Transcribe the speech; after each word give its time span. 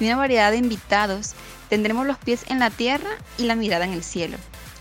y 0.00 0.06
una 0.06 0.16
variedad 0.16 0.50
de 0.50 0.56
invitados, 0.56 1.34
tendremos 1.68 2.06
los 2.06 2.18
pies 2.18 2.44
en 2.48 2.58
la 2.58 2.70
tierra 2.70 3.10
y 3.38 3.44
la 3.44 3.54
mirada 3.54 3.84
en 3.84 3.92
el 3.92 4.02
cielo. 4.02 4.38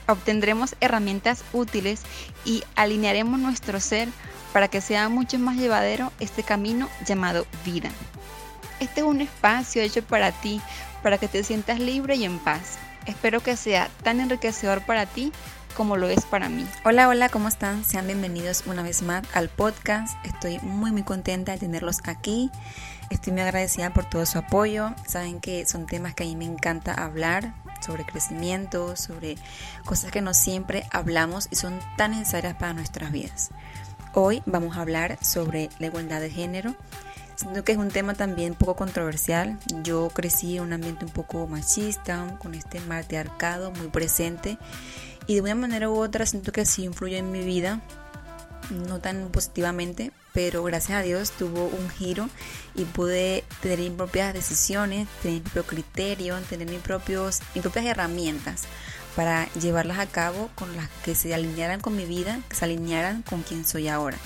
Obtendremos 0.08 0.76
herramientas 0.80 1.44
útiles 1.54 2.02
y 2.46 2.64
alinearemos 2.76 3.40
nuestro 3.40 3.80
ser 3.80 4.08
para 4.54 4.68
que 4.68 4.82
sea 4.82 5.10
mucho 5.10 5.38
más 5.38 5.58
llevadero 5.58 6.12
este 6.20 6.42
camino 6.42 6.90
llamado 7.06 7.46
vida. 7.64 7.92
Este 8.80 9.02
es 9.02 9.06
un 9.06 9.22
espacio 9.22 9.82
hecho 9.82 10.02
para 10.04 10.32
ti, 10.32 10.62
para 11.04 11.18
que 11.18 11.28
te 11.28 11.44
sientas 11.44 11.80
libre 11.80 12.16
y 12.16 12.24
en 12.24 12.40
paz. 12.40 12.80
Espero 13.06 13.42
que 13.42 13.56
sea 13.56 13.90
tan 14.04 14.20
enriquecedor 14.20 14.82
para 14.86 15.06
ti 15.06 15.32
como 15.76 15.98
lo 15.98 16.10
es 16.10 16.26
para 16.26 16.50
mí. 16.50 16.66
Hola, 16.84 17.08
hola, 17.08 17.30
¿cómo 17.30 17.48
están? 17.48 17.84
Sean 17.86 18.08
bienvenidos 18.08 18.64
una 18.66 18.82
vez 18.82 19.02
más 19.02 19.24
al 19.34 19.50
podcast. 19.50 20.18
Estoy 20.26 20.60
muy, 20.60 20.92
muy 20.92 21.04
contenta 21.04 21.52
de 21.52 21.58
tenerlos 21.58 22.00
aquí. 22.06 22.50
Estoy 23.10 23.34
muy 23.34 23.42
agradecida 23.42 23.94
por 23.94 24.06
todo 24.06 24.26
su 24.26 24.38
apoyo. 24.38 24.94
Saben 25.08 25.40
que 25.40 25.66
son 25.66 25.86
temas 25.86 26.14
que 26.14 26.24
a 26.24 26.28
mí 26.28 26.36
me 26.36 26.46
encanta 26.46 26.94
hablar 26.94 27.54
sobre 27.82 28.06
crecimiento, 28.06 28.96
sobre 28.96 29.38
cosas 29.86 30.12
que 30.12 30.22
no 30.22 30.34
siempre 30.34 30.86
hablamos 30.92 31.48
y 31.52 31.56
son 31.56 31.80
tan 31.98 32.12
necesarias 32.12 32.56
para 32.56 32.74
nuestras 32.74 33.12
vidas. 33.12 33.50
Hoy 34.14 34.44
vamos 34.46 34.78
a 34.78 34.82
hablar 34.82 35.18
sobre 35.24 35.70
la 35.80 35.88
igualdad 35.88 36.22
de 36.22 36.30
género 36.30 36.76
Siento 37.40 37.64
que 37.64 37.72
es 37.72 37.78
un 37.78 37.88
tema 37.88 38.16
también 38.16 38.52
un 38.52 38.58
poco 38.58 38.76
controversial. 38.76 39.58
Yo 39.82 40.10
crecí 40.10 40.58
en 40.58 40.64
un 40.64 40.74
ambiente 40.74 41.06
un 41.06 41.12
poco 41.12 41.48
machista, 41.48 42.38
con 42.38 42.54
este 42.54 42.82
matriarcado 42.82 43.72
muy 43.72 43.88
presente. 43.88 44.58
Y 45.26 45.36
de 45.36 45.42
una 45.42 45.56
manera 45.56 45.90
u 45.90 45.96
otra 45.96 46.26
siento 46.26 46.52
que 46.52 46.66
sí 46.66 46.84
influyó 46.84 47.16
en 47.16 47.32
mi 47.32 47.42
vida, 47.42 47.80
no 48.72 49.00
tan 49.00 49.30
positivamente, 49.30 50.12
pero 50.42 50.64
gracias 50.64 50.98
a 50.98 51.02
Dios 51.02 51.32
tuvo 51.32 51.66
un 51.66 51.90
giro 51.90 52.30
y 52.74 52.86
pude 52.86 53.44
tener 53.62 53.80
mis 53.80 53.92
propias 53.92 54.34
decisiones, 54.34 55.06
tener 55.22 55.42
mi 55.42 55.42
propio 55.42 55.66
criterio, 55.66 56.38
tener 56.50 56.66
mis, 56.70 56.80
propios, 56.80 57.42
mis 57.54 57.62
propias 57.62 57.86
herramientas 57.86 58.64
para 59.18 59.52
llevarlas 59.56 60.00
a 60.00 60.06
cabo 60.06 60.50
con 60.56 60.78
las 60.78 60.88
que 61.04 61.14
se 61.14 61.34
alinearan 61.34 61.82
con 61.82 61.94
mi 61.94 62.06
vida, 62.06 62.40
que 62.48 62.56
se 62.56 62.64
alinearan 62.64 63.22
con 63.24 63.44
quien 63.44 63.66
soy 63.66 63.90
ahora. 63.90 64.18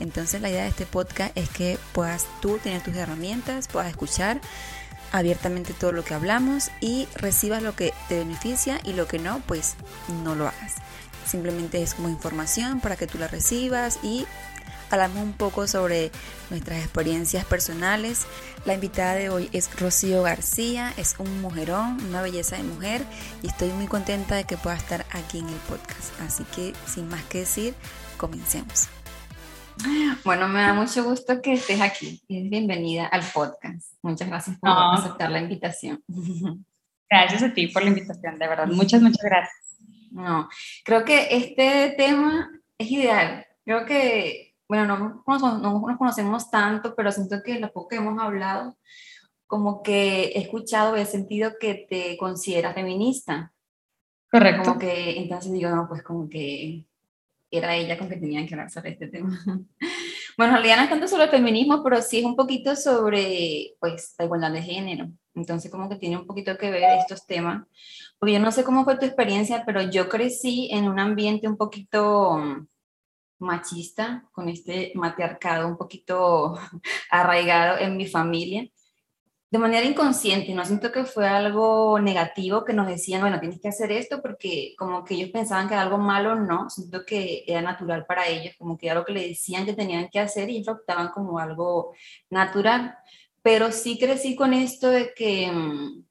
Entonces 0.00 0.40
la 0.40 0.50
idea 0.50 0.64
de 0.64 0.70
este 0.70 0.86
podcast 0.86 1.30
es 1.36 1.48
que 1.50 1.78
puedas 1.92 2.26
tú 2.42 2.58
tener 2.58 2.82
tus 2.82 2.96
herramientas, 2.96 3.68
puedas 3.68 3.90
escuchar 3.90 4.40
abiertamente 5.12 5.72
todo 5.72 5.92
lo 5.92 6.02
que 6.02 6.14
hablamos 6.14 6.72
y 6.80 7.06
recibas 7.14 7.62
lo 7.62 7.76
que 7.76 7.94
te 8.08 8.18
beneficia 8.18 8.80
y 8.82 8.94
lo 8.94 9.06
que 9.06 9.20
no, 9.20 9.40
pues 9.46 9.76
no 10.24 10.34
lo 10.34 10.48
hagas. 10.48 10.74
Simplemente 11.30 11.80
es 11.80 11.94
como 11.94 12.08
información 12.08 12.80
para 12.80 12.96
que 12.96 13.06
tú 13.06 13.18
la 13.18 13.28
recibas 13.28 14.00
y 14.02 14.26
hablamos 14.90 15.22
un 15.22 15.32
poco 15.32 15.66
sobre 15.66 16.10
nuestras 16.50 16.78
experiencias 16.78 17.44
personales. 17.44 18.26
La 18.64 18.74
invitada 18.74 19.14
de 19.14 19.30
hoy 19.30 19.48
es 19.52 19.70
Rocío 19.80 20.22
García, 20.22 20.92
es 20.96 21.14
un 21.18 21.40
mujerón, 21.40 22.02
una 22.08 22.22
belleza 22.22 22.56
de 22.56 22.64
mujer 22.64 23.02
y 23.42 23.46
estoy 23.46 23.70
muy 23.70 23.86
contenta 23.86 24.34
de 24.34 24.44
que 24.44 24.56
pueda 24.56 24.76
estar 24.76 25.06
aquí 25.10 25.38
en 25.38 25.48
el 25.48 25.60
podcast. 25.68 26.20
Así 26.20 26.44
que 26.54 26.72
sin 26.86 27.08
más 27.08 27.22
que 27.24 27.38
decir, 27.38 27.74
comencemos. 28.16 28.88
Bueno, 30.24 30.46
me 30.48 30.60
da 30.60 30.74
mucho 30.74 31.04
gusto 31.04 31.40
que 31.40 31.54
estés 31.54 31.80
aquí. 31.80 32.22
Bienvenida 32.28 33.06
al 33.06 33.22
podcast. 33.22 33.94
Muchas 34.02 34.28
gracias 34.28 34.58
por 34.58 34.70
aceptar 34.70 35.30
la 35.30 35.40
invitación. 35.40 36.02
Gracias 37.12 37.42
a 37.42 37.52
ti 37.52 37.66
por 37.66 37.82
la 37.82 37.88
invitación, 37.88 38.38
de 38.38 38.46
verdad. 38.46 38.68
Muchas, 38.68 39.02
muchas 39.02 39.24
gracias. 39.24 39.76
No, 40.12 40.48
creo 40.84 41.04
que 41.04 41.26
este 41.30 41.94
tema 41.98 42.48
es 42.78 42.88
ideal. 42.88 43.44
Creo 43.64 43.84
que, 43.84 44.49
bueno, 44.70 44.86
no, 44.86 45.22
no 45.58 45.80
nos 45.80 45.98
conocemos 45.98 46.48
tanto, 46.48 46.94
pero 46.94 47.10
siento 47.10 47.42
que 47.42 47.58
lo 47.58 47.72
poco 47.72 47.88
que 47.88 47.96
hemos 47.96 48.22
hablado, 48.22 48.76
como 49.48 49.82
que 49.82 50.26
he 50.26 50.38
escuchado, 50.38 50.94
he 50.94 51.06
sentido 51.06 51.54
que 51.58 51.86
te 51.90 52.16
consideras 52.16 52.74
feminista. 52.74 53.52
Correcto. 54.30 54.62
Como 54.62 54.78
que, 54.78 55.18
entonces 55.18 55.52
digo, 55.52 55.70
no, 55.70 55.88
pues 55.88 56.04
como 56.04 56.28
que 56.28 56.86
era 57.50 57.74
ella 57.74 57.98
con 57.98 58.08
que 58.08 58.18
tenían 58.18 58.46
que 58.46 58.54
hablar 58.54 58.70
sobre 58.70 58.90
este 58.90 59.08
tema. 59.08 59.36
Bueno, 60.38 60.56
en 60.56 60.62
realidad 60.62 60.76
no 60.76 60.84
es 60.84 60.88
tanto 60.88 61.08
sobre 61.08 61.24
el 61.24 61.30
feminismo, 61.30 61.82
pero 61.82 62.00
sí 62.00 62.20
es 62.20 62.24
un 62.24 62.34
poquito 62.34 62.74
sobre, 62.74 63.74
pues, 63.78 64.14
la 64.18 64.24
igualdad 64.24 64.52
de 64.52 64.62
género. 64.62 65.10
Entonces, 65.34 65.70
como 65.70 65.86
que 65.90 65.96
tiene 65.96 66.16
un 66.16 66.26
poquito 66.26 66.56
que 66.56 66.70
ver 66.70 66.98
estos 66.98 67.26
temas. 67.26 67.66
Porque 68.18 68.32
yo 68.32 68.40
no 68.40 68.50
sé 68.50 68.64
cómo 68.64 68.84
fue 68.84 68.96
tu 68.96 69.04
experiencia, 69.04 69.64
pero 69.66 69.82
yo 69.82 70.08
crecí 70.08 70.70
en 70.72 70.88
un 70.88 70.98
ambiente 70.98 71.46
un 71.46 71.58
poquito 71.58 72.40
machista, 73.40 74.28
con 74.32 74.48
este 74.48 74.92
matriarcado 74.94 75.66
un 75.66 75.76
poquito 75.76 76.58
arraigado 77.10 77.78
en 77.78 77.96
mi 77.96 78.06
familia 78.06 78.70
de 79.50 79.58
manera 79.58 79.84
inconsciente, 79.84 80.54
no 80.54 80.64
siento 80.64 80.92
que 80.92 81.04
fue 81.04 81.26
algo 81.26 81.98
negativo 81.98 82.64
que 82.64 82.72
nos 82.72 82.86
decían, 82.86 83.20
bueno, 83.20 83.40
tienes 83.40 83.60
que 83.60 83.68
hacer 83.68 83.90
esto 83.90 84.22
porque 84.22 84.74
como 84.78 85.02
que 85.04 85.14
ellos 85.14 85.30
pensaban 85.30 85.66
que 85.66 85.74
era 85.74 85.82
algo 85.82 85.98
malo, 85.98 86.36
no, 86.36 86.70
siento 86.70 87.04
que 87.04 87.42
era 87.48 87.60
natural 87.60 88.06
para 88.06 88.28
ellos, 88.28 88.54
como 88.56 88.78
que 88.78 88.86
era 88.86 88.94
lo 88.94 89.04
que 89.04 89.12
le 89.12 89.26
decían 89.26 89.66
que 89.66 89.72
tenían 89.72 90.08
que 90.08 90.20
hacer 90.20 90.48
y 90.48 90.56
ellos 90.56 90.68
lo 90.68 90.72
optaban 90.74 91.08
como 91.08 91.40
algo 91.40 91.94
natural. 92.30 92.96
Pero 93.42 93.72
sí 93.72 93.98
crecí 93.98 94.36
con 94.36 94.54
esto 94.54 94.88
de 94.88 95.12
que 95.14 95.50
mm, 95.50 96.04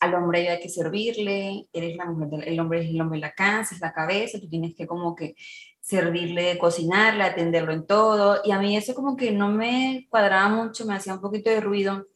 al 0.00 0.14
hombre 0.14 0.48
hay 0.48 0.60
que 0.60 0.70
servirle, 0.70 1.68
eres 1.74 1.94
la 1.96 2.06
mujer, 2.06 2.48
el 2.48 2.58
hombre 2.58 2.84
es 2.84 2.88
el 2.88 3.00
hombre 3.02 3.18
de 3.18 3.26
la 3.26 3.34
casa, 3.34 3.74
es 3.74 3.82
la 3.82 3.92
cabeza, 3.92 4.40
tú 4.40 4.48
tienes 4.48 4.74
que 4.74 4.86
como 4.86 5.14
que 5.14 5.34
servirle, 5.82 6.56
cocinarle, 6.58 7.24
atenderlo 7.24 7.72
en 7.72 7.86
todo. 7.86 8.40
Y 8.44 8.52
a 8.52 8.58
mí 8.58 8.76
eso 8.76 8.94
como 8.94 9.16
que 9.16 9.32
no 9.32 9.50
me 9.50 10.06
cuadraba 10.08 10.48
mucho, 10.48 10.86
me 10.86 10.94
hacía 10.94 11.14
un 11.14 11.20
poquito 11.20 11.50
de 11.50 11.60
ruido 11.60 12.06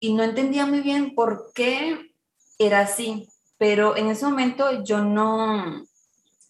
y 0.00 0.12
no 0.12 0.22
entendía 0.22 0.66
muy 0.66 0.80
bien 0.80 1.14
por 1.14 1.52
qué 1.54 2.12
era 2.58 2.80
así, 2.80 3.26
pero 3.56 3.96
en 3.96 4.08
ese 4.08 4.26
momento 4.26 4.84
yo 4.84 5.02
no 5.02 5.86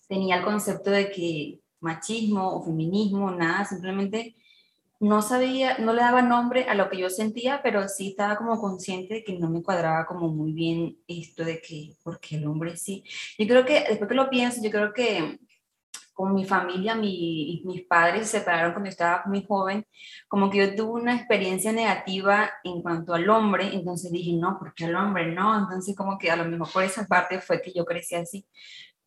tenía 0.09 0.37
el 0.37 0.45
concepto 0.45 0.91
de 0.91 1.13
que 1.13 1.61
machismo 1.79 2.57
o 2.57 2.65
feminismo, 2.65 3.31
nada, 3.31 3.65
simplemente 3.65 4.35
no 4.99 5.23
sabía, 5.23 5.79
no 5.79 5.93
le 5.93 6.01
daba 6.01 6.23
nombre 6.23 6.65
a 6.65 6.75
lo 6.75 6.89
que 6.89 6.99
yo 6.99 7.11
sentía, 7.11 7.61
pero 7.63 7.89
sí 7.89 8.09
estaba 8.09 8.37
como 8.37 8.61
consciente 8.61 9.15
de 9.15 9.25
que 9.25 9.39
no 9.39 9.51
me 9.51 9.63
cuadraba 9.63 10.07
como 10.07 10.29
muy 10.29 10.53
bien 10.53 10.97
esto 11.07 11.45
de 11.45 11.61
que, 11.61 11.95
porque 12.03 12.37
el 12.37 12.47
hombre 12.47 12.77
sí. 12.77 13.05
Yo 13.39 13.47
creo 13.47 13.65
que, 13.65 13.85
después 13.89 14.09
que 14.09 14.15
lo 14.15 14.31
pienso, 14.31 14.63
yo 14.63 14.71
creo 14.71 14.93
que 14.93 15.39
con 16.15 16.33
mi 16.33 16.45
familia, 16.45 16.95
mi, 16.95 17.61
mis 17.65 17.83
padres 17.83 18.29
se 18.29 18.39
separaron 18.39 18.73
cuando 18.73 18.89
estaba 18.89 19.25
muy 19.27 19.45
joven, 19.45 19.85
como 20.29 20.49
que 20.49 20.59
yo 20.59 20.75
tuve 20.77 21.03
una 21.03 21.17
experiencia 21.17 21.73
negativa 21.73 22.51
en 22.63 22.81
cuanto 22.83 23.15
al 23.15 23.29
hombre, 23.29 23.75
entonces 23.75 24.13
dije, 24.13 24.33
no, 24.35 24.57
porque 24.59 24.85
el 24.85 24.95
hombre 24.95 25.33
no, 25.33 25.59
entonces 25.59 25.97
como 25.97 26.17
que 26.17 26.31
a 26.31 26.37
lo 26.37 26.45
mejor 26.45 26.73
por 26.73 26.85
esa 26.85 27.05
parte 27.07 27.41
fue 27.41 27.61
que 27.61 27.73
yo 27.73 27.85
crecí 27.85 28.15
así, 28.15 28.47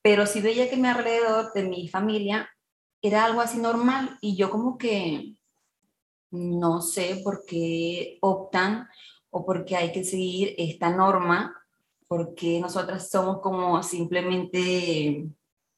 pero 0.01 0.25
sí 0.25 0.41
veía 0.41 0.69
que 0.69 0.75
mi 0.75 0.88
alrededor 0.90 1.53
de 1.53 1.63
mi 1.63 1.88
familia 1.88 2.50
era 3.01 3.25
algo 3.25 3.39
así 3.42 3.57
normal 3.57 4.18
y 4.21 4.36
yo 4.36 4.50
como 4.50 4.77
que 4.77 5.38
no 6.30 6.81
sé 6.81 7.21
por 7.24 7.45
qué 7.45 8.18
optan 8.21 8.88
o 9.30 9.45
por 9.45 9.63
qué 9.63 9.77
hay 9.77 9.92
que 9.94 10.03
seguir 10.03 10.56
esta 10.57 10.89
norma, 10.89 11.56
porque 12.07 12.60
nosotras 12.60 13.10
somos 13.10 13.39
como 13.39 13.81
simplemente 13.81 15.25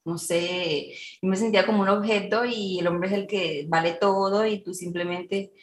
no 0.06 0.18
sé, 0.18 0.94
yo 1.22 1.30
me 1.30 1.36
sentía 1.36 1.66
como 1.66 1.81
un 1.81 1.90
objeto 1.90 2.46
y 2.46 2.80
el 2.80 2.88
hombre 2.88 3.10
es 3.10 3.16
el 3.16 3.28
que 3.28 3.66
vale 3.69 3.94
todo 3.94 4.46
y 4.46 4.63
tú 4.63 4.74
simplemente, 4.74 5.54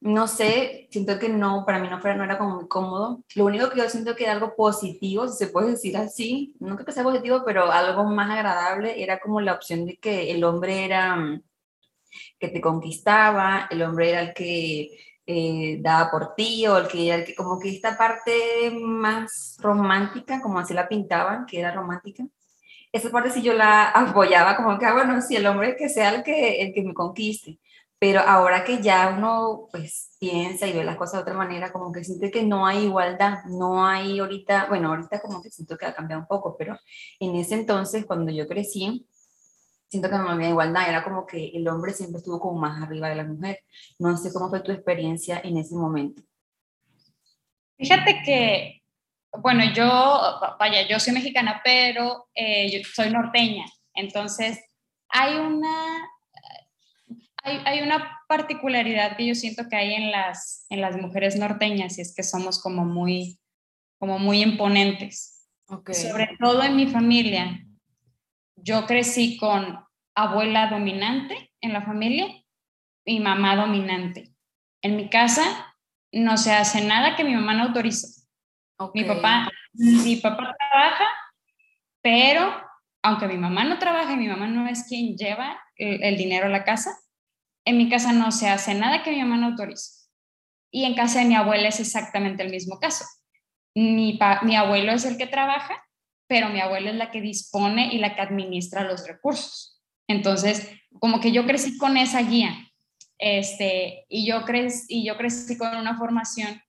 no 0.00 0.28
sé, 0.28 0.88
siento 0.90 1.18
que 1.18 1.28
no, 1.28 1.64
para 1.66 1.80
mí 1.80 1.88
no, 1.88 2.00
fuera, 2.00 2.16
no 2.16 2.24
era 2.24 2.38
como 2.38 2.56
muy 2.56 2.68
cómodo. 2.68 3.24
Lo 3.34 3.46
único 3.46 3.70
que 3.70 3.78
yo 3.78 3.90
siento 3.90 4.14
que 4.16 4.24
era 4.24 4.32
algo 4.34 4.54
positivo, 4.56 5.28
si 5.28 5.38
se 5.38 5.48
puede 5.52 5.70
decir 5.72 5.96
así, 5.96 6.54
no 6.60 6.74
creo 6.76 6.86
que 6.86 6.92
sea 6.92 7.02
positivo, 7.02 7.42
pero 7.44 7.70
algo 7.72 8.04
más 8.04 8.30
agradable, 8.30 9.02
era 9.02 9.20
como 9.20 9.40
la 9.40 9.54
opción 9.54 9.86
de 9.86 9.96
que 9.98 10.30
el 10.30 10.44
hombre 10.44 10.84
era 10.84 11.16
mm, 11.16 11.42
que 12.38 12.48
te 12.48 12.60
conquistaba, 12.60 13.68
el 13.70 13.82
hombre 13.82 14.10
era 14.10 14.20
el 14.22 14.34
que 14.34 14.98
eh, 15.26 15.78
daba 15.82 16.10
por 16.10 16.34
ti 16.34 16.66
o 16.66 16.78
el 16.78 16.88
que, 16.88 17.12
el 17.12 17.24
que, 17.24 17.34
como 17.34 17.58
que 17.58 17.70
esta 17.70 17.98
parte 17.98 18.70
más 18.72 19.56
romántica, 19.60 20.40
como 20.40 20.58
así 20.58 20.74
la 20.74 20.88
pintaban, 20.88 21.46
que 21.46 21.60
era 21.60 21.72
romántica, 21.72 22.24
esa 22.92 23.10
parte 23.10 23.30
sí 23.30 23.42
yo 23.42 23.52
la 23.54 23.88
apoyaba, 23.90 24.56
como 24.56 24.78
que, 24.78 24.86
ah, 24.86 24.94
bueno, 24.94 25.20
si 25.20 25.36
el 25.36 25.46
hombre 25.46 25.76
que 25.76 25.88
sea 25.88 26.14
el 26.14 26.22
que, 26.22 26.62
el 26.62 26.72
que 26.72 26.82
me 26.82 26.94
conquiste, 26.94 27.58
pero 27.98 28.20
ahora 28.20 28.64
que 28.64 28.80
ya 28.80 29.14
uno 29.16 29.68
pues 29.72 30.16
piensa 30.20 30.66
y 30.66 30.72
ve 30.72 30.84
las 30.84 30.96
cosas 30.96 31.14
de 31.14 31.22
otra 31.22 31.34
manera, 31.34 31.72
como 31.72 31.92
que 31.92 32.04
siente 32.04 32.30
que 32.30 32.44
no 32.44 32.66
hay 32.66 32.84
igualdad, 32.84 33.44
no 33.46 33.84
hay 33.86 34.20
ahorita, 34.20 34.66
bueno, 34.68 34.90
ahorita 34.90 35.20
como 35.20 35.42
que 35.42 35.50
siento 35.50 35.76
que 35.76 35.86
ha 35.86 35.94
cambiado 35.94 36.22
un 36.22 36.28
poco, 36.28 36.56
pero 36.56 36.78
en 37.18 37.34
ese 37.36 37.54
entonces, 37.54 38.06
cuando 38.06 38.30
yo 38.30 38.46
crecí, 38.46 39.08
siento 39.88 40.10
que 40.10 40.16
no 40.16 40.28
había 40.28 40.50
igualdad, 40.50 40.88
era 40.88 41.02
como 41.02 41.26
que 41.26 41.48
el 41.48 41.66
hombre 41.66 41.92
siempre 41.92 42.18
estuvo 42.18 42.38
como 42.38 42.60
más 42.60 42.82
arriba 42.82 43.08
de 43.08 43.16
la 43.16 43.24
mujer. 43.24 43.60
No 43.98 44.16
sé 44.16 44.32
cómo 44.32 44.48
fue 44.48 44.60
tu 44.60 44.70
experiencia 44.70 45.40
en 45.42 45.56
ese 45.56 45.74
momento. 45.74 46.22
Fíjate 47.76 48.22
que, 48.24 48.77
bueno, 49.32 49.64
yo, 49.72 50.40
vaya, 50.58 50.86
yo 50.88 50.98
soy 50.98 51.12
mexicana, 51.12 51.60
pero 51.64 52.28
eh, 52.34 52.70
yo 52.70 52.88
soy 52.94 53.10
norteña, 53.10 53.64
entonces 53.94 54.58
hay 55.08 55.36
una, 55.36 56.08
hay, 57.42 57.60
hay, 57.64 57.80
una 57.80 58.20
particularidad 58.28 59.16
que 59.16 59.26
yo 59.26 59.34
siento 59.34 59.68
que 59.68 59.76
hay 59.76 59.94
en 59.94 60.10
las, 60.10 60.66
en 60.70 60.80
las 60.80 60.96
mujeres 60.96 61.36
norteñas 61.36 61.98
y 61.98 62.02
es 62.02 62.14
que 62.14 62.22
somos 62.22 62.60
como 62.62 62.84
muy, 62.84 63.38
como 63.98 64.18
muy 64.18 64.42
imponentes. 64.42 65.46
Okay. 65.66 65.94
Sobre 65.94 66.30
todo 66.38 66.62
en 66.62 66.76
mi 66.76 66.86
familia, 66.86 67.62
yo 68.56 68.86
crecí 68.86 69.36
con 69.36 69.84
abuela 70.14 70.68
dominante 70.68 71.52
en 71.60 71.72
la 71.72 71.82
familia 71.82 72.26
y 73.04 73.20
mamá 73.20 73.56
dominante. 73.56 74.32
En 74.82 74.96
mi 74.96 75.08
casa 75.08 75.76
no 76.12 76.36
se 76.36 76.52
hace 76.52 76.84
nada 76.84 77.16
que 77.16 77.24
mi 77.24 77.34
mamá 77.34 77.54
no 77.54 77.64
autorice. 77.64 78.17
Mi, 78.94 79.04
papá, 79.04 79.48
mi 79.72 80.16
papá 80.16 80.54
trabaja, 80.56 81.04
pero 82.00 82.54
aunque 83.02 83.26
mi 83.26 83.36
mamá 83.36 83.64
no 83.64 83.78
trabaja 83.78 84.12
y 84.12 84.16
mi 84.16 84.28
mamá 84.28 84.46
no 84.46 84.68
es 84.68 84.84
quien 84.88 85.16
lleva 85.16 85.60
el, 85.76 86.16
dinero 86.16 86.46
a 86.46 86.50
la 86.50 86.64
casa, 86.64 86.96
en 87.64 87.76
mi 87.76 87.88
casa 87.88 88.12
no 88.12 88.30
se 88.32 88.48
hace 88.48 88.74
nada 88.74 89.02
que 89.02 89.10
mi 89.10 89.20
mamá 89.20 89.36
no 89.36 89.46
autorice. 89.48 90.08
Y 90.70 90.84
en 90.84 90.94
casa 90.94 91.20
de 91.20 91.24
mi 91.24 91.34
abuela 91.34 91.68
es 91.68 91.80
exactamente 91.80 92.42
el 92.42 92.50
mismo 92.50 92.78
caso. 92.78 93.04
Mi, 93.74 94.18
mi 94.42 94.56
abuelo 94.56 94.92
es 94.92 95.04
el 95.04 95.16
que 95.16 95.26
trabaja 95.26 95.82
pero 96.28 96.50
mi 96.50 96.60
abuela 96.60 96.90
es 96.90 96.96
la 96.96 97.10
que 97.10 97.20
dispone 97.20 97.92
y 97.92 97.98
la 97.98 98.14
que 98.14 98.20
administra 98.20 98.84
los 98.84 99.08
recursos. 99.08 99.80
Entonces, 100.06 100.70
como 101.00 101.20
que 101.20 101.32
yo 101.32 101.46
crecí 101.46 101.76
con 101.78 101.96
esa 101.96 102.22
guía, 102.22 102.54
este, 103.18 104.04
y, 104.08 104.26
yo 104.28 104.44
crecí, 104.44 104.84
y 104.88 105.06
yo 105.06 105.16
crecí 105.16 105.58
con 105.58 105.74
una 105.74 105.96
formación 105.96 106.62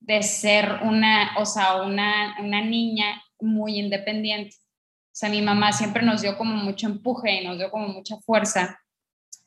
de 0.00 0.22
ser 0.22 0.80
una, 0.82 1.34
o 1.38 1.44
sea, 1.44 1.82
una, 1.82 2.36
una 2.40 2.62
niña 2.62 3.22
muy 3.40 3.78
independiente. 3.78 4.56
O 4.58 5.18
sea, 5.18 5.28
mi 5.28 5.42
mamá 5.42 5.72
siempre 5.72 6.02
nos 6.02 6.22
dio 6.22 6.36
como 6.38 6.54
mucho 6.54 6.86
empuje 6.86 7.40
y 7.40 7.44
nos 7.44 7.58
dio 7.58 7.70
como 7.70 7.88
mucha 7.88 8.16
fuerza. 8.18 8.78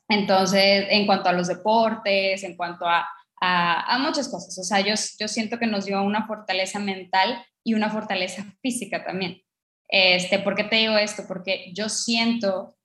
Entonces, 0.08 0.86
en 0.90 1.06
cuanto 1.06 1.28
a 1.28 1.32
los 1.32 1.48
deportes, 1.48 2.44
en 2.44 2.56
cuanto 2.56 2.86
a, 2.86 3.08
a, 3.40 3.98
muchas 3.98 4.28
cosas, 4.28 4.56
o 4.58 4.62
sea, 4.62 4.80
yo, 4.80 4.94
yo 5.18 5.28
siento 5.28 5.58
que 5.58 5.66
nos 5.66 5.86
dio 5.86 6.02
una 6.02 6.26
fortaleza 6.26 6.78
mental 6.78 7.44
y 7.64 7.74
una 7.74 7.90
fortaleza 7.90 8.44
física 8.60 9.04
también. 9.04 9.40
Este, 9.88 10.38
¿Por 10.38 10.54
qué 10.54 10.64
te 10.64 10.76
digo 10.76 10.96
esto? 10.96 11.24
Porque 11.26 11.72
yo 11.74 11.88
siento 11.88 12.76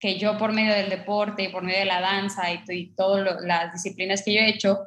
que 0.00 0.18
yo 0.18 0.36
por 0.36 0.52
medio 0.52 0.74
del 0.74 0.90
deporte 0.90 1.44
y 1.44 1.48
por 1.48 1.62
medio 1.62 1.78
de 1.78 1.86
la 1.86 2.00
danza 2.00 2.52
y, 2.52 2.60
y 2.68 2.94
todas 2.94 3.42
las 3.42 3.72
disciplinas 3.72 4.22
que 4.24 4.34
yo 4.34 4.40
he 4.40 4.50
hecho, 4.50 4.78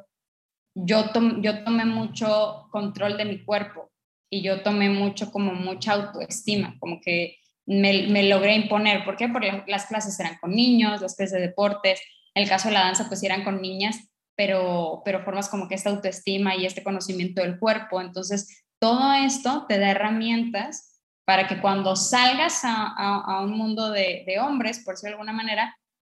yo, 0.84 1.10
tomé 1.10 1.84
mucho 1.84 2.68
control 2.70 3.16
de 3.16 3.24
mi 3.24 3.44
cuerpo 3.44 3.90
y 4.30 4.42
yo 4.42 4.62
tomé 4.62 4.90
mucho 4.90 5.30
como 5.32 5.52
mucha 5.54 5.92
autoestima, 5.92 6.76
como 6.78 7.00
que 7.00 7.38
me, 7.66 8.22
logré 8.24 8.54
imponer. 8.54 9.04
¿Por 9.04 9.16
qué? 9.16 9.28
Porque 9.28 9.64
las 9.66 9.86
clases 9.86 10.18
eran 10.20 10.38
con 10.40 10.50
niños, 10.50 11.00
las 11.00 11.16
clases 11.16 11.32
de 11.32 11.46
deportes, 11.46 12.00
el 12.34 12.48
caso 12.48 12.68
de 12.68 12.74
la 12.74 12.84
danza 12.84 13.08
pues 13.08 13.22
eran 13.22 13.44
con 13.44 13.60
niñas, 13.60 13.96
pero, 14.36 15.02
pero 15.04 15.24
formas 15.24 15.48
como 15.48 15.68
que 15.68 15.74
esta 15.74 15.90
autoestima 15.90 16.54
y 16.54 16.66
este 16.66 16.84
conocimiento 16.84 17.42
del 17.42 17.58
cuerpo. 17.58 18.00
Entonces, 18.00 18.64
todo 18.78 19.12
esto 19.12 19.66
te 19.68 19.78
da 19.78 19.90
herramientas 19.90 21.02
para 21.24 21.46
que 21.46 21.60
cuando 21.60 21.94
salgas 21.94 22.62
a, 22.64 23.40
un 23.42 23.50
mundo 23.50 23.90
de, 23.90 24.38
hombres, 24.40 24.78
por 24.82 24.94
decirlo 24.94 25.10
de 25.10 25.14
alguna 25.20 25.32
manera, 25.34 25.76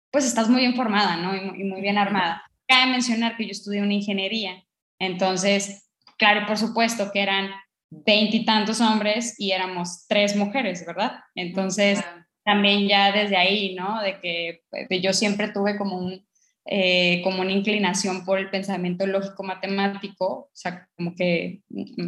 pues 0.09 0.25
estás 0.25 0.47
muy 0.47 0.63
informada, 0.63 1.17
¿no? 1.17 1.35
Y, 1.35 1.63
muy 1.65 1.81
bien 1.81 1.97
armada. 1.97 2.43
Cabe 2.71 2.89
mencionar 2.89 3.35
que 3.35 3.43
yo 3.43 3.51
estudié 3.51 3.81
una 3.81 3.95
ingeniería, 3.95 4.63
entonces, 4.97 5.89
claro, 6.17 6.45
por 6.47 6.57
supuesto 6.57 7.11
que 7.11 7.21
eran 7.21 7.49
veintitantos 7.89 8.79
hombres 8.79 9.35
y 9.37 9.51
éramos 9.51 10.05
tres 10.07 10.37
mujeres, 10.37 10.85
¿verdad? 10.85 11.19
Entonces, 11.35 11.99
también 12.45 12.87
ya 12.87 13.11
desde 13.11 13.35
ahí, 13.35 13.75
¿no? 13.75 14.01
De 14.01 14.21
que 14.21 14.61
pues, 14.69 15.01
yo 15.01 15.11
siempre 15.11 15.49
tuve 15.49 15.77
como 15.77 15.97
un, 15.97 16.25
eh, 16.65 17.19
como 17.25 17.41
una 17.41 17.51
inclinación 17.51 18.23
por 18.23 18.39
el 18.39 18.49
pensamiento 18.49 19.05
lógico 19.05 19.43
matemático, 19.43 20.25
o 20.27 20.49
sea, 20.53 20.87
como 20.95 21.13
que 21.13 21.63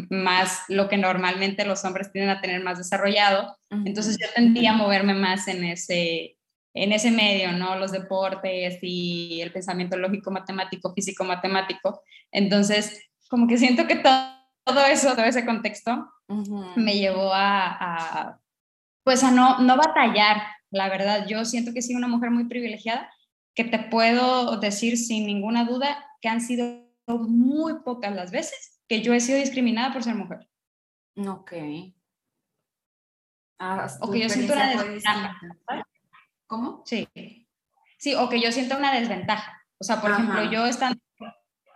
más 0.09 0.61
lo 0.69 0.87
que 0.87 0.97
normalmente 0.97 1.65
los 1.65 1.83
hombres 1.83 2.09
tienden 2.13 2.29
a 2.29 2.39
tener 2.39 2.63
más 2.63 2.77
desarrollado. 2.77 3.57
Entonces 3.69 4.17
yo 4.17 4.27
tendía 4.33 4.71
a 4.71 4.77
moverme 4.77 5.13
más 5.13 5.49
en 5.49 5.65
ese, 5.65 6.32
en 6.73 6.91
ese 6.91 7.11
medio, 7.11 7.51
¿no? 7.51 7.77
Los 7.77 7.91
deportes 7.91 8.79
y 8.81 9.41
el 9.41 9.51
pensamiento 9.51 9.97
lógico 9.97 10.31
matemático, 10.31 10.93
físico 10.93 11.23
matemático. 11.23 12.01
Entonces, 12.31 13.01
como 13.29 13.47
que 13.47 13.57
siento 13.57 13.87
que 13.87 13.97
todo, 13.97 14.33
todo 14.63 14.85
eso, 14.85 15.15
todo 15.15 15.25
ese 15.25 15.45
contexto 15.45 16.09
me 16.75 16.95
llevó 16.95 17.33
a, 17.33 17.67
a, 17.79 18.39
pues 19.03 19.23
a 19.23 19.31
no, 19.31 19.59
no 19.59 19.77
batallar, 19.77 20.41
la 20.71 20.89
verdad. 20.89 21.27
Yo 21.27 21.45
siento 21.45 21.73
que 21.73 21.81
soy 21.81 21.95
una 21.95 22.07
mujer 22.07 22.31
muy 22.31 22.45
privilegiada 22.45 23.09
que 23.55 23.63
te 23.63 23.79
puedo 23.79 24.57
decir 24.59 24.97
sin 24.97 25.27
ninguna 25.27 25.65
duda 25.65 26.03
que 26.21 26.29
han 26.29 26.41
sido 26.41 26.89
muy 27.07 27.81
pocas 27.83 28.15
las 28.15 28.31
veces 28.31 28.73
que 28.87 29.01
yo 29.01 29.13
he 29.13 29.19
sido 29.19 29.39
discriminada 29.39 29.93
por 29.93 30.03
ser 30.03 30.15
mujer. 30.15 30.47
Ok. 31.15 31.53
Ah, 33.59 33.87
o 34.01 34.11
que 34.11 34.19
yo 34.19 34.29
siento 34.29 34.53
una 34.53 34.69
desventaja. 34.69 35.39
¿Cómo? 36.53 36.83
Sí. 36.85 37.07
Sí, 37.97 38.13
o 38.13 38.29
que 38.29 38.39
yo 38.39 38.51
siento 38.51 38.77
una 38.77 38.93
desventaja. 38.93 39.59
O 39.79 39.83
sea, 39.83 39.99
por 39.99 40.11
ejemplo, 40.11 40.51
yo 40.51 40.67
estando, 40.67 40.99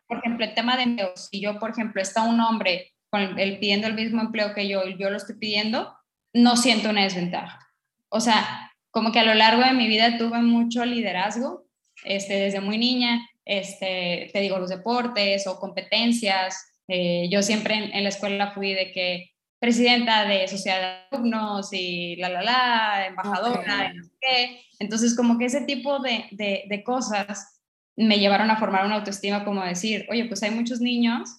por 0.08 0.20
ejemplo, 0.20 0.46
el 0.46 0.54
tema 0.54 0.78
de 0.78 0.84
empleo, 0.84 1.14
si 1.16 1.42
yo, 1.42 1.58
por 1.58 1.72
ejemplo, 1.72 2.00
está 2.00 2.22
un 2.22 2.40
hombre 2.42 2.94
con 3.10 3.40
el, 3.40 3.58
pidiendo 3.58 3.88
el 3.88 3.96
mismo 3.96 4.22
empleo 4.22 4.54
que 4.54 4.68
yo 4.68 4.84
y 4.84 4.96
yo 5.00 5.10
lo 5.10 5.18
estoy 5.18 5.40
pidiendo, 5.40 5.98
no 6.32 6.58
siento 6.58 6.92
una 6.92 7.06
desventaja. 7.06 7.60
O 8.10 8.20
sea, 8.20 8.72
como 8.92 9.12
que 9.12 9.20
a 9.20 9.24
lo 9.24 9.34
largo 9.34 9.64
de 9.64 9.74
mi 9.74 9.88
vida 9.88 10.20
tuve 10.20 10.44
mucho 10.44 10.86
liderazgo 10.86 11.66
este, 12.04 12.36
desde 12.36 12.62
muy 12.62 12.78
niña, 12.78 13.28
este, 13.46 14.30
te 14.32 14.42
digo, 14.42 14.60
los 14.60 14.70
deportes 14.70 15.48
o 15.48 15.60
competencias. 15.60 16.72
Eh, 16.88 17.30
yo 17.32 17.42
siempre 17.42 17.90
en, 17.96 18.04
la 18.04 18.10
escuela 18.10 18.52
fui 18.52 18.76
de 18.76 18.92
que 18.92 19.32
presidenta 19.60 20.26
de 20.26 20.48
sociedad 20.48 20.80
de 20.80 21.18
alumnos 21.18 21.70
y 21.72 22.16
la, 22.18 22.30
la, 22.30 22.42
la, 22.44 23.08
embajadora, 23.08 23.94
no 23.94 24.04
sé 24.04 24.12
qué. 24.22 24.62
Entonces, 24.80 25.16
como 25.16 25.38
que 25.38 25.46
ese 25.46 25.62
tipo 25.62 26.00
de, 26.00 26.26
de, 26.32 26.66
de, 26.68 26.84
cosas 26.84 27.62
me 27.96 28.20
llevaron 28.20 28.52
a 28.52 28.58
formar 28.58 28.86
una 28.86 28.96
autoestima 28.96 29.44
como 29.44 29.64
decir, 29.64 30.06
oye, 30.10 30.26
pues 30.26 30.44
hay 30.44 30.52
muchos 30.52 30.80
niños 30.80 31.30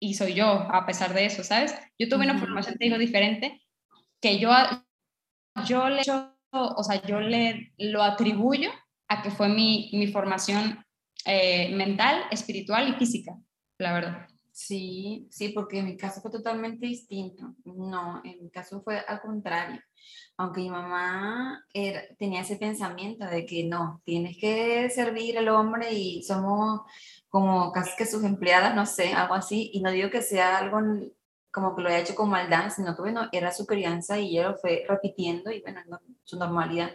y 0.00 0.14
soy 0.14 0.34
yo, 0.34 0.46
a 0.46 0.86
pesar 0.86 1.14
de 1.14 1.26
eso, 1.26 1.44
¿sabes? 1.44 1.74
Yo 1.98 2.08
tuve 2.08 2.24
una 2.24 2.38
formación, 2.38 2.76
te 2.76 2.84
digo, 2.84 2.98
diferente, 2.98 3.62
que 4.20 4.38
yo, 4.38 4.50
yo 5.66 5.88
le, 5.88 6.02
o 6.50 6.82
sea, 6.82 7.02
yo 7.02 7.20
le 7.20 7.72
lo 7.78 8.02
atribuyo 8.02 8.70
a 9.08 9.22
que 9.22 9.30
fue 9.30 9.48
mi, 9.48 9.90
mi 9.92 10.06
formación 10.06 10.84
eh, 11.26 11.74
mental, 11.74 12.22
espiritual 12.30 12.88
y 12.88 12.92
física, 12.94 13.32
la 13.78 13.92
verdad. 13.92 14.28
Sí, 14.56 15.26
sí, 15.32 15.48
porque 15.48 15.80
en 15.80 15.86
mi 15.86 15.96
caso 15.96 16.20
fue 16.20 16.30
totalmente 16.30 16.86
distinto. 16.86 17.56
No, 17.64 18.20
en 18.24 18.40
mi 18.40 18.50
caso 18.50 18.80
fue 18.82 19.00
al 19.00 19.20
contrario. 19.20 19.80
Aunque 20.36 20.60
mi 20.60 20.70
mamá 20.70 21.64
tenía 22.18 22.42
ese 22.42 22.56
pensamiento 22.56 23.26
de 23.26 23.46
que 23.46 23.64
no, 23.64 24.00
tienes 24.04 24.36
que 24.38 24.88
servir 24.90 25.38
al 25.38 25.48
hombre 25.48 25.92
y 25.92 26.22
somos 26.22 26.82
como 27.28 27.72
casi 27.72 27.96
que 27.96 28.06
sus 28.06 28.22
empleadas, 28.22 28.76
no 28.76 28.86
sé, 28.86 29.12
algo 29.12 29.34
así. 29.34 29.70
Y 29.74 29.82
no 29.82 29.90
digo 29.90 30.08
que 30.08 30.22
sea 30.22 30.58
algo 30.58 30.78
como 31.50 31.74
que 31.74 31.82
lo 31.82 31.88
haya 31.88 32.00
hecho 32.00 32.14
con 32.14 32.30
maldad, 32.30 32.70
sino 32.70 32.94
que 32.94 33.02
bueno, 33.02 33.28
era 33.32 33.52
su 33.52 33.66
crianza 33.66 34.20
y 34.20 34.38
ella 34.38 34.50
lo 34.50 34.56
fue 34.58 34.84
repitiendo 34.88 35.50
y 35.50 35.62
bueno, 35.62 35.80
su 36.22 36.38
normalidad 36.38 36.92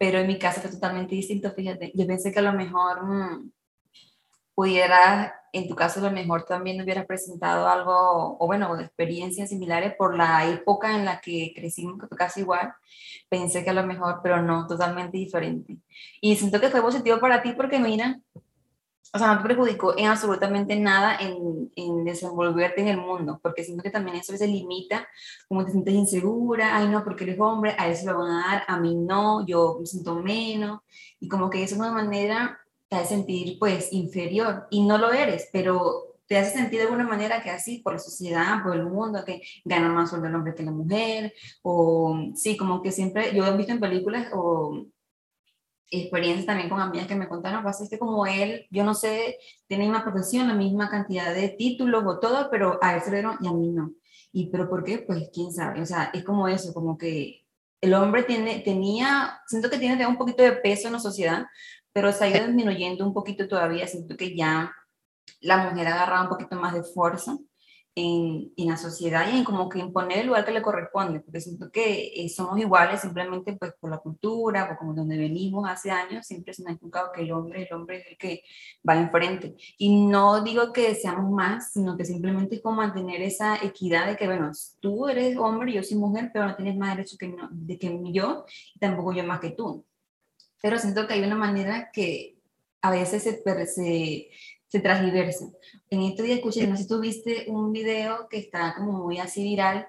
pero 0.00 0.18
en 0.18 0.28
mi 0.28 0.38
caso 0.38 0.62
fue 0.62 0.70
totalmente 0.70 1.14
distinto, 1.14 1.52
fíjate. 1.52 1.92
Yo 1.94 2.06
pensé 2.06 2.32
que 2.32 2.38
a 2.38 2.42
lo 2.42 2.54
mejor 2.54 3.04
mm, 3.04 3.52
pudiera, 4.54 5.34
en 5.52 5.68
tu 5.68 5.74
caso 5.74 6.00
a 6.00 6.04
lo 6.04 6.10
mejor 6.10 6.44
también 6.44 6.80
hubieras 6.80 7.06
presentado 7.06 7.68
algo, 7.68 8.36
o 8.38 8.46
bueno, 8.46 8.78
experiencias 8.78 9.48
similares 9.48 9.94
por 9.96 10.16
la 10.16 10.46
época 10.48 10.94
en 10.96 11.04
la 11.04 11.20
que 11.20 11.52
crecimos, 11.54 11.98
casi 12.16 12.40
igual. 12.40 12.72
Pensé 13.28 13.64
que 13.64 13.70
a 13.70 13.74
lo 13.74 13.84
mejor, 13.86 14.20
pero 14.22 14.42
no, 14.42 14.66
totalmente 14.66 15.18
diferente. 15.18 15.78
Y 16.20 16.36
siento 16.36 16.60
que 16.60 16.70
fue 16.70 16.82
positivo 16.82 17.18
para 17.20 17.42
ti 17.42 17.52
porque 17.52 17.78
mira, 17.78 18.20
o 19.12 19.18
sea, 19.18 19.34
no 19.34 19.42
te 19.42 19.48
perjudicó 19.48 19.98
en 19.98 20.06
absolutamente 20.06 20.78
nada 20.78 21.16
en, 21.18 21.72
en, 21.74 22.04
desenvolverte 22.04 22.80
en 22.80 22.88
el 22.88 22.98
mundo, 22.98 23.40
porque 23.42 23.64
siento 23.64 23.82
que 23.82 23.90
también 23.90 24.16
eso 24.16 24.36
se 24.36 24.46
limita, 24.46 25.08
como 25.48 25.64
te 25.64 25.72
sientes 25.72 25.94
insegura, 25.94 26.76
ay 26.76 26.88
no, 26.88 27.02
porque 27.02 27.24
eres 27.24 27.40
hombre, 27.40 27.74
a 27.76 27.88
eso 27.88 28.06
lo 28.06 28.18
van 28.18 28.30
a 28.30 28.46
dar, 28.46 28.64
a 28.68 28.78
mí 28.78 28.94
no, 28.94 29.44
yo 29.46 29.78
me 29.80 29.86
siento 29.86 30.14
menos, 30.16 30.80
y 31.18 31.28
como 31.28 31.50
que 31.50 31.62
eso 31.62 31.74
es 31.74 31.80
una 31.80 31.90
manera 31.90 32.59
te 32.90 32.96
hace 32.96 33.14
sentir 33.14 33.56
pues 33.58 33.92
inferior 33.92 34.66
y 34.68 34.82
no 34.84 34.98
lo 34.98 35.12
eres, 35.12 35.48
pero 35.52 36.16
te 36.26 36.36
hace 36.36 36.58
sentir 36.58 36.80
de 36.80 36.86
alguna 36.86 37.06
manera 37.06 37.40
que 37.40 37.50
así, 37.50 37.78
por 37.78 37.92
la 37.92 37.98
sociedad, 38.00 38.62
por 38.64 38.74
el 38.74 38.84
mundo, 38.84 39.24
que 39.24 39.42
gana 39.64 39.88
más 39.88 40.10
sueldo 40.10 40.26
el 40.26 40.34
hombre 40.34 40.54
que 40.54 40.64
la 40.64 40.72
mujer, 40.72 41.32
o 41.62 42.32
sí, 42.34 42.56
como 42.56 42.82
que 42.82 42.90
siempre, 42.90 43.34
yo 43.34 43.46
he 43.46 43.56
visto 43.56 43.72
en 43.72 43.80
películas 43.80 44.28
o 44.34 44.86
experiencias 45.88 46.46
también 46.46 46.68
con 46.68 46.80
amigas 46.80 47.06
que 47.06 47.14
me 47.14 47.28
contaron, 47.28 47.62
pasa 47.62 47.84
es 47.84 47.90
que 47.90 47.98
como 47.98 48.26
él, 48.26 48.66
yo 48.70 48.84
no 48.84 48.94
sé, 48.94 49.38
tiene 49.68 49.84
la 49.84 49.90
misma 49.90 50.04
profesión, 50.04 50.48
la 50.48 50.54
misma 50.54 50.90
cantidad 50.90 51.32
de 51.32 51.48
títulos 51.50 52.04
o 52.04 52.18
todo, 52.18 52.48
pero 52.50 52.78
a 52.82 52.96
él 52.96 53.02
se 53.02 53.12
dieron 53.12 53.36
y 53.40 53.46
a 53.46 53.52
mí 53.52 53.70
no. 53.70 53.92
¿Y 54.32 54.50
pero 54.50 54.68
por 54.68 54.84
qué? 54.84 54.98
Pues 54.98 55.30
quién 55.32 55.52
sabe, 55.52 55.80
o 55.80 55.86
sea, 55.86 56.10
es 56.12 56.24
como 56.24 56.48
eso, 56.48 56.74
como 56.74 56.98
que 56.98 57.44
el 57.80 57.94
hombre 57.94 58.24
tiene, 58.24 58.60
tenía, 58.60 59.40
siento 59.46 59.70
que 59.70 59.78
tiene 59.78 60.06
un 60.06 60.18
poquito 60.18 60.42
de 60.42 60.52
peso 60.52 60.88
en 60.88 60.94
la 60.94 61.00
sociedad, 61.00 61.46
pero 61.92 62.12
se 62.12 62.24
ha 62.24 62.28
ido 62.28 62.46
disminuyendo 62.46 63.06
un 63.06 63.14
poquito 63.14 63.48
todavía, 63.48 63.86
siento 63.86 64.16
que 64.16 64.36
ya 64.36 64.72
la 65.40 65.70
mujer 65.70 65.86
agarraba 65.86 66.22
un 66.22 66.28
poquito 66.28 66.56
más 66.56 66.74
de 66.74 66.82
fuerza 66.82 67.36
en, 67.94 68.52
en, 68.56 68.68
la 68.68 68.76
sociedad 68.76 69.26
y 69.32 69.36
en 69.36 69.44
como 69.44 69.68
que 69.68 69.80
imponer 69.80 70.18
el 70.18 70.28
lugar 70.28 70.44
que 70.44 70.52
le 70.52 70.62
corresponde, 70.62 71.20
porque 71.20 71.40
siento 71.40 71.70
que 71.70 72.12
eh, 72.14 72.28
somos 72.28 72.58
iguales 72.58 73.00
simplemente 73.00 73.56
pues 73.56 73.72
por 73.80 73.90
la 73.90 73.98
cultura, 73.98 74.68
por 74.68 74.78
como 74.78 74.94
donde 74.94 75.18
venimos 75.18 75.68
hace 75.68 75.90
años, 75.90 76.26
siempre 76.26 76.54
se 76.54 76.62
nos 76.62 76.70
ha 76.70 76.74
inculcado 76.74 77.10
que 77.12 77.22
el 77.22 77.32
hombre, 77.32 77.66
el 77.68 77.74
hombre 77.74 77.98
es 77.98 78.06
el 78.08 78.16
que 78.16 78.42
va 78.88 78.96
enfrente. 78.96 79.56
Y 79.76 80.06
no 80.06 80.42
digo 80.42 80.72
que 80.72 80.94
seamos 80.94 81.30
más, 81.30 81.72
sino 81.72 81.96
que 81.96 82.04
simplemente 82.04 82.56
es 82.56 82.62
como 82.62 82.76
mantener 82.76 83.22
esa 83.22 83.56
equidad 83.56 84.06
de 84.06 84.16
que, 84.16 84.26
bueno, 84.26 84.52
tú 84.80 85.08
eres 85.08 85.36
hombre, 85.36 85.72
yo 85.72 85.82
soy 85.82 85.98
mujer, 85.98 86.30
pero 86.32 86.46
no 86.46 86.56
tienes 86.56 86.76
más 86.76 86.96
derecho 86.96 87.16
que, 87.18 87.34
de 87.50 87.78
que 87.78 88.00
yo, 88.12 88.44
y 88.74 88.78
tampoco 88.78 89.12
yo 89.12 89.24
más 89.24 89.40
que 89.40 89.50
tú. 89.50 89.84
Pero 90.62 90.78
siento 90.78 91.06
que 91.06 91.14
hay 91.14 91.22
una 91.22 91.36
manera 91.36 91.90
que 91.92 92.36
a 92.82 92.90
veces 92.90 93.22
se, 93.22 93.42
se 93.66 94.30
se 94.70 94.78
transversa. 94.78 95.46
En 95.90 96.02
este 96.02 96.22
día 96.22 96.36
escuché, 96.36 96.66
no 96.66 96.76
sé 96.76 96.84
si 96.84 96.88
tú 96.88 97.00
viste 97.00 97.46
un 97.48 97.72
video 97.72 98.28
que 98.28 98.38
está 98.38 98.74
como 98.76 98.92
muy 98.92 99.18
así 99.18 99.42
viral, 99.42 99.88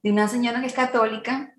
de 0.00 0.12
una 0.12 0.28
señora 0.28 0.60
que 0.60 0.68
es 0.68 0.72
católica 0.72 1.56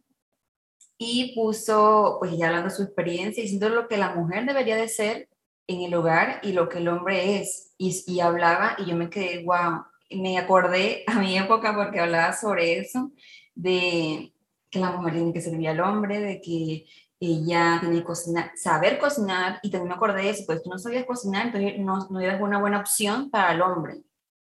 y 0.98 1.36
puso, 1.36 2.18
pues 2.20 2.38
ya 2.38 2.48
hablando 2.48 2.70
de 2.70 2.76
su 2.76 2.84
experiencia, 2.84 3.44
diciendo 3.44 3.68
lo 3.68 3.90
que 3.90 3.98
la 3.98 4.16
mujer 4.16 4.46
debería 4.46 4.78
de 4.78 4.88
ser 4.88 5.28
en 5.68 5.82
el 5.82 5.94
hogar 5.94 6.40
y 6.42 6.54
lo 6.54 6.70
que 6.70 6.78
el 6.78 6.88
hombre 6.88 7.42
es. 7.42 7.74
Y, 7.78 8.02
y 8.08 8.22
hablaba 8.22 8.78
y 8.80 8.86
yo 8.86 8.96
me 8.96 9.10
quedé, 9.10 9.44
wow, 9.44 9.84
me 10.12 10.38
acordé 10.38 11.04
a 11.08 11.20
mi 11.20 11.38
época 11.38 11.76
porque 11.76 12.00
hablaba 12.00 12.32
sobre 12.32 12.80
eso, 12.80 13.12
de 13.56 14.34
que 14.70 14.80
la 14.80 14.92
mujer 14.92 15.16
tiene 15.16 15.34
que 15.34 15.42
servir 15.42 15.68
al 15.68 15.82
hombre, 15.82 16.22
de 16.22 16.40
que 16.40 16.86
ella 17.26 17.78
tiene 17.80 17.98
que 17.98 18.04
cocinar, 18.04 18.52
saber 18.56 19.00
cocinar, 19.00 19.60
y 19.64 19.70
también 19.70 19.90
me 19.90 19.96
acordé 19.96 20.24
de 20.24 20.30
eso, 20.32 20.44
pues 20.46 20.62
tú 20.62 20.70
no 20.70 20.78
sabías 20.78 21.06
cocinar, 21.06 21.48
entonces 21.48 21.80
no, 21.80 22.08
no 22.10 22.20
eras 22.20 22.42
una 22.42 22.60
buena 22.60 22.80
opción 22.80 23.30
para 23.30 23.54
el 23.54 23.62
hombre. 23.62 24.02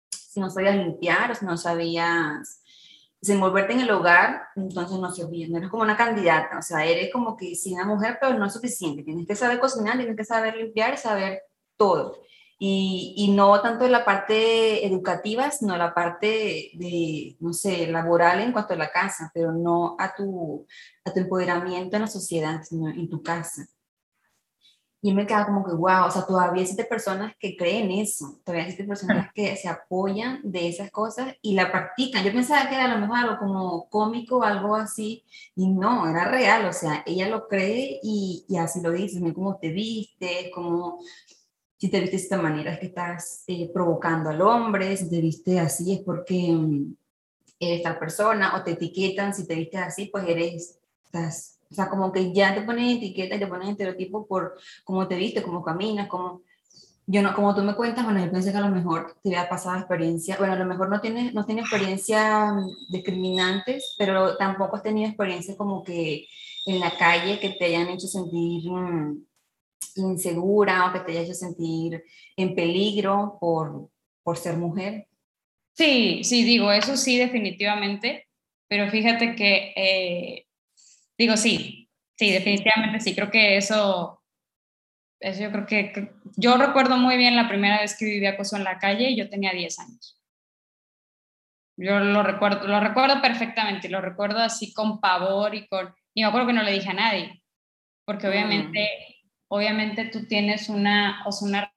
Si 0.10 0.40
no 0.40 0.50
sabías 0.50 0.76
limpiar 0.76 1.36
si 1.36 1.46
no 1.46 1.58
sabías 1.58 2.62
desenvolverte 3.22 3.74
en 3.74 3.82
el 3.82 3.92
hogar, 3.92 4.44
entonces 4.56 5.00
no 5.00 5.12
servías, 5.12 5.50
no 5.50 5.58
eres 5.58 5.70
como 5.70 5.84
una 5.84 5.98
candidata, 5.98 6.60
o 6.60 6.62
sea, 6.62 6.86
eres 6.86 7.12
como 7.12 7.36
que 7.36 7.56
sí 7.56 7.74
una 7.74 7.86
mujer, 7.86 8.18
pero 8.20 8.38
no 8.38 8.46
es 8.46 8.54
suficiente, 8.54 9.04
tienes 9.04 9.28
que 9.28 9.36
saber 9.36 9.60
cocinar, 9.60 9.98
tienes 9.98 10.16
que 10.16 10.26
saber 10.26 10.56
limpiar, 10.56 10.98
saber 10.98 11.42
todo 11.78 12.26
y, 12.58 13.14
y, 13.18 13.32
no 13.32 13.62
tanto 13.62 13.86
en 13.86 13.92
la 13.92 14.06
parte 14.06 14.86
educativa, 14.86 15.52
sino 15.52 15.76
la 15.76 15.94
parte 15.94 16.72
de, 16.76 17.36
no 17.42 17.52
sé, 17.54 17.88
laboral 17.88 18.40
en 18.42 18.54
cuanto 18.54 18.74
a 18.74 18.78
la 18.78 18.92
casa, 18.92 19.30
pero 19.34 19.52
no 19.52 19.98
a 20.00 20.16
tu, 20.16 20.66
a 21.04 21.12
tu 21.14 21.20
empoderamiento 21.20 21.98
en 21.98 22.04
la 22.04 22.08
sociedad, 22.08 22.62
sino 22.64 22.90
en 22.90 23.10
tu 23.10 23.22
casa. 23.22 23.68
Y 25.06 25.14
me 25.14 25.28
queda 25.28 25.46
como 25.46 25.64
que, 25.64 25.74
wow, 25.74 26.08
o 26.08 26.10
sea, 26.12 26.26
todavía 26.26 26.64
existen 26.64 26.88
personas 26.90 27.34
que 27.40 27.56
creen 27.56 27.92
eso, 27.92 28.40
todavía 28.44 28.64
existen 28.64 28.88
personas 28.88 29.32
que 29.36 29.56
se 29.56 29.70
apoyan 29.70 30.40
de 30.44 30.68
esas 30.68 30.90
cosas 30.90 31.36
y 31.44 31.54
la 31.54 31.72
practican. 31.72 32.24
Yo 32.24 32.34
pensaba 32.34 32.68
que 32.68 32.74
era 32.74 32.86
a 32.86 32.96
lo 32.96 33.02
mejor 33.02 33.18
algo 33.18 33.38
como 33.38 33.88
cómico, 33.90 34.42
algo 34.42 34.76
así, 34.76 35.24
y 35.56 35.68
no, 35.68 36.10
era 36.10 36.26
real, 36.26 36.66
o 36.66 36.74
sea, 36.74 37.04
ella 37.06 37.30
lo 37.30 37.48
cree 37.48 38.00
y, 38.02 38.46
y 38.50 38.58
así 38.58 38.82
lo 38.82 38.92
dice, 38.92 39.22
cómo 39.36 39.58
te 39.58 39.70
viste, 39.70 40.50
cómo 40.52 40.98
si 41.86 41.92
te 41.92 42.00
viste 42.00 42.18
de 42.18 42.24
esta 42.24 42.42
manera 42.42 42.74
es 42.74 42.80
que 42.80 42.88
estás 42.88 43.44
eh, 43.46 43.70
provocando 43.72 44.32
al 44.32 44.42
hombre, 44.42 44.98
si 44.98 45.08
te 45.08 45.22
viste 45.22 45.60
así 45.60 45.94
es 45.94 46.00
porque 46.00 46.52
mm, 46.52 46.96
eres 47.60 47.84
tal 47.84 48.00
persona, 48.00 48.56
o 48.56 48.64
te 48.64 48.72
etiquetan, 48.72 49.36
si 49.36 49.46
te 49.46 49.54
viste 49.54 49.78
así, 49.78 50.08
pues 50.08 50.28
eres, 50.28 50.80
estás, 51.06 51.60
o 51.70 51.76
sea, 51.76 51.88
como 51.88 52.12
que 52.12 52.34
ya 52.34 52.56
te 52.56 52.62
ponen 52.62 52.98
etiqueta 52.98 53.36
y 53.36 53.40
te 53.40 53.46
ponen 53.46 53.70
estereotipo 53.70 54.26
por 54.26 54.58
cómo 54.84 55.08
te 55.08 55.16
viste, 55.16 55.44
cómo 55.44 55.64
caminas, 55.64 56.08
cómo... 56.08 56.42
Yo 57.06 57.22
no, 57.22 57.36
como 57.36 57.54
tú 57.54 57.62
me 57.62 57.76
cuentas, 57.76 58.04
bueno, 58.04 58.26
yo 58.26 58.32
pensé 58.32 58.52
que 58.52 58.58
a 58.58 58.68
lo 58.68 58.76
mejor 58.76 59.16
te 59.22 59.30
había 59.30 59.48
pasado 59.48 59.78
experiencia, 59.78 60.38
bueno, 60.40 60.54
a 60.54 60.58
lo 60.58 60.66
mejor 60.66 60.90
no 60.90 61.00
tienes, 61.02 61.36
no 61.36 61.46
tienes 61.46 61.66
experiencia 61.66 62.52
mm, 62.52 62.68
discriminantes, 62.90 63.94
pero 64.00 64.38
tampoco 64.38 64.78
has 64.78 64.82
tenido 64.82 65.08
experiencia 65.08 65.56
como 65.56 65.84
que 65.84 66.26
en 66.66 66.80
la 66.80 66.98
calle 66.98 67.40
que 67.40 67.52
te 67.52 67.66
hayan 67.66 67.90
hecho 67.90 68.08
sentir 68.08 68.72
mm, 68.72 69.24
insegura 69.96 70.88
o 70.88 70.94
que 70.94 71.00
te 71.00 71.12
haya 71.12 71.22
hecho 71.22 71.34
sentir 71.34 72.04
en 72.36 72.56
peligro 72.56 73.38
por, 73.40 73.90
por 74.24 74.38
ser 74.38 74.58
mujer? 74.58 75.08
Sí, 75.74 76.24
sí, 76.24 76.44
digo, 76.44 76.72
eso 76.72 76.96
sí, 76.96 77.18
definitivamente, 77.18 78.28
pero 78.68 78.90
fíjate 78.90 79.36
que, 79.36 79.74
eh, 79.76 80.46
digo, 81.18 81.36
sí, 81.36 81.90
sí, 82.18 82.32
definitivamente 82.32 83.02
sí, 83.02 83.14
creo 83.14 83.30
que 83.30 83.58
eso, 83.58 84.24
eso 85.20 85.42
yo 85.42 85.52
creo 85.52 85.66
que, 85.66 86.12
yo 86.38 86.56
recuerdo 86.56 86.98
muy 86.98 87.18
bien 87.18 87.36
la 87.36 87.50
primera 87.50 87.82
vez 87.82 87.98
que 87.98 88.06
viví 88.06 88.26
acoso 88.26 88.56
en 88.56 88.64
la 88.64 88.80
calle, 88.80 89.10
y 89.10 89.18
yo 89.18 89.30
tenía 89.30 89.52
10 89.52 89.78
años. 89.80 90.22
Yo 91.78 92.00
lo 92.00 92.24
recuerdo, 92.24 92.66
lo 92.68 92.80
recuerdo 92.80 93.22
perfectamente, 93.22 93.90
lo 93.90 94.00
recuerdo 94.00 94.40
así 94.40 94.74
con 94.74 95.02
pavor 95.02 95.56
y 95.56 95.68
con, 95.68 95.94
y 96.14 96.22
me 96.22 96.30
acuerdo 96.30 96.48
que 96.48 96.54
no 96.54 96.64
le 96.64 96.72
dije 96.72 96.90
a 96.90 96.94
nadie, 96.94 97.44
porque 98.06 98.30
obviamente 98.30 98.80
mm 98.80 99.15
obviamente 99.56 100.06
tú 100.06 100.26
tienes 100.26 100.70
una, 100.70 101.24
o 101.26 101.32
sea, 101.32 101.48
una, 101.48 101.74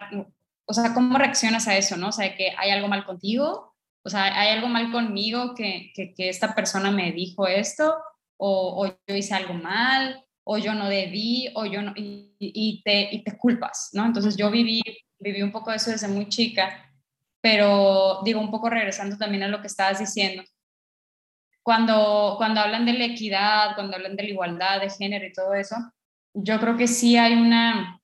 o 0.66 0.72
sea, 0.72 0.92
¿cómo 0.94 1.18
reaccionas 1.18 1.68
a 1.68 1.76
eso, 1.76 1.96
no? 1.96 2.08
O 2.08 2.12
sea, 2.12 2.34
que 2.36 2.52
hay 2.56 2.70
algo 2.70 2.88
mal 2.88 3.04
contigo, 3.04 3.74
o 4.04 4.10
sea, 4.10 4.38
hay 4.38 4.50
algo 4.50 4.68
mal 4.68 4.90
conmigo 4.90 5.54
que, 5.54 5.92
que, 5.94 6.14
que 6.14 6.28
esta 6.28 6.54
persona 6.54 6.90
me 6.90 7.12
dijo 7.12 7.46
esto, 7.46 7.94
o, 8.36 8.84
o, 8.84 8.86
yo 9.06 9.14
hice 9.14 9.34
algo 9.34 9.54
mal, 9.54 10.24
o 10.44 10.58
yo 10.58 10.74
no 10.74 10.88
debí, 10.88 11.50
o 11.54 11.66
yo 11.66 11.82
no, 11.82 11.92
y, 11.96 12.34
y, 12.38 12.82
te, 12.82 13.14
y 13.14 13.22
te 13.22 13.36
culpas, 13.36 13.90
¿no? 13.92 14.06
Entonces 14.06 14.36
yo 14.36 14.50
viví, 14.50 14.82
viví 15.18 15.42
un 15.42 15.52
poco 15.52 15.72
eso 15.72 15.90
desde 15.90 16.08
muy 16.08 16.28
chica, 16.28 16.90
pero 17.40 18.20
digo, 18.24 18.40
un 18.40 18.50
poco 18.50 18.70
regresando 18.70 19.16
también 19.16 19.42
a 19.42 19.48
lo 19.48 19.60
que 19.60 19.66
estabas 19.66 19.98
diciendo, 19.98 20.42
cuando, 21.62 22.34
cuando 22.38 22.60
hablan 22.60 22.86
de 22.86 22.94
la 22.94 23.04
equidad, 23.04 23.74
cuando 23.74 23.96
hablan 23.96 24.16
de 24.16 24.22
la 24.22 24.28
igualdad 24.30 24.80
de 24.80 24.88
género 24.88 25.26
y 25.26 25.32
todo 25.32 25.52
eso, 25.54 25.76
yo 26.40 26.60
creo 26.60 26.76
que 26.76 26.86
sí 26.86 27.16
hay 27.16 27.34
una, 27.34 28.00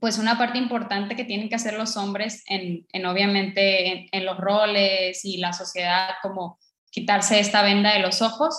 pues 0.00 0.18
una 0.18 0.38
parte 0.38 0.58
importante 0.58 1.16
que 1.16 1.24
tienen 1.24 1.48
que 1.48 1.56
hacer 1.56 1.74
los 1.74 1.96
hombres 1.96 2.42
en, 2.46 2.86
en 2.92 3.06
obviamente, 3.06 4.08
en, 4.16 4.24
los 4.24 4.38
roles 4.38 5.24
y 5.24 5.38
la 5.38 5.52
sociedad, 5.52 6.10
como 6.22 6.58
quitarse 6.90 7.40
esta 7.40 7.62
venda 7.62 7.92
de 7.92 8.00
los 8.00 8.22
ojos, 8.22 8.56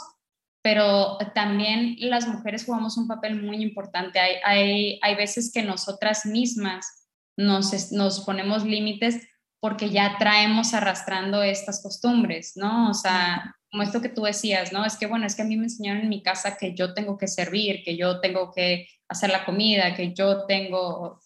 pero 0.62 1.18
también 1.34 1.96
las 2.00 2.28
mujeres 2.28 2.66
jugamos 2.66 2.98
un 2.98 3.08
papel 3.08 3.42
muy 3.42 3.62
importante. 3.62 4.20
Hay, 4.20 4.36
hay, 4.44 5.00
hay 5.02 5.16
veces 5.16 5.52
que 5.54 5.62
nosotras 5.62 6.26
mismas 6.26 7.08
nos, 7.38 7.92
nos 7.92 8.22
ponemos 8.22 8.66
límites 8.66 9.28
porque 9.62 9.90
ya 9.90 10.18
traemos 10.18 10.74
arrastrando 10.74 11.42
estas 11.42 11.82
costumbres, 11.82 12.54
¿no? 12.56 12.90
O 12.90 12.94
sea, 12.94 13.56
como 13.72 13.84
esto 13.84 14.02
que 14.02 14.10
tú 14.10 14.24
decías, 14.24 14.74
¿no? 14.74 14.86
Es 14.86 14.98
que, 14.98 15.08
bueno, 15.08 15.26
es 15.26 15.36
que 15.36 15.42
a 15.42 15.46
mí 15.46 15.58
me 15.58 15.66
enseñaron 15.66 16.04
en 16.04 16.10
mi 16.10 16.22
casa 16.22 16.58
que 16.58 16.74
yo 16.74 16.94
tengo 16.94 17.18
que 17.18 17.28
servir, 17.28 17.84
que 17.84 17.98
yo 17.98 18.20
tengo 18.20 18.52
que 18.52 18.88
hacer 19.08 19.30
la 19.30 19.46
comida, 19.46 19.94
que 19.94 20.14
yo 20.14 20.46
tengo 20.46 21.20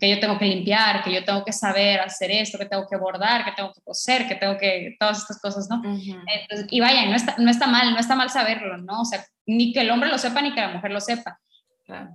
que 0.00 0.10
yo 0.10 0.18
tengo 0.18 0.38
que 0.38 0.46
limpiar, 0.46 1.02
que 1.04 1.12
yo 1.12 1.24
tengo 1.24 1.44
que 1.44 1.52
saber 1.52 2.00
hacer 2.00 2.30
esto, 2.30 2.58
que 2.58 2.66
tengo 2.66 2.86
que 2.88 2.96
bordar, 2.96 3.44
que 3.44 3.52
tengo 3.52 3.72
que 3.72 3.80
coser, 3.82 4.26
que 4.26 4.34
tengo 4.34 4.56
que 4.58 4.96
todas 4.98 5.18
estas 5.18 5.40
cosas, 5.40 5.68
¿no? 5.70 5.80
y 6.68 6.80
vaya, 6.80 7.06
no 7.06 7.14
está, 7.14 7.36
no 7.38 7.50
está 7.50 7.66
mal, 7.66 7.92
no 7.92 7.98
está 7.98 8.16
mal 8.16 8.30
saberlo, 8.30 8.78
¿no? 8.78 9.02
O 9.02 9.04
sea, 9.04 9.24
ni 9.46 9.72
que 9.72 9.80
el 9.80 9.90
hombre 9.90 10.08
lo 10.08 10.18
sepa 10.18 10.42
ni 10.42 10.52
que 10.54 10.60
la 10.60 10.72
mujer 10.72 10.90
lo 10.90 11.00
sepa. 11.00 11.40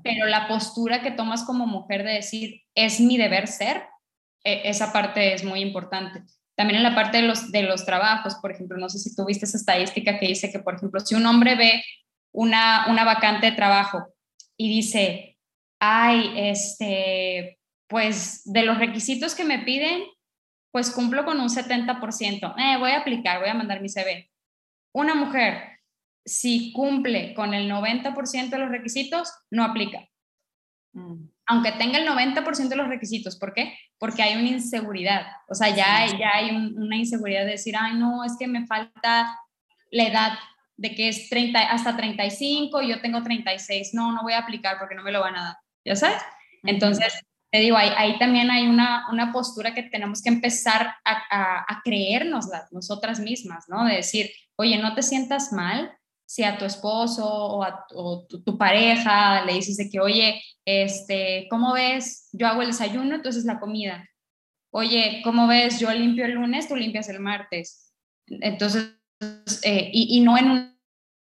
Pero 0.04 0.26
la 0.26 0.50
postura 0.50 1.02
que 1.02 1.12
tomas 1.12 1.44
como 1.44 1.66
mujer 1.66 2.04
de 2.04 2.14
decir, 2.14 2.62
es 2.76 3.00
mi 3.00 3.18
deber 3.18 3.48
ser, 3.48 3.84
e, 4.44 4.64
esa 4.66 4.92
parte 4.92 5.34
es 5.34 5.46
muy 5.46 5.62
importante. 5.62 6.24
También 6.56 6.78
en 6.78 6.84
la 6.84 6.94
parte 6.94 7.22
de 7.22 7.24
los, 7.24 7.52
de 7.52 7.64
los 7.64 7.86
trabajos, 7.86 8.36
por 8.36 8.52
ejemplo, 8.52 8.78
no 8.78 8.90
sé 8.90 9.00
si 9.00 9.16
tú 9.16 9.24
viste 9.24 9.46
esa 9.46 9.58
estadística 9.58 10.20
que 10.20 10.28
dice 10.28 10.52
que, 10.52 10.60
por 10.60 10.76
ejemplo, 10.76 11.00
si 11.00 11.16
un 11.16 11.26
hombre 11.26 11.56
ve 11.56 11.82
una, 12.34 12.88
una 12.90 13.06
vacante 13.06 13.50
de 13.50 13.56
trabajo 13.56 14.08
y 14.62 14.70
dice, 14.70 15.40
ay, 15.80 16.34
este, 16.36 17.58
pues 17.88 18.44
de 18.46 18.62
los 18.62 18.78
requisitos 18.78 19.34
que 19.34 19.44
me 19.44 19.58
piden, 19.58 20.04
pues 20.72 20.92
cumplo 20.92 21.26
con 21.26 21.40
un 21.40 21.50
70%. 21.50 22.54
Eh, 22.60 22.78
voy 22.78 22.92
a 22.92 23.00
aplicar, 23.00 23.40
voy 23.40 23.50
a 23.50 23.56
mandar 23.56 23.82
mi 23.82 23.90
CV. 23.90 24.30
Una 24.94 25.16
mujer, 25.16 25.80
si 26.24 26.72
cumple 26.74 27.34
con 27.34 27.56
el 27.56 27.72
90% 27.72 28.50
de 28.50 28.60
los 28.60 28.70
requisitos, 28.70 29.34
no 29.50 29.64
aplica. 29.64 30.08
mm. 30.94 31.28
aunque 31.48 31.72
tenga 31.72 31.98
el 31.98 32.08
90% 32.08 32.68
de 32.68 32.76
los 32.76 32.88
requisitos. 32.88 33.36
¿Por 33.40 33.56
qué? 33.56 33.76
Porque 33.98 34.22
hay 34.22 34.36
una 34.36 34.50
inseguridad. 34.50 35.26
O 35.50 35.56
sea, 35.56 35.76
ya, 35.76 35.98
hay, 35.98 36.20
ya 36.20 36.36
hay 36.36 36.52
una 36.52 36.98
inseguridad 36.98 37.46
de 37.46 37.54
decir, 37.54 37.74
ay, 37.76 37.96
no, 37.96 38.24
es 38.24 38.38
que 38.38 38.48
me 38.48 38.68
falta 38.68 39.40
la 39.90 40.04
edad 40.04 40.34
de 40.82 40.96
que 40.96 41.10
es 41.10 41.30
30, 41.30 41.60
hasta 41.60 41.96
35, 41.96 42.82
yo 42.82 43.00
tengo 43.02 43.22
36, 43.22 43.94
no, 43.94 44.12
no 44.12 44.24
voy 44.24 44.34
a 44.34 44.40
aplicar 44.40 44.80
porque 44.80 44.96
no 44.96 45.04
me 45.04 45.12
lo 45.12 45.22
van 45.22 45.36
a 45.36 45.44
dar, 45.44 45.56
¿ya 45.86 45.96
sabes? 45.96 46.22
Entonces, 46.64 47.14
te 47.52 47.60
digo, 47.60 47.78
ahí, 47.78 47.92
ahí 47.96 48.18
también 48.18 48.50
hay 48.50 48.68
una, 48.68 49.06
una, 49.12 49.32
postura 49.32 49.76
que 49.76 49.84
tenemos 49.84 50.24
que 50.24 50.30
empezar 50.30 50.96
a, 51.06 51.22
a, 51.30 51.66
a 51.68 51.84
nosotras 52.72 53.20
mismas, 53.20 53.66
¿no? 53.68 53.86
De 53.86 53.98
decir, 53.98 54.32
oye, 54.56 54.80
no 54.80 54.96
te 54.96 55.04
sientas 55.04 55.54
mal 55.54 55.96
si 56.26 56.44
a 56.44 56.58
tu 56.58 56.66
esposo 56.66 57.28
o 57.28 57.64
a 57.64 57.86
tu, 57.88 58.58
pareja 58.58 59.46
le 59.46 59.54
dices 59.54 59.78
de 59.78 59.90
que, 59.90 60.00
oye, 60.00 60.42
este, 60.66 61.46
¿cómo 61.50 61.74
ves? 61.74 62.30
Yo 62.32 62.48
hago 62.48 62.62
el 62.62 62.70
desayuno, 62.70 63.16
entonces 63.16 63.46
la 63.46 63.60
comida. 63.60 64.10
Oye, 64.72 65.22
¿cómo 65.24 65.46
ves? 65.46 65.80
Yo 65.80 65.92
limpio 65.92 66.26
el 66.26 66.32
lunes, 66.32 66.68
tú 66.68 66.76
limpias 66.76 67.10
el 67.10 67.20
martes. 67.20 67.94
Entonces, 68.28 68.96
eh, 69.64 69.92
y, 69.94 70.18
y, 70.18 70.22
no 70.22 70.38
en 70.38 70.71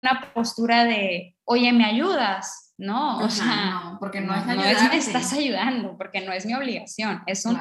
una 0.02 0.33
postura 0.33 0.85
de, 0.85 1.37
oye, 1.45 1.73
¿me 1.73 1.85
ayudas? 1.85 2.75
No, 2.78 3.19
o 3.19 3.28
sea, 3.28 3.81
no, 3.83 3.97
porque 3.99 4.21
no, 4.21 4.35
es, 4.35 4.47
no 4.47 4.62
es 4.62 4.83
me 4.88 4.97
estás 4.97 5.33
ayudando, 5.33 5.97
porque 5.97 6.21
no 6.21 6.33
es 6.33 6.47
mi 6.47 6.55
obligación, 6.55 7.23
es 7.26 7.45
un 7.45 7.59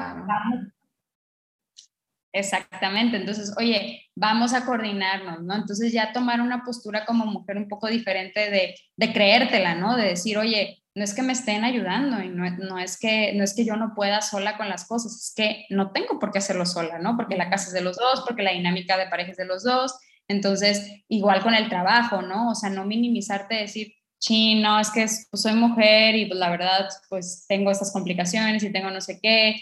Exactamente, 2.30 3.16
entonces, 3.16 3.54
oye, 3.56 4.04
vamos 4.14 4.52
a 4.52 4.64
coordinarnos, 4.64 5.42
¿no? 5.42 5.54
Entonces 5.54 5.92
ya 5.92 6.12
tomar 6.12 6.40
una 6.40 6.62
postura 6.62 7.06
como 7.06 7.24
mujer 7.24 7.56
un 7.56 7.68
poco 7.68 7.88
diferente 7.88 8.50
de, 8.50 8.76
de 8.96 9.12
creértela, 9.12 9.74
¿no? 9.74 9.96
De 9.96 10.04
decir, 10.04 10.36
oye, 10.36 10.82
no 10.94 11.04
es 11.04 11.14
que 11.14 11.22
me 11.22 11.32
estén 11.32 11.64
ayudando 11.64 12.20
y 12.22 12.28
no, 12.28 12.48
no, 12.58 12.78
es 12.78 12.98
que, 12.98 13.32
no 13.34 13.44
es 13.44 13.54
que 13.54 13.64
yo 13.64 13.76
no 13.76 13.94
pueda 13.94 14.20
sola 14.20 14.56
con 14.56 14.68
las 14.68 14.86
cosas, 14.86 15.16
es 15.16 15.32
que 15.34 15.64
no 15.70 15.90
tengo 15.92 16.18
por 16.18 16.30
qué 16.30 16.38
hacerlo 16.38 16.66
sola, 16.66 16.98
¿no? 16.98 17.16
Porque 17.16 17.36
la 17.36 17.48
casa 17.48 17.68
es 17.68 17.72
de 17.72 17.80
los 17.80 17.96
dos, 17.96 18.22
porque 18.26 18.42
la 18.42 18.52
dinámica 18.52 18.98
de 18.98 19.06
pareja 19.06 19.30
es 19.30 19.36
de 19.36 19.46
los 19.46 19.64
dos, 19.64 19.98
entonces, 20.28 21.02
igual 21.08 21.42
con 21.42 21.54
el 21.54 21.68
trabajo, 21.68 22.22
¿no? 22.22 22.50
O 22.50 22.54
sea, 22.54 22.70
no 22.70 22.84
minimizarte, 22.84 23.54
decir, 23.54 23.94
sí, 24.18 24.56
no, 24.60 24.78
es 24.78 24.90
que 24.90 25.06
pues, 25.30 25.42
soy 25.42 25.54
mujer 25.54 26.14
y 26.14 26.26
pues 26.26 26.38
la 26.38 26.50
verdad, 26.50 26.88
pues 27.08 27.46
tengo 27.48 27.70
estas 27.70 27.92
complicaciones 27.92 28.62
y 28.62 28.70
tengo 28.70 28.90
no 28.90 29.00
sé 29.00 29.18
qué, 29.20 29.56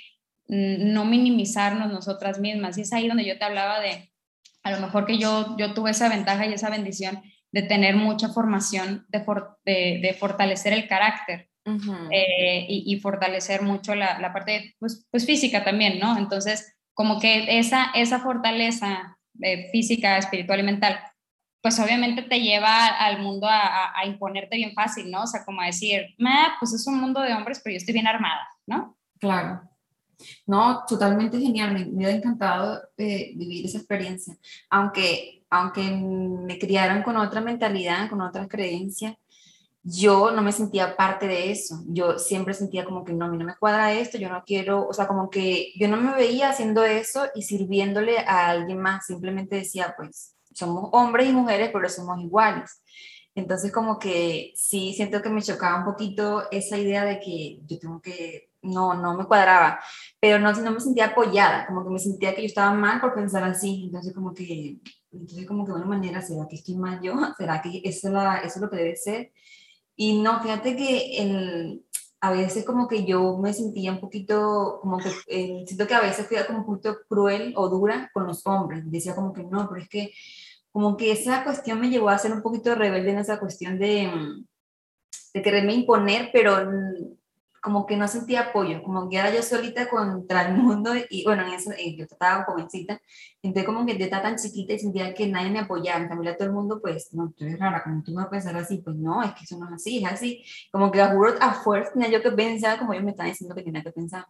Mm, 0.48 0.92
no 0.92 1.04
minimizarnos 1.04 1.90
nosotras 1.90 2.38
mismas. 2.38 2.78
Y 2.78 2.82
es 2.82 2.92
ahí 2.92 3.08
donde 3.08 3.24
yo 3.24 3.38
te 3.38 3.44
hablaba 3.44 3.80
de, 3.80 4.12
a 4.62 4.70
lo 4.70 4.80
mejor 4.80 5.06
que 5.06 5.18
yo, 5.18 5.56
yo 5.58 5.74
tuve 5.74 5.90
esa 5.90 6.08
ventaja 6.08 6.46
y 6.46 6.52
esa 6.52 6.70
bendición 6.70 7.22
de 7.52 7.62
tener 7.62 7.96
mucha 7.96 8.28
formación, 8.28 9.06
de, 9.08 10.00
de, 10.02 10.16
fortalecer 10.18 10.72
el 10.72 10.88
carácter 10.88 11.48
eh, 12.10 12.66
y, 12.68 13.00
fortalecer 13.00 13.62
mucho 13.62 13.94
la, 13.94 14.18
la 14.18 14.32
parte 14.32 14.76
pues, 14.78 15.06
pues, 15.10 15.24
física 15.24 15.64
también, 15.64 15.98
¿no? 15.98 16.18
Entonces, 16.18 16.76
como 16.92 17.18
que 17.18 17.58
esa, 17.58 17.90
esa 17.94 18.20
fortaleza 18.20 19.15
eh, 19.40 19.68
física, 19.70 20.18
espiritual 20.18 20.60
y 20.60 20.62
mental, 20.62 20.98
pues 21.62 21.80
obviamente 21.80 22.22
te 22.22 22.40
lleva 22.40 22.86
al 22.86 23.20
mundo 23.22 23.48
a, 23.50 24.04
imponerte 24.06 24.56
bien 24.56 24.72
fácil, 24.72 25.10
¿no? 25.10 25.24
O 25.24 25.26
sea, 25.26 25.44
como 25.44 25.60
a 25.60 25.66
decir, 25.66 26.14
pues 26.60 26.72
es 26.72 26.86
un 26.86 27.00
mundo 27.00 27.20
de 27.20 27.34
hombres, 27.34 27.60
pero 27.62 27.74
yo 27.74 27.78
estoy 27.78 27.94
bien 27.94 28.06
armada, 28.06 28.46
¿no? 28.66 28.96
Claro. 29.18 29.62
No, 30.46 30.84
totalmente 30.86 31.40
genial, 31.40 31.90
me, 31.92 32.06
ha 32.06 32.10
encantado 32.10 32.80
eh, 32.96 33.32
vivir 33.34 33.66
esa 33.66 33.78
experiencia, 33.78 34.36
aunque, 34.70 35.44
aunque 35.50 35.82
me 35.82 36.58
criaron 36.58 37.02
con 37.02 37.16
otra 37.16 37.40
mentalidad, 37.40 38.08
con 38.08 38.20
otras 38.20 38.48
creencias, 38.48 39.16
yo 39.88 40.32
no 40.32 40.42
me 40.42 40.50
sentía 40.50 40.96
parte 40.96 41.28
de 41.28 41.52
eso, 41.52 41.84
yo 41.86 42.18
siempre 42.18 42.54
sentía 42.54 42.84
como 42.84 43.04
que 43.04 43.12
no, 43.12 43.26
a 43.26 43.28
mí 43.28 43.38
no 43.38 43.44
me 43.44 43.56
cuadra 43.56 43.92
esto, 43.92 44.18
yo 44.18 44.28
no 44.28 44.42
quiero, 44.44 44.84
o 44.84 44.92
sea, 44.92 45.06
como 45.06 45.30
que 45.30 45.72
yo 45.78 45.86
no 45.86 45.96
me 45.96 46.12
veía 46.12 46.50
haciendo 46.50 46.84
eso 46.84 47.26
y 47.36 47.42
sirviéndole 47.42 48.18
a 48.18 48.48
alguien 48.48 48.80
más, 48.80 49.06
simplemente 49.06 49.54
decía, 49.54 49.94
pues 49.96 50.34
somos 50.52 50.88
hombres 50.92 51.28
y 51.28 51.32
mujeres, 51.32 51.70
pero 51.72 51.88
somos 51.88 52.20
iguales. 52.20 52.82
Entonces 53.36 53.70
como 53.70 54.00
que 54.00 54.52
sí, 54.56 54.92
siento 54.92 55.22
que 55.22 55.28
me 55.28 55.42
chocaba 55.42 55.78
un 55.78 55.84
poquito 55.84 56.50
esa 56.50 56.76
idea 56.78 57.04
de 57.04 57.20
que 57.20 57.60
yo 57.64 57.78
tengo 57.78 58.00
que 58.00 58.50
no, 58.62 58.94
no 58.94 59.16
me 59.16 59.26
cuadraba, 59.26 59.78
pero 60.18 60.40
no, 60.40 60.52
no 60.52 60.72
me 60.72 60.80
sentía 60.80 61.06
apoyada, 61.06 61.64
como 61.68 61.84
que 61.84 61.90
me 61.90 62.00
sentía 62.00 62.34
que 62.34 62.42
yo 62.42 62.46
estaba 62.46 62.72
mal 62.72 63.00
por 63.00 63.14
pensar 63.14 63.44
así, 63.44 63.84
entonces 63.84 64.12
como 64.12 64.34
que, 64.34 64.78
entonces 65.12 65.46
como 65.46 65.64
que 65.64 65.70
de 65.70 65.78
una 65.78 65.86
manera, 65.86 66.20
¿será 66.22 66.48
que 66.48 66.56
estoy 66.56 66.74
mal 66.74 67.00
yo? 67.00 67.14
¿Será 67.38 67.62
que 67.62 67.82
eso, 67.84 68.10
la, 68.10 68.38
eso 68.38 68.56
es 68.56 68.60
lo 68.62 68.68
que 68.68 68.76
debe 68.78 68.96
ser? 68.96 69.32
Y 69.96 70.20
no, 70.20 70.40
fíjate 70.42 70.76
que 70.76 71.22
el, 71.22 71.86
a 72.20 72.30
veces 72.30 72.64
como 72.64 72.88
que 72.88 73.04
yo 73.04 73.38
me 73.38 73.52
sentía 73.52 73.92
un 73.92 74.00
poquito, 74.00 74.78
como 74.80 74.98
que 74.98 75.10
eh, 75.28 75.64
siento 75.66 75.86
que 75.86 75.94
a 75.94 76.00
veces 76.00 76.26
fui 76.26 76.36
como 76.46 76.60
un 76.60 76.66
poquito 76.66 76.98
cruel 77.08 77.54
o 77.56 77.68
dura 77.68 78.10
con 78.12 78.26
los 78.26 78.46
hombres, 78.46 78.90
decía 78.90 79.14
como 79.14 79.32
que 79.32 79.44
no, 79.44 79.68
pero 79.68 79.80
es 79.80 79.88
que 79.88 80.12
como 80.70 80.96
que 80.96 81.12
esa 81.12 81.44
cuestión 81.44 81.80
me 81.80 81.88
llevó 81.88 82.10
a 82.10 82.18
ser 82.18 82.32
un 82.32 82.42
poquito 82.42 82.74
rebelde 82.74 83.10
en 83.12 83.18
esa 83.18 83.38
cuestión 83.40 83.78
de, 83.78 84.10
de 85.32 85.42
quererme 85.42 85.72
imponer, 85.74 86.30
pero 86.32 86.70
como 87.66 87.84
que 87.84 87.96
no 87.96 88.06
sentía 88.06 88.42
apoyo, 88.42 88.80
como 88.84 89.08
que 89.08 89.16
era 89.16 89.34
yo 89.34 89.42
solita 89.42 89.88
contra 89.88 90.46
el 90.46 90.54
mundo 90.54 90.92
y 91.10 91.24
bueno, 91.24 91.44
en 91.44 91.54
eso, 91.54 91.72
yo 91.96 92.04
estaba 92.04 92.44
jovencita, 92.44 93.00
entonces 93.42 93.66
como 93.66 93.84
que 93.84 93.98
yo 93.98 94.04
estaba 94.04 94.22
tan 94.22 94.36
chiquita 94.36 94.74
y 94.74 94.78
sentía 94.78 95.12
que 95.12 95.26
nadie 95.26 95.50
me 95.50 95.58
apoyaba, 95.58 96.00
en 96.00 96.08
cambio 96.08 96.30
a 96.30 96.36
todo 96.36 96.46
el 96.46 96.54
mundo 96.54 96.78
pues, 96.80 97.12
no, 97.12 97.32
tú 97.36 97.44
eres 97.44 97.58
rara, 97.58 97.82
como 97.82 98.04
tú 98.04 98.12
me 98.12 98.18
vas 98.18 98.26
a 98.26 98.30
pensar 98.30 98.56
así, 98.56 98.78
pues 98.84 98.94
no, 98.94 99.20
es 99.20 99.32
que 99.32 99.42
eso 99.42 99.58
no 99.58 99.66
es 99.66 99.72
así, 99.72 99.98
es 99.98 100.12
así, 100.12 100.44
como 100.70 100.92
que 100.92 101.02
a 101.02 101.08
juro 101.08 101.34
a 101.40 101.54
fuerza 101.54 101.92
tenía 101.92 102.08
yo 102.08 102.22
que 102.22 102.30
pensar 102.30 102.78
como 102.78 102.92
ellos 102.92 103.04
me 103.04 103.10
estaban 103.10 103.32
diciendo 103.32 103.56
que 103.56 103.64
tenía 103.64 103.82
que 103.82 103.90
pensar. 103.90 104.26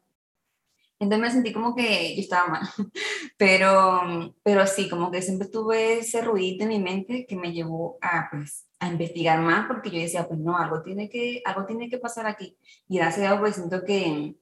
Entonces 0.98 1.20
me 1.20 1.30
sentí 1.30 1.52
como 1.52 1.74
que 1.74 2.14
yo 2.14 2.22
estaba 2.22 2.48
mal, 2.48 2.62
pero, 3.36 4.34
pero 4.42 4.66
sí, 4.66 4.88
como 4.88 5.10
que 5.10 5.20
siempre 5.20 5.48
tuve 5.48 5.98
ese 5.98 6.22
ruido 6.22 6.62
en 6.62 6.68
mi 6.68 6.78
mente 6.78 7.26
que 7.26 7.36
me 7.36 7.52
llevó 7.52 7.98
a, 8.00 8.28
pues, 8.30 8.66
a 8.78 8.88
investigar 8.88 9.40
más 9.40 9.66
porque 9.66 9.90
yo 9.90 10.00
decía, 10.00 10.26
pues 10.26 10.40
no, 10.40 10.56
algo 10.56 10.82
tiene 10.82 11.10
que, 11.10 11.42
algo 11.44 11.66
tiene 11.66 11.90
que 11.90 11.98
pasar 11.98 12.26
aquí. 12.26 12.56
Y 12.88 12.96
gracias 12.96 13.26
a 13.26 13.28
Dios, 13.28 13.40
pues 13.40 13.56
siento 13.56 13.84
que, 13.84 14.36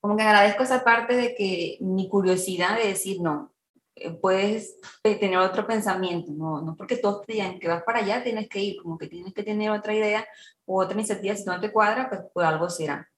como 0.00 0.16
que 0.16 0.22
agradezco 0.22 0.62
esa 0.62 0.84
parte 0.84 1.16
de 1.16 1.34
que 1.34 1.78
mi 1.80 2.08
curiosidad 2.08 2.76
de 2.78 2.88
decir, 2.88 3.20
no, 3.20 3.52
eh, 3.96 4.12
puedes 4.12 4.78
tener 5.02 5.38
otro 5.38 5.66
pensamiento, 5.66 6.30
no, 6.32 6.60
no 6.60 6.76
porque 6.76 6.96
todos 6.96 7.26
te 7.26 7.32
digan 7.32 7.58
que 7.58 7.66
vas 7.66 7.82
para 7.82 8.00
allá, 8.00 8.22
tienes 8.22 8.48
que 8.48 8.60
ir, 8.60 8.76
como 8.82 8.98
que 8.98 9.08
tienes 9.08 9.34
que 9.34 9.42
tener 9.42 9.70
otra 9.70 9.94
idea 9.94 10.24
o 10.64 10.80
otra 10.80 10.94
iniciativa, 10.94 11.34
si 11.34 11.44
no 11.44 11.58
te 11.60 11.72
cuadra, 11.72 12.08
pues, 12.08 12.20
pues 12.32 12.46
algo 12.46 12.70
será. 12.70 13.08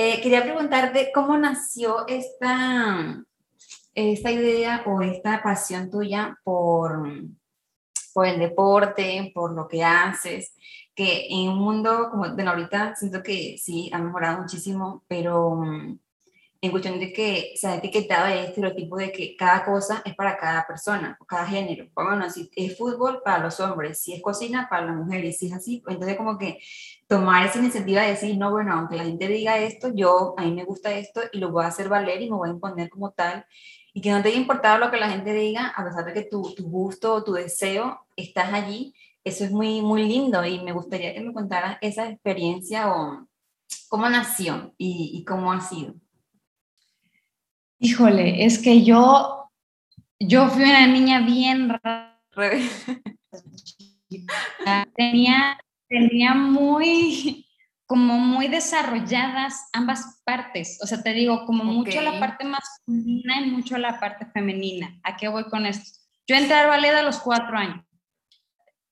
Eh, 0.00 0.20
quería 0.22 0.44
preguntarte 0.44 1.10
cómo 1.12 1.36
nació 1.36 2.06
esta, 2.06 3.20
esta 3.96 4.30
idea 4.30 4.84
o 4.86 5.02
esta 5.02 5.42
pasión 5.42 5.90
tuya 5.90 6.38
por, 6.44 7.02
por 8.14 8.26
el 8.28 8.38
deporte, 8.38 9.32
por 9.34 9.54
lo 9.54 9.66
que 9.66 9.82
haces, 9.82 10.54
que 10.94 11.26
en 11.28 11.48
un 11.48 11.58
mundo 11.58 12.10
como, 12.12 12.32
bueno, 12.32 12.50
ahorita 12.50 12.94
siento 12.94 13.24
que 13.24 13.58
sí, 13.58 13.90
ha 13.92 13.98
mejorado 13.98 14.42
muchísimo, 14.42 15.02
pero 15.08 15.56
mm, 15.56 15.98
en 16.60 16.70
cuestión 16.72 16.98
de 16.98 17.12
que 17.12 17.52
se 17.54 17.68
ha 17.68 17.76
etiquetado 17.76 18.26
el 18.26 18.46
estereotipo 18.46 18.96
de 18.96 19.12
que 19.12 19.36
cada 19.36 19.64
cosa 19.64 20.02
es 20.04 20.14
para 20.16 20.36
cada 20.36 20.66
persona, 20.66 21.16
cada 21.26 21.46
género. 21.46 21.88
Bueno, 21.94 22.28
si 22.30 22.50
es 22.56 22.76
fútbol 22.76 23.22
para 23.24 23.44
los 23.44 23.60
hombres, 23.60 24.00
si 24.00 24.14
es 24.14 24.22
cocina 24.22 24.66
para 24.68 24.86
las 24.86 24.96
mujeres, 24.96 25.38
si 25.38 25.46
es 25.46 25.52
así, 25.52 25.82
entonces 25.86 26.16
como 26.16 26.36
que 26.36 26.58
tomar 27.06 27.46
esa 27.46 27.60
iniciativa 27.60 28.02
de 28.02 28.08
decir, 28.08 28.36
no, 28.36 28.50
bueno, 28.50 28.72
aunque 28.74 28.96
la 28.96 29.04
gente 29.04 29.28
diga 29.28 29.58
esto, 29.58 29.92
yo, 29.94 30.34
a 30.36 30.42
mí 30.42 30.52
me 30.52 30.64
gusta 30.64 30.92
esto 30.92 31.20
y 31.32 31.38
lo 31.38 31.52
voy 31.52 31.64
a 31.64 31.68
hacer 31.68 31.88
valer 31.88 32.20
y 32.22 32.30
me 32.30 32.36
voy 32.36 32.48
a 32.48 32.52
imponer 32.52 32.90
como 32.90 33.12
tal. 33.12 33.46
Y 33.94 34.00
que 34.00 34.10
no 34.10 34.20
te 34.22 34.28
haya 34.28 34.38
importado 34.38 34.78
lo 34.78 34.90
que 34.90 34.98
la 34.98 35.10
gente 35.10 35.32
diga, 35.32 35.68
a 35.68 35.84
pesar 35.84 36.04
de 36.04 36.12
que 36.12 36.22
tu, 36.22 36.54
tu 36.54 36.68
gusto 36.68 37.14
o 37.14 37.24
tu 37.24 37.32
deseo 37.32 38.00
estás 38.16 38.52
allí, 38.52 38.94
eso 39.24 39.44
es 39.44 39.52
muy, 39.52 39.80
muy 39.80 40.04
lindo 40.08 40.44
y 40.44 40.60
me 40.62 40.72
gustaría 40.72 41.14
que 41.14 41.20
me 41.20 41.32
contaras 41.32 41.78
esa 41.80 42.08
experiencia 42.08 42.92
o 42.92 43.28
cómo 43.88 44.08
nació 44.08 44.74
y, 44.76 45.12
y 45.14 45.24
cómo 45.24 45.52
ha 45.52 45.60
sido. 45.60 45.94
Híjole, 47.78 48.44
es 48.44 48.58
que 48.58 48.84
yo, 48.84 49.50
yo 50.18 50.48
fui 50.48 50.64
una 50.64 50.86
niña 50.86 51.20
bien 51.20 51.68
rara. 51.68 52.20
Tenía 54.96 55.58
tenía 55.88 56.34
muy, 56.34 57.46
como 57.86 58.18
muy 58.18 58.48
desarrolladas 58.48 59.68
ambas 59.72 60.22
partes. 60.24 60.78
O 60.82 60.86
sea, 60.86 61.02
te 61.02 61.12
digo, 61.12 61.44
como 61.46 61.64
mucho 61.64 62.00
la 62.00 62.20
parte 62.20 62.44
masculina 62.44 63.40
y 63.40 63.50
mucho 63.50 63.78
la 63.78 63.98
parte 63.98 64.26
femenina. 64.26 65.00
¿A 65.02 65.16
qué 65.16 65.28
voy 65.28 65.44
con 65.44 65.66
esto? 65.66 66.00
Yo 66.26 66.36
entré 66.36 66.54
al 66.54 66.68
ballet 66.68 66.94
a 66.94 67.02
los 67.02 67.18
cuatro 67.18 67.56
años. 67.56 67.84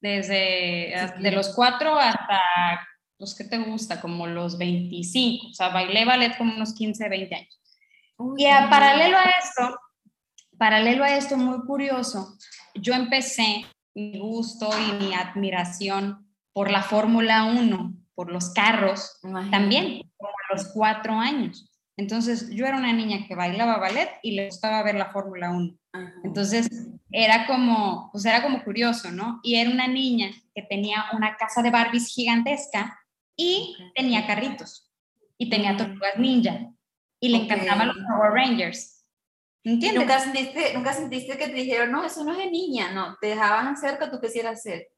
Desde 0.01 1.13
de 1.19 1.31
los 1.33 1.55
cuatro 1.55 1.99
hasta 1.99 2.41
los 3.19 3.35
que 3.35 3.45
te 3.45 3.59
gusta, 3.59 4.01
como 4.01 4.27
los 4.27 4.59
25. 4.59 5.49
O 5.49 5.55
sea, 5.55 5.69
bailé 5.69 6.05
ballet 6.05 6.37
como 6.37 6.55
unos 6.55 6.75
15, 6.75 7.09
20 7.09 7.35
años. 7.35 7.61
Y 8.37 8.47
a 8.47 8.69
paralelo 8.71 9.17
a 9.17 9.25
esto, 9.43 9.79
paralelo 10.59 11.05
a 11.05 11.17
esto, 11.17 11.37
muy 11.37 11.61
curioso, 11.67 12.37
yo 12.75 12.95
empecé 12.95 13.65
mi 13.95 14.19
gusto 14.19 14.71
y 14.79 15.05
mi 15.05 15.15
admiración 15.15 16.27
por 16.53 16.71
la 16.71 16.83
Fórmula 16.83 17.45
1. 17.45 17.95
por 18.15 18.33
los 18.33 18.55
carros, 18.55 19.19
también, 19.51 20.01
como 20.17 20.31
a 20.31 20.55
los 20.55 20.69
cuatro 20.73 21.13
años. 21.13 21.71
Entonces, 21.99 22.49
yo 22.51 22.67
era 22.67 22.79
una 22.79 22.93
niña 22.95 23.27
que 23.27 23.35
bailaba 23.35 23.79
ballet 23.79 24.09
y 24.23 24.33
le 24.33 24.47
gustaba 24.47 24.83
ver 24.83 24.95
la 24.95 25.11
Fórmula 25.11 25.51
1. 25.51 25.75
Entonces, 26.25 26.69
era 27.11 27.47
como, 27.47 28.09
pues 28.13 28.25
era 28.25 28.43
como 28.43 28.65
curioso, 28.65 29.11
¿no? 29.11 29.41
Y 29.43 29.57
era 29.57 29.71
una 29.71 29.87
niña 29.87 30.31
que 30.55 30.63
tenía 30.63 31.05
una 31.13 31.37
casa 31.37 31.63
de 31.63 31.71
Barbies 31.71 32.09
gigantesca 32.09 32.99
y 33.37 33.77
tenía 33.95 34.27
carritos 34.27 34.91
y 35.37 35.51
tenía 35.51 35.75
mm. 35.75 35.77
tortugas 35.77 36.19
ninja 36.19 36.73
y 37.21 37.29
le 37.29 37.39
encantaban 37.39 37.89
los 37.89 37.97
Power 37.97 38.33
Rangers. 38.33 39.05
¿Entiendes? 39.65 40.01
¿Nunca 40.01 40.21
sentiste, 40.21 40.75
¿Nunca 40.75 40.93
sentiste 40.93 41.37
que 41.37 41.49
te 41.49 41.55
dijeron, 41.55 41.91
no, 41.91 42.05
eso 42.05 42.23
no 42.23 42.33
es 42.33 42.39
de 42.39 42.51
niña, 42.51 42.93
no, 42.93 43.17
te 43.21 43.29
dejaban 43.29 43.67
hacer 43.67 43.95
lo 43.95 43.99
que 43.99 44.11
tú 44.11 44.21
quisieras 44.21 44.61
hacer? 44.61 44.89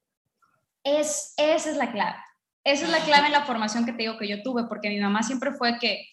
Es, 0.84 1.32
esa 1.36 1.70
es 1.70 1.76
la 1.76 1.90
clave. 1.90 2.18
Esa 2.64 2.84
es 2.84 2.90
la 2.90 3.00
clave 3.00 3.26
en 3.26 3.32
la 3.32 3.46
formación 3.46 3.86
que 3.86 3.92
te 3.92 4.02
digo 4.02 4.18
que 4.18 4.28
yo 4.28 4.42
tuve, 4.42 4.64
porque 4.64 4.90
mi 4.90 5.00
mamá 5.00 5.22
siempre 5.22 5.52
fue 5.52 5.78
que, 5.78 6.06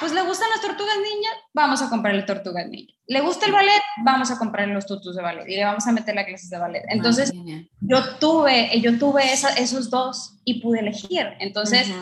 pues 0.00 0.12
le 0.12 0.22
gustan 0.22 0.48
las 0.50 0.62
tortugas 0.62 0.96
niñas, 0.96 1.32
vamos 1.52 1.82
a 1.82 1.90
comprarle 1.90 2.22
tortugas 2.22 2.66
niñas. 2.68 2.96
Le 3.06 3.20
gusta 3.20 3.46
el 3.46 3.52
ballet, 3.52 3.82
vamos 4.02 4.30
a 4.30 4.38
comprarle 4.38 4.72
los 4.72 4.86
tutus 4.86 5.14
de 5.14 5.22
ballet 5.22 5.46
y 5.46 5.56
le 5.56 5.64
vamos 5.64 5.86
a 5.86 5.92
meter 5.92 6.14
las 6.14 6.24
clases 6.24 6.48
de 6.48 6.58
ballet. 6.58 6.84
Entonces, 6.88 7.32
yo 7.80 8.16
tuve, 8.18 8.80
yo 8.80 8.98
tuve 8.98 9.30
esos 9.30 9.90
dos 9.90 10.40
y 10.44 10.62
pude 10.62 10.80
elegir. 10.80 11.34
Entonces, 11.38 11.92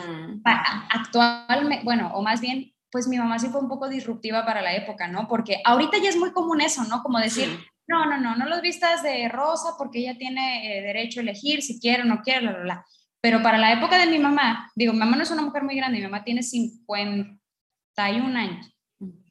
actualmente, 0.45 1.83
bueno, 1.83 2.11
o 2.13 2.21
más 2.21 2.39
bien 2.39 2.72
pues 2.93 3.07
mi 3.07 3.17
mamá 3.17 3.39
sí 3.39 3.47
fue 3.47 3.59
un 3.59 3.67
poco 3.67 3.89
disruptiva 3.89 4.45
para 4.45 4.61
la 4.61 4.75
época, 4.75 5.07
¿no? 5.07 5.27
Porque 5.27 5.63
ahorita 5.65 5.97
ya 5.97 6.09
es 6.09 6.15
muy 6.15 6.31
común 6.31 6.61
eso, 6.61 6.83
¿no? 6.83 7.01
Como 7.01 7.17
decir, 7.17 7.49
no, 7.87 8.05
no, 8.05 8.19
no, 8.19 8.35
no 8.35 8.45
los 8.45 8.61
vistas 8.61 9.01
de 9.01 9.27
rosa 9.29 9.69
porque 9.79 9.97
ella 9.97 10.15
tiene 10.15 10.77
eh, 10.77 10.83
derecho 10.83 11.19
a 11.19 11.23
elegir 11.23 11.63
si 11.63 11.79
quiere 11.79 12.03
o 12.03 12.05
no 12.05 12.21
quiere, 12.21 12.41
bla, 12.41 12.51
bla, 12.51 12.61
bla. 12.61 12.85
Pero 13.19 13.41
para 13.41 13.57
la 13.57 13.73
época 13.73 13.97
de 13.97 14.05
mi 14.05 14.19
mamá, 14.19 14.71
digo, 14.75 14.93
mi 14.93 14.99
mamá 14.99 15.17
no 15.17 15.23
es 15.23 15.31
una 15.31 15.41
mujer 15.41 15.63
muy 15.63 15.75
grande, 15.75 15.97
mi 15.97 16.03
mamá 16.03 16.23
tiene 16.23 16.43
51 16.43 18.37
años, 18.37 18.77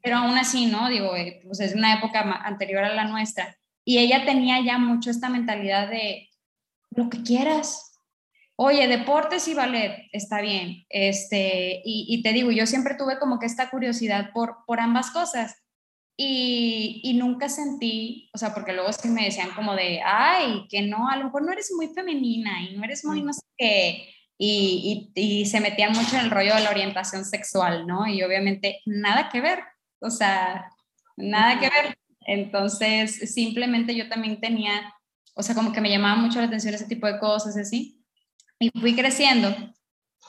pero 0.03 0.16
aún 0.16 0.37
así, 0.37 0.66
¿no? 0.66 0.88
Digo, 0.88 1.14
eh, 1.14 1.40
pues 1.44 1.61
es 1.61 1.77
una 1.77 1.94
época 1.94 2.20
anterior 2.44 2.83
a 2.83 2.92
la 2.92 3.05
nuestra. 3.05 3.57
Y 3.85 3.98
ella 3.98 4.25
tenía 4.25 4.61
ya 4.61 4.77
mucho 4.77 5.09
esta 5.09 5.29
mentalidad 5.29 5.88
de 5.88 6.29
lo 6.90 7.09
que 7.09 7.22
quieras, 7.22 7.92
oye, 8.62 8.87
deportes 8.87 9.48
y 9.48 9.55
ballet, 9.55 10.09
está 10.12 10.40
bien. 10.40 10.85
Este, 10.88 11.83
y, 11.85 12.22
te 12.22 12.33
digo, 12.33 12.51
yo 12.53 12.66
siempre 12.66 12.94
tuve 12.94 13.18
como 13.18 13.38
que 13.38 13.46
esta 13.46 13.70
curiosidad 13.70 14.31
por, 14.33 14.59
por 14.66 14.81
ambas 14.81 15.11
cosas. 15.11 15.57
Y, 16.16 17.01
y, 17.03 17.14
nunca 17.14 17.48
sentí, 17.48 18.31
o 18.35 18.38
sea, 18.38 18.55
porque 18.55 18.72
luego 18.72 18.92
sí 18.92 19.09
me 19.09 19.25
decían 19.25 19.51
como 19.57 19.75
de, 19.75 20.01
ay, 20.05 20.66
que 20.68 20.83
no, 20.83 21.09
a 21.09 21.16
lo 21.16 21.25
mejor 21.25 21.42
no 21.44 21.53
eres 21.53 21.72
muy 21.75 21.88
femenina 21.88 22.62
y 22.62 22.77
no 22.77 22.85
eres 22.85 23.05
muy 23.05 23.22
no 23.22 23.33
sé 23.33 23.42
qué. 23.57 24.09
Y, 24.38 25.11
y, 25.14 25.40
y 25.40 25.46
se 25.46 25.61
metían 25.61 25.92
mucho 25.92 26.16
en 26.16 26.25
el 26.25 26.31
rollo 26.31 26.55
de 26.55 26.62
la 26.62 26.70
orientación 26.70 27.25
sexual, 27.25 27.87
¿no? 27.87 28.07
Y 28.07 28.22
obviamente 28.22 28.81
nada 28.87 29.29
que 29.31 29.40
ver, 29.40 29.61
o 30.01 30.11
sea, 30.11 30.70
nada 31.16 31.59
que 31.59 31.70
ver. 31.70 31.96
Entonces, 32.20 33.33
simplemente 33.35 33.94
yo 33.96 34.09
también 34.09 34.40
tenía, 34.40 34.94
o 35.35 35.42
sea, 35.42 35.55
como 35.55 35.72
que 35.72 35.81
me 35.81 35.90
llamaba 35.90 36.16
mucho 36.16 36.38
la 36.40 36.46
atención 36.46 36.75
ese 36.75 36.87
tipo 36.87 37.07
de 37.07 37.18
cosas, 37.18 37.57
así 37.57 38.02
y 38.62 38.70
fui 38.81 38.94
creciendo. 38.94 39.55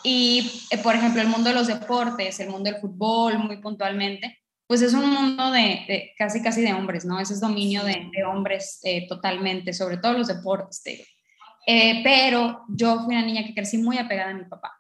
Y, 0.04 0.66
eh, 0.70 0.78
por 0.80 0.96
ejemplo, 0.96 1.22
el 1.22 1.30
mundo 1.30 1.50
de 1.50 1.56
los 1.56 1.68
deportes, 1.68 2.40
el 2.40 2.50
mundo 2.50 2.70
del 2.70 2.82
fútbol, 2.82 3.40
muy 3.40 3.58
puntualmente, 3.58 4.40
pues 4.68 4.82
es 4.82 4.94
un 4.94 5.10
mundo 5.10 5.52
de, 5.52 6.14
casi, 6.18 6.42
casi 6.42 6.62
de 6.62 6.74
hombres, 6.74 7.06
¿no? 7.06 7.20
Ese 7.20 7.34
es 7.34 7.40
dominio 7.40 7.84
de, 7.84 8.24
hombres 8.26 8.80
eh, 8.84 9.08
totalmente, 9.08 9.72
sobre 9.72 9.98
todo 9.98 10.14
los 10.14 10.28
deportes. 10.28 11.08
Eh, 11.66 12.02
pero 12.04 12.66
yo 12.68 13.00
fui 13.02 13.16
una 13.16 13.26
niña 13.26 13.46
que 13.46 13.54
crecí 13.54 13.78
muy 13.78 13.98
apegada 13.98 14.32
a 14.32 14.34
mi 14.34 14.44
papá, 14.46 14.74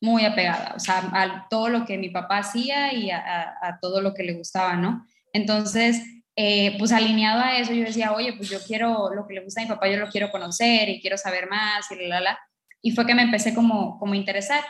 muy 0.00 0.24
apegada, 0.24 0.72
o 0.74 0.78
sea, 0.78 1.10
a 1.12 1.46
todo 1.50 1.68
lo 1.68 1.84
que 1.84 1.98
mi 1.98 2.08
papá 2.08 2.38
hacía 2.38 2.94
y 2.94 3.10
a, 3.10 3.54
a 3.60 3.78
todo 3.80 4.00
lo 4.00 4.14
que 4.14 4.22
le 4.22 4.32
gustaba, 4.34 4.76
¿no? 4.76 5.04
Entonces, 5.34 6.02
pues 6.34 6.92
alineado 6.92 7.40
a 7.40 7.58
eso, 7.58 7.74
yo 7.74 7.84
decía, 7.84 8.12
oye, 8.12 8.32
pues 8.34 8.48
yo 8.48 8.58
quiero 8.66 9.10
lo 9.14 9.26
que 9.26 9.34
le 9.34 9.44
gusta 9.44 9.60
a 9.60 9.64
mi 9.64 9.68
papá, 9.68 9.88
yo 9.88 9.98
lo 9.98 10.08
quiero 10.08 10.30
conocer 10.30 10.88
y 10.88 11.00
quiero 11.00 11.18
saber 11.18 11.48
más 11.50 11.90
y 11.90 11.96
la, 11.96 12.08
la, 12.08 12.20
la. 12.20 12.38
Y 12.82 12.90
fue 12.92 13.06
que 13.06 13.14
me 13.14 13.22
empecé 13.22 13.54
como, 13.54 13.98
como 13.98 14.12
a 14.12 14.16
interesar. 14.16 14.62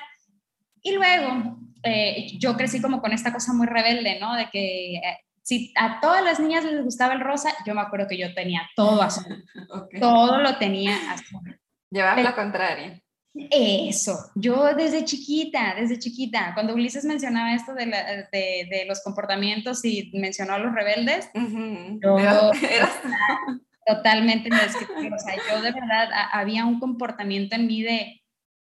Y 0.82 0.92
luego 0.92 1.58
eh, 1.82 2.38
yo 2.38 2.56
crecí 2.56 2.80
como 2.80 3.00
con 3.00 3.12
esta 3.12 3.32
cosa 3.32 3.52
muy 3.52 3.66
rebelde, 3.66 4.20
¿no? 4.20 4.36
De 4.36 4.48
que 4.50 4.96
eh, 4.96 5.18
si 5.42 5.72
a 5.76 6.00
todas 6.00 6.22
las 6.22 6.38
niñas 6.38 6.64
les 6.64 6.84
gustaba 6.84 7.14
el 7.14 7.20
rosa, 7.20 7.50
yo 7.66 7.74
me 7.74 7.80
acuerdo 7.80 8.06
que 8.08 8.18
yo 8.18 8.32
tenía 8.34 8.68
todo 8.76 9.02
azul. 9.02 9.44
Todo 10.00 10.38
lo 10.38 10.56
tenía 10.58 10.96
azul. 11.10 11.58
Llevaba 11.90 12.22
la 12.22 12.34
contraria. 12.34 13.02
Eso, 13.34 14.30
yo 14.34 14.74
desde 14.74 15.06
chiquita, 15.06 15.74
desde 15.74 15.98
chiquita, 15.98 16.52
cuando 16.52 16.74
Ulises 16.74 17.06
mencionaba 17.06 17.54
esto 17.54 17.72
de, 17.72 17.86
de, 17.86 18.68
de 18.70 18.84
los 18.86 19.02
comportamientos 19.02 19.82
y 19.86 20.10
mencionó 20.12 20.52
a 20.52 20.58
los 20.58 20.74
rebeldes, 20.74 21.30
yo, 21.34 22.16
totalmente 23.96 24.50
O 25.14 25.18
sea, 25.18 25.34
yo 25.50 25.62
de 25.62 25.72
verdad 25.72 26.08
había 26.32 26.64
un 26.64 26.78
comportamiento 26.80 27.56
en 27.56 27.66
mí 27.66 27.82
de, 27.82 28.22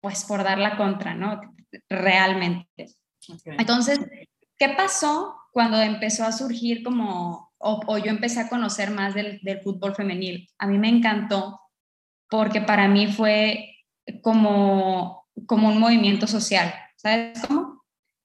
pues, 0.00 0.24
por 0.24 0.44
dar 0.44 0.58
la 0.58 0.76
contra, 0.76 1.14
¿no? 1.14 1.40
Realmente. 1.88 2.86
Entonces, 3.58 4.00
¿qué 4.58 4.70
pasó 4.70 5.36
cuando 5.52 5.80
empezó 5.80 6.24
a 6.24 6.32
surgir 6.32 6.82
como, 6.82 7.52
o, 7.58 7.98
yo 7.98 8.10
empecé 8.10 8.40
a 8.40 8.48
conocer 8.48 8.90
más 8.90 9.14
del, 9.14 9.40
del, 9.42 9.60
fútbol 9.60 9.94
femenil? 9.94 10.48
A 10.58 10.66
mí 10.66 10.78
me 10.78 10.88
encantó 10.88 11.60
porque 12.30 12.60
para 12.60 12.88
mí 12.88 13.06
fue 13.06 13.74
como, 14.22 15.26
como 15.46 15.68
un 15.68 15.78
movimiento 15.78 16.26
social, 16.26 16.72
¿sabes 16.96 17.40
cómo? 17.46 17.82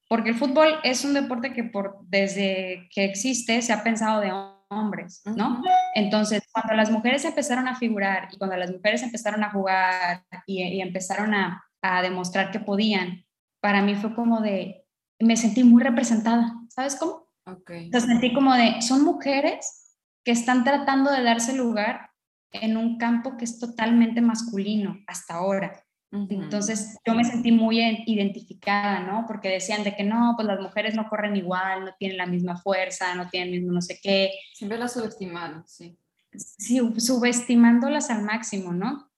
Porque 0.08 0.29
el 0.29 0.36
fútbol 0.36 0.75
es 0.84 1.03
un 1.06 1.13
deporte 1.13 1.53
que 1.53 1.63
por, 1.63 1.97
desde 2.03 2.88
que 2.93 3.06
existe 3.06 3.62
se 3.62 3.73
ha 3.73 3.84
pensado 3.84 4.21
de 4.21 4.32
hombres, 4.73 5.21
¿no? 5.25 5.62
Entonces, 5.95 6.43
cuando 6.51 6.73
las 6.73 6.91
mujeres 6.91 7.23
empezaron 7.25 7.67
a 7.67 7.75
figurar 7.75 8.29
y 8.31 8.38
cuando 8.38 8.57
las 8.57 8.71
mujeres 8.71 9.03
empezaron 9.03 9.43
a 9.43 9.51
jugar 9.51 10.23
y, 10.45 10.81
empezaron 10.81 11.33
a, 11.33 11.63
a, 11.81 12.01
demostrar 12.01 12.51
que 12.51 12.59
podían, 12.59 13.25
para 13.62 13.81
mí 13.81 13.95
fue 13.95 14.13
como 14.15 14.41
de, 14.41 14.86
me 15.19 15.38
sentí 15.38 15.63
muy 15.63 15.83
representada, 15.83 16.53
¿sabes 16.69 16.95
cómo? 16.95 17.27
Okay. 17.45 17.86
Entonces 17.86 18.09
sentí 18.09 18.33
como 18.33 18.53
de, 18.53 18.81
son 18.81 19.03
mujeres 19.03 19.95
que 20.23 20.31
están 20.31 20.63
tratando 20.63 21.12
de 21.12 21.23
darse 21.23 21.55
lugar 21.55 22.12
en 22.51 22.77
un 22.77 22.97
campo 22.97 23.36
que 23.38 23.45
es 23.45 23.59
totalmente 23.59 24.21
masculino 24.21 24.97
hasta 25.07 25.36
ahora. 25.36 25.82
Entonces 26.13 26.99
yo 27.06 27.15
me 27.15 27.23
sentí 27.23 27.52
muy 27.52 27.82
identificada, 28.06 28.99
¿no? 28.99 29.26
Porque 29.28 29.49
decían 29.49 29.84
de 29.84 29.95
que 29.95 30.04
no, 30.04 30.34
pues 30.36 30.47
las 30.47 30.60
mujeres 30.60 30.93
no 30.93 31.10
corren 31.10 31.36
igual, 31.36 31.86
no 31.86 31.95
tienen 31.97 32.17
la 32.17 32.28
misma 32.28 32.56
fuerza, 32.56 33.15
no 33.15 33.30
tienen 33.30 33.54
el 33.54 33.62
mismo 33.62 33.73
no 33.73 33.82
sé 33.82 33.99
qué. 34.02 34.32
Siempre 34.54 34.78
las 34.78 34.93
subestimaron, 34.93 35.63
sí. 35.67 35.97
Sí, 36.36 36.80
subestimándolas 36.97 38.12
al 38.12 38.21
máximo, 38.21 38.73
¿no? 38.73 39.10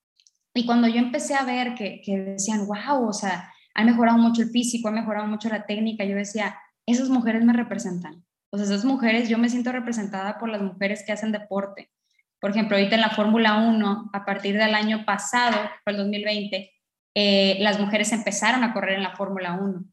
Y 0.54 0.66
cuando 0.66 0.88
yo 0.88 1.00
empecé 1.00 1.36
a 1.36 1.44
ver 1.44 1.76
que, 1.76 2.02
que 2.02 2.18
decían, 2.18 2.66
wow, 2.66 3.08
o 3.08 3.14
sea, 3.14 3.52
ha 3.74 3.84
mejorado 3.84 4.18
mucho 4.18 4.42
el 4.42 4.50
físico, 4.50 4.88
ha 4.88 4.92
mejorado 4.92 5.28
mucho 5.28 5.50
la 5.50 5.66
técnica, 5.66 6.06
yo 6.06 6.16
decía, 6.16 6.58
esas 6.86 7.10
mujeres 7.10 7.44
me 7.44 7.52
representan. 7.52 8.24
O 8.52 8.58
sea, 8.58 8.66
esas 8.66 8.86
mujeres, 8.86 9.28
yo 9.28 9.38
me 9.38 9.50
siento 9.50 9.74
representada 9.74 10.38
por 10.38 10.48
las 10.48 10.62
mujeres 10.62 11.04
que 11.06 11.12
hacen 11.12 11.34
deporte. 11.34 11.92
Por 12.40 12.52
ejemplo, 12.52 12.78
ahorita 12.78 12.96
en 12.96 13.02
la 13.02 13.10
Fórmula 13.10 13.58
1, 13.58 14.12
a 14.14 14.26
partir 14.26 14.58
del 14.58 14.76
año 14.76 15.04
pasado, 15.04 15.58
fue 15.84 15.92
el 15.92 15.98
2020, 15.98 16.75
eh, 17.16 17.58
las 17.62 17.80
mujeres 17.80 18.12
empezaron 18.12 18.64
a 18.64 18.74
correr 18.74 18.98
en 18.98 19.04
la 19.04 19.16
Fórmula 19.16 19.54
1. 19.54 19.86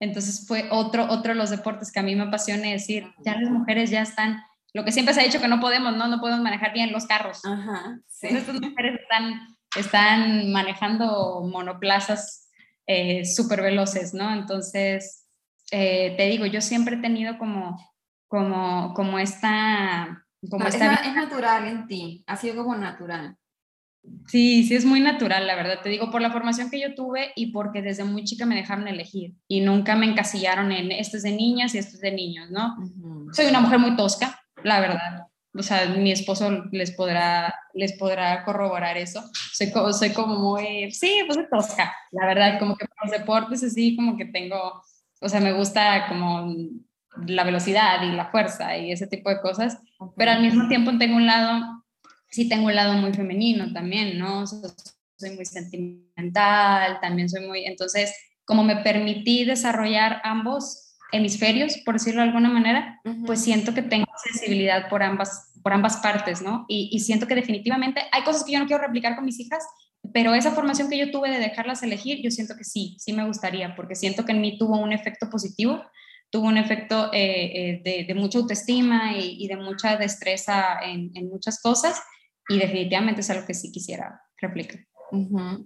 Entonces 0.00 0.46
fue 0.48 0.66
otro, 0.70 1.06
otro 1.10 1.34
de 1.34 1.38
los 1.38 1.50
deportes 1.50 1.92
que 1.92 2.00
a 2.00 2.02
mí 2.02 2.16
me 2.16 2.22
apasiona 2.22 2.68
decir, 2.68 3.06
ya 3.22 3.36
las 3.36 3.50
mujeres 3.50 3.90
ya 3.90 4.00
están, 4.00 4.42
lo 4.72 4.82
que 4.82 4.92
siempre 4.92 5.12
se 5.12 5.20
ha 5.20 5.24
dicho 5.24 5.40
que 5.40 5.48
no 5.48 5.60
podemos, 5.60 5.94
no, 5.94 6.08
no 6.08 6.20
podemos 6.20 6.42
manejar 6.42 6.72
bien 6.72 6.90
los 6.90 7.06
carros. 7.06 7.44
Ajá, 7.44 8.00
sí. 8.08 8.28
Estas 8.28 8.58
mujeres 8.60 8.98
están, 8.98 9.56
están 9.76 10.50
manejando 10.52 11.42
monoplazas 11.42 12.48
eh, 12.86 13.26
súper 13.26 13.60
veloces, 13.60 14.14
¿no? 14.14 14.32
Entonces, 14.32 15.28
eh, 15.70 16.14
te 16.16 16.26
digo, 16.28 16.46
yo 16.46 16.62
siempre 16.62 16.96
he 16.96 17.00
tenido 17.00 17.36
como, 17.36 17.78
como, 18.26 18.94
como 18.94 19.18
esta... 19.18 20.24
Como 20.48 20.66
esta 20.66 20.94
es, 20.94 21.08
es 21.08 21.14
natural 21.14 21.68
en 21.68 21.86
ti, 21.86 22.24
ha 22.26 22.36
sido 22.36 22.64
como 22.64 22.74
natural. 22.74 23.36
Sí, 24.26 24.64
sí 24.64 24.74
es 24.74 24.84
muy 24.84 25.00
natural, 25.00 25.46
la 25.46 25.56
verdad. 25.56 25.80
Te 25.82 25.88
digo, 25.88 26.10
por 26.10 26.22
la 26.22 26.30
formación 26.30 26.70
que 26.70 26.80
yo 26.80 26.94
tuve 26.94 27.32
y 27.36 27.52
porque 27.52 27.82
desde 27.82 28.04
muy 28.04 28.24
chica 28.24 28.46
me 28.46 28.54
dejaron 28.54 28.88
elegir 28.88 29.34
y 29.48 29.60
nunca 29.60 29.96
me 29.96 30.06
encasillaron 30.06 30.72
en 30.72 30.92
esto 30.92 31.16
es 31.16 31.22
de 31.22 31.32
niñas 31.32 31.74
y 31.74 31.78
esto 31.78 31.96
es 31.96 32.00
de 32.00 32.12
niños, 32.12 32.50
¿no? 32.50 32.76
Soy 33.32 33.46
una 33.46 33.60
mujer 33.60 33.78
muy 33.78 33.96
tosca, 33.96 34.40
la 34.62 34.80
verdad. 34.80 35.26
O 35.52 35.62
sea, 35.62 35.86
mi 35.86 36.12
esposo 36.12 36.64
les 36.70 36.92
podrá, 36.92 37.54
les 37.74 37.94
podrá 37.94 38.44
corroborar 38.44 38.96
eso. 38.96 39.22
Soy, 39.52 39.72
soy 39.92 40.10
como 40.10 40.38
muy, 40.38 40.92
sí, 40.92 41.22
pues 41.26 41.38
tosca, 41.50 41.92
la 42.12 42.26
verdad, 42.26 42.58
como 42.58 42.76
que 42.76 42.86
para 42.86 43.10
los 43.10 43.18
deportes 43.18 43.64
así, 43.64 43.96
como 43.96 44.16
que 44.16 44.26
tengo, 44.26 44.80
o 45.20 45.28
sea, 45.28 45.40
me 45.40 45.52
gusta 45.52 46.06
como 46.08 46.54
la 47.26 47.42
velocidad 47.42 48.00
y 48.02 48.12
la 48.12 48.30
fuerza 48.30 48.76
y 48.76 48.92
ese 48.92 49.08
tipo 49.08 49.28
de 49.28 49.40
cosas, 49.40 49.78
pero 50.16 50.30
al 50.30 50.42
mismo 50.42 50.68
tiempo 50.68 50.96
tengo 50.98 51.16
un 51.16 51.26
lado 51.26 51.79
sí 52.30 52.48
tengo 52.48 52.66
un 52.66 52.74
lado 52.74 52.94
muy 52.94 53.12
femenino 53.12 53.72
también, 53.72 54.18
¿no? 54.18 54.46
soy 54.46 55.30
muy 55.36 55.44
sentimental, 55.44 56.98
también 57.00 57.28
soy 57.28 57.46
muy, 57.46 57.64
entonces, 57.66 58.14
como 58.44 58.64
me 58.64 58.76
permití 58.76 59.44
desarrollar 59.44 60.20
ambos 60.24 60.96
hemisferios, 61.12 61.76
por 61.84 61.94
decirlo 61.94 62.22
de 62.22 62.28
alguna 62.28 62.48
manera, 62.48 63.00
pues 63.26 63.42
siento 63.42 63.74
que 63.74 63.82
tengo 63.82 64.06
sensibilidad 64.24 64.88
por 64.88 65.02
ambas, 65.02 65.52
por 65.62 65.72
ambas 65.72 65.98
partes, 65.98 66.40
¿no? 66.40 66.64
Y, 66.68 66.88
y, 66.92 67.00
siento 67.00 67.26
que 67.26 67.34
definitivamente 67.34 68.00
hay 68.12 68.22
cosas 68.22 68.44
que 68.44 68.52
yo 68.52 68.60
no 68.60 68.66
quiero 68.66 68.82
replicar 68.82 69.16
con 69.16 69.24
mis 69.24 69.40
hijas, 69.40 69.64
pero 70.12 70.34
esa 70.34 70.52
formación 70.52 70.88
que 70.88 70.98
yo 70.98 71.10
tuve 71.10 71.30
de 71.30 71.38
dejarlas 71.38 71.82
elegir, 71.82 72.22
yo 72.22 72.30
siento 72.30 72.56
que 72.56 72.64
sí, 72.64 72.96
sí 72.98 73.12
me 73.12 73.26
gustaría, 73.26 73.74
porque 73.74 73.94
siento 73.94 74.24
que 74.24 74.32
en 74.32 74.40
mí 74.40 74.56
tuvo 74.56 74.78
un 74.78 74.92
efecto 74.92 75.28
positivo, 75.28 75.82
tuvo 76.30 76.46
un 76.46 76.56
efecto 76.56 77.10
eh, 77.12 77.82
eh, 77.84 78.06
de, 78.06 78.14
mucha 78.14 78.38
autoestima 78.38 79.16
y, 79.16 79.46
de 79.48 79.56
mucha 79.56 79.96
destreza 79.96 80.78
en, 80.82 81.10
en, 81.14 81.28
muchas 81.28 81.60
cosas, 81.60 82.00
y 82.48 82.58
definitivamente 82.58 83.20
es 83.20 83.30
algo 83.30 83.46
que 83.46 83.54
sí 83.54 83.70
quisiera 83.70 84.22
replicar. 84.36 84.86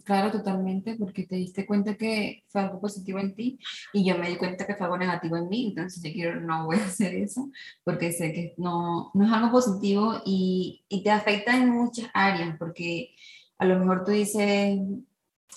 claro, 0.05 0.31
totalmente, 0.31 0.97
porque 0.97 1.27
te 1.27 1.37
diste 1.37 1.67
cuenta 1.67 1.97
que 1.97 2.45
fue 2.49 2.63
algo 2.63 2.81
positivo 2.81 3.19
en 3.19 3.35
ti 3.35 3.59
y 3.93 4.05
yo 4.07 4.17
me 4.19 4.29
di 4.29 4.37
cuenta 4.37 4.67
que 4.67 4.75
fue 4.75 4.87
algo 4.87 4.99
negativo 4.99 5.37
en 5.37 5.49
mí, 5.49 5.69
entonces 5.69 6.03
yo 6.03 6.13
quiero, 6.13 6.41
no 6.41 6.67
voy 6.67 6.77
a 6.77 6.85
hacer 6.87 7.15
eso, 7.15 7.51
porque 7.85 8.13
sé 8.13 8.33
que 8.33 8.55
no, 8.57 9.11
no 9.15 9.27
es 9.27 9.33
algo 9.33 9.51
positivo 9.51 10.23
y, 10.25 10.85
y 10.89 11.03
te 11.03 11.11
afecta 11.11 11.57
en 11.57 11.71
muchas 11.71 12.09
áreas, 12.15 12.57
porque 12.59 13.15
a 13.59 13.67
lo 13.67 13.79
mejor 13.79 14.05
tú 14.05 14.13
dices, 14.13 14.79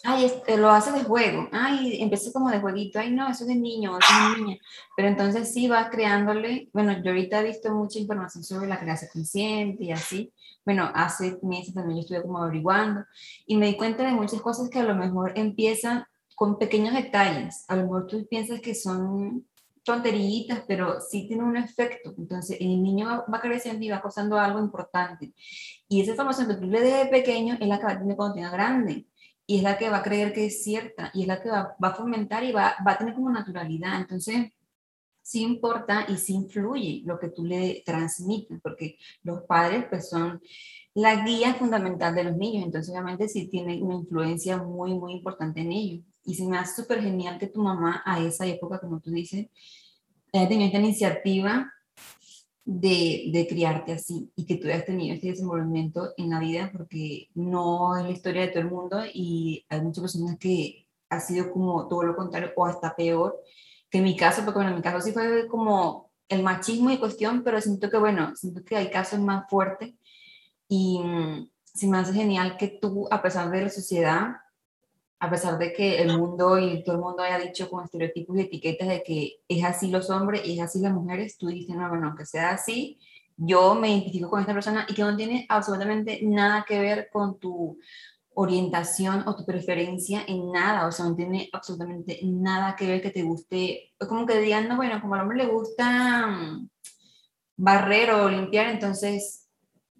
ay, 0.03 0.25
este, 0.25 0.57
lo 0.57 0.69
hace 0.69 0.91
de 0.91 1.03
juego, 1.03 1.47
ay, 1.51 2.01
empecé 2.01 2.31
como 2.31 2.49
de 2.49 2.59
jueguito, 2.59 2.99
ay, 2.99 3.11
no, 3.11 3.29
eso 3.29 3.43
es 3.43 3.49
de 3.49 3.55
niño, 3.55 3.97
eso 3.97 4.07
es 4.09 4.37
de 4.37 4.43
niña, 4.43 4.57
pero 4.95 5.07
entonces 5.07 5.53
sí 5.53 5.67
vas 5.67 5.89
creándole, 5.89 6.69
bueno, 6.73 6.93
yo 7.03 7.11
ahorita 7.11 7.41
he 7.41 7.47
visto 7.47 7.73
mucha 7.73 7.99
información 7.99 8.43
sobre 8.43 8.67
la 8.67 8.79
creación 8.79 9.09
consciente 9.13 9.83
y 9.83 9.91
así, 9.91 10.31
bueno, 10.65 10.89
hace 10.93 11.39
meses 11.43 11.73
también 11.73 11.97
yo 11.97 12.01
estuve 12.01 12.21
como 12.21 12.39
averiguando 12.39 13.05
y 13.45 13.57
me 13.57 13.67
di 13.67 13.77
cuenta 13.77 14.03
de 14.03 14.11
muchas 14.11 14.41
cosas 14.41 14.69
que 14.69 14.79
a 14.79 14.83
lo 14.83 14.95
mejor 14.95 15.33
empiezan 15.35 16.05
con 16.35 16.59
pequeños 16.59 16.93
detalles, 16.93 17.65
a 17.67 17.75
lo 17.75 17.83
mejor 17.83 18.07
tú 18.07 18.27
piensas 18.29 18.59
que 18.59 18.75
son 18.75 19.45
tonterillitas, 19.87 20.63
pero 20.67 20.99
sí 20.99 21.27
tiene 21.27 21.43
un 21.43 21.55
efecto. 21.55 22.13
Entonces, 22.17 22.57
el 22.59 22.83
niño 22.83 23.23
va, 23.33 23.39
creciendo 23.39 23.85
y 23.85 23.89
va 23.89 24.01
causando 24.01 24.37
algo 24.37 24.59
importante. 24.59 25.33
Y 25.87 26.01
esa 26.01 26.11
información 26.11 26.47
que 26.49 26.55
tú 26.55 26.65
le 26.67 26.81
des 26.81 27.05
de 27.05 27.09
pequeño 27.09 27.57
es 27.59 27.67
la 27.67 27.79
que 27.79 27.85
va 27.85 27.93
a 27.93 27.99
tener 27.99 28.17
cuando 28.17 28.35
tenga 28.35 28.51
grande. 28.51 29.07
Y 29.47 29.57
es 29.57 29.63
la 29.63 29.77
que 29.77 29.89
va 29.89 29.97
a 29.97 30.03
creer 30.03 30.33
que 30.33 30.45
es 30.45 30.63
cierta. 30.63 31.09
Y 31.13 31.21
es 31.21 31.27
la 31.27 31.41
que 31.41 31.49
va, 31.49 31.75
va 31.83 31.87
a 31.87 31.95
fomentar 31.95 32.43
y 32.43 32.51
va, 32.51 32.75
va 32.85 32.91
a 32.91 32.97
tener 32.97 33.15
como 33.15 33.31
naturalidad. 33.31 33.99
Entonces, 33.99 34.51
sí 35.27 35.41
importa 35.41 36.05
y 36.07 36.17
sí 36.17 36.35
influye 36.35 37.01
lo 37.05 37.19
que 37.19 37.27
tú 37.27 37.43
le 37.43 37.83
transmites, 37.85 38.61
porque 38.61 38.97
los 39.23 39.41
padres 39.43 39.85
pues 39.89 40.09
son 40.09 40.41
la 40.93 41.25
guía 41.25 41.53
fundamental 41.53 42.15
de 42.15 42.23
los 42.23 42.37
niños, 42.37 42.65
entonces 42.65 42.91
obviamente 42.91 43.27
sí 43.27 43.47
tiene 43.47 43.83
una 43.83 43.95
influencia 43.95 44.57
muy, 44.57 44.93
muy 44.97 45.13
importante 45.13 45.59
en 45.59 45.73
ellos. 45.73 46.05
Y 46.23 46.35
se 46.35 46.47
me 46.47 46.57
hace 46.57 46.81
súper 46.81 47.01
genial 47.01 47.37
que 47.37 47.47
tu 47.47 47.61
mamá 47.61 48.01
a 48.05 48.21
esa 48.21 48.45
época, 48.45 48.79
como 48.79 49.01
tú 49.01 49.11
dices, 49.11 49.47
haya 50.31 50.47
tenido 50.47 50.67
esta 50.67 50.79
iniciativa 50.79 51.73
de, 52.69 53.29
de, 53.31 53.47
criarte 53.47 53.93
así 53.93 54.29
y 54.35 54.45
que 54.45 54.57
tú 54.57 54.67
hayas 54.67 54.85
tenido 54.85 55.15
este 55.15 55.27
desenvolvimiento 55.27 56.11
en 56.17 56.29
la 56.31 56.39
vida 56.39 56.69
porque 56.75 57.29
no 57.33 57.95
es 57.97 58.03
la 58.03 58.11
historia 58.11 58.41
de 58.41 58.49
todo 58.49 58.59
el 58.59 58.69
mundo 58.69 58.99
y 59.13 59.65
hay 59.69 59.79
muchas 59.79 60.01
personas 60.01 60.37
que 60.37 60.85
ha 61.09 61.21
sido 61.21 61.49
como 61.53 61.87
todo 61.87 62.03
lo 62.03 62.13
contrario 62.13 62.51
o 62.57 62.65
hasta 62.65 62.93
peor 62.93 63.41
que 63.89 63.99
en 63.99 64.03
mi 64.03 64.17
caso, 64.17 64.43
porque 64.43 64.57
bueno, 64.57 64.71
en 64.71 64.75
mi 64.75 64.81
caso 64.81 64.99
sí 64.99 65.13
fue 65.13 65.47
como 65.47 66.11
el 66.27 66.43
machismo 66.43 66.91
y 66.91 66.97
cuestión, 66.97 67.41
pero 67.41 67.61
siento 67.61 67.89
que 67.89 67.97
bueno, 67.97 68.35
siento 68.35 68.61
que 68.65 68.75
hay 68.75 68.89
casos 68.89 69.19
más 69.19 69.49
fuertes 69.49 69.93
y 70.67 70.99
mm, 70.99 71.49
se 71.63 71.87
me 71.87 71.99
hace 71.99 72.11
genial 72.11 72.57
que 72.57 72.67
tú, 72.67 73.07
a 73.09 73.21
pesar 73.21 73.49
de 73.49 73.61
la 73.61 73.69
sociedad, 73.69 74.35
a 75.19 75.29
pesar 75.29 75.57
de 75.57 75.73
que 75.73 76.01
el 76.01 76.17
mundo 76.17 76.59
y 76.59 76.83
todo 76.83 76.95
el 76.95 77.01
mundo 77.01 77.23
haya 77.23 77.39
dicho 77.39 77.69
con 77.69 77.83
estereotipos 77.83 78.37
y 78.37 78.41
etiquetas 78.41 78.87
de 78.87 79.03
que 79.03 79.37
es 79.47 79.63
así 79.63 79.89
los 79.89 80.09
hombres 80.09 80.45
y 80.45 80.57
es 80.57 80.61
así 80.61 80.79
las 80.79 80.93
mujeres, 80.93 81.37
tú 81.37 81.47
dices, 81.47 81.75
no, 81.75 81.89
bueno, 81.89 82.13
que 82.15 82.25
sea 82.25 82.51
así, 82.51 82.99
yo 83.35 83.75
me 83.75 83.89
identifico 83.89 84.29
con 84.29 84.41
esta 84.41 84.53
persona 84.53 84.85
y 84.87 84.93
que 84.93 85.01
no 85.01 85.15
tiene 85.15 85.45
absolutamente 85.49 86.19
nada 86.23 86.65
que 86.67 86.79
ver 86.79 87.09
con 87.11 87.39
tu 87.39 87.79
orientación 88.33 89.23
o 89.27 89.35
tu 89.35 89.45
preferencia 89.45 90.23
en 90.27 90.51
nada, 90.51 90.87
o 90.87 90.91
sea, 90.91 91.05
no 91.05 91.15
tiene 91.15 91.49
absolutamente 91.51 92.19
nada 92.23 92.75
que 92.75 92.85
ver 92.85 93.01
que 93.01 93.09
te 93.09 93.23
guste, 93.23 93.93
es 93.99 94.07
como 94.07 94.27
que 94.27 94.39
digan, 94.39 94.67
no, 94.67 94.75
bueno, 94.75 95.01
como 95.01 95.15
al 95.15 95.21
hombre 95.21 95.39
le 95.39 95.47
gusta 95.47 96.27
mm, 96.27 96.69
barrer 97.57 98.11
o 98.11 98.29
limpiar, 98.29 98.67
entonces 98.69 99.46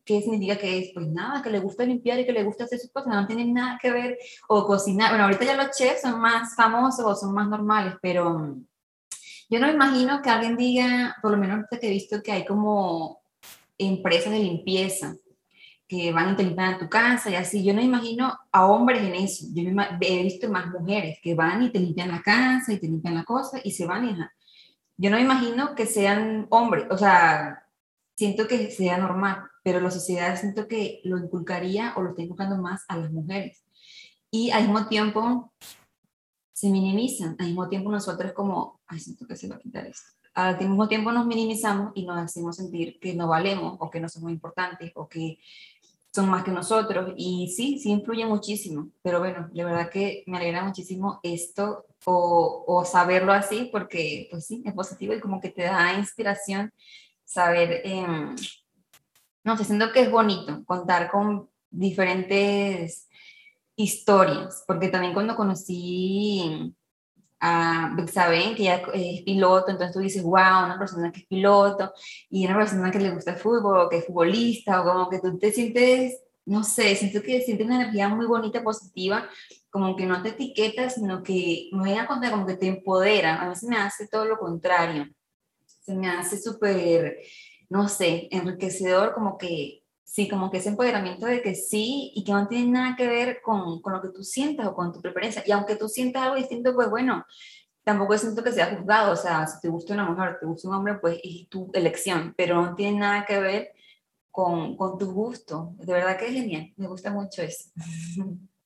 ¿qué 0.08 0.22
significa 0.22 0.58
que 0.58 0.80
es? 0.80 0.92
Pues 0.94 1.08
nada, 1.10 1.44
que 1.44 1.52
le 1.52 1.60
gusta 1.60 1.84
limpiar 1.84 2.20
y 2.20 2.26
que 2.26 2.32
le 2.32 2.44
gusta 2.44 2.64
hacer 2.64 2.80
sus 2.80 2.92
cosas, 2.92 3.14
no 3.14 3.28
tiene 3.28 3.46
nada 3.46 3.78
que 3.80 3.92
ver, 3.92 4.18
o 4.48 4.66
cocinar, 4.66 5.12
bueno, 5.12 5.26
ahorita 5.26 5.46
ya 5.46 5.58
los 5.58 5.78
chefs 5.78 6.02
son 6.02 6.20
más 6.20 6.56
famosos 6.56 7.06
o 7.06 7.16
son 7.16 7.34
más 7.34 7.48
normales, 7.48 7.96
pero 8.02 8.40
mm, 8.40 8.66
yo 9.50 9.60
no 9.60 9.68
me 9.68 9.74
imagino 9.74 10.22
que 10.22 10.30
alguien 10.30 10.58
diga, 10.58 11.16
por 11.22 11.32
lo 11.32 11.38
menos 11.38 11.66
que 11.70 11.86
he 11.86 11.90
visto 11.90 12.24
que 12.24 12.32
hay 12.32 12.46
como 12.46 13.22
empresas 13.78 14.32
de 14.32 14.40
limpieza 14.40 15.16
que 15.88 16.12
van 16.12 16.34
y 16.34 16.36
te 16.36 16.44
limpian 16.44 16.74
a 16.74 16.80
tu 16.80 16.90
casa 16.90 17.30
y 17.30 17.36
así, 17.36 17.64
yo 17.64 17.74
no 17.74 17.82
imagino 17.82 18.38
a 18.52 18.66
hombres 18.66 19.04
en 19.04 19.16
eso, 19.16 19.46
yo 19.54 19.64
he 20.02 20.24
visto 20.24 20.50
más 20.50 20.68
mujeres 20.68 21.20
que 21.22 21.36
van 21.36 21.64
y 21.64 21.70
te 21.70 21.80
limpian 21.80 22.10
la 22.10 22.22
casa 22.22 22.74
y 22.74 22.80
te 22.80 22.88
limpian 22.88 23.16
la 23.16 23.24
cosa 23.24 23.60
y 23.64 23.72
se 23.72 23.86
van 23.86 24.10
y 24.10 24.18
yo 24.98 25.12
no 25.12 25.18
me 25.18 25.24
imagino 25.24 25.76
que 25.76 25.86
sean 25.86 26.48
hombres, 26.50 26.86
o 26.90 26.98
sea, 26.98 27.64
siento 28.18 28.48
que 28.48 28.72
sea 28.72 28.98
normal, 28.98 29.44
pero 29.68 29.82
la 29.82 29.92
sociedad 29.92 30.40
siento 30.40 30.66
que 30.66 31.02
lo 31.04 31.18
inculcaría 31.18 31.92
o 31.98 32.02
lo 32.02 32.12
está 32.12 32.22
inculcando 32.22 32.56
más 32.58 32.86
a 32.88 32.96
las 32.96 33.12
mujeres. 33.12 33.66
Y 34.32 34.50
al 34.52 34.64
mismo 34.64 34.88
tiempo 34.88 35.52
se 36.54 36.70
minimizan, 36.70 37.36
al 37.38 37.48
mismo 37.48 37.68
tiempo 37.68 37.92
nosotros 37.92 38.32
como, 38.32 38.80
ay, 38.88 38.98
siento 39.02 39.28
que 39.28 39.36
se 39.36 39.50
va 39.50 39.58
a 39.58 39.60
quitar 39.60 39.86
esto. 39.86 40.08
Al 40.36 40.58
mismo 40.58 40.88
tiempo 40.88 41.12
nos 41.12 41.28
minimizamos 41.28 41.92
y 41.96 42.06
nos 42.06 42.18
hacemos 42.18 42.56
sentir 42.56 42.98
que 43.02 43.14
no 43.14 43.28
valemos 43.28 43.76
o 43.82 43.90
que 43.90 44.00
no 44.00 44.08
somos 44.08 44.32
importantes 44.32 44.94
o 44.96 45.10
que 45.10 45.38
son 46.16 46.30
más 46.30 46.46
que 46.46 46.52
nosotros 46.52 47.14
y 47.18 47.54
sí, 47.54 47.78
sí 47.78 47.90
influye 47.90 48.26
muchísimo, 48.26 48.92
pero 49.02 49.20
bueno, 49.20 49.50
de 49.52 49.66
verdad 49.66 49.90
que 49.90 50.24
me 50.28 50.38
alegra 50.38 50.64
muchísimo 50.64 51.20
esto 51.24 51.88
o, 52.06 52.86
saberlo 52.86 53.34
así 53.34 53.68
porque 53.70 54.30
pues 54.32 54.46
sí, 54.46 54.64
es 54.66 54.74
positivo 54.74 55.14
y 55.14 55.20
como 55.20 55.42
que 55.42 55.50
te 55.50 55.64
da 55.64 56.00
inspiración 56.00 56.72
saber, 57.26 57.82
eh, 57.84 58.06
no 59.48 59.56
sé, 59.56 59.64
siento 59.64 59.94
que 59.94 60.02
es 60.02 60.12
bonito 60.12 60.66
contar 60.66 61.10
con 61.10 61.50
diferentes 61.70 63.08
historias, 63.78 64.66
porque 64.68 64.90
también 64.90 65.14
cuando 65.14 65.38
conocí 65.38 66.76
a 67.40 67.96
saben 68.12 68.56
que 68.56 68.64
ella 68.64 68.82
es 68.94 69.22
piloto, 69.22 69.72
entonces 69.72 69.94
tú 69.94 70.02
dices, 70.02 70.22
wow, 70.22 70.66
una 70.66 70.78
persona 70.78 71.14
que 71.14 71.22
es 71.22 71.28
piloto 71.28 71.94
y 72.30 72.46
una 72.46 72.58
persona 72.58 72.92
que 72.92 73.00
le 73.00 73.12
gusta 73.12 73.32
el 73.32 73.38
fútbol 73.38 73.78
o 73.80 73.90
que 73.90 74.00
es 74.00 74.06
futbolista 74.06 74.82
o 74.82 74.84
como 74.84 75.10
que 75.10 75.20
tú 75.20 75.38
te 75.38 75.54
sientes, 75.54 76.20
no 76.46 76.66
sé, 76.66 76.94
siento 76.98 77.22
que 77.22 77.40
sientes 77.40 77.68
una 77.68 77.82
energía 77.82 78.10
muy 78.10 78.26
bonita, 78.26 78.62
positiva, 78.62 79.30
como 79.70 79.96
que 79.96 80.06
no 80.06 80.22
te 80.24 80.30
etiquetas, 80.30 80.96
sino 80.96 81.24
que 81.24 81.70
me 81.72 81.92
voy 81.92 81.98
a 81.98 82.06
contar 82.06 82.32
como 82.32 82.46
que 82.46 82.58
te 82.58 82.68
empodera, 82.68 83.42
a 83.42 83.48
veces 83.48 83.70
me 83.70 83.78
hace 83.78 84.10
todo 84.10 84.26
lo 84.26 84.38
contrario. 84.38 85.08
Se 85.66 85.96
me 85.96 86.10
hace 86.10 86.38
súper, 86.38 87.20
no 87.70 87.90
sé, 87.90 88.28
enriquecedor, 88.32 89.14
como 89.14 89.38
que, 89.38 89.84
sí, 90.04 90.28
como 90.30 90.50
que 90.52 90.58
ese 90.58 90.70
empoderamiento 90.70 91.26
de 91.26 91.42
que 91.42 91.56
sí 91.56 92.12
y 92.16 92.24
que 92.24 92.32
no 92.32 92.48
tiene 92.48 92.72
nada 92.72 92.96
que 92.96 93.08
ver 93.08 93.42
con, 93.44 93.82
con 93.82 93.94
lo 93.94 94.02
que 94.02 94.10
tú 94.10 94.24
sientas 94.24 94.68
o 94.68 94.76
con 94.76 94.94
tu 94.94 95.02
preferencia. 95.02 95.44
Y 95.46 95.52
aunque 95.52 95.76
tú 95.76 95.88
sientas 95.90 96.24
algo 96.24 96.36
distinto, 96.36 96.74
pues 96.74 96.90
bueno, 96.90 97.26
tampoco 97.84 98.18
siento 98.18 98.44
que 98.44 98.52
sea 98.52 98.76
juzgado, 98.76 99.14
o 99.14 99.16
sea, 99.16 99.48
si 99.48 99.62
te 99.62 99.70
gusta 99.70 99.94
una 99.94 100.10
mujer, 100.10 100.38
te 100.40 100.46
gusta 100.46 100.68
un 100.68 100.76
hombre, 100.76 100.96
pues 100.96 101.20
es 101.24 101.48
tu 101.50 101.72
elección, 101.74 102.34
pero 102.38 102.62
no 102.62 102.76
tiene 102.76 103.00
nada 103.00 103.26
que 103.26 103.40
ver 103.40 103.72
con, 104.32 104.76
con 104.78 104.98
tu 104.98 105.12
gusto. 105.12 105.74
De 105.78 105.94
verdad 105.94 106.18
que 106.18 106.28
es 106.28 106.34
genial, 106.34 106.74
me 106.78 106.88
gusta 106.88 107.12
mucho 107.12 107.42
eso. 107.42 107.70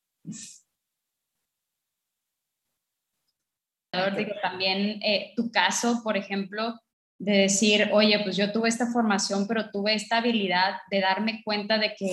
también 4.42 5.02
eh, 5.04 5.34
tu 5.36 5.52
caso, 5.52 6.02
por 6.04 6.18
ejemplo, 6.18 6.80
de 7.22 7.34
decir, 7.34 7.90
oye, 7.94 8.20
pues 8.24 8.36
yo 8.36 8.52
tuve 8.52 8.68
esta 8.68 8.88
formación, 8.88 9.48
pero 9.48 9.70
tuve 9.70 9.94
esta 9.94 10.18
habilidad 10.18 10.78
de 10.90 11.02
darme 11.02 11.44
cuenta 11.44 11.78
de 11.78 11.94
que, 11.96 12.12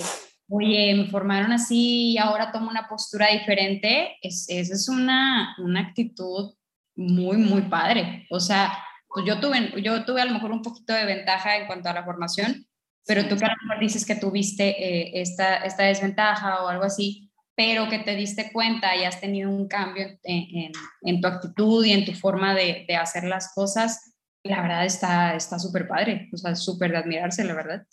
oye, 0.49 0.93
me 0.93 1.07
formaron 1.07 1.51
así 1.51 2.11
y 2.11 2.17
ahora 2.19 2.51
tomo 2.51 2.69
una 2.69 2.87
postura 2.87 3.27
diferente, 3.31 4.17
es, 4.21 4.45
esa 4.49 4.75
es 4.75 4.87
una, 4.87 5.55
una 5.57 5.79
actitud 5.79 6.53
muy, 6.95 7.37
muy 7.37 7.63
padre. 7.63 8.27
O 8.29 8.39
sea, 8.39 8.71
pues 9.07 9.25
yo 9.25 9.39
tuve, 9.39 9.81
yo 9.81 10.05
tuve 10.05 10.21
a 10.21 10.25
lo 10.25 10.33
mejor 10.33 10.51
un 10.51 10.61
poquito 10.61 10.93
de 10.93 11.05
ventaja 11.05 11.57
en 11.57 11.65
cuanto 11.65 11.89
a 11.89 11.93
la 11.93 12.05
formación, 12.05 12.67
pero 13.07 13.27
tú 13.27 13.35
que 13.35 13.45
a 13.45 13.49
lo 13.49 13.67
mejor 13.67 13.81
dices 13.81 14.05
que 14.05 14.15
tuviste 14.15 14.69
eh, 14.69 15.21
esta, 15.21 15.57
esta 15.57 15.85
desventaja 15.85 16.63
o 16.63 16.67
algo 16.67 16.83
así, 16.83 17.31
pero 17.55 17.89
que 17.89 17.97
te 17.97 18.15
diste 18.15 18.51
cuenta 18.53 18.95
y 18.95 19.05
has 19.05 19.19
tenido 19.19 19.49
un 19.49 19.67
cambio 19.67 20.05
en, 20.21 20.71
en, 21.01 21.19
tu 21.19 21.27
actitud 21.27 21.83
y 21.83 21.93
en 21.93 22.05
tu 22.05 22.13
forma 22.13 22.53
de, 22.53 22.85
de 22.87 22.95
hacer 22.95 23.23
las 23.23 23.51
cosas, 23.55 24.18
la 24.43 24.61
verdad 24.61 24.85
está 24.85 25.59
súper 25.59 25.87
padre, 25.87 26.29
o 26.33 26.37
sea, 26.37 26.55
súper 26.55 26.91
de 26.91 26.97
admirarse, 26.97 27.43
la 27.43 27.53
verdad. 27.53 27.85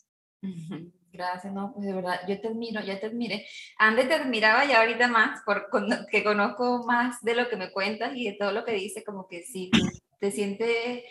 Gracias, 1.13 1.53
no, 1.53 1.73
pues 1.73 1.87
de 1.87 1.95
verdad, 1.95 2.21
yo 2.29 2.41
te 2.41 2.49
admiro, 2.49 2.81
ya 2.83 3.01
te 3.01 3.07
admiré. 3.07 3.47
Antes 3.79 4.07
te 4.07 4.15
admiraba 4.15 4.65
y 4.67 4.73
ahorita 4.73 5.09
más, 5.09 5.41
por, 5.45 5.69
que 6.11 6.23
conozco 6.23 6.85
más 6.87 7.21
de 7.23 7.35
lo 7.35 7.49
que 7.49 7.57
me 7.57 7.73
cuentas 7.73 8.13
y 8.15 8.25
de 8.25 8.37
todo 8.39 8.53
lo 8.53 8.65
que 8.65 8.73
dices, 8.73 9.03
como 9.05 9.27
que 9.27 9.43
sí, 9.43 9.71
te 10.21 10.31
sientes 10.31 11.03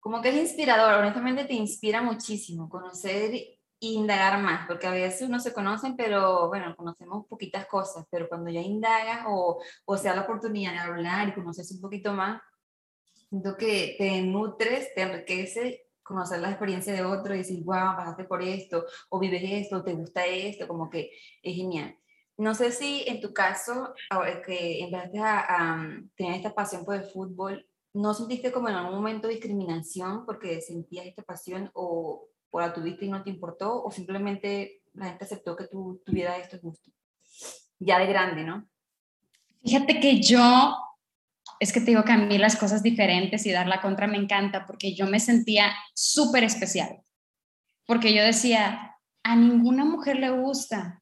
como 0.00 0.22
que 0.22 0.30
es 0.30 0.36
inspirador, 0.36 0.94
honestamente 0.94 1.44
te 1.44 1.52
inspira 1.52 2.02
muchísimo 2.02 2.68
conocer 2.68 3.34
e 3.34 3.58
indagar 3.80 4.42
más, 4.42 4.66
porque 4.66 4.86
a 4.86 4.92
veces 4.92 5.28
no 5.28 5.38
se 5.40 5.52
conocen, 5.52 5.94
pero 5.94 6.48
bueno, 6.48 6.74
conocemos 6.74 7.26
poquitas 7.26 7.66
cosas, 7.66 8.06
pero 8.10 8.28
cuando 8.28 8.50
ya 8.50 8.60
indagas 8.60 9.24
o, 9.28 9.62
o 9.84 9.96
sea 9.96 10.14
la 10.14 10.22
oportunidad 10.22 10.72
de 10.72 10.78
hablar 10.78 11.28
y 11.28 11.34
conoces 11.34 11.70
un 11.72 11.80
poquito 11.80 12.12
más, 12.12 12.40
siento 13.30 13.56
que 13.56 13.94
te 13.96 14.20
nutres, 14.22 14.92
te 14.94 15.02
enriquece 15.02 15.86
conocer 16.02 16.40
la 16.40 16.50
experiencia 16.50 16.92
de 16.92 17.04
otro 17.04 17.34
y 17.34 17.38
decir, 17.38 17.62
wow, 17.64 17.96
pasaste 17.96 18.24
por 18.24 18.42
esto, 18.42 18.84
o 19.08 19.20
vives 19.20 19.42
esto, 19.44 19.84
te 19.84 19.94
gusta 19.94 20.26
esto, 20.26 20.66
como 20.66 20.90
que 20.90 21.12
es 21.40 21.56
genial. 21.56 21.96
No 22.36 22.54
sé 22.54 22.72
si 22.72 23.04
en 23.06 23.20
tu 23.20 23.32
caso, 23.32 23.94
que 24.44 24.80
empezaste 24.80 25.18
a, 25.20 25.38
a, 25.38 26.00
tener 26.16 26.34
esta 26.34 26.52
pasión 26.52 26.84
por 26.84 26.96
el 26.96 27.04
fútbol, 27.04 27.64
¿no 27.92 28.12
sentiste 28.12 28.50
como 28.50 28.68
en 28.68 28.74
algún 28.74 28.94
momento 28.96 29.28
discriminación 29.28 30.26
porque 30.26 30.60
sentías 30.60 31.06
esta 31.06 31.22
pasión 31.22 31.70
o, 31.74 32.26
o 32.50 32.60
la 32.60 32.72
tuviste 32.72 33.04
y 33.04 33.10
no 33.10 33.22
te 33.22 33.30
importó 33.30 33.84
o 33.84 33.90
simplemente 33.90 34.82
la 34.94 35.06
gente 35.06 35.24
aceptó 35.24 35.54
que 35.54 35.68
tú 35.68 36.02
tuvieras 36.04 36.40
estos 36.40 36.60
gustos? 36.60 36.92
Ya 37.78 37.98
de 37.98 38.06
grande, 38.06 38.42
¿no? 38.42 38.66
Fíjate 39.62 40.00
que 40.00 40.20
yo, 40.20 40.74
es 41.60 41.72
que 41.72 41.80
te 41.80 41.86
digo 41.86 42.04
que 42.04 42.12
a 42.12 42.16
mí 42.16 42.38
las 42.38 42.56
cosas 42.56 42.82
diferentes 42.82 43.46
y 43.46 43.52
dar 43.52 43.68
la 43.68 43.80
contra 43.80 44.06
me 44.06 44.16
encanta 44.16 44.66
porque 44.66 44.94
yo 44.94 45.06
me 45.06 45.20
sentía 45.20 45.72
súper 45.94 46.42
especial. 46.42 47.00
Porque 47.86 48.14
yo 48.14 48.22
decía, 48.24 48.96
a 49.22 49.36
ninguna 49.36 49.84
mujer 49.84 50.16
le 50.16 50.30
gusta, 50.30 51.00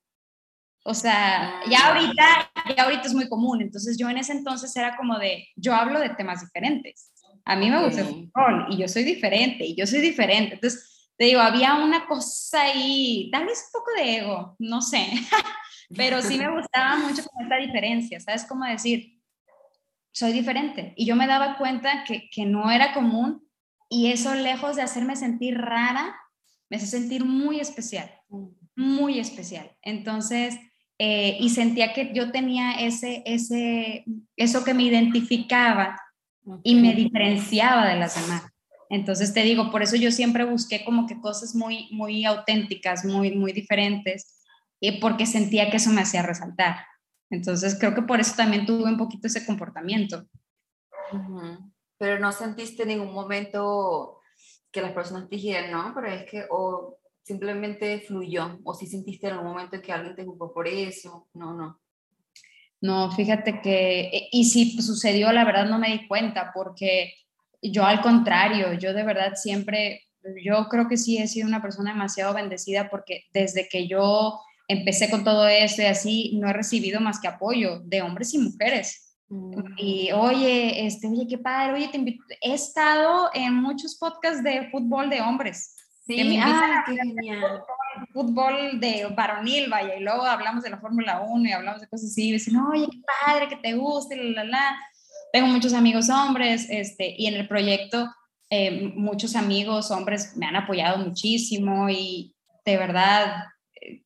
o 0.85 0.95
sea, 0.95 1.61
ya 1.71 1.79
ah. 1.81 1.89
ahorita, 1.89 2.51
ya 2.77 2.85
ahorita 2.85 3.03
es 3.03 3.15
muy 3.15 3.29
común. 3.29 3.63
Entonces 3.63 3.97
yo 3.99 4.09
en 4.09 4.19
ese 4.19 4.33
entonces 4.33 4.75
era 4.75 4.97
como 4.97 5.19
de, 5.19 5.47
yo 5.55 5.75
hablo 5.75 6.01
de 6.01 6.11
temas 6.11 6.41
diferentes. 6.41 7.13
A 7.45 7.57
mí 7.57 7.71
me 7.71 7.85
gusta 7.85 8.01
el 8.01 8.09
fútbol 8.09 8.67
y 8.71 8.79
yo 8.79 8.89
soy 8.89 9.05
diferente 9.05 9.65
y 9.65 9.77
yo 9.77 9.87
soy 9.87 10.01
diferente. 10.01 10.55
Entonces, 10.55 11.11
te 11.17 11.27
digo, 11.27 11.41
había 11.41 11.75
una 11.75 12.07
cosa 12.07 12.63
ahí, 12.63 13.29
tal 13.31 13.47
vez 13.47 13.65
un 13.67 13.81
poco 13.81 13.91
de 13.93 14.17
ego, 14.19 14.57
no 14.59 14.81
sé, 14.81 15.09
pero 15.97 16.23
sí 16.23 16.39
me 16.39 16.51
gustaba 16.51 16.97
mucho 16.97 17.25
como 17.25 17.43
esta 17.43 17.57
diferencia, 17.57 18.21
¿sabes? 18.21 18.45
Como 18.45 18.65
decir, 18.65 19.18
soy 20.13 20.33
diferente. 20.33 20.93
Y 20.97 21.07
yo 21.07 21.17
me 21.17 21.27
daba 21.27 21.57
cuenta 21.59 22.05
que, 22.05 22.29
que 22.31 22.45
no 22.45 22.71
era 22.71 22.95
común 22.95 23.49
y 23.89 24.13
eso 24.13 24.35
lejos 24.35 24.77
de 24.77 24.83
hacerme 24.83 25.17
sentir 25.17 25.57
rara, 25.57 26.15
me 26.69 26.77
hace 26.77 26.87
sentir 26.87 27.25
muy 27.25 27.61
especial, 27.61 28.11
muy 28.77 29.19
especial. 29.19 29.71
Entonces, 29.83 30.59
eh, 30.99 31.37
y 31.41 31.51
sentía 31.51 31.93
que 31.93 32.13
yo 32.13 32.31
tenía 32.33 32.73
ese, 32.81 33.23
ese, 33.25 34.05
eso 34.37 34.65
que 34.65 34.75
me 34.75 34.83
identificaba 34.83 36.01
y 36.63 36.75
me 36.75 36.95
diferenciaba 36.95 37.87
de 37.87 37.97
las 37.97 38.21
demás. 38.21 38.43
Entonces 38.91 39.33
te 39.35 39.43
digo, 39.43 39.71
por 39.71 39.83
eso 39.83 39.97
yo 39.97 40.11
siempre 40.11 40.45
busqué 40.45 40.85
como 40.85 41.07
que 41.07 41.21
cosas 41.21 41.55
muy, 41.55 41.89
muy 41.93 42.25
auténticas, 42.25 43.05
muy, 43.05 43.33
muy 43.37 43.53
diferentes, 43.53 44.39
y 44.81 44.93
porque 44.93 45.27
sentía 45.27 45.71
que 45.71 45.77
eso 45.77 45.91
me 45.91 46.03
hacía 46.03 46.23
resaltar. 46.23 46.77
Entonces 47.31 47.77
creo 47.79 47.95
que 47.95 48.03
por 48.03 48.21
eso 48.21 48.35
también 48.37 48.67
tuve 48.67 48.85
un 48.85 48.97
poquito 48.97 49.27
ese 49.27 49.45
comportamiento. 49.45 50.27
Pero 51.99 52.19
no 52.19 52.33
sentiste 52.33 52.83
en 52.83 52.89
ningún 52.89 53.13
momento 53.13 54.21
que 54.71 54.83
las 54.83 54.93
personas 54.93 55.29
te 55.29 55.37
dijeran, 55.37 55.71
no, 55.71 55.93
pero 55.95 56.09
es 56.09 56.31
que, 56.31 56.45
o 56.51 56.99
simplemente 57.23 58.01
fluyó 58.01 58.59
o 58.65 58.75
si 58.75 58.87
sentiste 58.87 59.27
en 59.27 59.35
algún 59.35 59.49
momento 59.49 59.81
que 59.83 59.93
alguien 59.93 60.15
te 60.15 60.25
juzgó 60.25 60.53
por 60.53 60.67
eso, 60.67 61.29
no, 61.35 61.55
no. 61.55 61.81
No, 62.81 63.11
fíjate 63.11 63.61
que, 63.61 64.01
eh, 64.01 64.29
y 64.31 64.45
si 64.45 64.81
sucedió, 64.81 65.33
la 65.33 65.45
verdad 65.45 65.67
no 65.67 65.79
me 65.79 65.91
di 65.91 66.07
cuenta 66.07 66.53
porque 66.55 67.13
yo 67.61 67.85
al 67.85 68.01
contrario, 68.01 68.73
yo 68.75 68.95
de 68.95 69.03
verdad 69.03 69.35
siempre, 69.35 70.07
yo 70.45 70.69
creo 70.69 70.89
que 70.89 70.97
sí 70.97 71.19
he 71.19 71.27
sido 71.27 71.49
una 71.49 71.61
persona 71.61 71.93
demasiado 71.93 72.35
bendecida 72.35 72.89
porque 72.89 73.25
desde 73.33 73.69
que 73.69 73.89
yo 73.89 74.41
empecé 74.69 75.11
con 75.11 75.25
todo 75.25 75.49
esto 75.49 75.83
y 75.83 75.87
así, 75.87 76.39
no 76.41 76.49
he 76.49 76.53
recibido 76.53 77.01
más 77.01 77.19
que 77.21 77.29
apoyo 77.29 77.81
de 77.81 78.03
hombres 78.03 78.35
y 78.35 78.39
mujeres. 78.39 79.17
Mm. 79.29 79.63
Y 79.77 80.13
oye, 80.13 80.87
este, 80.87 81.09
oye, 81.09 81.27
qué 81.29 81.39
padre, 81.39 81.75
oye, 81.75 81.89
te 81.89 81.99
invito. 81.99 82.23
He 82.41 82.55
estado 82.55 83.31
en 83.35 83.55
muchos 83.55 83.97
podcasts 83.97 84.43
de 84.43 84.69
fútbol 84.71 85.11
de 85.11 85.21
hombres 85.21 85.75
Sí, 86.09 86.39
ah, 86.41 86.85
qué 86.87 86.97
genial. 86.97 87.63
Fútbol 88.15 88.81
de 88.81 89.07
varonil, 89.15 89.69
vaya, 89.69 89.95
y 89.97 90.01
luego 90.03 90.25
hablamos 90.25 90.65
de 90.65 90.71
la 90.71 90.79
Fórmula 90.79 91.21
1 91.21 91.47
y 91.47 91.53
hablamos 91.53 91.83
de 91.83 91.89
cosas 91.89 92.11
así, 92.11 92.31
y 92.31 92.33
dicen, 92.33 92.57
oye, 92.57 92.87
qué 92.91 92.99
padre, 93.27 93.49
que 93.49 93.57
te 93.57 93.75
guste, 93.75 94.17
la, 94.17 94.43
la, 94.43 94.45
la. 94.45 94.79
Tengo 95.35 95.49
muchos 95.49 95.75
amigos 95.75 96.09
hombres, 96.09 96.67
este, 96.71 97.15
y 97.19 97.27
en 97.27 97.35
el 97.35 97.47
proyecto 97.47 98.11
eh, 98.49 98.91
muchos 98.97 99.37
amigos 99.37 99.91
hombres 99.91 100.35
me 100.35 100.47
han 100.47 100.57
apoyado 100.57 100.97
muchísimo 100.97 101.91
y 101.91 102.35
de 102.65 102.79
verdad 102.79 103.45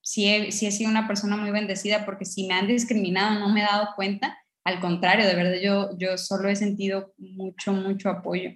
sí 0.03 0.29
he, 0.29 0.53
sí 0.53 0.67
he 0.67 0.73
sido 0.73 0.91
una 0.91 1.07
persona 1.07 1.37
muy 1.37 1.51
bendecida 1.51 2.05
porque 2.05 2.25
si 2.25 2.47
me 2.47 2.55
han 2.55 2.67
discriminado 2.67 3.39
no 3.39 3.53
me 3.53 3.61
he 3.61 3.65
dado 3.65 3.89
cuenta, 3.97 4.39
al 4.65 4.81
contrario, 4.81 5.27
de 5.27 5.35
verdad 5.35 5.59
yo, 5.61 5.91
yo 5.99 6.17
solo 6.17 6.49
he 6.49 6.57
sentido 6.57 7.13
mucho, 7.19 7.73
mucho 7.73 8.11
apoyo. 8.11 8.51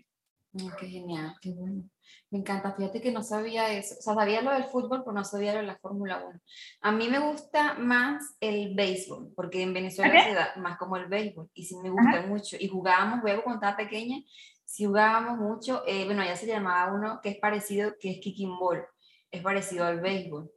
qué 0.79 0.87
genial, 0.87 1.35
qué 1.41 1.53
bueno. 1.53 1.83
Me 2.31 2.41
encanta, 2.41 2.73
fíjate 2.73 3.01
que 3.01 3.13
no 3.13 3.23
sabía 3.23 3.73
eso, 3.73 3.95
o 3.99 4.03
sea, 4.03 4.15
sabía 4.15 4.43
lo 4.43 4.53
del 4.53 4.65
fútbol, 4.65 5.03
pero 5.05 5.13
no 5.13 5.25
sabía 5.25 5.53
lo 5.53 5.61
de 5.61 5.67
la 5.67 5.79
Fórmula 5.79 6.25
1. 6.27 6.41
A 6.81 6.93
mí 6.93 7.09
me 7.09 7.21
gusta 7.21 7.75
más 7.75 8.37
el 8.41 8.75
béisbol, 8.75 9.33
porque 9.37 9.63
en 9.63 9.73
Venezuela 9.73 10.25
se 10.25 10.35
da 10.35 10.53
más 10.57 10.77
como 10.77 10.97
el 10.97 11.07
béisbol, 11.07 11.49
y 11.55 11.65
sí 11.65 11.77
me 11.77 11.91
gusta 11.91 12.23
mucho. 12.27 12.57
Y 12.59 12.69
jugábamos 12.69 13.21
luego 13.23 13.45
cuando 13.45 13.65
estaba 13.65 13.77
pequeña, 13.77 14.19
sí 14.65 14.87
jugábamos 14.87 15.39
mucho, 15.39 15.85
eh, 15.87 16.05
bueno, 16.05 16.23
allá 16.23 16.37
se 16.37 16.47
llamaba 16.47 16.93
uno 16.93 17.21
que 17.23 17.31
es 17.31 17.39
parecido, 17.39 17.95
que 18.01 18.11
es 18.11 18.19
kicking 18.21 18.59
ball, 18.59 18.85
es 19.31 19.43
parecido 19.43 19.85
al 19.85 20.01
béisbol. 20.01 20.51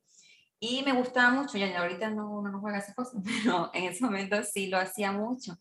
Y 0.59 0.83
me 0.83 0.93
gustaba 0.93 1.31
mucho, 1.31 1.57
ya 1.57 1.79
ahorita 1.79 2.09
no, 2.09 2.41
no, 2.41 2.49
no 2.49 2.59
juega 2.59 2.79
esas 2.79 2.95
cosas, 2.95 3.21
pero 3.43 3.69
en 3.73 3.85
ese 3.85 4.03
momento 4.03 4.43
sí 4.43 4.67
lo 4.67 4.77
hacía 4.77 5.11
mucho. 5.11 5.57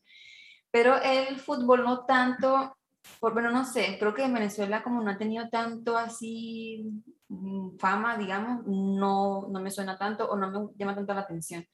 Pero 0.70 1.00
el 1.00 1.38
fútbol 1.38 1.84
no 1.84 2.04
tanto, 2.04 2.76
por, 3.20 3.32
bueno, 3.32 3.50
no 3.50 3.64
sé, 3.64 3.96
creo 3.98 4.14
que 4.14 4.24
en 4.24 4.34
Venezuela 4.34 4.82
como 4.82 5.02
no 5.02 5.10
ha 5.10 5.18
tenido 5.18 5.48
tanto 5.48 5.96
así 5.96 6.84
mm, 7.28 7.78
fama, 7.78 8.18
digamos, 8.18 8.66
no, 8.66 9.48
no 9.48 9.60
me 9.60 9.70
suena 9.70 9.96
tanto 9.96 10.28
o 10.28 10.36
no 10.36 10.50
me 10.50 10.68
llama 10.76 10.94
tanto 10.94 11.14
la 11.14 11.20
atención. 11.20 11.64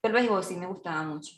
Pero 0.00 0.16
el 0.16 0.22
béisbol 0.22 0.44
sí 0.44 0.56
me 0.56 0.66
gustaba 0.66 1.02
mucho. 1.04 1.36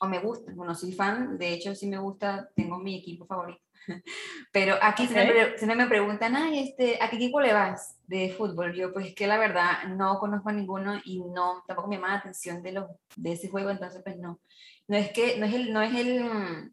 O 0.00 0.08
me 0.08 0.18
gusta, 0.20 0.52
bueno, 0.54 0.74
soy 0.74 0.92
fan, 0.92 1.38
de 1.38 1.52
hecho 1.52 1.74
sí 1.74 1.86
me 1.86 1.98
gusta, 1.98 2.48
tengo 2.56 2.78
mi 2.78 2.98
equipo 2.98 3.26
favorito. 3.26 3.61
Pero 4.52 4.76
aquí 4.80 5.04
okay. 5.04 5.56
siempre, 5.56 5.76
me 5.76 5.86
preguntan, 5.86 6.36
ay, 6.36 6.68
este, 6.68 6.98
¿a 7.02 7.08
qué 7.08 7.16
equipo 7.16 7.40
le 7.40 7.52
vas 7.52 7.98
de 8.06 8.34
fútbol? 8.36 8.74
Yo, 8.74 8.92
pues 8.92 9.06
es 9.06 9.14
que 9.14 9.26
la 9.26 9.38
verdad 9.38 9.84
no 9.88 10.18
conozco 10.18 10.50
a 10.50 10.52
ninguno 10.52 11.00
y 11.04 11.20
no, 11.20 11.62
tampoco 11.66 11.88
me 11.88 11.96
llama 11.96 12.08
la 12.08 12.18
atención 12.18 12.62
de, 12.62 12.72
lo, 12.72 12.88
de 13.16 13.32
ese 13.32 13.48
juego, 13.48 13.70
entonces 13.70 14.02
pues 14.04 14.16
no. 14.18 14.40
No 14.88 14.96
es 14.96 15.12
que, 15.12 15.38
no 15.38 15.46
es 15.46 15.54
el, 15.54 15.72
no 15.72 15.82
es 15.82 15.94
el, 15.94 16.72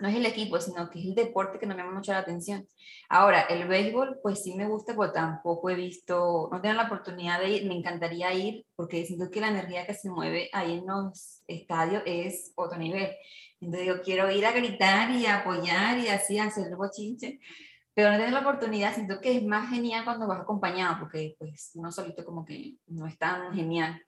no 0.00 0.08
es 0.08 0.16
el 0.16 0.26
equipo, 0.26 0.60
sino 0.60 0.90
que 0.90 1.00
es 1.00 1.06
el 1.06 1.14
deporte 1.14 1.58
que 1.58 1.66
no 1.66 1.74
me 1.74 1.82
llama 1.82 1.96
mucho 1.96 2.12
la 2.12 2.18
atención. 2.18 2.66
Ahora, 3.08 3.42
el 3.42 3.66
béisbol, 3.68 4.20
pues 4.22 4.42
sí 4.42 4.54
me 4.54 4.66
gusta, 4.66 4.94
pero 4.96 5.12
tampoco 5.12 5.70
he 5.70 5.74
visto, 5.74 6.48
no 6.50 6.60
tengo 6.60 6.74
la 6.74 6.86
oportunidad 6.86 7.40
de 7.40 7.50
ir, 7.50 7.66
me 7.66 7.76
encantaría 7.76 8.32
ir, 8.32 8.66
porque 8.76 9.04
siento 9.04 9.30
que 9.30 9.40
la 9.40 9.48
energía 9.48 9.86
que 9.86 9.94
se 9.94 10.10
mueve 10.10 10.50
ahí 10.52 10.78
en 10.78 10.86
los 10.86 11.42
estadios 11.46 12.02
es 12.06 12.52
otro 12.56 12.78
nivel. 12.78 13.10
Entonces 13.60 13.88
yo 13.88 14.02
quiero 14.02 14.30
ir 14.30 14.44
a 14.44 14.52
gritar 14.52 15.10
y 15.10 15.26
a 15.26 15.40
apoyar 15.40 15.98
y 15.98 16.08
así 16.08 16.38
hacer 16.38 16.68
el 16.68 16.76
bochinche, 16.76 17.40
pero 17.94 18.10
no 18.10 18.18
tengo 18.18 18.32
la 18.32 18.40
oportunidad, 18.40 18.92
siento 18.94 19.20
que 19.20 19.36
es 19.36 19.44
más 19.44 19.70
genial 19.70 20.04
cuando 20.04 20.26
vas 20.26 20.40
acompañado, 20.40 20.98
porque 20.98 21.36
pues 21.38 21.70
uno 21.74 21.92
solito 21.92 22.24
como 22.24 22.44
que 22.44 22.74
no 22.88 23.06
es 23.06 23.16
tan 23.16 23.54
genial. 23.54 24.02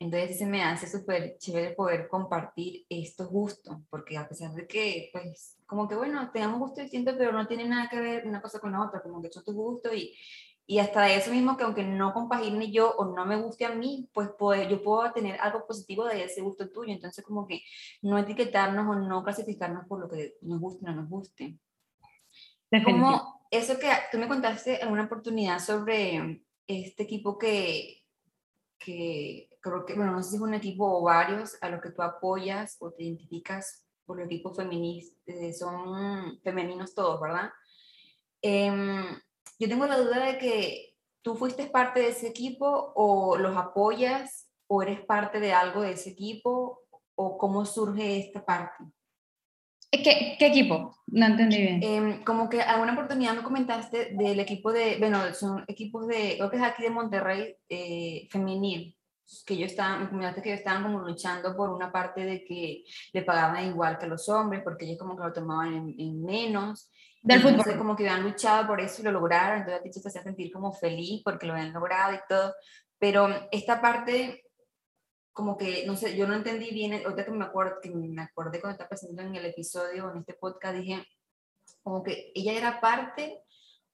Entonces 0.00 0.38
se 0.38 0.46
me 0.46 0.62
hace 0.62 0.88
súper 0.88 1.36
chévere 1.36 1.74
poder 1.74 2.08
compartir 2.08 2.86
estos 2.88 3.28
gustos, 3.28 3.76
porque 3.90 4.16
a 4.16 4.26
pesar 4.26 4.54
de 4.54 4.66
que, 4.66 5.10
pues, 5.12 5.58
como 5.66 5.86
que 5.86 5.94
bueno, 5.94 6.30
tengamos 6.32 6.58
gustos 6.58 6.84
distintos, 6.84 7.14
pero 7.18 7.32
no 7.32 7.46
tiene 7.46 7.68
nada 7.68 7.88
que 7.90 8.00
ver 8.00 8.26
una 8.26 8.40
cosa 8.40 8.60
con 8.60 8.72
la 8.72 8.82
otra, 8.82 9.02
como 9.02 9.20
que 9.20 9.30
son 9.30 9.44
tus 9.44 9.54
gustos 9.54 9.94
y, 9.94 10.16
y 10.66 10.78
hasta 10.78 11.12
eso 11.12 11.30
mismo 11.30 11.54
que 11.54 11.64
aunque 11.64 11.84
no 11.84 12.14
compagine 12.14 12.72
yo 12.72 12.92
o 12.96 13.14
no 13.14 13.26
me 13.26 13.36
guste 13.42 13.66
a 13.66 13.74
mí, 13.74 14.08
pues 14.14 14.30
yo 14.70 14.82
puedo 14.82 15.12
tener 15.12 15.38
algo 15.38 15.66
positivo 15.66 16.06
de 16.06 16.24
ese 16.24 16.40
gusto 16.40 16.70
tuyo. 16.70 16.94
Entonces 16.94 17.22
como 17.22 17.46
que 17.46 17.62
no 18.00 18.16
etiquetarnos 18.16 18.86
o 18.86 18.98
no 19.00 19.22
clasificarnos 19.22 19.86
por 19.86 20.00
lo 20.00 20.08
que 20.08 20.36
nos 20.40 20.60
guste 20.60 20.86
o 20.86 20.88
no 20.88 21.02
nos 21.02 21.10
guste. 21.10 21.58
Como 22.84 23.42
eso 23.50 23.78
que 23.78 23.90
tú 24.10 24.18
me 24.18 24.28
contaste 24.28 24.82
en 24.82 24.90
una 24.90 25.04
oportunidad 25.04 25.58
sobre 25.58 26.42
este 26.66 27.02
equipo 27.02 27.36
que, 27.36 28.04
que 28.78 29.49
creo 29.60 29.84
que, 29.86 29.94
bueno, 29.94 30.12
no 30.12 30.22
sé 30.22 30.30
si 30.30 30.36
es 30.36 30.42
un 30.42 30.54
equipo 30.54 30.86
o 30.86 31.02
varios 31.02 31.56
a 31.62 31.68
los 31.68 31.80
que 31.80 31.90
tú 31.90 32.02
apoyas 32.02 32.76
o 32.80 32.90
te 32.90 33.04
identificas 33.04 33.86
por 34.04 34.18
los 34.18 34.26
equipos 34.26 34.56
femeninos, 34.56 35.12
eh, 35.26 35.52
son 35.52 36.40
femeninos 36.42 36.94
todos, 36.94 37.20
¿verdad? 37.20 37.50
Eh, 38.42 38.72
yo 39.58 39.68
tengo 39.68 39.86
la 39.86 39.98
duda 39.98 40.24
de 40.24 40.38
que 40.38 40.90
¿tú 41.22 41.36
fuiste 41.36 41.66
parte 41.66 42.00
de 42.00 42.08
ese 42.08 42.28
equipo 42.28 42.92
o 42.94 43.36
los 43.36 43.56
apoyas 43.56 44.48
o 44.66 44.82
eres 44.82 45.00
parte 45.00 45.40
de 45.40 45.52
algo 45.52 45.82
de 45.82 45.92
ese 45.92 46.10
equipo 46.10 46.80
o 47.14 47.38
cómo 47.38 47.66
surge 47.66 48.18
esta 48.18 48.44
parte? 48.44 48.84
¿Qué, 49.90 50.36
qué 50.38 50.46
equipo? 50.46 50.94
No 51.08 51.26
entendí 51.26 51.58
bien. 51.58 51.82
Eh, 51.82 52.20
como 52.24 52.48
que 52.48 52.62
alguna 52.62 52.92
oportunidad 52.92 53.34
me 53.34 53.42
comentaste 53.42 54.14
del 54.14 54.38
equipo 54.38 54.72
de, 54.72 54.96
bueno, 54.98 55.34
son 55.34 55.64
equipos 55.66 56.06
de, 56.06 56.36
creo 56.36 56.50
que 56.50 56.56
es 56.56 56.62
aquí 56.62 56.84
de 56.84 56.90
Monterrey, 56.90 57.56
eh, 57.68 58.28
femenil, 58.30 58.96
que 59.46 59.56
yo 59.56 59.66
estaba, 59.66 59.98
me 59.98 60.08
comentaste 60.08 60.42
que 60.42 60.52
estaban 60.52 60.82
como 60.82 61.00
luchando 61.00 61.56
por 61.56 61.70
una 61.70 61.90
parte 61.92 62.24
de 62.24 62.44
que 62.44 62.84
le 63.12 63.22
pagaban 63.22 63.66
igual 63.66 63.98
que 63.98 64.06
los 64.06 64.28
hombres, 64.28 64.62
porque 64.62 64.84
ellos 64.84 64.98
como 64.98 65.16
que 65.16 65.22
lo 65.22 65.32
tomaban 65.32 65.74
en, 65.74 65.94
en 65.98 66.24
menos. 66.24 66.90
Del 67.22 67.38
Entonces, 67.38 67.64
fútbol. 67.64 67.78
como 67.78 67.96
que 67.96 68.08
habían 68.08 68.24
luchado 68.24 68.66
por 68.66 68.80
eso 68.80 69.02
y 69.02 69.04
lo 69.04 69.12
lograron, 69.12 69.58
entonces 69.58 69.80
a 69.80 69.82
ti 69.82 69.90
te 69.90 70.08
hacía 70.08 70.22
sentir 70.22 70.50
como 70.52 70.72
feliz 70.72 71.22
porque 71.24 71.46
lo 71.46 71.52
habían 71.52 71.72
logrado 71.72 72.14
y 72.14 72.20
todo. 72.28 72.54
Pero 72.98 73.28
esta 73.50 73.80
parte 73.80 74.44
como 75.32 75.56
que, 75.56 75.86
no 75.86 75.96
sé, 75.96 76.16
yo 76.16 76.26
no 76.26 76.34
entendí 76.34 76.70
bien, 76.70 76.92
ahorita 76.92 77.24
que 77.24 77.30
me 77.30 77.44
acuerdo, 77.44 77.80
que 77.80 77.90
me 77.90 78.22
acordé 78.22 78.60
cuando 78.60 78.72
estaba 78.72 78.88
presentando 78.90 79.30
en 79.30 79.36
el 79.36 79.46
episodio, 79.46 80.10
en 80.10 80.18
este 80.18 80.34
podcast, 80.34 80.76
dije, 80.76 81.06
como 81.82 82.02
que 82.02 82.32
ella 82.34 82.52
era 82.52 82.80
parte, 82.80 83.42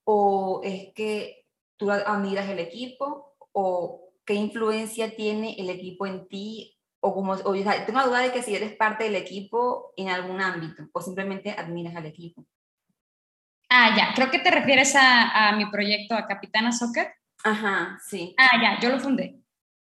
o 0.04 0.60
es 0.64 0.92
que 0.94 1.46
tú 1.76 1.90
admiras 1.90 2.48
el 2.48 2.58
equipo, 2.58 3.36
o 3.52 4.05
qué 4.26 4.34
influencia 4.34 5.14
tiene 5.16 5.54
el 5.58 5.70
equipo 5.70 6.06
en 6.06 6.28
ti, 6.28 6.76
o 7.00 7.14
como, 7.14 7.32
o, 7.32 7.50
o 7.50 7.56
sea, 7.56 7.86
tengo 7.86 8.02
duda 8.02 8.20
de 8.20 8.32
que 8.32 8.42
si 8.42 8.54
eres 8.54 8.74
parte 8.74 9.04
del 9.04 9.14
equipo 9.14 9.92
en 9.96 10.08
algún 10.08 10.40
ámbito, 10.40 10.88
o 10.92 11.00
simplemente 11.00 11.52
admiras 11.52 11.94
al 11.96 12.06
equipo. 12.06 12.44
Ah, 13.68 13.94
ya, 13.96 14.12
creo 14.14 14.30
que 14.30 14.38
te 14.38 14.50
refieres 14.50 14.94
a, 14.94 15.48
a 15.48 15.56
mi 15.56 15.66
proyecto, 15.70 16.14
a 16.14 16.26
Capitana 16.26 16.72
Soccer. 16.72 17.14
Ajá, 17.44 17.98
sí. 18.04 18.34
Ah, 18.38 18.60
ya, 18.60 18.80
yo 18.80 18.90
lo 18.90 19.00
fundé. 19.00 19.40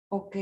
Ok. 0.09 0.35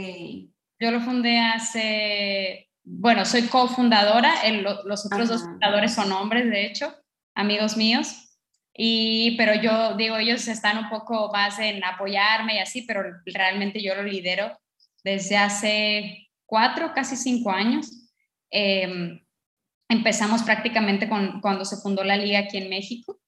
Yo 0.79 0.91
lo 0.91 0.99
fundé 0.99 1.39
hace, 1.39 2.69
bueno, 2.83 3.23
soy 3.25 3.43
cofundadora, 3.47 4.41
el, 4.43 4.63
los 4.63 5.05
otros 5.05 5.29
dos 5.29 5.43
fundadores 5.43 5.93
son 5.93 6.11
hombres, 6.11 6.49
de 6.49 6.65
hecho, 6.65 6.93
amigos 7.35 7.77
míos, 7.77 8.30
y, 8.73 9.35
pero 9.37 9.55
yo 9.55 9.95
digo, 9.95 10.17
ellos 10.17 10.47
están 10.47 10.77
un 10.77 10.89
poco 10.89 11.31
más 11.31 11.59
en 11.59 11.83
apoyarme 11.83 12.55
y 12.55 12.59
así, 12.59 12.83
pero 12.83 13.03
realmente 13.25 13.81
yo 13.81 13.95
lo 13.95 14.03
lidero 14.03 14.57
desde 15.03 15.37
hace 15.37 16.29
cuatro, 16.45 16.93
casi 16.93 17.15
cinco 17.15 17.51
años. 17.51 18.09
Eh, 18.51 19.21
empezamos 19.89 20.43
prácticamente 20.43 21.09
con, 21.09 21.41
cuando 21.41 21.65
se 21.65 21.77
fundó 21.77 22.03
la 22.03 22.15
liga 22.15 22.39
aquí 22.39 22.57
en 22.57 22.69
México 22.69 23.19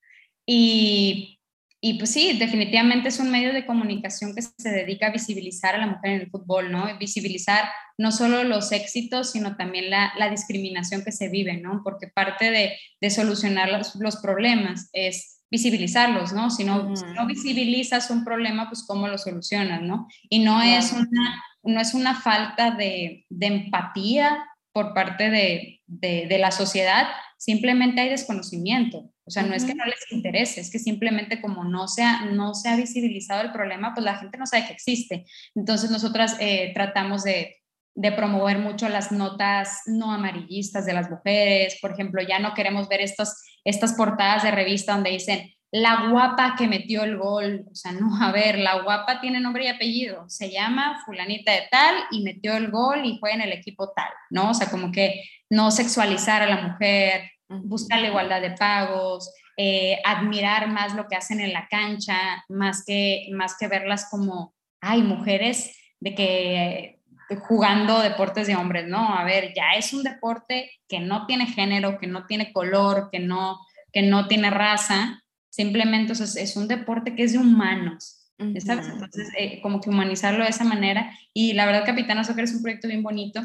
y, 0.45 1.39
y 1.81 1.95
pues 1.95 2.11
sí, 2.11 2.37
definitivamente 2.37 3.09
es 3.09 3.19
un 3.19 3.29
medio 3.29 3.51
de 3.53 3.65
comunicación 3.65 4.33
que 4.33 4.41
se 4.41 4.69
dedica 4.69 5.07
a 5.07 5.11
visibilizar 5.11 5.75
a 5.75 5.79
la 5.79 5.87
mujer 5.87 6.11
en 6.11 6.21
el 6.21 6.29
fútbol, 6.29 6.71
¿no? 6.71 6.97
Visibilizar 6.97 7.65
no 7.97 8.11
solo 8.13 8.43
los 8.43 8.71
éxitos, 8.71 9.31
sino 9.31 9.57
también 9.57 9.89
la, 9.89 10.13
la 10.17 10.29
discriminación 10.29 11.03
que 11.03 11.11
se 11.11 11.27
vive, 11.27 11.57
¿no? 11.57 11.81
Porque 11.83 12.07
parte 12.07 12.51
de, 12.51 12.77
de 13.01 13.09
solucionar 13.09 13.69
los, 13.69 13.95
los, 13.95 14.17
problemas 14.17 14.89
es 14.93 15.32
visibilizarlos, 15.53 16.33
¿no? 16.33 16.49
Si 16.49 16.63
no, 16.63 16.77
uh 16.77 16.89
-huh. 16.89 16.95
si 16.97 17.05
no, 17.13 17.27
visibilizas 17.27 18.09
un 18.09 18.23
problema, 18.23 18.67
pues 18.69 18.83
cómo 18.87 19.07
lo 19.07 19.19
solucionas, 19.19 19.83
¿no? 19.83 20.07
Y 20.27 20.39
no, 20.39 20.57
-huh. 20.59 20.79
es, 20.79 20.91
una, 20.91 21.43
no 21.61 21.79
es 21.79 21.93
una 21.93 22.15
falta 22.15 22.71
de, 22.71 23.27
de 23.29 23.47
empatía 23.47 24.43
por 24.71 24.95
parte 24.95 25.29
de, 25.29 25.81
de, 25.85 26.25
de, 26.27 26.37
la 26.39 26.49
sociedad, 26.49 27.05
simplemente 27.37 28.01
hay 28.01 28.09
desconocimiento. 28.09 29.11
O 29.25 29.29
sea, 29.29 29.43
uh 29.43 29.45
-huh. 29.45 29.49
no 29.49 29.55
es 29.55 29.63
que 29.65 29.75
no 29.75 29.85
les 29.85 30.11
interese, 30.11 30.59
es 30.59 30.71
que 30.71 30.79
simplemente 30.79 31.39
como 31.39 31.63
no 31.63 31.87
se, 31.87 32.01
ha, 32.01 32.25
no 32.25 32.55
se 32.55 32.69
ha 32.69 32.75
visibilizado 32.75 33.41
el 33.43 33.51
problema, 33.51 33.93
pues 33.93 34.03
la 34.03 34.17
gente 34.17 34.39
no 34.39 34.47
sabe 34.47 34.65
que 34.65 34.73
existe. 34.73 35.25
Entonces 35.53 35.91
nosotras 35.91 36.35
eh, 36.39 36.71
tratamos 36.73 37.23
de, 37.23 37.57
de 37.95 38.11
promover 38.11 38.57
mucho 38.57 38.89
las 38.89 39.11
notas 39.11 39.81
no 39.85 40.11
amarillistas 40.11 40.85
de 40.87 40.93
las 40.93 41.11
mujeres. 41.11 41.77
Por 41.79 41.91
ejemplo, 41.91 42.23
ya 42.23 42.39
no 42.39 42.53
queremos 42.55 42.87
ver 42.87 43.01
estos, 43.01 43.29
estas 43.63 43.93
portadas 43.93 44.43
de 44.43 44.51
revista 44.51 44.93
donde 44.93 45.11
dicen 45.11 45.53
la 45.71 46.09
guapa 46.11 46.55
que 46.55 46.67
metió 46.67 47.03
el 47.03 47.17
gol. 47.17 47.65
O 47.71 47.73
sea, 47.73 47.93
no, 47.93 48.23
a 48.23 48.31
ver, 48.31 48.59
la 48.59 48.81
guapa 48.83 49.19
tiene 49.19 49.39
nombre 49.39 49.65
y 49.65 49.69
apellido. 49.69 50.29
Se 50.29 50.51
llama 50.51 51.01
fulanita 51.03 51.51
de 51.51 51.63
tal 51.71 51.95
y 52.11 52.23
metió 52.23 52.55
el 52.55 52.69
gol 52.69 53.03
y 53.05 53.17
fue 53.17 53.33
en 53.33 53.41
el 53.41 53.51
equipo 53.51 53.91
tal, 53.91 54.11
¿no? 54.29 54.51
O 54.51 54.53
sea, 54.53 54.69
como 54.69 54.91
que 54.91 55.23
no 55.49 55.71
sexualizar 55.71 56.43
a 56.43 56.47
la 56.47 56.61
mujer, 56.61 57.31
buscar 57.47 57.99
la 58.01 58.09
igualdad 58.09 58.39
de 58.39 58.51
pagos, 58.51 59.33
eh, 59.57 59.99
admirar 60.05 60.67
más 60.67 60.93
lo 60.95 61.07
que 61.07 61.15
hacen 61.15 61.39
en 61.39 61.53
la 61.53 61.67
cancha, 61.67 62.43
más 62.49 62.83
que, 62.85 63.27
más 63.31 63.55
que 63.57 63.67
verlas 63.67 64.07
como, 64.09 64.53
hay 64.79 65.01
mujeres 65.01 65.75
de 65.99 66.15
que 66.15 66.99
jugando 67.37 67.99
deportes 68.01 68.47
de 68.47 68.55
hombres, 68.55 68.87
¿no? 68.87 69.15
A 69.15 69.23
ver, 69.23 69.53
ya 69.55 69.71
es 69.77 69.93
un 69.93 70.03
deporte 70.03 70.71
que 70.87 70.99
no 70.99 71.25
tiene 71.25 71.45
género, 71.45 71.97
que 71.99 72.07
no 72.07 72.25
tiene 72.25 72.51
color, 72.53 73.09
que 73.11 73.19
no, 73.19 73.59
que 73.91 74.01
no 74.01 74.27
tiene 74.27 74.49
raza, 74.49 75.21
simplemente 75.49 76.13
o 76.13 76.15
sea, 76.15 76.41
es 76.41 76.55
un 76.55 76.67
deporte 76.67 77.15
que 77.15 77.23
es 77.23 77.33
de 77.33 77.39
humanos, 77.39 78.31
¿sabes? 78.65 78.87
Entonces, 78.87 79.29
eh, 79.37 79.61
como 79.61 79.79
que 79.79 79.89
humanizarlo 79.89 80.43
de 80.43 80.49
esa 80.49 80.63
manera. 80.63 81.11
Y 81.33 81.53
la 81.53 81.65
verdad, 81.65 81.85
Capitana 81.85 82.23
Soccer 82.23 82.45
es 82.45 82.53
un 82.53 82.61
proyecto 82.61 82.87
bien 82.87 83.03
bonito 83.03 83.41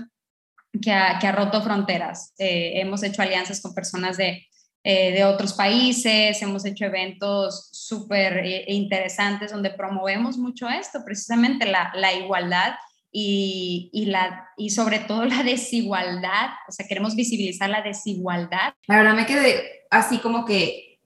que 0.82 0.92
ha, 0.92 1.18
que 1.18 1.26
ha 1.26 1.32
roto 1.32 1.62
fronteras. 1.62 2.34
Eh, 2.38 2.80
hemos 2.80 3.02
hecho 3.02 3.22
alianzas 3.22 3.60
con 3.60 3.74
personas 3.74 4.16
de, 4.16 4.46
eh, 4.84 5.12
de 5.12 5.24
otros 5.24 5.54
países, 5.54 6.40
hemos 6.40 6.64
hecho 6.64 6.84
eventos 6.84 7.68
súper 7.72 8.38
eh, 8.38 8.64
interesantes 8.68 9.50
donde 9.50 9.70
promovemos 9.70 10.38
mucho 10.38 10.68
esto, 10.68 11.04
precisamente 11.04 11.66
la, 11.66 11.90
la 11.94 12.14
igualdad 12.14 12.74
y, 13.10 13.90
y, 13.92 14.06
la, 14.06 14.48
y 14.56 14.70
sobre 14.70 15.00
todo 15.00 15.24
la 15.24 15.42
desigualdad, 15.42 16.50
o 16.68 16.72
sea, 16.72 16.86
queremos 16.86 17.16
visibilizar 17.16 17.70
la 17.70 17.82
desigualdad. 17.82 18.74
La 18.86 18.96
verdad 18.96 19.14
me 19.14 19.26
quedé 19.26 19.86
así 19.90 20.18
como 20.18 20.44
que 20.44 21.00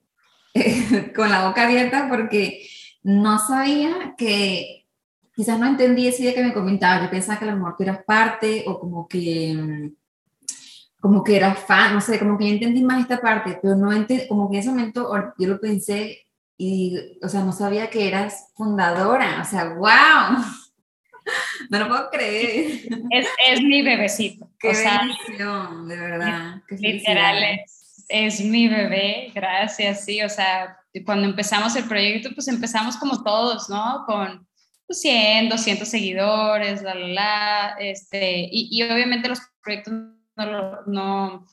con 1.15 1.29
la 1.29 1.47
boca 1.47 1.63
abierta 1.63 2.07
porque 2.09 2.67
no 3.03 3.39
sabía 3.39 4.15
que, 4.17 4.83
quizás 5.35 5.59
no 5.59 5.65
entendí 5.65 6.07
ese 6.07 6.23
día 6.23 6.33
que 6.33 6.43
me 6.43 6.53
comentaba, 6.53 7.03
yo 7.03 7.09
pensaba 7.09 7.39
que 7.39 7.45
a 7.45 7.51
lo 7.51 7.57
mejor 7.57 7.75
tú 7.77 7.83
eras 7.83 8.03
parte 8.05 8.63
o 8.67 8.79
como 8.79 9.07
que, 9.07 9.91
como 10.99 11.23
que 11.23 11.35
eras 11.35 11.59
fan, 11.59 11.93
no 11.93 12.01
sé, 12.01 12.19
como 12.19 12.37
que 12.37 12.47
yo 12.47 12.53
entendí 12.53 12.83
más 12.83 13.01
esta 13.01 13.19
parte, 13.19 13.59
pero 13.61 13.75
no 13.75 13.91
entendí, 13.91 14.27
como 14.27 14.49
que 14.49 14.57
en 14.57 14.59
ese 14.61 14.69
momento 14.69 15.11
yo 15.37 15.47
lo 15.47 15.59
pensé 15.59 16.27
y, 16.57 17.17
o 17.21 17.27
sea, 17.27 17.43
no 17.43 17.51
sabía 17.51 17.89
que 17.89 18.07
eras 18.07 18.51
fundadora, 18.55 19.41
o 19.41 19.45
sea, 19.45 19.73
wow. 19.73 20.43
No 21.69 21.79
lo 21.79 21.87
puedo 21.87 22.09
creer. 22.09 22.81
Es, 23.09 23.27
es 23.49 23.61
mi 23.61 23.81
bebecito. 23.81 24.49
Qué 24.59 24.69
o 24.69 24.73
sea, 24.73 24.99
bendición, 24.99 25.87
de 25.87 25.97
verdad. 25.97 26.61
Qué 26.67 26.75
literal, 26.75 27.43
es, 27.43 28.05
es, 28.09 28.41
mi 28.41 28.67
bebé, 28.67 29.31
gracias, 29.33 30.05
sí. 30.05 30.21
O 30.21 30.29
sea, 30.29 30.77
cuando 31.05 31.27
empezamos 31.27 31.75
el 31.75 31.85
proyecto, 31.85 32.29
pues 32.33 32.47
empezamos 32.47 32.97
como 32.97 33.23
todos, 33.23 33.69
¿no? 33.69 34.03
Con 34.05 34.47
100, 34.89 35.49
200 35.49 35.87
seguidores, 35.87 36.81
la, 36.81 36.95
la, 36.95 37.07
la, 37.07 37.75
este, 37.79 38.47
y, 38.51 38.69
y 38.71 38.83
obviamente 38.83 39.27
los 39.29 39.39
proyectos 39.61 39.93
no, 40.35 40.81
no, 40.85 41.47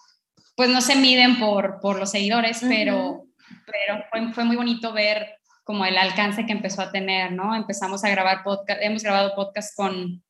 pues 0.56 0.68
no 0.68 0.80
se 0.80 0.96
miden 0.96 1.38
por, 1.38 1.80
por 1.80 1.98
los 1.98 2.10
seguidores, 2.10 2.62
uh 2.62 2.66
-huh. 2.66 2.68
pero, 2.68 3.24
pero 3.66 4.04
fue, 4.10 4.32
fue 4.32 4.44
muy 4.44 4.56
bonito 4.56 4.92
ver 4.92 5.39
como 5.64 5.84
el 5.84 5.96
alcance 5.96 6.46
que 6.46 6.52
empezó 6.52 6.82
a 6.82 6.90
tener, 6.90 7.32
¿no? 7.32 7.54
Empezamos 7.54 8.04
a 8.04 8.10
grabar 8.10 8.42
podcast, 8.42 8.80
hemos 8.82 9.02
grabado 9.02 9.34
podcast 9.34 9.76
con 9.76 10.22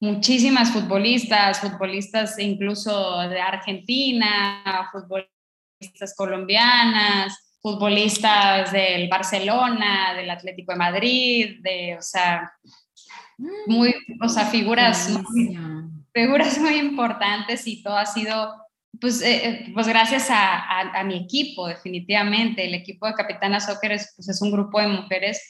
muchísimas 0.00 0.70
futbolistas, 0.70 1.60
futbolistas 1.60 2.38
incluso 2.38 3.20
de 3.28 3.40
Argentina, 3.40 4.88
futbolistas 4.90 6.14
colombianas, 6.16 7.56
futbolistas 7.60 8.72
del 8.72 9.08
Barcelona, 9.08 10.14
del 10.14 10.28
Atlético 10.28 10.72
de 10.72 10.78
Madrid, 10.78 11.56
de, 11.62 11.96
o 11.96 12.02
sea, 12.02 12.52
muy, 13.66 13.94
o 14.20 14.28
sea, 14.28 14.46
figuras, 14.46 15.08
muy, 15.10 15.56
figuras 16.12 16.58
muy 16.58 16.76
importantes 16.78 17.66
y 17.66 17.82
todo 17.82 17.96
ha 17.96 18.06
sido 18.06 18.61
pues, 19.00 19.22
eh, 19.22 19.70
pues 19.74 19.88
gracias 19.88 20.30
a, 20.30 20.58
a, 20.58 21.00
a, 21.00 21.04
mi 21.04 21.16
equipo, 21.16 21.66
definitivamente. 21.66 22.64
El 22.64 22.74
equipo 22.74 23.06
de 23.06 23.14
Capitana 23.14 23.60
Soccer 23.60 23.92
es, 23.92 24.12
pues 24.16 24.28
es 24.28 24.40
un 24.42 24.52
grupo 24.52 24.80
de 24.80 24.88
mujeres 24.88 25.40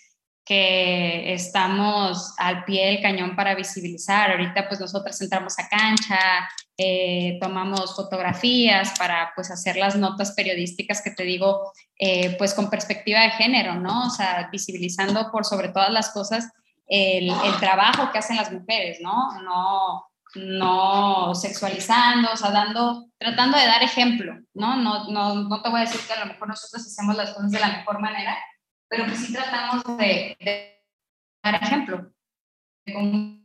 que 0.45 1.33
estamos 1.33 2.35
al 2.39 2.65
pie 2.65 2.87
del 2.87 3.03
cañón 3.03 3.37
para 3.37 3.55
visibilizar. 3.55 4.31
Ahorita 4.31 4.69
pues 4.69 4.81
nosotras 4.81 5.21
entramos 5.21 5.59
a 5.59 5.69
cancha, 5.69 6.49
eh, 6.77 7.39
tomamos 7.41 7.95
fotografías 7.95 8.93
para 8.99 9.33
pues 9.35 9.51
hacer 9.51 9.77
las 9.77 9.97
notas 9.97 10.33
periodísticas 10.33 11.01
que 11.03 11.13
te 11.13 11.23
digo, 11.23 11.73
eh, 11.97 12.37
pues 12.39 12.55
con 12.55 12.71
perspectiva 12.71 13.21
de 13.21 13.31
género, 13.31 13.75
¿no? 13.75 14.07
O 14.07 14.11
sea, 14.11 14.49
visibilizando 14.51 15.31
por 15.31 15.45
sobre 15.45 15.69
todas 15.69 15.91
las 15.91 16.11
cosas 16.11 16.49
el, 16.89 17.31
el 17.31 17.57
trabajo 17.61 18.11
que 18.11 18.19
hacen 18.19 18.37
las 18.37 18.51
mujeres, 18.51 18.99
¿no? 19.01 19.41
No 19.43 20.12
no 20.35 21.35
sexualizando, 21.35 22.33
o 22.33 22.37
sea, 22.37 22.51
dando, 22.51 23.09
tratando 23.19 23.59
de 23.59 23.67
dar 23.67 23.83
ejemplo, 23.83 24.35
¿no? 24.55 24.77
No, 24.77 25.11
no, 25.11 25.35
no 25.35 25.63
te 25.63 25.69
voy 25.69 25.81
a 25.81 25.85
decir 25.85 26.01
que 26.07 26.13
a 26.13 26.25
lo 26.25 26.33
mejor 26.33 26.49
nosotros 26.49 26.87
hacemos 26.87 27.17
las 27.17 27.31
cosas 27.31 27.51
de 27.51 27.61
la 27.61 27.69
mejor 27.69 28.01
manera, 28.01 28.37
pero 28.89 29.07
que 29.07 29.17
sí 29.17 29.33
tratamos 29.33 29.85
de, 29.99 30.37
de 30.41 30.73
ejemplo 31.45 32.13
de 32.87 32.93
cómo, 32.93 33.39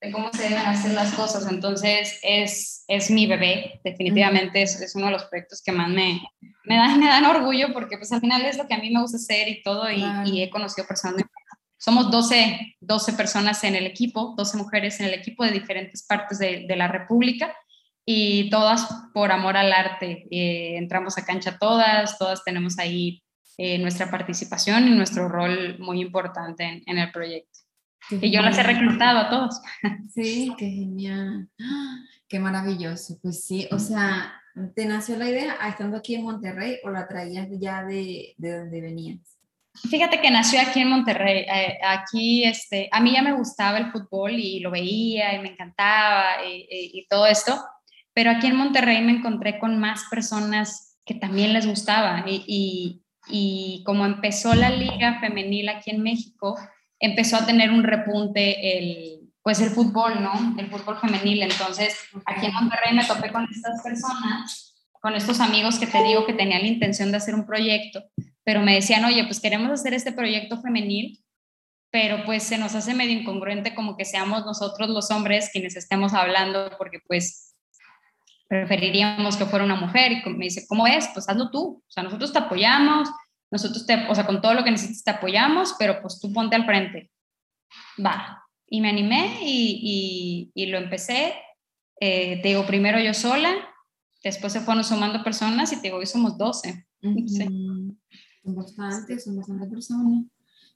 de 0.00 0.12
cómo, 0.12 0.32
se 0.32 0.44
deben 0.44 0.58
hacer 0.58 0.92
las 0.92 1.12
cosas. 1.14 1.50
Entonces, 1.50 2.18
es, 2.22 2.84
es 2.88 3.10
mi 3.10 3.26
bebé, 3.26 3.80
definitivamente 3.84 4.62
es, 4.62 4.80
es, 4.80 4.94
uno 4.94 5.06
de 5.06 5.12
los 5.12 5.24
proyectos 5.24 5.62
que 5.62 5.72
más 5.72 5.88
me, 5.88 6.20
me, 6.64 6.76
dan, 6.76 6.98
me 6.98 7.06
dan 7.06 7.24
orgullo 7.24 7.72
porque 7.72 7.98
pues 7.98 8.12
al 8.12 8.20
final 8.20 8.44
es 8.44 8.56
lo 8.56 8.66
que 8.66 8.74
a 8.74 8.78
mí 8.78 8.90
me 8.90 9.00
gusta 9.00 9.16
hacer 9.16 9.48
y 9.48 9.62
todo 9.62 9.90
y, 9.90 10.04
y 10.26 10.42
he 10.42 10.50
conocido 10.50 10.86
personas. 10.86 11.22
Somos 11.78 12.10
12, 12.10 12.76
12 12.80 13.12
personas 13.12 13.62
en 13.64 13.76
el 13.76 13.86
equipo, 13.86 14.34
12 14.36 14.56
mujeres 14.56 14.98
en 15.00 15.06
el 15.06 15.14
equipo 15.14 15.44
de 15.44 15.52
diferentes 15.52 16.04
partes 16.04 16.38
de, 16.38 16.66
de 16.66 16.76
la 16.76 16.88
República 16.88 17.54
y 18.04 18.50
todas 18.50 18.88
por 19.14 19.30
amor 19.30 19.56
al 19.56 19.72
arte. 19.72 20.26
Eh, 20.30 20.76
entramos 20.76 21.18
a 21.18 21.24
cancha 21.24 21.56
todas, 21.58 22.18
todas 22.18 22.42
tenemos 22.42 22.78
ahí 22.78 23.22
eh, 23.58 23.78
nuestra 23.78 24.10
participación 24.10 24.88
y 24.88 24.94
nuestro 24.94 25.28
rol 25.28 25.78
muy 25.78 26.00
importante 26.00 26.64
en, 26.64 26.82
en 26.86 26.98
el 26.98 27.12
proyecto. 27.12 27.60
y 28.10 28.30
yo 28.30 28.40
las 28.40 28.58
he 28.58 28.62
reclutado 28.62 29.18
a 29.18 29.30
todos. 29.30 29.60
Sí, 30.14 30.52
qué 30.56 30.70
genial. 30.70 31.48
Qué 32.28 32.40
maravilloso. 32.40 33.18
Pues 33.22 33.44
sí, 33.44 33.68
o 33.70 33.78
sea, 33.78 34.32
¿te 34.74 34.86
nació 34.86 35.16
la 35.16 35.28
idea 35.28 35.56
estando 35.68 35.98
aquí 35.98 36.14
en 36.14 36.24
Monterrey 36.24 36.78
o 36.84 36.90
la 36.90 37.06
traías 37.06 37.48
ya 37.60 37.84
de, 37.84 38.34
de 38.36 38.58
donde 38.58 38.80
venías? 38.80 39.37
Fíjate 39.90 40.20
que 40.20 40.30
nació 40.30 40.60
aquí 40.60 40.80
en 40.80 40.88
Monterrey. 40.88 41.46
Eh, 41.48 41.78
aquí, 41.86 42.44
este, 42.44 42.88
a 42.90 43.00
mí 43.00 43.12
ya 43.12 43.22
me 43.22 43.32
gustaba 43.32 43.78
el 43.78 43.90
fútbol 43.90 44.32
y 44.32 44.60
lo 44.60 44.70
veía 44.70 45.34
y 45.34 45.38
me 45.40 45.50
encantaba 45.50 46.44
y, 46.44 46.66
y, 46.70 47.06
todo 47.08 47.26
esto, 47.26 47.58
pero 48.12 48.30
aquí 48.30 48.48
en 48.48 48.56
Monterrey 48.56 49.02
me 49.02 49.12
encontré 49.12 49.58
con 49.58 49.78
más 49.78 50.04
personas 50.10 50.98
que 51.04 51.14
también 51.14 51.52
les 51.52 51.66
gustaba 51.66 52.24
y, 52.26 53.02
y, 53.28 53.82
como 53.84 54.04
empezó 54.04 54.54
la 54.54 54.70
liga 54.70 55.20
femenil 55.20 55.68
aquí 55.68 55.90
en 55.90 56.02
México, 56.02 56.58
empezó 56.98 57.36
a 57.36 57.46
tener 57.46 57.70
un 57.70 57.84
repunte 57.84 58.78
el, 58.78 59.30
pues 59.42 59.60
el 59.60 59.70
fútbol, 59.70 60.22
¿no? 60.22 60.56
El 60.58 60.68
fútbol 60.70 60.98
femenil. 60.98 61.42
Entonces, 61.42 61.98
aquí 62.26 62.46
en 62.46 62.54
Monterrey 62.54 62.94
me 62.94 63.04
topé 63.04 63.30
con 63.30 63.46
estas 63.50 63.82
personas, 63.82 64.74
con 65.00 65.14
estos 65.14 65.40
amigos 65.40 65.78
que 65.78 65.86
te 65.86 66.02
digo 66.02 66.26
que 66.26 66.34
tenían 66.34 66.62
la 66.62 66.68
intención 66.68 67.10
de 67.10 67.18
hacer 67.18 67.34
un 67.34 67.46
proyecto 67.46 68.02
pero 68.48 68.62
me 68.62 68.72
decían, 68.72 69.04
oye, 69.04 69.24
pues 69.24 69.40
queremos 69.40 69.70
hacer 69.70 69.92
este 69.92 70.10
proyecto 70.10 70.58
femenil, 70.62 71.22
pero 71.90 72.24
pues 72.24 72.44
se 72.44 72.56
nos 72.56 72.74
hace 72.74 72.94
medio 72.94 73.12
incongruente 73.12 73.74
como 73.74 73.94
que 73.94 74.06
seamos 74.06 74.46
nosotros 74.46 74.88
los 74.88 75.10
hombres 75.10 75.50
quienes 75.52 75.76
estemos 75.76 76.14
hablando, 76.14 76.70
porque 76.78 76.98
pues 77.06 77.54
preferiríamos 78.48 79.36
que 79.36 79.44
fuera 79.44 79.66
una 79.66 79.74
mujer. 79.74 80.12
Y 80.12 80.30
me 80.30 80.46
dice, 80.46 80.64
¿cómo 80.66 80.86
es? 80.86 81.10
Pues 81.12 81.28
hazlo 81.28 81.50
tú. 81.50 81.84
O 81.86 81.90
sea, 81.90 82.02
nosotros 82.02 82.32
te 82.32 82.38
apoyamos, 82.38 83.10
nosotros 83.50 83.86
te, 83.86 84.06
o 84.08 84.14
sea, 84.14 84.24
con 84.24 84.40
todo 84.40 84.54
lo 84.54 84.64
que 84.64 84.70
necesites 84.70 85.04
te 85.04 85.10
apoyamos, 85.10 85.74
pero 85.78 86.00
pues 86.00 86.18
tú 86.18 86.32
ponte 86.32 86.56
al 86.56 86.64
frente. 86.64 87.10
Va. 88.02 88.42
Y 88.66 88.80
me 88.80 88.88
animé 88.88 89.40
y, 89.42 90.50
y, 90.54 90.62
y 90.62 90.66
lo 90.68 90.78
empecé. 90.78 91.34
Eh, 92.00 92.40
te 92.40 92.48
digo, 92.48 92.64
primero 92.64 92.98
yo 92.98 93.12
sola, 93.12 93.54
después 94.24 94.54
se 94.54 94.60
fueron 94.60 94.84
sumando 94.84 95.22
personas 95.22 95.70
y 95.74 95.76
te 95.76 95.82
digo, 95.82 95.98
hoy 95.98 96.06
somos 96.06 96.38
12. 96.38 96.86
sí 97.26 97.77
son 98.42 98.54
bastantes, 98.54 99.24
son 99.24 99.36
bastantes 99.36 99.68
personas. 99.68 100.24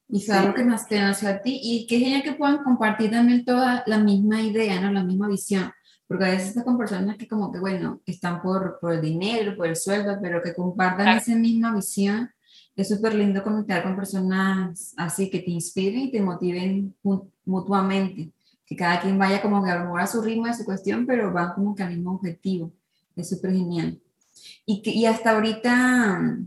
Y 0.09 0.21
fue 0.21 0.35
algo 0.35 0.55
que 0.55 0.65
más 0.65 0.87
te 0.87 1.01
nació 1.01 1.29
a 1.31 1.41
ti 1.41 1.59
y 1.63 1.87
qué 1.87 1.99
genial 1.99 2.23
que 2.23 2.35
puedan 2.35 2.63
compartir 2.63 3.11
también 3.11 3.45
toda 3.45 3.83
la 3.87 3.99
misma 3.99 4.43
idea, 4.43 4.81
¿no? 4.81 4.93
La 4.93 5.03
misma 5.03 5.29
visión. 5.29 5.73
Porque 6.07 6.25
a 6.27 6.29
veces 6.29 6.49
estás 6.49 6.65
con 6.65 6.77
personas 6.77 7.17
que 7.17 7.27
como 7.27 7.51
que, 7.51 7.59
bueno, 7.59 8.03
están 8.05 8.43
por, 8.43 8.79
por 8.81 8.93
el 8.93 9.01
dinero, 9.01 9.57
por 9.57 9.67
el 9.67 9.77
sueldo, 9.77 10.19
pero 10.21 10.43
que 10.43 10.55
compartan 10.55 11.17
esa 11.17 11.35
misma 11.35 11.75
visión. 11.75 12.31
Es 12.77 12.91
súper 12.91 13.15
lindo 13.15 13.43
conectar 13.43 13.83
con 13.83 13.97
personas 13.97 14.93
así 14.99 15.31
que 15.31 15.39
te 15.39 15.51
inspiren 15.51 16.01
y 16.01 16.11
te 16.11 16.21
motiven 16.21 16.95
mutuamente. 17.47 18.33
Que 18.67 18.77
cada 18.77 19.01
quien 19.01 19.19
vaya 19.19 19.41
como 19.41 19.65
que 19.65 19.71
a 19.71 19.79
lo 19.79 19.85
mejor 19.85 20.01
a 20.03 20.07
su 20.07 20.21
ritmo, 20.21 20.47
a 20.47 20.53
su 20.53 20.65
cuestión, 20.65 21.07
pero 21.07 21.33
van 21.33 21.55
como 21.55 21.75
que 21.75 21.83
al 21.83 21.95
mismo 21.95 22.13
objetivo. 22.13 22.73
Es 23.17 23.31
súper 23.31 23.53
genial. 23.53 23.99
Y, 24.67 24.83
que, 24.83 24.91
y 24.91 25.07
hasta 25.07 25.31
ahorita, 25.31 26.39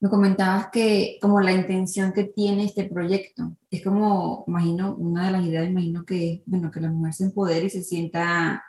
me 0.00 0.08
comentabas 0.08 0.68
que 0.72 1.18
como 1.20 1.40
la 1.40 1.52
intención 1.52 2.12
que 2.12 2.24
tiene 2.24 2.64
este 2.64 2.84
proyecto, 2.84 3.52
es 3.70 3.84
como, 3.84 4.44
imagino, 4.46 4.94
una 4.96 5.26
de 5.26 5.32
las 5.32 5.44
ideas, 5.44 5.68
imagino 5.68 6.04
que, 6.04 6.42
bueno, 6.46 6.70
que 6.70 6.80
la 6.80 6.90
mujer 6.90 7.14
se 7.14 7.24
empodere 7.24 7.66
y 7.66 7.70
se 7.70 7.82
sienta 7.82 8.64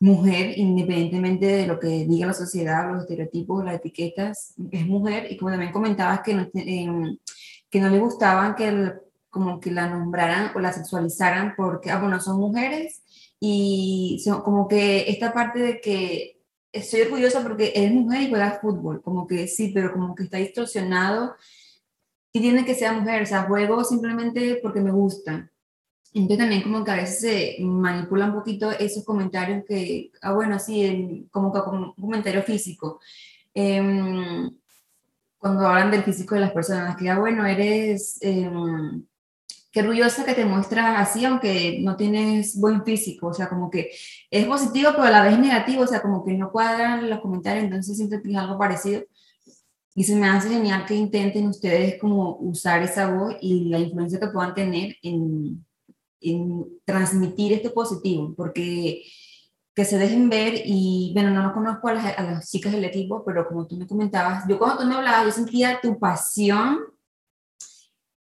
mujer 0.00 0.58
independientemente 0.58 1.46
de 1.46 1.66
lo 1.66 1.78
que 1.78 2.06
diga 2.06 2.26
la 2.26 2.34
sociedad, 2.34 2.90
los 2.90 3.02
estereotipos, 3.02 3.64
las 3.64 3.76
etiquetas, 3.76 4.54
es 4.72 4.86
mujer. 4.86 5.30
Y 5.30 5.36
como 5.36 5.50
también 5.52 5.72
comentabas 5.72 6.20
que 6.22 6.34
no, 6.34 6.48
que 6.50 7.80
no 7.80 7.88
le 7.88 7.98
gustaban 8.00 8.54
que 8.56 8.94
como 9.28 9.60
que 9.60 9.70
la 9.70 9.88
nombraran 9.88 10.50
o 10.56 10.58
la 10.58 10.72
sexualizaran 10.72 11.54
porque, 11.56 11.90
ah, 11.90 12.00
bueno, 12.00 12.20
son 12.20 12.38
mujeres 12.40 13.02
y 13.38 14.20
son, 14.24 14.42
como 14.42 14.66
que 14.66 15.08
esta 15.08 15.32
parte 15.32 15.60
de 15.60 15.80
que 15.80 16.39
estoy 16.72 17.02
orgullosa 17.02 17.42
porque 17.42 17.72
es 17.74 17.92
mujer 17.92 18.22
y 18.22 18.28
juega 18.28 18.58
fútbol, 18.60 19.02
como 19.02 19.26
que 19.26 19.48
sí, 19.48 19.70
pero 19.74 19.92
como 19.92 20.14
que 20.14 20.24
está 20.24 20.38
distorsionado 20.38 21.34
y 22.32 22.40
tiene 22.40 22.64
que 22.64 22.74
ser 22.74 22.92
mujer, 22.92 23.22
o 23.22 23.26
sea, 23.26 23.44
juego 23.44 23.84
simplemente 23.84 24.60
porque 24.62 24.80
me 24.80 24.92
gusta. 24.92 25.50
Entonces 26.12 26.38
también 26.38 26.62
como 26.62 26.84
que 26.84 26.90
a 26.90 26.96
veces 26.96 27.20
se 27.20 27.56
manipula 27.60 28.26
un 28.26 28.34
poquito 28.34 28.70
esos 28.72 29.04
comentarios 29.04 29.64
que, 29.66 30.10
ah, 30.22 30.32
bueno, 30.32 30.58
sí, 30.58 31.28
como 31.30 31.52
que 31.52 31.60
como 31.60 31.94
un 31.96 32.02
comentario 32.02 32.42
físico. 32.42 33.00
Em, 33.54 34.50
cuando 35.38 35.66
hablan 35.66 35.90
del 35.90 36.02
físico 36.02 36.34
de 36.34 36.42
las 36.42 36.52
personas, 36.52 36.96
que, 36.96 37.08
ah, 37.10 37.18
bueno, 37.18 37.46
eres... 37.46 38.18
Eh, 38.22 38.50
qué 39.70 39.80
orgullosa 39.80 40.24
que 40.24 40.34
te 40.34 40.44
muestras 40.44 40.94
así, 40.98 41.24
aunque 41.24 41.78
no 41.80 41.96
tienes 41.96 42.58
buen 42.58 42.84
físico, 42.84 43.28
o 43.28 43.34
sea, 43.34 43.48
como 43.48 43.70
que 43.70 43.90
es 44.30 44.46
positivo, 44.46 44.90
pero 44.92 45.04
a 45.04 45.10
la 45.10 45.22
vez 45.22 45.38
negativo, 45.38 45.84
o 45.84 45.86
sea, 45.86 46.02
como 46.02 46.24
que 46.24 46.34
no 46.34 46.50
cuadran 46.50 47.08
los 47.08 47.20
comentarios, 47.20 47.64
entonces 47.64 47.96
siento 47.96 48.20
que 48.22 48.30
es 48.30 48.36
algo 48.36 48.58
parecido. 48.58 49.02
Y 49.94 50.04
se 50.04 50.16
me 50.16 50.28
hace 50.28 50.48
genial 50.48 50.86
que 50.86 50.94
intenten 50.94 51.48
ustedes 51.48 52.00
como 52.00 52.36
usar 52.38 52.82
esa 52.82 53.12
voz 53.12 53.36
y 53.40 53.64
la 53.68 53.78
influencia 53.78 54.20
que 54.20 54.28
puedan 54.28 54.54
tener 54.54 54.96
en, 55.02 55.64
en 56.20 56.66
transmitir 56.84 57.52
este 57.52 57.70
positivo, 57.70 58.34
porque 58.36 59.02
que 59.74 59.84
se 59.84 59.98
dejen 59.98 60.28
ver 60.28 60.62
y, 60.64 61.12
bueno, 61.14 61.30
no, 61.30 61.42
no 61.42 61.54
conozco 61.54 61.88
a 61.88 61.94
las, 61.94 62.18
a 62.18 62.22
las 62.22 62.50
chicas 62.50 62.72
del 62.72 62.84
equipo, 62.84 63.24
pero 63.24 63.46
como 63.46 63.66
tú 63.66 63.76
me 63.76 63.86
comentabas, 63.86 64.44
yo 64.48 64.58
cuando 64.58 64.78
tú 64.78 64.86
me 64.86 64.96
hablabas, 64.96 65.26
yo 65.26 65.32
sentía 65.32 65.80
tu 65.80 65.98
pasión 65.98 66.78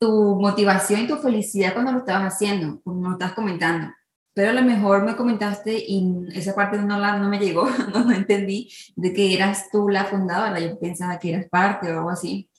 tu 0.06 0.36
motivación 0.40 1.02
y 1.02 1.08
tu 1.08 1.18
felicidad 1.18 1.74
cuando 1.74 1.92
lo 1.92 2.00
estabas 2.00 2.34
haciendo, 2.34 2.80
como 2.84 3.08
lo 3.08 3.14
estás 3.14 3.34
comentando. 3.34 3.92
Pero 4.34 4.52
a 4.52 4.54
lo 4.54 4.62
mejor 4.62 5.04
me 5.04 5.16
comentaste 5.16 5.74
y 5.88 6.28
esa 6.34 6.54
parte 6.54 6.78
no, 6.78 7.00
la, 7.00 7.18
no 7.18 7.28
me 7.30 7.40
llegó, 7.40 7.68
no, 7.94 8.12
entendí, 8.12 8.70
de 8.96 9.14
que 9.14 9.34
eras 9.34 9.70
tú 9.72 9.90
la 9.90 10.06
fundadora, 10.06 10.60
yo 10.60 10.80
pensaba 10.80 11.18
que 11.18 11.34
eras 11.34 11.48
parte 11.50 11.92
o 11.92 11.98
algo 11.98 12.10
así. 12.12 12.50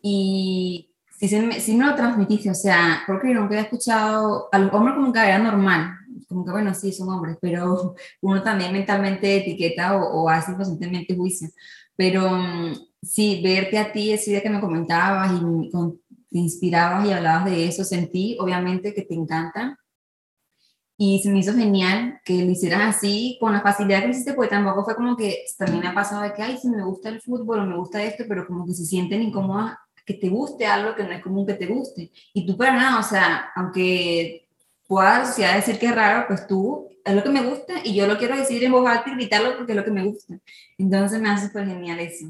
Y 0.00 0.94
sí, 1.18 1.28
sí, 1.28 1.40
me, 1.40 1.60
sí 1.60 1.74
me 1.74 1.86
lo 1.86 1.96
transmitiste, 1.96 2.50
o 2.50 2.54
sea, 2.54 3.02
porque 3.06 3.28
nunca 3.28 3.46
había 3.46 3.62
escuchado 3.62 4.48
a 4.52 4.58
los 4.58 4.72
hombres 4.72 4.94
como 4.94 5.12
que 5.12 5.18
era 5.18 5.38
normal, 5.38 5.96
como 6.28 6.44
que 6.44 6.52
bueno, 6.52 6.74
sí, 6.74 6.92
son 6.92 7.08
hombres, 7.08 7.38
pero 7.40 7.96
uno 8.20 8.42
también 8.42 8.72
mentalmente 8.72 9.36
etiqueta 9.36 9.96
o, 9.96 10.22
o 10.22 10.28
hace 10.28 10.54
conscientemente 10.54 11.16
juicio. 11.16 11.48
Pero 11.96 12.30
mm, 12.30 12.74
sí, 13.02 13.40
verte 13.42 13.78
a 13.78 13.92
ti, 13.92 14.12
esa 14.12 14.30
idea 14.30 14.42
que 14.42 14.50
me 14.50 14.60
comentabas 14.60 15.32
y 15.32 15.70
con 15.70 15.98
te 16.30 16.38
inspirabas 16.38 17.06
y 17.06 17.12
hablabas 17.12 17.46
de 17.46 17.66
eso, 17.66 17.84
sentí 17.84 18.36
obviamente 18.40 18.94
que 18.94 19.02
te 19.02 19.14
encanta. 19.14 19.78
Y 20.98 21.20
se 21.22 21.30
me 21.30 21.40
hizo 21.40 21.52
genial 21.52 22.20
que 22.24 22.42
lo 22.42 22.50
hicieras 22.50 22.96
así, 22.96 23.36
con 23.38 23.52
la 23.52 23.60
facilidad 23.60 24.02
que 24.02 24.10
hiciste, 24.10 24.32
porque 24.32 24.50
tampoco 24.50 24.84
fue 24.84 24.96
como 24.96 25.16
que 25.16 25.44
también 25.58 25.80
me 25.80 25.88
ha 25.88 25.94
pasado 25.94 26.22
de 26.22 26.32
que, 26.32 26.42
ay, 26.42 26.56
si 26.56 26.70
me 26.70 26.82
gusta 26.84 27.10
el 27.10 27.20
fútbol 27.20 27.60
o 27.60 27.66
me 27.66 27.76
gusta 27.76 28.02
esto, 28.02 28.24
pero 28.26 28.46
como 28.46 28.64
que 28.64 28.72
se 28.72 28.86
sienten 28.86 29.22
incómodas 29.22 29.76
que 30.06 30.14
te 30.14 30.28
guste 30.28 30.64
algo 30.64 30.94
que 30.94 31.02
no 31.02 31.10
es 31.10 31.22
común 31.22 31.46
que 31.46 31.54
te 31.54 31.66
guste. 31.66 32.12
Y 32.32 32.46
tú 32.46 32.56
para 32.56 32.72
nada, 32.74 33.00
o 33.00 33.02
sea, 33.02 33.50
aunque 33.56 34.48
puedas 34.86 35.36
ya 35.36 35.56
decir 35.56 35.78
que 35.78 35.86
es 35.86 35.94
raro, 35.94 36.26
pues 36.28 36.46
tú 36.46 36.88
es 37.04 37.14
lo 37.14 37.22
que 37.22 37.30
me 37.30 37.42
gusta 37.42 37.74
y 37.84 37.94
yo 37.94 38.06
lo 38.06 38.16
quiero 38.16 38.36
decir 38.36 38.62
en 38.62 38.72
voz 38.72 38.88
alta 38.88 39.10
y 39.10 39.14
gritarlo 39.14 39.56
porque 39.56 39.72
es 39.72 39.76
lo 39.76 39.84
que 39.84 39.90
me 39.90 40.04
gusta. 40.04 40.38
Entonces 40.78 41.20
me 41.20 41.28
hace 41.28 41.48
súper 41.48 41.66
genial 41.66 41.98
eso. 41.98 42.26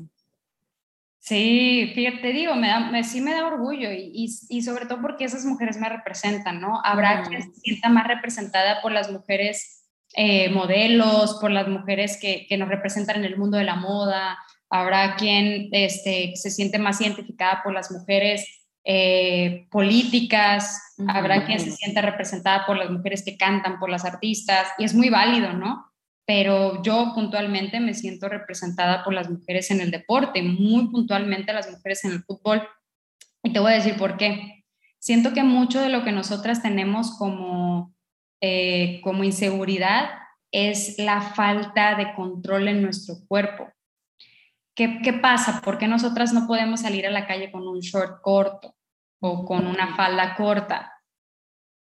Sí, 1.26 1.90
fíjate, 1.92 2.18
te 2.18 2.32
digo, 2.32 2.54
me 2.54 2.68
da, 2.68 3.02
sí 3.02 3.20
me 3.20 3.32
da 3.32 3.48
orgullo 3.48 3.90
y, 3.90 4.28
y, 4.48 4.62
sobre 4.62 4.86
todo 4.86 5.02
porque 5.02 5.24
esas 5.24 5.44
mujeres 5.44 5.76
me 5.76 5.88
representan, 5.88 6.60
¿no? 6.60 6.80
Habrá 6.84 7.24
quien 7.24 7.42
se 7.42 7.60
sienta 7.60 7.88
más 7.88 8.06
representada 8.06 8.80
por 8.80 8.92
las 8.92 9.10
mujeres 9.10 9.88
eh, 10.14 10.50
modelos, 10.50 11.38
por 11.40 11.50
las 11.50 11.66
mujeres 11.66 12.16
que, 12.20 12.46
que, 12.48 12.56
nos 12.56 12.68
representan 12.68 13.16
en 13.16 13.24
el 13.24 13.36
mundo 13.36 13.58
de 13.58 13.64
la 13.64 13.74
moda, 13.74 14.38
habrá 14.70 15.16
quien 15.16 15.68
este, 15.72 16.36
se 16.36 16.50
siente 16.52 16.78
más 16.78 17.00
identificada 17.00 17.60
por 17.64 17.74
las 17.74 17.90
mujeres 17.90 18.46
eh, 18.84 19.66
políticas, 19.72 20.94
habrá 21.08 21.44
quien 21.44 21.58
se 21.58 21.72
sienta 21.72 22.02
representada 22.02 22.64
por 22.66 22.76
las 22.76 22.88
mujeres 22.88 23.24
que 23.24 23.36
cantan, 23.36 23.80
por 23.80 23.90
las 23.90 24.04
artistas, 24.04 24.68
y 24.78 24.84
es 24.84 24.94
muy 24.94 25.10
válido, 25.10 25.54
¿no? 25.54 25.85
Pero 26.26 26.82
yo 26.82 27.12
puntualmente 27.14 27.78
me 27.78 27.94
siento 27.94 28.28
representada 28.28 29.04
por 29.04 29.14
las 29.14 29.30
mujeres 29.30 29.70
en 29.70 29.80
el 29.80 29.92
deporte, 29.92 30.42
muy 30.42 30.88
puntualmente 30.88 31.52
las 31.52 31.70
mujeres 31.70 32.04
en 32.04 32.12
el 32.12 32.24
fútbol. 32.24 32.68
Y 33.44 33.52
te 33.52 33.60
voy 33.60 33.72
a 33.72 33.76
decir 33.76 33.96
por 33.96 34.16
qué. 34.16 34.64
siento 34.98 35.32
que 35.32 35.44
mucho 35.44 35.80
de 35.80 35.88
lo 35.88 36.02
que 36.02 36.10
nosotras 36.10 36.62
tenemos 36.62 37.16
como, 37.16 37.94
eh, 38.40 39.00
como 39.04 39.22
inseguridad 39.22 40.10
es 40.50 40.98
la 40.98 41.20
falta 41.20 41.94
de 41.94 42.12
control 42.14 42.66
en 42.66 42.82
nuestro 42.82 43.14
cuerpo. 43.28 43.68
¿Qué, 44.74 45.00
¿Qué 45.02 45.12
pasa? 45.12 45.60
¿Por 45.62 45.78
qué 45.78 45.86
nosotras 45.86 46.32
no 46.32 46.48
podemos 46.48 46.80
salir 46.80 47.06
a 47.06 47.10
la 47.10 47.26
calle 47.26 47.52
con 47.52 47.68
un 47.68 47.78
short 47.78 48.20
corto 48.20 48.74
o 49.20 49.44
con 49.44 49.66
una 49.68 49.94
falda 49.94 50.34
corta? 50.34 50.95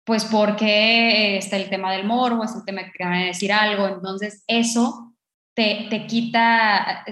Pues 0.09 0.25
porque 0.25 1.37
está 1.37 1.55
el 1.55 1.69
tema 1.69 1.91
del 1.91 2.03
morbo, 2.03 2.43
es 2.43 2.55
el 2.55 2.65
tema 2.65 2.81
que 2.81 3.03
van 3.03 3.13
a 3.13 3.25
decir 3.25 3.53
algo, 3.53 3.87
entonces 3.87 4.43
eso 4.47 5.13
te, 5.55 5.85
te 5.91 6.07
quita, 6.07 7.05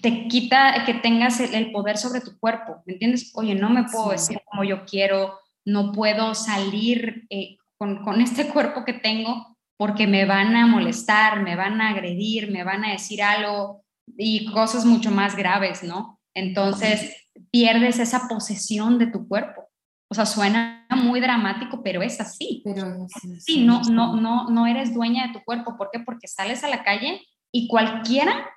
te 0.00 0.28
quita 0.28 0.82
que 0.86 0.94
tengas 0.94 1.40
el, 1.40 1.70
poder 1.72 1.98
sobre 1.98 2.22
tu 2.22 2.38
cuerpo, 2.38 2.82
¿me 2.86 2.94
entiendes? 2.94 3.32
Oye, 3.34 3.54
no 3.54 3.68
me 3.68 3.84
puedo 3.84 4.12
decir 4.12 4.40
como 4.46 4.64
yo 4.64 4.86
quiero, 4.86 5.40
no 5.66 5.92
puedo 5.92 6.34
salir 6.34 7.26
eh, 7.28 7.58
con, 7.76 8.02
con, 8.02 8.22
este 8.22 8.48
cuerpo 8.48 8.86
que 8.86 8.94
tengo 8.94 9.58
porque 9.76 10.06
me 10.06 10.24
van 10.24 10.56
a 10.56 10.66
molestar, 10.66 11.42
me 11.42 11.54
van 11.54 11.82
a 11.82 11.90
agredir, 11.90 12.50
me 12.50 12.64
van 12.64 12.82
a 12.86 12.92
decir 12.92 13.22
algo 13.22 13.84
y 14.16 14.50
cosas 14.52 14.86
mucho 14.86 15.10
más 15.10 15.36
graves, 15.36 15.82
¿no? 15.82 16.18
Entonces 16.34 17.14
pierdes 17.50 17.98
esa 17.98 18.26
posesión 18.26 18.98
de 18.98 19.08
tu 19.08 19.28
cuerpo. 19.28 19.68
O 20.12 20.14
sea, 20.14 20.26
suena 20.26 20.86
muy 20.90 21.20
dramático, 21.20 21.82
pero 21.82 22.02
es 22.02 22.20
así. 22.20 22.60
Pero 22.66 23.06
sí, 23.38 23.64
no, 23.64 23.80
no, 23.84 24.14
no, 24.14 24.50
no 24.50 24.66
eres 24.66 24.92
dueña 24.92 25.26
de 25.26 25.32
tu 25.32 25.42
cuerpo. 25.42 25.74
¿Por 25.78 25.88
qué? 25.90 26.00
Porque 26.00 26.28
sales 26.28 26.62
a 26.64 26.68
la 26.68 26.84
calle 26.84 27.22
y 27.50 27.66
cualquiera 27.66 28.50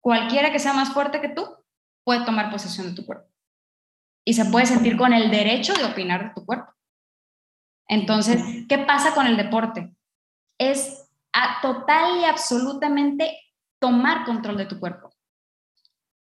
cualquiera 0.00 0.52
que 0.52 0.60
sea 0.60 0.74
más 0.74 0.92
fuerte 0.92 1.20
que 1.20 1.28
tú 1.30 1.44
puede 2.04 2.24
tomar 2.24 2.52
posesión 2.52 2.88
de 2.88 2.94
tu 2.94 3.04
cuerpo. 3.04 3.28
Y 4.24 4.34
se 4.34 4.44
puede 4.44 4.66
sentir 4.66 4.96
con 4.96 5.12
el 5.12 5.28
derecho 5.32 5.74
de 5.74 5.84
opinar 5.84 6.28
de 6.28 6.34
tu 6.34 6.46
cuerpo. 6.46 6.72
Entonces, 7.88 8.40
¿qué 8.68 8.78
pasa 8.78 9.12
con 9.12 9.26
el 9.26 9.36
deporte? 9.36 9.92
Es 10.56 11.08
a 11.32 11.60
total 11.62 12.20
y 12.20 12.24
absolutamente 12.24 13.36
tomar 13.80 14.24
control 14.24 14.56
de 14.56 14.66
tu 14.66 14.78
cuerpo. 14.78 15.10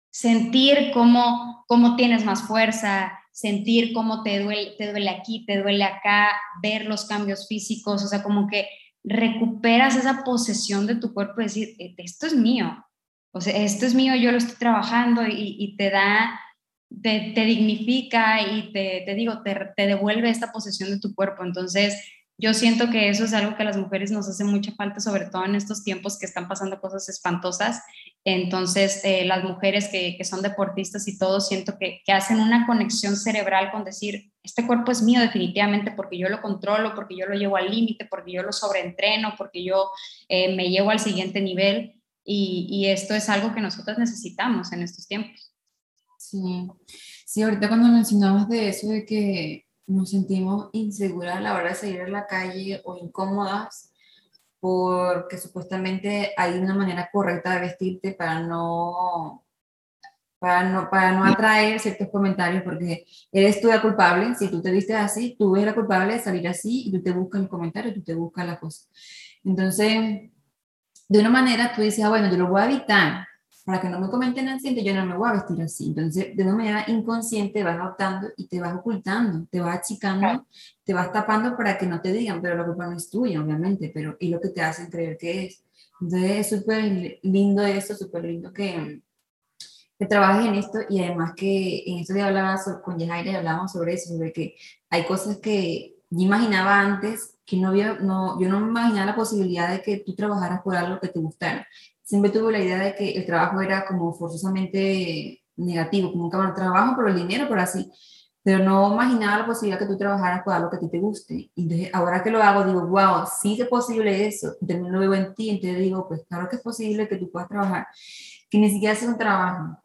Sentir 0.10 0.92
cómo, 0.94 1.66
cómo 1.68 1.98
tienes 1.98 2.24
más 2.24 2.44
fuerza, 2.44 3.19
sentir 3.32 3.94
cómo 3.94 4.24
te 4.24 4.40
duele, 4.40 4.72
te 4.78 4.92
duele 4.92 5.10
aquí, 5.10 5.46
te 5.46 5.62
duele 5.62 5.84
acá, 5.84 6.32
ver 6.62 6.86
los 6.86 7.06
cambios 7.06 7.48
físicos, 7.48 8.04
o 8.04 8.08
sea, 8.08 8.24
como 8.24 8.48
que 8.48 8.68
recuperas 9.04 9.96
esa 9.96 10.24
posesión 10.24 10.86
de 10.88 10.96
tu 10.96 11.14
cuerpo 11.14 11.42
y 11.42 11.46
decir, 11.46 11.76
e, 11.80 11.96
esto 11.98 12.28
es 12.28 12.36
mío, 12.36 12.86
o 13.32 13.42
sea, 13.42 13.56
esto 13.64 13.86
es 13.86 13.94
mío, 13.94 14.16
yo 14.16 14.32
lo 14.32 14.38
estoy 14.38 14.56
trabajando 14.58 15.22
y, 15.26 15.76
te 15.78 15.90
da, 15.90 16.40
te, 17.02 17.34
dignifica 17.46 18.42
y 18.42 18.72
te, 18.74 19.04
te 19.06 19.16
digo, 19.16 19.42
te, 19.44 19.56
te, 19.76 19.88
devuelve 19.88 20.30
esta 20.30 20.52
posesión 20.52 20.90
de 20.90 21.00
tu 21.00 21.14
cuerpo. 21.14 21.44
Entonces, 21.44 21.96
yo 22.40 22.54
siento 22.54 22.90
que 22.90 23.10
eso 23.10 23.26
es 23.26 23.34
algo 23.34 23.56
que 23.56 23.64
a 23.64 23.66
las 23.66 23.78
mujeres 23.78 24.12
nos 24.12 24.30
hace 24.30 24.46
mucha 24.46 24.72
falta, 24.72 25.02
sobre 25.02 25.26
todo 25.26 25.44
en 25.44 25.56
estos 25.56 25.84
tiempos 25.84 26.18
que 26.18 26.26
están 26.26 26.48
pasando 26.48 26.80
cosas 26.80 27.10
espantosas. 27.10 27.84
Entonces, 28.24 29.02
eh, 29.04 29.26
las 29.26 29.44
mujeres 29.44 29.90
que, 29.90 30.16
que, 30.18 30.24
son 30.24 30.42
deportistas 30.42 31.08
y 31.10 31.18
todo, 31.18 31.42
siento 31.42 31.78
que, 31.78 32.02
que 32.06 32.14
hacen 32.14 32.40
una 32.40 32.66
conexión 32.66 33.18
cerebral 33.18 33.72
con 33.72 33.84
decir, 33.84 34.32
este 34.42 34.66
cuerpo 34.66 34.92
es 34.92 35.02
mío 35.02 35.20
definitivamente 35.20 35.92
porque 35.92 36.18
yo 36.18 36.30
lo 36.30 36.42
controlo, 36.42 36.96
porque 36.96 37.18
yo 37.18 37.26
lo 37.26 37.36
llevo 37.36 37.58
al 37.58 37.70
límite, 37.70 38.06
porque 38.06 38.32
yo 38.32 38.42
lo 38.42 38.54
sobreentreno, 38.54 39.34
porque 39.38 39.64
yo 39.64 39.90
eh, 40.30 40.56
me 40.56 40.70
llevo 40.70 40.92
al 40.92 41.00
siguiente 41.00 41.42
nivel 41.42 41.96
y, 42.24 42.86
esto 42.88 43.16
es 43.16 43.28
algo 43.28 43.54
que 43.54 43.62
nosotros 43.62 43.98
necesitamos 43.98 44.72
en 44.72 44.84
estos 44.84 45.08
tiempos. 45.08 45.52
Sí, 46.18 46.38
sí, 47.26 47.42
ahorita 47.42 47.68
cuando 47.68 47.88
mencionabas 47.88 48.48
de 48.48 48.70
eso, 48.70 48.88
de 48.88 49.06
que 49.06 49.66
nos 49.90 50.12
sentimos 50.12 50.70
inseguras 50.74 51.38
a 51.38 51.42
la 51.42 51.56
hora 51.56 51.70
de 51.70 51.76
salir 51.76 52.02
a 52.02 52.08
la 52.08 52.28
calle 52.28 52.82
o 52.86 52.96
incómodas 52.98 53.92
porque 54.60 55.38
supuestamente 55.38 56.34
hay 56.38 56.60
una 56.60 56.76
manera 56.76 57.10
correcta 57.12 57.56
de 57.56 57.62
vestirte 57.62 58.12
para 58.14 58.42
no 58.42 59.46
para 60.38 60.64
no, 60.70 60.90
para 60.90 61.12
no 61.12 61.26
atraer 61.26 61.82
ciertos 61.82 62.08
comentarios, 62.10 62.64
porque 62.64 63.06
eres 63.32 63.60
tú 63.60 63.68
la 63.68 63.82
culpable, 63.82 64.36
si 64.36 64.48
tú 64.50 64.62
te 64.62 64.72
vistes 64.72 64.96
así, 64.96 65.36
tú 65.38 65.56
eres 65.56 65.68
la 65.68 65.76
culpable 65.76 66.14
de 66.14 66.20
salir 66.20 66.48
así 66.48 66.88
y 66.88 66.92
tú 66.94 67.04
te 67.04 67.12
buscas 67.12 67.42
el 67.42 67.50
comentario, 67.50 67.94
tú 67.94 68.02
te 68.02 68.14
buscas 68.14 68.46
la 68.46 68.58
cosa. 68.58 68.88
Entonces, 69.44 70.32
de 71.10 71.20
una 71.20 71.30
manera 71.30 71.74
tú 71.76 71.82
dices, 71.82 72.06
ah, 72.06 72.10
bueno, 72.10 72.32
yo 72.32 72.38
lo 72.38 72.48
voy 72.48 72.62
a 72.62 72.72
evitar 72.72 73.29
para 73.70 73.82
que 73.82 73.90
no 73.90 74.00
me 74.00 74.10
comenten 74.10 74.48
así, 74.48 74.74
yo 74.84 74.96
no 74.96 75.06
me 75.06 75.16
voy 75.16 75.30
a 75.30 75.34
vestir 75.34 75.62
así. 75.62 75.90
Entonces, 75.90 76.36
de 76.36 76.44
una 76.44 76.56
manera 76.56 76.86
inconsciente 76.88 77.64
vas 77.64 77.80
optando 77.88 78.30
y 78.36 78.48
te 78.48 78.60
vas 78.60 78.76
ocultando, 78.76 79.46
te 79.52 79.62
vas 79.62 79.78
achicando, 79.78 80.48
te 80.84 80.92
vas 80.92 81.14
tapando 81.14 81.56
para 81.56 81.78
que 81.78 81.86
no 81.86 82.02
te 82.02 82.12
digan, 82.12 82.42
pero 82.42 82.58
la 82.58 82.66
culpa 82.66 82.88
no 82.88 82.98
es 82.98 83.12
tuya, 83.12 83.40
obviamente, 83.40 83.92
pero 83.94 84.18
es 84.20 84.28
lo 84.28 84.42
que 84.42 84.50
te 84.50 84.64
hacen 84.64 84.90
creer 84.90 85.20
que 85.20 85.46
es. 85.46 85.64
Entonces, 86.02 86.32
es 86.32 86.50
súper 86.50 87.20
lindo 87.22 87.62
eso, 87.62 87.96
súper 87.96 88.24
lindo 88.26 88.52
que, 88.52 89.02
que 90.00 90.06
trabajes 90.08 90.48
en 90.48 90.56
esto 90.56 90.80
y 90.90 91.04
además 91.04 91.34
que 91.36 91.84
en 91.86 92.00
esto 92.00 92.16
día 92.16 92.26
hablaba 92.26 92.60
con 92.84 92.98
Yajaira 92.98 93.32
y 93.34 93.36
hablábamos 93.36 93.72
sobre 93.72 93.94
eso, 93.94 94.10
sobre 94.10 94.34
que 94.34 94.56
hay 94.90 95.06
cosas 95.06 95.38
que 95.38 95.94
yo 96.10 96.22
imaginaba 96.24 96.80
antes 96.80 97.36
que 97.46 97.58
no 97.58 97.68
había, 97.68 98.00
no, 98.00 98.42
yo 98.42 98.50
no 98.50 98.62
me 98.62 98.70
imaginaba 98.70 99.12
la 99.12 99.16
posibilidad 99.16 99.70
de 99.70 99.84
que 99.84 99.98
tú 99.98 100.16
trabajaras 100.16 100.64
por 100.64 100.76
algo 100.76 101.00
que 101.00 101.10
te 101.10 101.20
gustara. 101.20 101.68
Siempre 102.10 102.32
tuve 102.32 102.52
la 102.52 102.60
idea 102.60 102.80
de 102.80 102.96
que 102.96 103.12
el 103.12 103.24
trabajo 103.24 103.62
era 103.62 103.86
como 103.86 104.12
forzosamente 104.16 105.44
negativo, 105.58 106.12
como 106.12 106.32
que 106.32 106.38
trabajo 106.56 106.96
por 106.96 107.08
el 107.08 107.16
dinero, 107.16 107.48
por 107.48 107.60
así, 107.60 107.88
pero 108.42 108.64
no 108.64 108.92
imaginaba 108.94 109.38
la 109.38 109.46
posibilidad 109.46 109.78
que 109.78 109.86
tú 109.86 109.96
trabajaras 109.96 110.42
por 110.42 110.56
algo 110.56 110.72
que 110.72 110.78
a 110.78 110.80
ti 110.80 110.90
te 110.90 110.98
guste. 110.98 111.52
Y 111.54 111.62
entonces, 111.62 111.92
ahora 111.94 112.24
que 112.24 112.32
lo 112.32 112.42
hago, 112.42 112.64
digo, 112.64 112.88
wow, 112.88 113.28
sí 113.40 113.62
es 113.62 113.68
posible 113.68 114.26
eso. 114.26 114.56
También 114.60 114.92
lo 114.92 115.00
veo 115.00 115.14
en 115.14 115.36
ti, 115.36 115.52
entonces 115.52 115.78
digo, 115.78 116.08
pues 116.08 116.26
claro 116.28 116.50
que 116.50 116.56
es 116.56 116.64
posible 116.64 117.08
que 117.08 117.18
tú 117.18 117.30
puedas 117.30 117.48
trabajar, 117.48 117.86
que 118.50 118.58
ni 118.58 118.72
siquiera 118.72 118.96
sea 118.96 119.10
un 119.10 119.18
trabajo, 119.20 119.78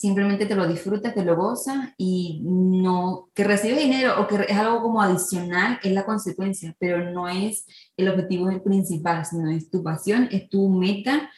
simplemente 0.00 0.46
te 0.46 0.54
lo 0.54 0.66
disfrutas, 0.66 1.12
te 1.12 1.22
lo 1.22 1.36
gozas 1.36 1.90
y 1.98 2.40
no, 2.42 3.28
que 3.34 3.44
recibes 3.44 3.78
dinero 3.78 4.18
o 4.18 4.26
que 4.26 4.46
es 4.48 4.56
algo 4.56 4.80
como 4.80 5.02
adicional 5.02 5.78
es 5.82 5.92
la 5.92 6.06
consecuencia, 6.06 6.74
pero 6.78 7.10
no 7.10 7.28
es 7.28 7.66
el 7.98 8.08
objetivo 8.08 8.46
principal, 8.64 9.26
sino 9.26 9.50
es 9.50 9.70
tu 9.70 9.82
pasión, 9.82 10.26
es 10.32 10.48
tu 10.48 10.70
meta 10.70 11.30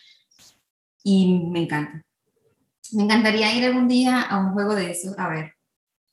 y 1.02 1.40
me 1.50 1.64
encanta. 1.64 2.02
Me 2.92 3.02
encantaría 3.02 3.52
ir 3.52 3.64
algún 3.64 3.88
día 3.88 4.22
a 4.22 4.38
un 4.38 4.52
juego 4.52 4.76
de 4.76 4.92
eso, 4.92 5.12
a 5.18 5.28
ver. 5.28 5.54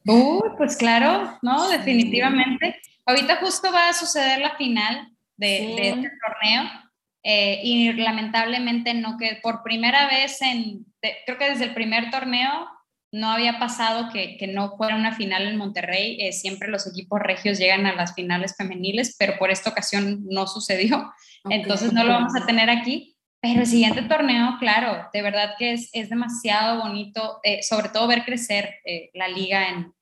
Uh, 0.07 0.41
pues 0.57 0.75
claro, 0.75 1.37
no, 1.43 1.69
definitivamente. 1.69 2.81
Ahorita 3.05 3.35
justo 3.35 3.71
va 3.71 3.89
a 3.89 3.93
suceder 3.93 4.39
la 4.39 4.55
final 4.55 5.07
de, 5.37 5.47
de 5.47 5.89
este 5.89 6.11
torneo 6.25 6.88
eh, 7.23 7.59
y 7.63 7.91
lamentablemente 7.93 8.93
no 8.93 9.17
que 9.17 9.39
por 9.41 9.61
primera 9.63 10.07
vez 10.07 10.41
en, 10.41 10.85
creo 11.25 11.37
que 11.37 11.49
desde 11.49 11.65
el 11.65 11.73
primer 11.73 12.11
torneo 12.11 12.67
no 13.11 13.31
había 13.31 13.59
pasado 13.59 14.09
que, 14.13 14.37
que 14.37 14.47
no 14.47 14.77
fuera 14.77 14.95
una 14.95 15.15
final 15.15 15.47
en 15.47 15.57
Monterrey. 15.57 16.17
Eh, 16.21 16.31
siempre 16.31 16.69
los 16.69 16.87
equipos 16.87 17.19
regios 17.19 17.57
llegan 17.57 17.85
a 17.87 17.95
las 17.95 18.13
finales 18.13 18.55
femeniles, 18.55 19.15
pero 19.17 19.37
por 19.39 19.49
esta 19.49 19.71
ocasión 19.71 20.23
no 20.29 20.47
sucedió. 20.47 21.11
Entonces 21.49 21.91
no 21.91 22.03
lo 22.03 22.13
vamos 22.13 22.35
a 22.35 22.45
tener 22.45 22.69
aquí. 22.69 23.15
Pero 23.41 23.61
el 23.61 23.67
siguiente 23.67 24.01
torneo, 24.01 24.57
claro, 24.59 25.07
de 25.13 25.21
verdad 25.21 25.55
que 25.57 25.71
es, 25.71 25.89
es 25.93 26.09
demasiado 26.09 26.81
bonito, 26.81 27.39
eh, 27.43 27.63
sobre 27.63 27.87
todo 27.87 28.05
ver 28.05 28.25
crecer 28.25 28.75
la 29.13 29.29
liga 29.29 29.69
en, 29.69 29.93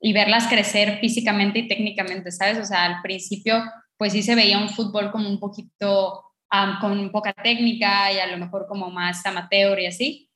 y 0.00 0.12
verlas 0.12 0.46
crecer 0.46 1.00
físicamente 1.00 1.58
y 1.58 1.68
técnicamente, 1.68 2.30
¿sabes? 2.30 2.58
O 2.58 2.64
sea, 2.64 2.84
al 2.84 3.02
principio 3.02 3.64
pues 4.00 4.14
sí 4.14 4.22
se 4.22 4.34
veía 4.34 4.56
un 4.56 4.70
fútbol 4.70 5.10
como 5.10 5.28
un 5.28 5.38
poquito 5.38 6.24
con 6.80 7.12
poca 7.12 7.34
técnica 7.34 8.10
y 8.10 8.18
a 8.18 8.28
lo 8.28 8.38
mejor 8.38 8.66
como 8.66 8.90
más 8.90 9.26
amateur 9.26 9.78
y 9.78 9.84
así. 9.84 10.30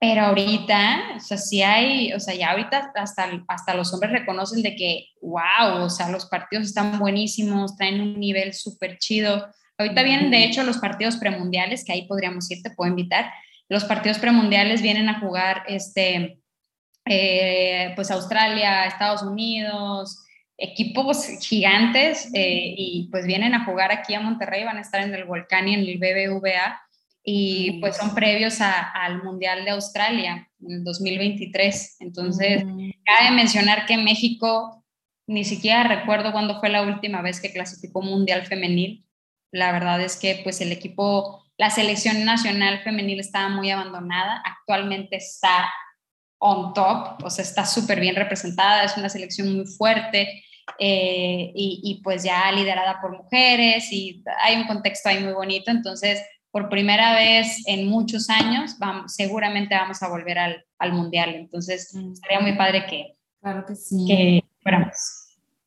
Pero 0.00 0.22
ahorita, 0.22 1.16
o 1.16 1.20
sea, 1.20 1.36
sí 1.36 1.60
hay, 1.62 2.14
o 2.14 2.18
sea, 2.18 2.34
ya 2.34 2.52
ahorita 2.52 2.90
hasta, 2.94 3.28
hasta 3.48 3.74
los 3.74 3.92
hombres 3.92 4.12
reconocen 4.12 4.62
de 4.62 4.74
que, 4.74 5.08
wow, 5.20 5.82
o 5.82 5.90
sea, 5.90 6.08
los 6.08 6.24
partidos 6.24 6.64
están 6.64 6.98
buenísimos, 6.98 7.76
traen 7.76 8.00
un 8.00 8.18
nivel 8.18 8.54
súper 8.54 8.96
chido. 8.96 9.46
Ahorita 9.76 10.02
vienen, 10.02 10.30
de 10.30 10.44
hecho, 10.44 10.62
los 10.62 10.78
partidos 10.78 11.16
premundiales, 11.16 11.84
que 11.84 11.92
ahí 11.92 12.06
podríamos 12.06 12.50
ir, 12.50 12.62
te 12.62 12.70
puedo 12.70 12.88
invitar. 12.88 13.30
Los 13.68 13.84
partidos 13.84 14.18
premundiales 14.20 14.80
vienen 14.80 15.10
a 15.10 15.20
jugar, 15.20 15.64
este, 15.68 16.40
eh, 17.04 17.92
pues 17.94 18.10
Australia, 18.10 18.86
Estados 18.86 19.22
Unidos, 19.22 20.24
equipos 20.62 21.26
gigantes 21.40 22.30
eh, 22.34 22.74
y 22.76 23.08
pues 23.10 23.26
vienen 23.26 23.52
a 23.52 23.64
jugar 23.64 23.90
aquí 23.90 24.14
a 24.14 24.20
Monterrey, 24.20 24.62
van 24.62 24.76
a 24.76 24.80
estar 24.80 25.02
en 25.02 25.12
el 25.12 25.24
Volcán 25.24 25.66
y 25.66 25.74
en 25.74 25.80
el 25.80 25.98
BBVA 25.98 26.80
y 27.24 27.80
pues 27.80 27.96
son 27.96 28.14
previos 28.14 28.60
al 28.60 29.24
Mundial 29.24 29.64
de 29.64 29.72
Australia 29.72 30.48
en 30.60 30.70
el 30.70 30.84
2023. 30.84 31.96
Entonces, 32.00 32.62
cabe 33.04 33.30
mencionar 33.32 33.86
que 33.86 33.96
México, 33.96 34.84
ni 35.26 35.44
siquiera 35.44 35.82
recuerdo 35.82 36.30
cuándo 36.30 36.60
fue 36.60 36.68
la 36.68 36.82
última 36.82 37.22
vez 37.22 37.40
que 37.40 37.52
clasificó 37.52 38.00
Mundial 38.00 38.46
Femenil. 38.46 39.04
La 39.50 39.72
verdad 39.72 40.00
es 40.00 40.16
que 40.16 40.42
pues 40.44 40.60
el 40.60 40.70
equipo, 40.70 41.44
la 41.58 41.70
selección 41.70 42.24
nacional 42.24 42.82
femenil 42.82 43.18
estaba 43.18 43.48
muy 43.48 43.70
abandonada, 43.70 44.40
actualmente 44.44 45.16
está 45.16 45.68
on 46.38 46.72
top, 46.72 47.24
o 47.24 47.30
sea, 47.30 47.44
está 47.44 47.66
súper 47.66 48.00
bien 48.00 48.16
representada, 48.16 48.84
es 48.84 48.96
una 48.96 49.08
selección 49.08 49.56
muy 49.56 49.66
fuerte 49.66 50.44
eh, 50.78 51.52
y, 51.54 52.00
pues 52.02 52.22
ya 52.22 52.50
liderada 52.52 53.00
por 53.00 53.16
mujeres 53.16 53.92
y 53.92 54.22
hay 54.42 54.56
un 54.56 54.66
contexto 54.66 55.08
ahí 55.08 55.22
muy 55.22 55.32
bonito, 55.32 55.70
entonces 55.70 56.22
por 56.50 56.68
primera 56.68 57.14
vez 57.14 57.62
en 57.66 57.88
muchos 57.88 58.28
años 58.28 58.76
vamos, 58.78 59.14
seguramente 59.14 59.74
vamos 59.74 60.02
a 60.02 60.08
volver 60.08 60.38
al, 60.38 60.64
al 60.78 60.92
mundial, 60.92 61.34
entonces 61.34 61.94
mm. 61.94 62.14
sería 62.14 62.40
muy 62.40 62.56
padre 62.56 62.86
que, 62.86 63.16
claro 63.40 63.64
que, 63.66 63.74
sí. 63.74 64.04
que 64.06 64.44
fuéramos. 64.62 64.96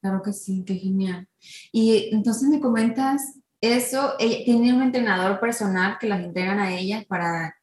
Claro 0.02 0.22
que 0.22 0.34
sí, 0.34 0.64
qué 0.66 0.76
genial. 0.76 1.28
Y 1.72 2.10
entonces 2.12 2.48
me 2.48 2.60
comentas 2.60 3.39
eso, 3.60 4.14
tiene 4.18 4.74
un 4.74 4.84
entrenador 4.84 5.39
personal 5.39 5.98
que 6.00 6.08
las 6.08 6.24
entregan 6.24 6.60
a 6.60 6.78
ellas 6.78 7.06
para 7.06 7.56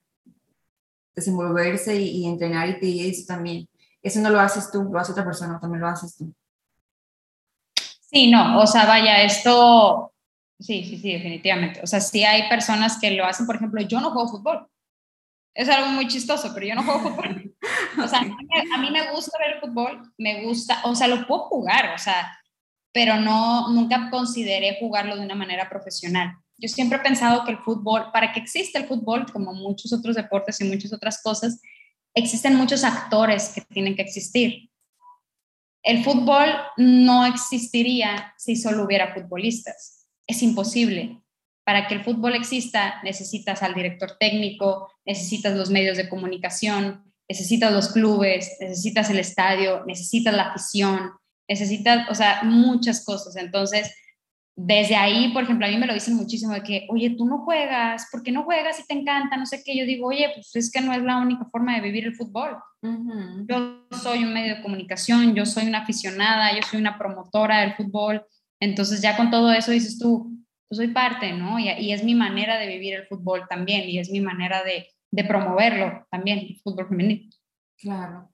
desenvolverse 1.14 2.00
y, 2.00 2.26
entrenar 2.26 2.68
y 2.68 2.80
te 2.80 3.08
eso 3.08 3.26
también. 3.26 3.68
Eso 4.02 4.20
no 4.20 4.30
lo 4.30 4.40
haces 4.40 4.70
tú, 4.70 4.84
lo 4.84 4.98
hace 4.98 5.12
otra 5.12 5.24
persona, 5.24 5.60
también 5.60 5.80
lo 5.80 5.88
haces 5.88 6.16
tú. 6.16 6.34
Sí, 8.12 8.30
no, 8.30 8.60
o 8.60 8.66
sea, 8.66 8.84
vaya, 8.84 9.22
esto, 9.22 10.12
sí, 10.60 10.84
sí, 10.84 10.98
sí, 10.98 11.12
definitivamente. 11.14 11.80
O 11.82 11.86
sea, 11.86 11.98
sí 12.00 12.22
hay 12.24 12.46
personas 12.48 12.98
que 13.00 13.10
lo 13.12 13.24
hacen, 13.24 13.46
por 13.46 13.56
ejemplo, 13.56 13.80
yo 13.80 14.00
no 14.00 14.10
juego 14.10 14.28
fútbol. 14.28 14.68
Es 15.54 15.68
algo 15.68 15.88
muy 15.88 16.08
chistoso, 16.08 16.50
pero 16.52 16.66
yo 16.66 16.74
no 16.74 16.82
juego 16.82 17.00
fútbol. 17.00 17.48
O 18.02 18.08
sea, 18.08 18.20
a 18.20 18.78
mí 18.78 18.90
me 18.90 19.12
gusta 19.12 19.38
ver 19.38 19.56
el 19.56 19.60
fútbol, 19.60 20.12
me 20.16 20.44
gusta, 20.44 20.80
o 20.84 20.94
sea, 20.94 21.08
lo 21.08 21.26
puedo 21.26 21.42
jugar, 21.42 21.92
o 21.94 21.98
sea, 21.98 22.38
pero 22.90 23.16
no, 23.16 23.68
nunca 23.68 24.08
consideré 24.10 24.78
jugarlo 24.80 25.14
de 25.14 25.22
una 25.22 25.34
manera 25.34 25.68
profesional. 25.68 26.34
Yo 26.56 26.68
siempre 26.68 26.98
he 26.98 27.02
pensado 27.02 27.44
que 27.44 27.52
el 27.52 27.58
fútbol, 27.58 28.10
para 28.10 28.32
que 28.32 28.40
exista 28.40 28.78
el 28.78 28.86
fútbol, 28.86 29.26
como 29.30 29.52
muchos 29.52 29.92
otros 29.92 30.16
deportes 30.16 30.60
y 30.60 30.64
muchas 30.64 30.92
otras 30.92 31.22
cosas, 31.22 31.60
existen 32.14 32.56
muchos 32.56 32.82
actores 32.82 33.50
que 33.50 33.60
tienen 33.60 33.94
que 33.94 34.02
existir. 34.02 34.70
El 35.82 36.04
fútbol 36.04 36.48
no 36.76 37.26
existiría 37.26 38.34
si 38.38 38.56
solo 38.56 38.84
hubiera 38.84 39.12
futbolistas. 39.14 40.06
Es 40.26 40.42
imposible. 40.42 41.20
Para 41.64 41.86
que 41.86 41.94
el 41.94 42.04
fútbol 42.04 42.34
exista, 42.34 43.00
necesitas 43.02 43.62
al 43.62 43.74
director 43.74 44.16
técnico, 44.18 44.92
necesitas 45.04 45.56
los 45.56 45.70
medios 45.70 45.96
de 45.96 46.08
comunicación, 46.08 47.12
necesitas 47.28 47.72
los 47.72 47.88
clubes, 47.88 48.56
necesitas 48.60 49.10
el 49.10 49.18
estadio, 49.18 49.84
necesitas 49.86 50.34
la 50.34 50.50
afición, 50.50 51.12
necesitas, 51.48 52.08
o 52.10 52.14
sea, 52.14 52.42
muchas 52.44 53.04
cosas. 53.04 53.36
Entonces, 53.36 53.92
desde 54.54 54.96
ahí, 54.96 55.32
por 55.32 55.44
ejemplo, 55.44 55.66
a 55.66 55.70
mí 55.70 55.76
me 55.76 55.86
lo 55.86 55.94
dicen 55.94 56.14
muchísimo 56.14 56.52
de 56.52 56.62
que, 56.62 56.86
oye, 56.90 57.10
tú 57.16 57.24
no 57.24 57.38
juegas, 57.38 58.08
¿por 58.12 58.22
qué 58.22 58.32
no 58.32 58.44
juegas 58.44 58.78
y 58.80 58.86
te 58.86 58.94
encanta? 58.94 59.36
No 59.36 59.46
sé 59.46 59.62
qué. 59.64 59.76
Yo 59.76 59.86
digo, 59.86 60.08
oye, 60.08 60.30
pues 60.34 60.54
es 60.54 60.70
que 60.70 60.80
no 60.80 60.92
es 60.92 61.02
la 61.02 61.18
única 61.18 61.46
forma 61.46 61.74
de 61.74 61.80
vivir 61.80 62.04
el 62.04 62.14
fútbol. 62.14 62.56
Yo 63.48 63.86
soy 63.90 64.24
un 64.24 64.34
medio 64.34 64.56
de 64.56 64.62
comunicación, 64.62 65.34
yo 65.34 65.46
soy 65.46 65.66
una 65.66 65.78
aficionada, 65.78 66.54
yo 66.54 66.62
soy 66.68 66.80
una 66.80 66.98
promotora 66.98 67.60
del 67.60 67.74
fútbol. 67.74 68.24
Entonces, 68.60 69.00
ya 69.00 69.16
con 69.16 69.30
todo 69.30 69.52
eso 69.52 69.70
dices 69.70 69.98
tú, 69.98 70.38
pues 70.68 70.76
soy 70.76 70.88
parte, 70.88 71.32
¿no? 71.32 71.58
Y, 71.58 71.68
y 71.68 71.92
es 71.92 72.04
mi 72.04 72.14
manera 72.14 72.58
de 72.58 72.66
vivir 72.66 72.94
el 72.94 73.06
fútbol 73.06 73.46
también 73.48 73.88
y 73.88 73.98
es 73.98 74.10
mi 74.10 74.20
manera 74.20 74.62
de, 74.64 74.86
de 75.10 75.24
promoverlo 75.24 76.06
también, 76.10 76.40
el 76.40 76.60
fútbol 76.62 76.88
femenino. 76.88 77.30
Claro. 77.78 78.31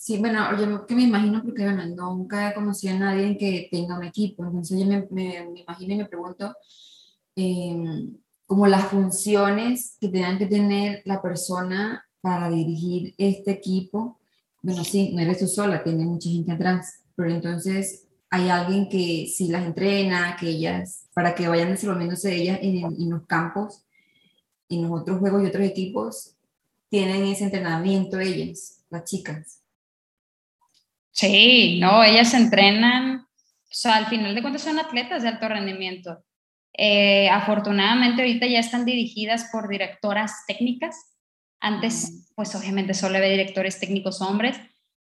Sí, 0.00 0.18
bueno, 0.18 0.58
yo 0.58 0.86
que 0.86 0.94
me 0.94 1.02
imagino, 1.02 1.42
porque 1.42 1.62
bueno, 1.62 1.84
nunca 1.84 2.48
he 2.50 2.54
conocido 2.54 2.94
a 2.96 2.98
nadie 2.98 3.36
que 3.36 3.68
tenga 3.70 3.98
un 3.98 4.04
equipo, 4.04 4.46
entonces 4.46 4.80
yo 4.80 4.86
me, 4.86 5.06
me, 5.10 5.60
imagino 5.60 5.92
y 5.92 5.98
me 5.98 6.06
pregunto 6.06 6.54
em, 7.36 8.16
como 8.46 8.66
las 8.66 8.86
funciones 8.86 9.98
que 10.00 10.08
tengan 10.08 10.38
que 10.38 10.46
tener 10.46 11.02
la 11.04 11.20
persona 11.20 12.02
para 12.22 12.48
dirigir 12.48 13.14
este 13.18 13.50
equipo. 13.50 14.18
Bueno, 14.62 14.84
sí, 14.84 15.12
no 15.12 15.20
eres 15.20 15.40
tú 15.40 15.46
sola, 15.46 15.84
tiene 15.84 16.06
mucha 16.06 16.30
gente 16.30 16.52
atrás, 16.52 17.04
pero 17.14 17.30
entonces 17.30 18.06
hay 18.30 18.48
alguien 18.48 18.88
que 18.88 19.26
sí 19.30 19.48
las 19.48 19.66
entrena, 19.66 20.34
que 20.40 20.48
ellas, 20.48 21.10
para 21.12 21.34
que 21.34 21.46
vayan 21.46 21.72
desenvolviéndose 21.72 22.34
ellas 22.34 22.58
en, 22.62 22.86
en 22.86 23.10
los 23.10 23.26
campos, 23.26 23.84
en 24.70 24.80
los 24.80 25.02
otros 25.02 25.18
juegos 25.18 25.42
y 25.42 25.46
otros 25.48 25.64
equipos, 25.66 26.36
tienen 26.88 27.24
ese 27.26 27.44
entrenamiento 27.44 28.18
ellas, 28.18 28.82
las 28.88 29.04
chicas. 29.04 29.59
Sí, 31.12 31.78
no, 31.80 32.02
ellas 32.04 32.32
entrenan, 32.34 33.20
o 33.20 33.26
sea, 33.68 33.96
al 33.96 34.06
final 34.06 34.34
de 34.34 34.42
cuentas 34.42 34.62
son 34.62 34.78
atletas 34.78 35.22
de 35.22 35.28
alto 35.28 35.48
rendimiento. 35.48 36.24
Eh, 36.72 37.28
afortunadamente 37.28 38.22
ahorita 38.22 38.46
ya 38.46 38.60
están 38.60 38.84
dirigidas 38.84 39.48
por 39.52 39.68
directoras 39.68 40.44
técnicas. 40.46 40.96
Antes, 41.60 42.32
pues 42.34 42.54
obviamente 42.54 42.94
solo 42.94 43.18
había 43.18 43.30
directores 43.30 43.78
técnicos 43.78 44.22
hombres. 44.22 44.56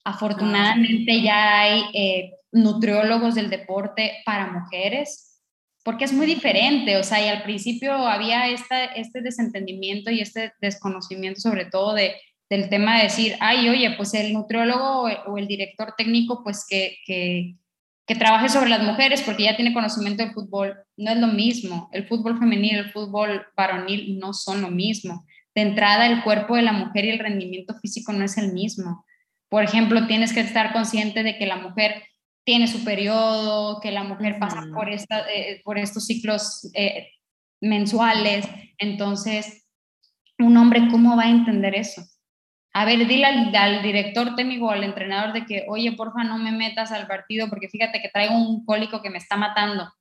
Afortunadamente 0.04 1.22
ya 1.22 1.62
hay 1.62 1.84
eh, 1.94 2.32
nutriólogos 2.52 3.36
del 3.36 3.50
deporte 3.50 4.18
para 4.26 4.52
mujeres, 4.52 5.42
porque 5.84 6.06
es 6.06 6.14
muy 6.14 6.26
diferente, 6.26 6.98
o 6.98 7.04
sea, 7.04 7.26
y 7.26 7.30
al 7.30 7.44
principio 7.44 7.94
había 7.94 8.50
esta, 8.50 8.86
este 8.86 9.22
desentendimiento 9.22 10.12
y 10.12 10.20
este 10.20 10.54
desconocimiento 10.60 11.40
sobre 11.40 11.66
todo 11.66 11.94
de 11.94 12.16
del 12.52 12.68
tema 12.68 12.98
de 12.98 13.04
decir, 13.04 13.38
ay, 13.40 13.70
oye, 13.70 13.92
pues 13.96 14.14
el 14.14 14.34
nutriólogo 14.34 15.04
o 15.04 15.38
el 15.38 15.48
director 15.48 15.94
técnico, 15.98 16.44
pues 16.44 16.66
que, 16.70 16.98
que, 17.06 17.56
que, 18.06 18.16
trabaje 18.16 18.50
sobre 18.50 18.70
las 18.70 18.84
mujeres 18.84 19.22
porque 19.22 19.44
ya 19.44 19.56
tiene 19.56 19.74
conocimiento 19.74 20.22
del 20.22 20.34
fútbol. 20.34 20.76
No 20.98 21.12
es 21.12 21.18
lo 21.18 21.28
mismo. 21.28 21.90
El 21.94 22.06
fútbol 22.10 22.38
femenil, 22.38 22.76
el 22.76 22.92
fútbol 22.92 23.46
varonil 23.56 24.20
no 24.20 24.34
son 24.34 24.60
lo 24.60 24.70
mismo. 24.70 25.26
De 25.56 25.62
entrada, 25.62 26.06
el 26.06 26.24
cuerpo 26.24 26.58
de 26.58 26.64
la 26.64 26.74
mujer 26.74 27.06
y 27.06 27.12
el 27.12 27.20
rendimiento 27.20 27.74
físico 27.76 28.12
no 28.12 28.26
es 28.26 28.38
el 28.38 28.52
mismo. 28.52 29.06
Por 29.48 29.64
ejemplo, 29.64 30.06
tienes 30.08 30.34
que 30.34 30.42
estar 30.42 30.74
consciente 30.74 31.24
de 31.24 31.38
que 31.38 31.46
la 31.46 31.56
mujer 31.56 32.04
tiene 32.44 32.68
su 32.68 32.84
periodo, 32.84 33.80
que 33.80 33.92
la 33.92 34.04
mujer 34.04 34.40
pasa 34.40 34.66
por, 34.74 34.90
esta, 34.90 35.22
eh, 35.32 35.62
por 35.64 35.78
estos 35.78 36.06
ciclos 36.06 36.70
eh, 36.74 37.12
mensuales. 37.62 38.46
Entonces, 38.78 39.66
un 40.38 40.58
hombre, 40.58 40.90
¿cómo 40.92 41.16
va 41.16 41.24
a 41.24 41.30
entender 41.30 41.76
eso? 41.76 42.02
A 42.74 42.86
ver, 42.86 43.06
dile 43.06 43.26
al, 43.26 43.84
director 43.84 44.36
técnico 44.36 44.68
o 44.68 44.72
al 44.72 44.84
entrenador 44.84 45.34
de 45.34 45.46
que, 45.46 45.66
oye, 45.68 45.92
porfa, 45.92 46.24
no 46.24 46.38
me 46.38 46.52
metas 46.52 46.92
al 46.92 47.06
partido 47.06 47.50
porque 47.50 47.68
fíjate 47.68 48.02
que 48.02 48.10
traigo 48.10 48.36
un 48.36 48.66
cólico 48.66 49.02
que 49.02 49.10
me 49.10 49.18
está 49.18 49.36
matando. 49.36 49.92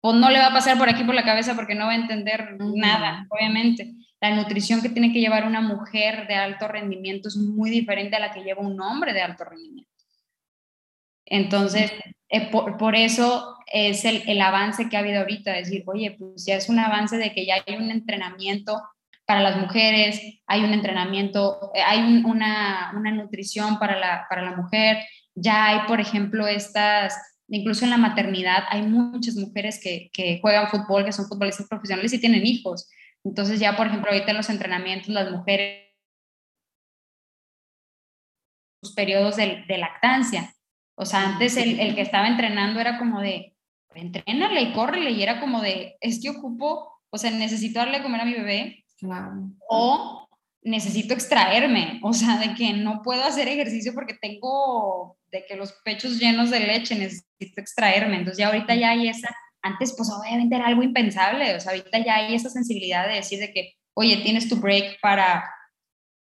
Pues 0.00 0.16
no 0.16 0.30
le 0.30 0.40
va 0.40 0.48
a 0.48 0.52
pasar 0.52 0.76
por 0.78 0.88
aquí 0.88 1.04
por 1.04 1.14
la 1.14 1.24
cabeza 1.24 1.54
porque 1.54 1.76
no 1.76 1.86
va 1.86 1.92
a 1.92 1.96
entender 1.96 2.56
nada, 2.58 3.26
obviamente. 3.30 3.92
La 4.20 4.34
nutrición 4.34 4.82
que 4.82 4.88
tiene 4.88 5.12
que 5.12 5.20
llevar 5.20 5.46
una 5.46 5.60
mujer 5.60 6.26
de 6.26 6.34
alto 6.34 6.66
rendimiento 6.66 7.28
es 7.28 7.36
muy 7.36 7.70
diferente 7.70 8.16
a 8.16 8.20
la 8.20 8.32
que 8.32 8.42
lleva 8.42 8.62
un 8.62 8.80
hombre 8.80 9.12
de 9.12 9.22
alto 9.22 9.44
rendimiento. 9.44 9.90
Entonces, 11.24 11.92
eh, 12.28 12.50
por, 12.50 12.96
eso 12.96 13.58
es 13.72 14.04
el, 14.04 14.24
el 14.26 14.40
avance 14.40 14.88
que 14.88 14.96
ha 14.96 15.00
habido 15.00 15.20
ahorita, 15.20 15.52
decir, 15.52 15.84
oye, 15.86 16.16
pues 16.18 16.44
ya 16.46 16.56
es 16.56 16.68
un 16.68 16.80
avance 16.80 17.16
de 17.16 17.32
que 17.32 17.46
ya 17.46 17.62
hay 17.64 17.76
un 17.76 17.92
entrenamiento 17.92 18.82
para 19.26 19.40
las 19.40 19.56
mujeres, 19.56 20.20
hay 20.46 20.64
un 20.64 20.72
entrenamiento, 20.72 21.70
eh, 21.74 21.82
hay 21.82 22.22
una, 22.24 22.92
una, 22.96 23.10
nutrición 23.12 23.78
para 23.78 23.98
la, 23.98 24.26
para 24.28 24.42
la 24.42 24.56
mujer, 24.56 24.98
ya 25.34 25.66
hay, 25.66 25.86
por 25.86 26.00
ejemplo, 26.00 26.46
estas, 26.46 27.14
incluso 27.48 27.84
en 27.84 27.90
la 27.90 27.98
maternidad, 27.98 28.64
hay 28.68 28.82
muchas 28.82 29.36
mujeres 29.36 29.80
que, 29.82 30.10
que 30.12 30.40
juegan 30.40 30.68
fútbol, 30.68 31.04
que 31.04 31.12
son 31.12 31.28
futbolistas 31.28 31.68
profesionales 31.68 32.12
y 32.12 32.20
tienen 32.20 32.46
hijos. 32.46 32.90
Entonces 33.24 33.60
ya, 33.60 33.76
por 33.76 33.86
ejemplo, 33.86 34.10
ahorita 34.10 34.32
en 34.32 34.36
los 34.36 34.50
entrenamientos, 34.50 35.08
las 35.08 35.30
mujeres, 35.30 35.88
sus 38.82 38.94
periodos 38.94 39.36
de, 39.36 39.64
de 39.68 39.78
lactancia. 39.78 40.52
O 40.96 41.04
sea, 41.04 41.28
antes 41.28 41.56
el, 41.56 41.78
el, 41.80 41.94
que 41.94 42.02
estaba 42.02 42.26
entrenando 42.26 42.80
era 42.80 42.98
como 42.98 43.20
de, 43.20 43.54
entrénale 43.94 44.60
y 44.60 44.72
córrele, 44.72 45.12
y 45.12 45.22
era 45.22 45.40
como 45.40 45.60
de, 45.60 45.96
es 46.00 46.20
que 46.20 46.30
ocupo, 46.30 47.00
o 47.10 47.18
sea, 47.18 47.30
necesito 47.30 47.78
darle 47.78 48.02
comer 48.02 48.22
a 48.22 48.24
mi 48.24 48.34
bebé, 48.34 48.81
o 49.68 50.28
necesito 50.62 51.12
extraerme, 51.14 52.00
o 52.02 52.12
sea, 52.12 52.38
de 52.38 52.54
que 52.54 52.72
no 52.72 53.02
puedo 53.02 53.24
hacer 53.24 53.48
ejercicio 53.48 53.94
porque 53.94 54.14
tengo 54.14 55.16
de 55.30 55.44
que 55.44 55.56
los 55.56 55.72
pechos 55.84 56.18
llenos 56.18 56.50
de 56.50 56.60
leche, 56.60 56.94
necesito 56.94 57.60
extraerme. 57.60 58.16
Entonces 58.16 58.38
ya 58.38 58.46
ahorita 58.46 58.74
ya 58.74 58.90
hay 58.90 59.08
esa, 59.08 59.34
antes 59.62 59.94
pues 59.96 60.10
obviamente 60.10 60.54
era 60.54 60.66
algo 60.66 60.82
impensable, 60.82 61.56
o 61.56 61.60
sea, 61.60 61.72
ahorita 61.72 61.98
ya 62.04 62.16
hay 62.16 62.34
esa 62.34 62.50
sensibilidad 62.50 63.08
de 63.08 63.14
decir 63.14 63.40
de 63.40 63.52
que, 63.52 63.74
oye, 63.94 64.18
tienes 64.18 64.48
tu 64.48 64.56
break 64.56 65.00
para, 65.00 65.44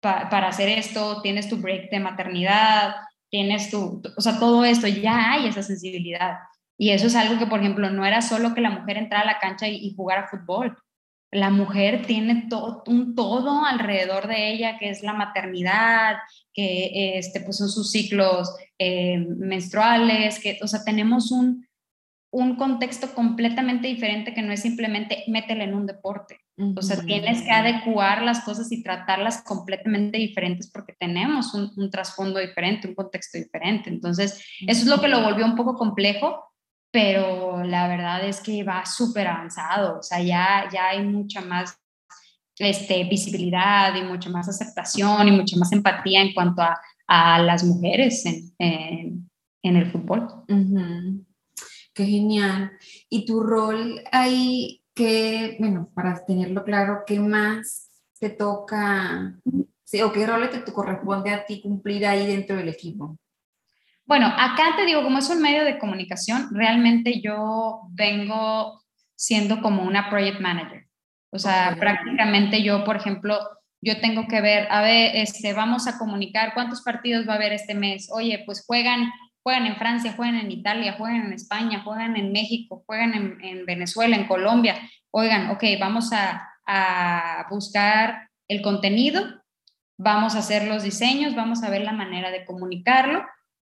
para 0.00 0.48
hacer 0.48 0.68
esto, 0.68 1.20
tienes 1.22 1.48
tu 1.48 1.58
break 1.58 1.90
de 1.90 2.00
maternidad, 2.00 2.94
tienes 3.28 3.70
tu, 3.70 4.02
o 4.16 4.20
sea, 4.20 4.38
todo 4.38 4.64
esto, 4.64 4.86
ya 4.88 5.32
hay 5.32 5.46
esa 5.46 5.62
sensibilidad. 5.62 6.38
Y 6.78 6.90
eso 6.90 7.08
es 7.08 7.14
algo 7.14 7.38
que, 7.38 7.46
por 7.46 7.60
ejemplo, 7.60 7.90
no 7.90 8.06
era 8.06 8.22
solo 8.22 8.54
que 8.54 8.62
la 8.62 8.70
mujer 8.70 8.96
entrara 8.96 9.24
a 9.24 9.32
la 9.34 9.38
cancha 9.38 9.68
y, 9.68 9.76
y 9.76 9.94
jugara 9.94 10.28
fútbol, 10.28 10.76
la 11.30 11.50
mujer 11.50 12.06
tiene 12.06 12.46
todo, 12.48 12.82
un 12.86 13.14
todo 13.14 13.64
alrededor 13.64 14.26
de 14.26 14.52
ella, 14.52 14.78
que 14.78 14.90
es 14.90 15.02
la 15.02 15.12
maternidad, 15.12 16.16
que 16.52 17.18
este, 17.18 17.40
pues 17.40 17.58
son 17.58 17.68
sus 17.68 17.90
ciclos 17.90 18.52
eh, 18.78 19.18
menstruales, 19.18 20.40
que, 20.40 20.58
o 20.62 20.66
sea, 20.66 20.82
tenemos 20.84 21.30
un, 21.30 21.66
un 22.32 22.56
contexto 22.56 23.12
completamente 23.14 23.88
diferente 23.88 24.32
que 24.34 24.42
no 24.42 24.52
es 24.52 24.62
simplemente 24.62 25.24
métele 25.26 25.64
en 25.64 25.74
un 25.74 25.86
deporte. 25.86 26.40
O 26.76 26.82
sea, 26.82 27.00
tienes 27.00 27.40
que 27.40 27.50
adecuar 27.50 28.22
las 28.22 28.40
cosas 28.40 28.70
y 28.70 28.82
tratarlas 28.82 29.42
completamente 29.42 30.18
diferentes 30.18 30.70
porque 30.70 30.92
tenemos 30.92 31.54
un, 31.54 31.90
trasfondo 31.90 32.38
diferente, 32.38 32.86
un 32.86 32.94
contexto 32.94 33.38
diferente. 33.38 33.88
Entonces, 33.88 34.44
eso 34.66 34.82
es 34.82 34.86
lo 34.86 35.00
que 35.00 35.08
lo 35.08 35.22
volvió 35.22 35.46
un 35.46 35.56
poco 35.56 35.74
complejo, 35.74 36.49
pero 36.90 37.62
la 37.64 37.88
verdad 37.88 38.26
es 38.26 38.40
que 38.40 38.64
va 38.64 38.84
súper 38.84 39.28
avanzado. 39.28 39.98
O 39.98 40.02
sea, 40.02 40.20
ya, 40.20 40.68
ya 40.72 40.88
hay 40.88 41.04
mucha 41.04 41.40
más 41.40 41.78
este, 42.58 43.04
visibilidad 43.04 43.94
y 43.94 44.02
mucha 44.02 44.28
más 44.30 44.48
aceptación 44.48 45.28
y 45.28 45.32
mucha 45.32 45.56
más 45.56 45.72
empatía 45.72 46.20
en 46.20 46.34
cuanto 46.34 46.62
a, 46.62 46.80
a 47.06 47.42
las 47.42 47.64
mujeres 47.64 48.24
en, 48.26 49.30
en, 49.62 49.76
el 49.76 49.90
fútbol. 49.90 50.28
Qué 51.94 52.06
genial. 52.06 52.72
¿Y 53.08 53.24
tu 53.24 53.42
rol 53.42 54.00
ahí, 54.12 54.82
que, 54.94 55.56
bueno, 55.58 55.90
para 55.94 56.24
tenerlo 56.24 56.64
claro, 56.64 57.02
qué 57.06 57.18
más 57.18 57.88
te 58.18 58.30
toca, 58.30 59.38
sí, 59.84 60.02
o 60.02 60.12
qué 60.12 60.26
rol 60.26 60.50
te 60.50 60.72
corresponde 60.72 61.30
a 61.30 61.44
ti 61.44 61.62
cumplir 61.62 62.06
ahí 62.06 62.26
dentro 62.26 62.56
del 62.56 62.68
equipo? 62.68 63.16
Bueno, 64.10 64.26
acá 64.26 64.74
te 64.76 64.86
digo, 64.86 65.04
como 65.04 65.18
es 65.18 65.30
un 65.30 65.40
medio 65.40 65.64
de 65.64 65.78
comunicación, 65.78 66.48
realmente 66.50 67.20
yo 67.20 67.82
vengo 67.90 68.82
siendo 69.14 69.62
como 69.62 69.84
una 69.84 70.10
project 70.10 70.40
manager. 70.40 70.88
O 71.30 71.38
sea, 71.38 71.76
prácticamente 71.78 72.60
yo, 72.64 72.82
por 72.82 72.96
ejemplo, 72.96 73.38
yo 73.80 74.00
tengo 74.00 74.26
que 74.26 74.40
ver, 74.40 74.66
a 74.68 74.82
ver, 74.82 75.14
este, 75.14 75.52
vamos 75.52 75.86
a 75.86 75.96
comunicar 75.96 76.54
cuántos 76.54 76.82
partidos 76.82 77.28
va 77.28 77.34
a 77.34 77.36
haber 77.36 77.52
este 77.52 77.76
mes. 77.76 78.10
Oye, 78.12 78.42
pues 78.44 78.64
juegan, 78.66 79.12
juegan 79.44 79.66
en 79.66 79.76
Francia, 79.76 80.14
juegan 80.16 80.40
en 80.40 80.50
Italia, 80.50 80.96
juegan 80.98 81.26
en 81.26 81.32
España, 81.32 81.82
juegan 81.84 82.16
en 82.16 82.32
México, 82.32 82.82
juegan 82.86 83.38
en, 83.40 83.64
Venezuela, 83.64 84.16
en 84.16 84.26
Colombia. 84.26 84.74
Oigan, 85.12 85.50
ok, 85.50 85.62
vamos 85.78 86.10
a, 86.12 86.48
buscar 87.48 88.28
el 88.48 88.60
contenido, 88.60 89.22
vamos 89.96 90.34
a 90.34 90.40
hacer 90.40 90.66
los 90.66 90.82
diseños, 90.82 91.36
vamos 91.36 91.62
a 91.62 91.70
ver 91.70 91.82
la 91.82 91.92
manera 91.92 92.32
de 92.32 92.44
comunicarlo 92.44 93.24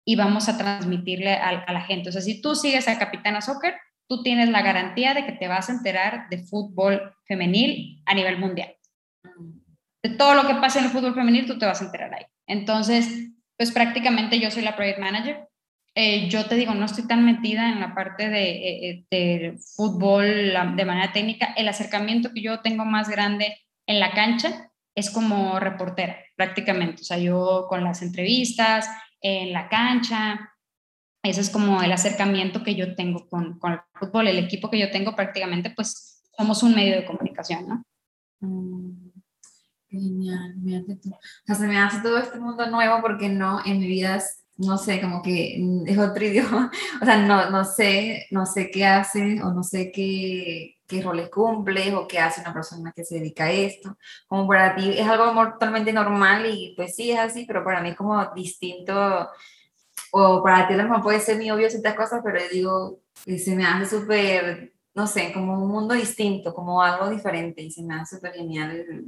y 0.09 0.15
vamos 0.15 0.49
a 0.49 0.57
transmitirle 0.57 1.33
a, 1.33 1.49
a 1.49 1.71
la 1.71 1.81
gente. 1.81 2.09
O 2.09 2.11
sea, 2.11 2.21
si 2.21 2.41
tú 2.41 2.55
sigues 2.55 2.87
a 2.87 2.97
Capitana 2.97 3.41
Soccer, 3.41 3.75
tú 4.07 4.23
tienes 4.23 4.49
la 4.49 4.63
garantía 4.63 5.13
de 5.13 5.23
que 5.23 5.33
te 5.33 5.47
vas 5.47 5.69
a 5.69 5.73
enterar 5.73 6.27
de 6.31 6.39
fútbol 6.39 7.13
femenil 7.27 8.01
a 8.07 8.15
nivel 8.15 8.39
mundial. 8.39 8.75
De 10.01 10.09
todo 10.09 10.33
lo 10.33 10.47
que 10.47 10.55
pasa 10.55 10.79
en 10.79 10.85
el 10.85 10.91
fútbol 10.91 11.13
femenil, 11.13 11.45
tú 11.45 11.59
te 11.59 11.67
vas 11.67 11.79
a 11.79 11.85
enterar 11.85 12.11
ahí. 12.11 12.25
Entonces, 12.47 13.07
pues 13.55 13.71
prácticamente 13.71 14.39
yo 14.39 14.49
soy 14.49 14.63
la 14.63 14.75
project 14.75 14.97
manager. 14.97 15.47
Eh, 15.93 16.27
yo 16.27 16.47
te 16.47 16.55
digo, 16.55 16.73
no 16.73 16.85
estoy 16.87 17.05
tan 17.05 17.23
metida 17.23 17.69
en 17.69 17.79
la 17.79 17.93
parte 17.93 18.29
de, 18.29 18.49
eh, 18.89 19.05
eh, 19.11 19.57
fútbol 19.75 20.25
de 20.75 20.85
manera 20.85 21.11
técnica. 21.13 21.53
El 21.55 21.67
acercamiento 21.67 22.33
que 22.33 22.41
yo 22.41 22.61
tengo 22.61 22.83
más 22.83 23.09
grande 23.09 23.59
en 23.85 23.99
la 23.99 24.09
cancha 24.09 24.71
es 24.95 25.11
como 25.11 25.59
reportera, 25.59 26.17
prácticamente. 26.35 27.03
O 27.03 27.05
sea, 27.05 27.19
yo 27.19 27.67
con 27.69 27.83
las 27.83 28.01
entrevistas, 28.01 28.89
en 29.21 29.53
la 29.53 29.69
cancha, 29.69 30.53
ese 31.23 31.41
es 31.41 31.49
como 31.49 31.81
el 31.81 31.91
acercamiento 31.91 32.63
que 32.63 32.75
yo 32.75 32.95
tengo 32.95 33.27
con, 33.27 33.59
con, 33.59 33.73
el 33.73 33.79
fútbol. 33.93 34.27
El 34.27 34.39
equipo 34.39 34.69
que 34.69 34.79
yo 34.79 34.89
tengo 34.89 35.15
prácticamente, 35.15 35.71
pues 35.71 36.23
somos 36.37 36.63
un 36.63 36.73
medio 36.73 36.95
de 36.95 37.05
comunicación, 37.05 37.67
¿no? 37.67 37.83
Mm, 38.39 39.11
genial, 39.89 40.55
tú. 41.01 41.09
O 41.11 41.19
sea, 41.45 41.55
se 41.55 41.67
me 41.67 41.77
hace 41.77 42.01
todo 42.01 42.17
este 42.17 42.39
mundo 42.39 42.69
nuevo 42.69 43.01
porque 43.01 43.27
no, 43.27 43.59
en 43.65 43.79
mi 43.79 43.87
vida, 43.87 44.23
no 44.55 44.77
sé, 44.77 45.01
como 45.01 45.21
que 45.21 45.61
es 45.85 45.97
otro 45.97 46.25
idioma. 46.25 46.71
O 47.01 47.05
sea, 47.05 47.17
no, 47.17 47.49
no 47.49 47.65
sé, 47.65 48.27
no 48.31 48.45
sé 48.45 48.71
qué 48.71 48.85
hace 48.85 49.41
o 49.43 49.53
no 49.53 49.63
sé 49.63 49.91
qué, 49.91 50.78
qué 50.89 51.03
roles 51.03 51.29
cumple 51.29 51.95
o 51.95 52.07
qué 52.07 52.19
hace 52.19 52.41
una 52.41 52.51
persona 52.51 52.91
que 52.91 53.05
se 53.05 53.15
dedica 53.15 53.45
a 53.45 53.51
esto. 53.51 53.95
Como 54.27 54.47
para 54.47 54.75
ti 54.75 54.97
es 54.97 55.07
algo 55.07 55.31
totalmente 55.51 55.93
normal 55.93 56.47
y 56.47 56.73
pues 56.75 56.95
sí 56.95 57.11
es 57.11 57.19
así, 57.19 57.45
pero 57.45 57.63
para 57.63 57.81
mí 57.81 57.89
es 57.89 57.95
como 57.95 58.25
distinto 58.33 59.29
o 60.11 60.43
para 60.43 60.67
ti 60.67 60.73
a 60.73 60.77
lo 60.77 60.83
mejor 60.83 61.03
puede 61.03 61.19
ser 61.19 61.37
mi 61.37 61.51
obvio 61.51 61.69
ciertas 61.69 61.95
cosas, 61.95 62.21
pero 62.23 62.39
yo 62.39 62.49
digo, 62.51 62.99
se 63.37 63.55
me 63.55 63.65
hace 63.65 63.99
súper, 63.99 64.73
no 64.95 65.05
sé, 65.05 65.31
como 65.31 65.63
un 65.63 65.69
mundo 65.69 65.93
distinto, 65.93 66.53
como 66.53 66.81
algo 66.81 67.09
diferente, 67.09 67.61
y 67.61 67.69
se 67.69 67.83
me 67.83 67.93
hace 67.93 68.15
súper 68.15 68.33
genial 68.33 69.05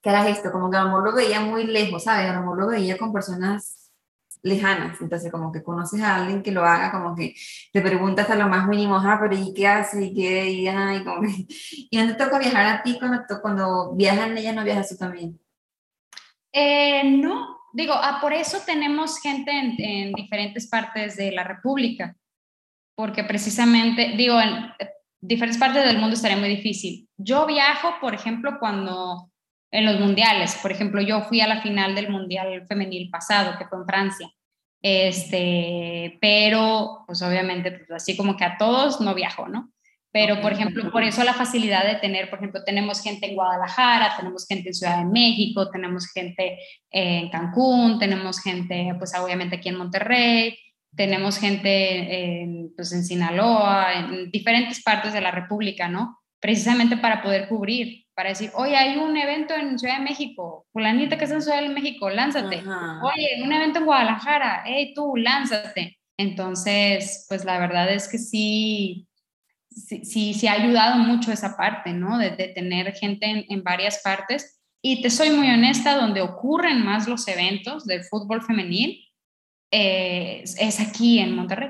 que 0.00 0.10
hagas 0.10 0.28
esto, 0.28 0.50
como 0.52 0.70
que 0.70 0.78
a 0.78 0.84
lo 0.84 0.86
mejor 0.86 1.04
lo 1.04 1.14
veía 1.14 1.40
muy 1.40 1.64
lejos, 1.64 2.04
¿sabes? 2.04 2.30
A 2.30 2.34
lo 2.34 2.40
mejor 2.40 2.58
lo 2.60 2.66
veía 2.68 2.96
con 2.96 3.12
personas 3.12 3.85
lejanas, 4.42 5.00
entonces 5.00 5.30
como 5.30 5.52
que 5.52 5.62
conoces 5.62 6.00
a 6.02 6.16
alguien 6.16 6.42
que 6.42 6.52
lo 6.52 6.64
haga, 6.64 6.92
como 6.92 7.14
que 7.14 7.34
te 7.72 7.80
preguntas 7.80 8.28
a 8.30 8.36
lo 8.36 8.48
más 8.48 8.68
mínimo, 8.68 8.96
ah, 8.96 9.18
pero 9.20 9.34
¿y 9.34 9.52
qué 9.54 9.66
hace? 9.66 10.06
¿Y 10.06 10.14
qué? 10.14 10.50
Y, 10.50 10.68
y, 10.68 11.04
como 11.04 11.22
¿Y 11.90 11.96
dónde 11.96 12.14
toca 12.14 12.38
viajar 12.38 12.66
a 12.66 12.82
ti 12.82 12.98
cuando, 12.98 13.22
cuando 13.40 13.94
viajan 13.94 14.36
ellas, 14.36 14.54
no 14.54 14.64
viajas 14.64 14.88
tú 14.88 14.96
también? 14.96 15.38
Eh, 16.52 17.04
no, 17.04 17.58
digo, 17.72 17.92
ah, 17.94 18.18
por 18.20 18.32
eso 18.32 18.58
tenemos 18.64 19.18
gente 19.20 19.50
en, 19.50 20.12
diferentes 20.12 20.66
partes 20.68 21.16
de 21.16 21.32
la 21.32 21.44
República, 21.44 22.16
porque 22.94 23.24
precisamente, 23.24 24.14
digo, 24.16 24.40
en 24.40 24.72
diferentes 25.20 25.58
partes 25.58 25.84
del 25.84 25.98
mundo 25.98 26.14
estaría 26.14 26.38
muy 26.38 26.48
difícil. 26.48 27.08
Yo 27.18 27.46
viajo, 27.46 27.94
por 28.00 28.14
ejemplo, 28.14 28.58
cuando 28.58 29.30
en 29.76 29.84
los 29.84 30.00
mundiales, 30.00 30.58
por 30.62 30.72
ejemplo, 30.72 31.02
yo 31.02 31.20
fui 31.22 31.42
a 31.42 31.46
la 31.46 31.60
final 31.60 31.94
del 31.94 32.08
mundial 32.08 32.66
femenil 32.66 33.10
pasado, 33.10 33.58
que 33.58 33.66
fue 33.66 33.78
en 33.78 33.86
Francia. 33.86 34.30
Este, 34.80 36.18
pero 36.20 37.04
pues 37.06 37.20
obviamente 37.20 37.72
pues 37.72 37.90
así 37.90 38.16
como 38.16 38.36
que 38.36 38.44
a 38.44 38.56
todos 38.56 39.00
no 39.00 39.14
viajo, 39.14 39.48
¿no? 39.48 39.70
Pero, 40.12 40.40
por 40.40 40.54
ejemplo, 40.54 40.90
por 40.90 41.02
eso 41.02 41.22
la 41.24 41.34
facilidad 41.34 41.84
de 41.84 41.96
tener, 41.96 42.30
por 42.30 42.38
ejemplo, 42.38 42.64
tenemos 42.64 43.02
gente 43.02 43.26
en 43.26 43.34
Guadalajara, 43.34 44.16
tenemos 44.16 44.46
gente 44.48 44.68
en 44.70 44.74
Ciudad 44.74 44.98
de 45.00 45.04
México, 45.04 45.70
tenemos 45.70 46.10
gente 46.10 46.58
en 46.90 47.28
Cancún, 47.28 47.98
tenemos 47.98 48.40
gente, 48.40 48.94
pues 48.96 49.14
obviamente 49.14 49.56
aquí 49.56 49.68
en 49.68 49.76
Monterrey, 49.76 50.58
tenemos 50.96 51.38
gente 51.38 52.40
en, 52.40 52.72
pues, 52.74 52.94
en 52.94 53.04
Sinaloa, 53.04 53.92
en 53.92 54.30
diferentes 54.30 54.82
partes 54.82 55.12
de 55.12 55.20
la 55.20 55.32
República, 55.32 55.86
¿no? 55.86 56.18
Precisamente 56.40 56.96
para 56.96 57.22
poder 57.22 57.46
cubrir, 57.46 58.05
para 58.16 58.30
decir, 58.30 58.50
oye, 58.54 58.74
hay 58.74 58.96
un 58.96 59.14
evento 59.14 59.54
en 59.54 59.78
Ciudad 59.78 59.98
de 59.98 60.04
México, 60.04 60.66
fulanita 60.72 61.18
que 61.18 61.24
está 61.24 61.36
en 61.36 61.42
Ciudad 61.42 61.60
de 61.60 61.68
México, 61.68 62.08
lánzate. 62.08 62.62
Oye, 63.02 63.42
un 63.44 63.52
evento 63.52 63.80
en 63.80 63.84
Guadalajara, 63.84 64.62
hey, 64.64 64.94
tú, 64.94 65.16
lánzate. 65.16 65.98
Entonces, 66.16 67.26
pues 67.28 67.44
la 67.44 67.58
verdad 67.58 67.92
es 67.92 68.08
que 68.08 68.16
sí, 68.16 69.06
sí, 69.68 70.32
sí, 70.32 70.46
ha 70.46 70.52
ayudado 70.52 70.96
mucho 70.96 71.30
esa 71.30 71.58
parte, 71.58 71.92
¿no? 71.92 72.16
De, 72.16 72.30
tener 72.30 72.94
gente 72.94 73.44
en, 73.46 73.62
varias 73.62 74.00
partes. 74.02 74.62
Y 74.82 75.02
te 75.02 75.10
soy 75.10 75.28
muy 75.28 75.50
honesta, 75.50 75.94
donde 75.94 76.22
ocurren 76.22 76.82
más 76.82 77.06
los 77.06 77.28
eventos 77.28 77.84
del 77.84 78.02
fútbol 78.04 78.40
femenil 78.40 79.06
eh, 79.70 80.42
es 80.42 80.80
aquí 80.80 81.18
en 81.18 81.36
Monterrey. 81.36 81.68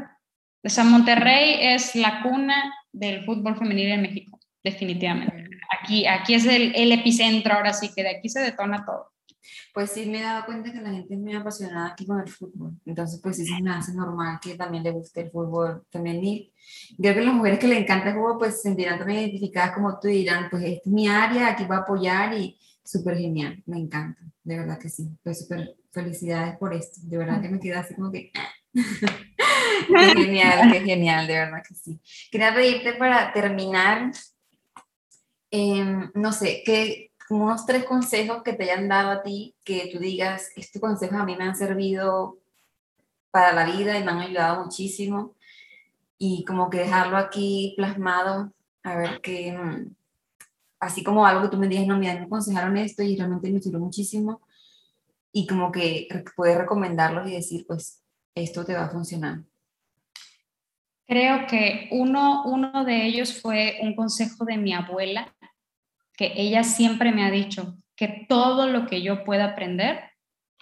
O 0.65 0.69
sea, 0.69 0.85
Monterrey 0.85 1.57
es 1.61 1.97
la 1.97 2.23
cuna 2.23 2.73
del 2.93 3.25
fútbol 3.25 3.57
femenil 3.57 3.89
en 3.89 4.03
México, 4.03 4.39
definitivamente. 4.63 5.56
Aquí, 5.71 6.07
aquí 6.07 6.35
es 6.35 6.47
el, 6.47 6.75
el 6.75 6.93
epicentro, 6.93 7.55
ahora 7.55 7.73
sí, 7.73 7.91
que 7.95 8.03
de 8.03 8.17
aquí 8.17 8.29
se 8.29 8.41
detona 8.41 8.85
todo. 8.85 9.13
Pues 9.73 9.91
sí, 9.91 10.07
me 10.07 10.21
he 10.21 10.23
dado 10.23 10.47
cuenta 10.47 10.73
que 10.73 10.81
la 10.81 10.91
gente 10.91 11.15
es 11.15 11.21
muy 11.21 11.35
apasionada 11.35 11.89
aquí 11.89 12.07
con 12.07 12.19
el 12.19 12.29
fútbol. 12.29 12.73
Entonces, 12.87 13.21
pues 13.23 13.37
sí, 13.37 13.47
se 13.47 13.63
me 13.63 13.71
hace 13.71 13.93
normal 13.93 14.39
que 14.41 14.55
también 14.55 14.83
le 14.83 14.91
guste 14.91 15.21
el 15.21 15.31
fútbol 15.31 15.85
femenil. 15.91 16.51
Creo 16.99 17.15
que 17.15 17.21
las 17.21 17.35
mujeres 17.35 17.59
que 17.59 17.69
le 17.69 17.79
encanta 17.79 18.09
el 18.09 18.15
fútbol, 18.15 18.39
pues 18.39 18.57
se 18.57 18.63
sentirán 18.63 18.99
también 18.99 19.21
identificadas 19.21 19.73
como 19.73 19.99
tú 20.01 20.09
y 20.09 20.19
dirán, 20.19 20.49
pues 20.51 20.63
esta 20.65 20.81
es 20.81 20.87
mi 20.87 21.09
área, 21.09 21.49
aquí 21.49 21.65
voy 21.65 21.77
a 21.77 21.81
apoyar 21.81 22.33
y 22.33 22.59
súper 22.83 23.19
genial, 23.19 23.63
me 23.67 23.79
encanta, 23.79 24.21
de 24.45 24.59
verdad 24.59 24.79
que 24.79 24.89
sí. 24.89 25.11
Pues 25.23 25.41
súper 25.41 25.77
felicidades 25.93 26.57
por 26.57 26.73
esto, 26.73 27.01
de 27.03 27.19
verdad 27.19 27.43
que 27.43 27.49
me 27.49 27.61
queda 27.61 27.81
así 27.81 27.95
como 27.95 28.11
que... 28.11 28.33
qué 28.75 30.13
genial, 30.15 30.73
qué 30.73 30.81
genial, 30.81 31.27
de 31.27 31.35
verdad 31.35 31.63
que 31.67 31.75
sí. 31.75 32.01
Quería 32.31 32.55
pedirte 32.55 32.95
para 32.95 33.33
terminar, 33.33 34.11
em, 35.51 36.11
no 36.15 36.33
sé, 36.33 36.63
¿qué, 36.65 37.11
unos 37.31 37.67
tres 37.67 37.85
consejos 37.85 38.43
que 38.43 38.53
te 38.53 38.65
hayan 38.65 38.89
dado 38.89 39.11
a 39.11 39.23
ti, 39.23 39.55
que 39.65 39.91
tú 39.93 39.99
digas, 39.99 40.51
estos 40.57 40.81
consejos 40.81 41.19
a 41.19 41.25
mí 41.25 41.37
me 41.37 41.45
han 41.45 41.57
servido 41.57 42.39
para 43.31 43.53
la 43.53 43.67
vida 43.67 43.99
y 43.99 44.05
me 44.05 44.13
han 44.13 44.21
ayudado 44.21 44.65
muchísimo. 44.65 45.35
Y 46.19 46.45
como 46.45 46.71
que 46.71 46.79
dejarlo 46.79 47.17
aquí 47.17 47.75
plasmado, 47.77 48.53
a 48.83 48.97
ver 48.97 49.21
qué, 49.21 49.53
mm, 49.53 49.95
así 50.81 51.03
como 51.03 51.27
algo 51.27 51.43
que 51.43 51.49
tú 51.49 51.59
me 51.59 51.69
digas, 51.69 51.87
no, 51.87 51.99
mira, 51.99 52.15
me 52.15 52.23
aconsejaron 52.23 52.77
esto 52.77 53.03
y 53.03 53.17
realmente 53.17 53.51
me 53.51 53.61
sirvió 53.61 53.81
muchísimo. 53.81 54.41
Y 55.33 55.47
como 55.47 55.71
que 55.71 56.09
puedes 56.37 56.57
recomendarlos 56.57 57.29
y 57.29 57.35
decir, 57.35 57.67
pues, 57.67 58.03
esto 58.35 58.65
te 58.65 58.75
va 58.75 58.85
a 58.85 58.91
funcionar. 58.91 59.43
Creo 61.07 61.47
que 61.47 61.89
uno, 61.93 62.45
uno 62.47 62.85
de 62.85 63.07
ellos 63.07 63.41
fue 63.41 63.79
un 63.83 63.95
consejo 63.95 64.45
de 64.45 64.57
mi 64.57 64.73
abuela, 64.73 65.33
que 66.17 66.33
ella 66.37 66.65
siempre 66.65 67.13
me 67.13 67.25
ha 67.25 67.31
dicho 67.31 67.77
que 67.95 68.27
todo 68.29 68.67
lo 68.67 68.87
que 68.87 69.03
yo 69.03 69.25
pueda 69.25 69.45
aprender, 69.47 70.01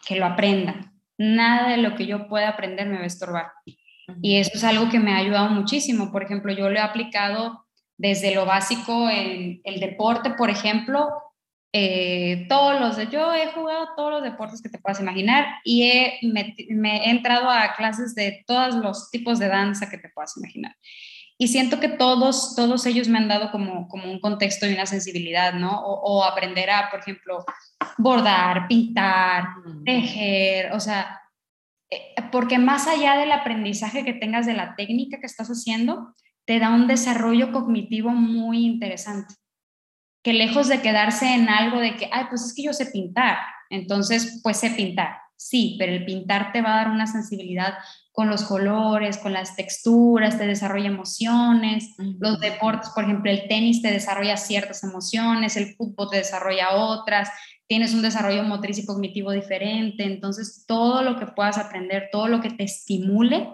que 0.06 0.16
lo 0.16 0.26
aprenda. 0.26 0.92
Nada 1.16 1.70
de 1.70 1.76
lo 1.78 1.94
que 1.96 2.06
yo 2.06 2.28
pueda 2.28 2.48
aprender 2.48 2.88
me 2.88 2.96
va 2.96 3.04
a 3.04 3.06
estorbar. 3.06 3.52
Y 4.20 4.36
eso 4.36 4.52
es 4.54 4.64
algo 4.64 4.88
que 4.90 5.00
me 5.00 5.12
ha 5.12 5.18
ayudado 5.18 5.50
muchísimo. 5.50 6.12
Por 6.12 6.22
ejemplo, 6.22 6.52
yo 6.52 6.68
lo 6.68 6.76
he 6.76 6.82
aplicado 6.82 7.66
desde 7.96 8.34
lo 8.34 8.44
básico 8.44 9.08
en 9.08 9.60
el 9.64 9.80
deporte, 9.80 10.30
por 10.30 10.50
ejemplo, 10.50 11.08
eh, 11.76 12.46
todos 12.48 12.80
los 12.80 12.96
de, 12.96 13.08
yo 13.08 13.34
he 13.34 13.50
jugado 13.50 13.88
todos 13.96 14.12
los 14.12 14.22
deportes 14.22 14.62
que 14.62 14.68
te 14.68 14.78
puedas 14.78 15.00
imaginar 15.00 15.44
y 15.64 15.90
he, 15.90 16.18
me, 16.22 16.54
he 16.58 17.10
entrado 17.10 17.50
a 17.50 17.74
clases 17.74 18.14
de 18.14 18.44
todos 18.46 18.76
los 18.76 19.10
tipos 19.10 19.40
de 19.40 19.48
danza 19.48 19.90
que 19.90 19.98
te 19.98 20.08
puedas 20.08 20.36
imaginar. 20.36 20.76
Y 21.44 21.48
siento 21.48 21.78
que 21.78 21.90
todos, 21.90 22.56
todos 22.56 22.86
ellos 22.86 23.06
me 23.08 23.18
han 23.18 23.28
dado 23.28 23.50
como, 23.50 23.86
como 23.88 24.10
un 24.10 24.18
contexto 24.18 24.66
y 24.66 24.72
una 24.72 24.86
sensibilidad, 24.86 25.52
¿no? 25.52 25.78
O, 25.78 26.24
aprender 26.24 26.70
a, 26.70 26.88
por 26.90 27.00
ejemplo, 27.00 27.44
bordar, 27.98 28.66
pintar, 28.66 29.48
tejer, 29.84 30.72
o 30.72 30.80
sea, 30.80 31.20
eh, 31.90 32.14
porque 32.32 32.56
más 32.56 32.88
allá 32.88 33.18
del 33.18 33.30
aprendizaje 33.30 34.06
que 34.06 34.14
tengas 34.14 34.46
de 34.46 34.54
la 34.54 34.74
técnica 34.74 35.20
que 35.20 35.26
estás 35.26 35.48
haciendo, 35.48 36.14
te 36.46 36.58
da 36.58 36.70
un 36.70 36.86
desarrollo 36.86 37.52
cognitivo 37.52 38.08
muy 38.08 38.64
interesante 38.64 39.34
que 40.22 40.32
lejos 40.32 40.68
de 40.68 40.80
quedarse 40.80 41.34
en 41.34 41.50
algo 41.50 41.78
de 41.78 41.94
que, 41.96 42.08
ay, 42.10 42.24
pues 42.30 42.42
es 42.42 42.54
que 42.54 42.62
yo 42.62 42.72
sé 42.72 42.86
pintar, 42.86 43.36
entonces 43.68 44.40
pues 44.42 44.56
sé 44.56 44.70
pintar. 44.70 45.18
Sí, 45.36 45.76
pero 45.78 45.92
el 45.92 46.06
pintar 46.06 46.52
te 46.52 46.62
va 46.62 46.72
a 46.72 46.76
dar 46.76 46.90
una 46.90 47.06
sensibilidad 47.06 47.74
con 48.14 48.30
los 48.30 48.44
colores, 48.44 49.18
con 49.18 49.34
las 49.34 49.56
texturas, 49.56 50.38
te 50.38 50.46
desarrolla 50.46 50.86
emociones. 50.86 51.94
Los 52.18 52.40
deportes, 52.40 52.90
por 52.94 53.04
ejemplo, 53.04 53.30
el 53.30 53.46
tenis 53.48 53.82
te 53.82 53.90
desarrolla 53.90 54.38
ciertas 54.38 54.82
emociones, 54.84 55.56
el 55.56 55.74
fútbol 55.74 56.08
te 56.10 56.18
desarrolla 56.18 56.76
otras, 56.76 57.28
tienes 57.66 57.92
un 57.92 58.00
desarrollo 58.00 58.44
motriz 58.44 58.78
y 58.78 58.86
cognitivo 58.86 59.32
diferente. 59.32 60.04
Entonces, 60.04 60.64
todo 60.66 61.02
lo 61.02 61.18
que 61.18 61.26
puedas 61.26 61.58
aprender, 61.58 62.08
todo 62.10 62.28
lo 62.28 62.40
que 62.40 62.50
te 62.50 62.64
estimule, 62.64 63.48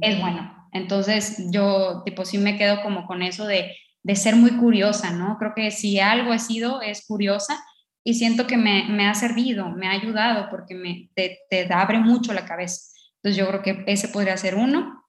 es 0.00 0.20
bueno. 0.20 0.68
Entonces, 0.72 1.50
yo, 1.50 2.02
tipo, 2.06 2.24
sí 2.24 2.38
me 2.38 2.56
quedo 2.56 2.82
como 2.82 3.06
con 3.06 3.20
eso 3.20 3.46
de 3.46 3.74
de 4.02 4.16
ser 4.16 4.36
muy 4.36 4.52
curiosa, 4.52 5.12
¿no? 5.12 5.38
Creo 5.38 5.52
que 5.54 5.70
si 5.70 6.00
algo 6.00 6.32
he 6.32 6.38
sido 6.38 6.82
es 6.82 7.06
curiosa 7.06 7.62
y 8.04 8.14
siento 8.14 8.46
que 8.46 8.56
me, 8.56 9.06
ha 9.06 9.14
servido, 9.14 9.70
me 9.70 9.86
ha 9.86 9.92
ayudado 9.92 10.48
porque 10.50 10.74
me, 10.74 11.10
te, 11.14 11.68
abre 11.72 12.00
mucho 12.00 12.32
la 12.32 12.44
cabeza. 12.44 12.91
Entonces 13.22 13.36
yo 13.36 13.48
creo 13.48 13.62
que 13.62 13.84
ese 13.86 14.08
podría 14.08 14.36
ser 14.36 14.56
uno. 14.56 15.08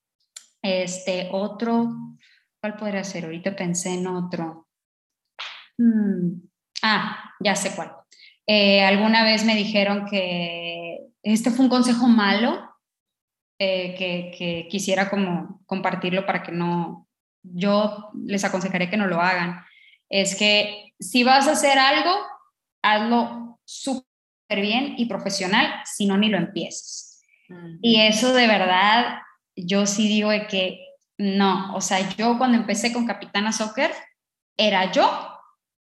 Este, 0.61 1.29
otro, 1.31 1.89
¿cuál 2.61 2.75
podría 2.77 3.03
ser? 3.03 3.25
Ahorita 3.25 3.55
pensé 3.55 3.95
en 3.95 4.05
otro. 4.07 4.67
Hmm, 5.77 6.41
ah, 6.83 7.33
ya 7.39 7.55
sé 7.55 7.75
cuál. 7.75 7.91
Eh, 8.45 8.83
alguna 8.83 9.23
vez 9.23 9.45
me 9.45 9.55
dijeron 9.55 10.05
que 10.05 11.07
este 11.23 11.49
fue 11.49 11.65
un 11.65 11.69
consejo 11.69 12.07
malo, 12.07 12.69
eh, 13.59 13.95
que, 13.95 14.67
quisiera 14.69 15.09
como 15.09 15.61
compartirlo 15.65 16.25
para 16.25 16.43
que 16.43 16.51
no, 16.51 17.07
yo 17.41 18.11
les 18.25 18.43
aconsejaría 18.43 18.89
que 18.89 18.97
no 18.97 19.07
lo 19.07 19.21
hagan, 19.21 19.63
es 20.09 20.35
que 20.35 20.93
si 20.99 21.23
vas 21.23 21.47
a 21.47 21.53
hacer 21.53 21.79
algo, 21.79 22.11
hazlo 22.81 23.59
súper 23.63 24.61
bien 24.61 24.95
y 24.97 25.05
profesional, 25.05 25.81
si 25.85 26.05
no, 26.05 26.17
ni 26.17 26.29
lo 26.29 26.37
empieces. 26.37 27.12
Y 27.81 28.01
eso 28.01 28.33
de 28.33 28.47
verdad, 28.47 29.19
yo 29.55 29.85
sí 29.85 30.07
digo 30.07 30.29
que 30.49 30.87
no, 31.17 31.75
o 31.75 31.81
sea, 31.81 32.09
yo 32.15 32.37
cuando 32.37 32.57
empecé 32.57 32.91
con 32.91 33.05
Capitana 33.05 33.51
Soccer, 33.51 33.91
era 34.57 34.91
yo, 34.91 35.09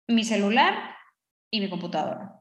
mi 0.08 0.24
celular 0.24 0.96
y 1.50 1.60
mi 1.60 1.68
computadora. 1.68 2.40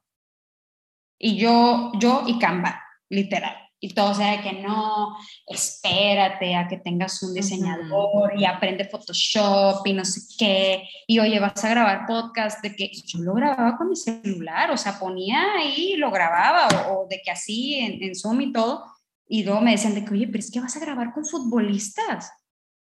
Y 1.19 1.37
yo, 1.37 1.91
yo 1.99 2.23
y 2.27 2.37
Canva, 2.39 2.83
literal. 3.09 3.65
Y 3.79 3.93
todo 3.93 4.13
sea 4.13 4.31
de 4.31 4.41
que 4.41 4.53
no, 4.53 5.15
espérate 5.45 6.55
a 6.55 6.67
que 6.67 6.77
tengas 6.77 7.21
un 7.21 7.33
diseñador 7.33 8.33
y 8.35 8.45
aprende 8.45 8.85
Photoshop 8.85 9.85
y 9.85 9.93
no 9.93 10.03
sé 10.05 10.21
qué, 10.39 10.89
y 11.05 11.19
oye, 11.19 11.39
vas 11.39 11.63
a 11.63 11.69
grabar 11.69 12.05
podcast 12.07 12.63
de 12.63 12.75
que 12.75 12.89
yo 12.91 13.19
lo 13.19 13.33
grababa 13.33 13.77
con 13.77 13.89
mi 13.89 13.95
celular, 13.95 14.71
o 14.71 14.77
sea, 14.77 14.97
ponía 14.97 15.53
ahí 15.57 15.93
y 15.93 15.97
lo 15.97 16.09
grababa, 16.09 16.67
o, 16.89 17.05
de 17.07 17.21
que 17.23 17.31
así 17.31 17.75
en, 17.75 18.01
en, 18.01 18.15
Zoom 18.15 18.41
y 18.41 18.53
todo, 18.53 18.83
y 19.27 19.43
luego 19.43 19.61
me 19.61 19.71
decían 19.71 19.95
de 19.95 20.05
que, 20.05 20.13
oye, 20.13 20.27
pero 20.27 20.39
es 20.39 20.51
que 20.51 20.59
vas 20.59 20.75
a 20.75 20.79
grabar 20.79 21.13
con 21.13 21.25
futbolistas, 21.25 22.31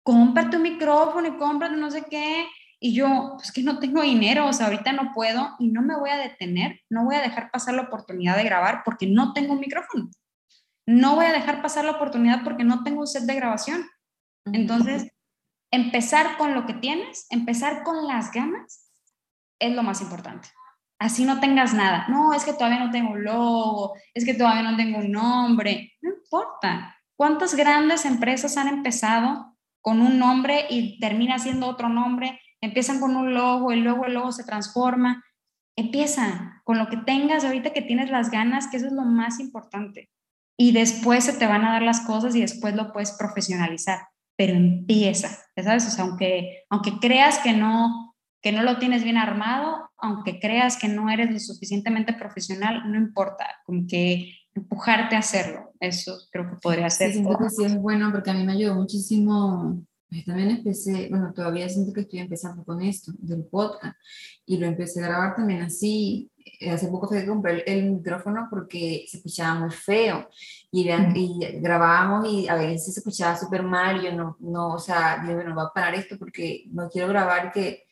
cómprate 0.03 0.57
un 0.57 0.63
micrófono 0.63 1.27
y 1.27 1.37
cómprate 1.37 1.75
no 1.75 1.91
sé 1.91 2.05
qué, 2.09 2.47
y 2.79 2.93
yo, 2.93 3.33
pues 3.35 3.51
que 3.51 3.63
no 3.63 3.79
tengo 3.79 4.01
dinero, 4.01 4.47
o 4.47 4.53
sea, 4.53 4.67
ahorita 4.67 4.91
no 4.91 5.11
puedo 5.13 5.55
y 5.59 5.69
no 5.69 5.81
me 5.81 5.97
voy 5.97 6.09
a 6.09 6.17
detener, 6.17 6.81
no 6.89 7.05
voy 7.05 7.15
a 7.15 7.21
dejar 7.21 7.49
pasar 7.51 7.73
la 7.75 7.83
oportunidad 7.83 8.35
de 8.37 8.43
grabar 8.43 8.81
porque 8.83 9.07
no 9.07 9.33
tengo 9.33 9.53
un 9.53 9.59
micrófono 9.59 10.09
no 10.85 11.15
voy 11.15 11.25
a 11.25 11.33
dejar 11.33 11.61
pasar 11.61 11.85
la 11.85 11.91
oportunidad 11.91 12.43
porque 12.43 12.63
no 12.63 12.83
tengo 12.83 13.01
un 13.01 13.07
set 13.07 13.23
de 13.23 13.35
grabación. 13.35 13.85
Entonces, 14.45 15.11
empezar 15.71 16.37
con 16.37 16.53
lo 16.53 16.65
que 16.65 16.73
tienes, 16.73 17.25
empezar 17.29 17.83
con 17.83 18.07
las 18.07 18.31
ganas, 18.31 18.91
es 19.59 19.73
lo 19.73 19.83
más 19.83 20.01
importante. 20.01 20.49
Así 20.99 21.25
no 21.25 21.39
tengas 21.39 21.73
nada. 21.73 22.05
No, 22.07 22.33
es 22.33 22.45
que 22.45 22.53
todavía 22.53 22.79
no 22.79 22.91
tengo 22.91 23.11
un 23.11 23.23
logo, 23.23 23.95
es 24.13 24.25
que 24.25 24.33
todavía 24.33 24.63
no 24.63 24.77
tengo 24.77 24.99
un 24.99 25.11
nombre. 25.11 25.93
No 26.01 26.11
importa. 26.35 26.97
¿Cuántas 27.17 27.55
grandes 27.55 28.05
empresas 28.05 28.57
han 28.57 28.67
empezado 28.67 29.55
con 29.81 30.01
un 30.01 30.19
nombre 30.19 30.65
y 30.69 30.99
termina 30.99 31.39
siendo 31.39 31.67
otro 31.67 31.87
nombre? 31.87 32.39
Empiezan 32.61 32.99
con 32.99 33.15
un 33.15 33.33
logo 33.33 33.71
y 33.71 33.77
luego 33.77 34.05
el 34.05 34.13
logo 34.13 34.31
se 34.31 34.43
transforma. 34.43 35.23
Empieza 35.77 36.61
con 36.65 36.77
lo 36.77 36.87
que 36.87 36.97
tengas 36.97 37.45
ahorita 37.45 37.71
que 37.71 37.81
tienes 37.81 38.09
las 38.09 38.31
ganas, 38.31 38.67
que 38.67 38.77
eso 38.77 38.87
es 38.87 38.93
lo 38.93 39.03
más 39.03 39.39
importante 39.39 40.09
y 40.57 40.71
después 40.71 41.25
se 41.25 41.33
te 41.33 41.47
van 41.47 41.65
a 41.65 41.73
dar 41.73 41.81
las 41.81 42.01
cosas 42.01 42.35
y 42.35 42.41
después 42.41 42.75
lo 42.75 42.93
puedes 42.93 43.11
profesionalizar, 43.11 44.07
pero 44.37 44.53
empieza, 44.53 45.29
¿sabes? 45.61 45.85
O 45.87 45.89
sea, 45.89 46.05
aunque, 46.05 46.63
aunque 46.69 46.97
creas 46.99 47.39
que 47.39 47.51
no, 47.51 48.15
que 48.41 48.53
no 48.53 48.63
lo 48.63 48.77
tienes 48.77 49.03
bien 49.03 49.17
armado, 49.17 49.91
aunque 49.97 50.39
creas 50.39 50.77
que 50.77 50.87
no 50.87 51.09
eres 51.09 51.31
lo 51.31 51.39
suficientemente 51.39 52.13
profesional, 52.13 52.89
no 52.89 52.97
importa, 52.97 53.47
como 53.65 53.85
que 53.85 54.33
empujarte 54.55 55.15
a 55.15 55.19
hacerlo, 55.19 55.73
eso 55.79 56.17
creo 56.31 56.49
que 56.49 56.55
podría 56.57 56.89
ser. 56.89 57.09
Sí, 57.09 57.19
siento 57.19 57.37
que 57.37 57.49
sí 57.49 57.65
es 57.65 57.77
bueno 57.77 58.11
porque 58.11 58.31
a 58.31 58.33
mí 58.33 58.43
me 58.43 58.53
ayudó 58.53 58.75
muchísimo 58.75 59.85
pues 60.09 60.25
también 60.25 60.51
empecé, 60.51 61.07
bueno, 61.09 61.33
todavía 61.33 61.67
siento 61.67 61.91
que 61.91 62.01
estoy 62.01 62.19
empezando 62.19 62.63
con 62.63 62.81
esto, 62.81 63.11
del 63.17 63.43
podcast, 63.45 63.97
y 64.45 64.57
lo 64.57 64.67
empecé 64.67 65.03
a 65.03 65.07
grabar 65.07 65.35
también 65.35 65.63
así. 65.63 66.31
Eh, 66.59 66.69
hace 66.69 66.87
poco 66.87 67.07
fue 67.07 67.21
que 67.21 67.27
compré 67.27 67.63
el, 67.65 67.91
micrófono 67.91 68.47
porque 68.49 69.05
se 69.09 69.17
escuchaba 69.17 69.59
muy 69.59 69.71
feo 69.71 70.29
y, 70.71 70.87
y 70.89 71.59
grabábamos 71.59 72.31
y 72.31 72.47
a 72.47 72.55
veces 72.55 72.93
se 72.93 72.99
escuchaba 72.99 73.35
súper 73.35 73.63
mal. 73.63 73.99
Y 73.99 74.05
yo 74.05 74.13
no, 74.13 74.37
no, 74.39 74.75
o 74.75 74.79
sea, 74.79 75.23
yo 75.27 75.33
bueno, 75.33 75.55
voy 75.55 75.65
a 75.65 75.73
parar 75.73 75.95
esto 75.95 76.17
porque 76.19 76.65
no 76.71 76.87
quiero 76.89 77.07
grabar 77.07 77.51
que, 77.51 77.83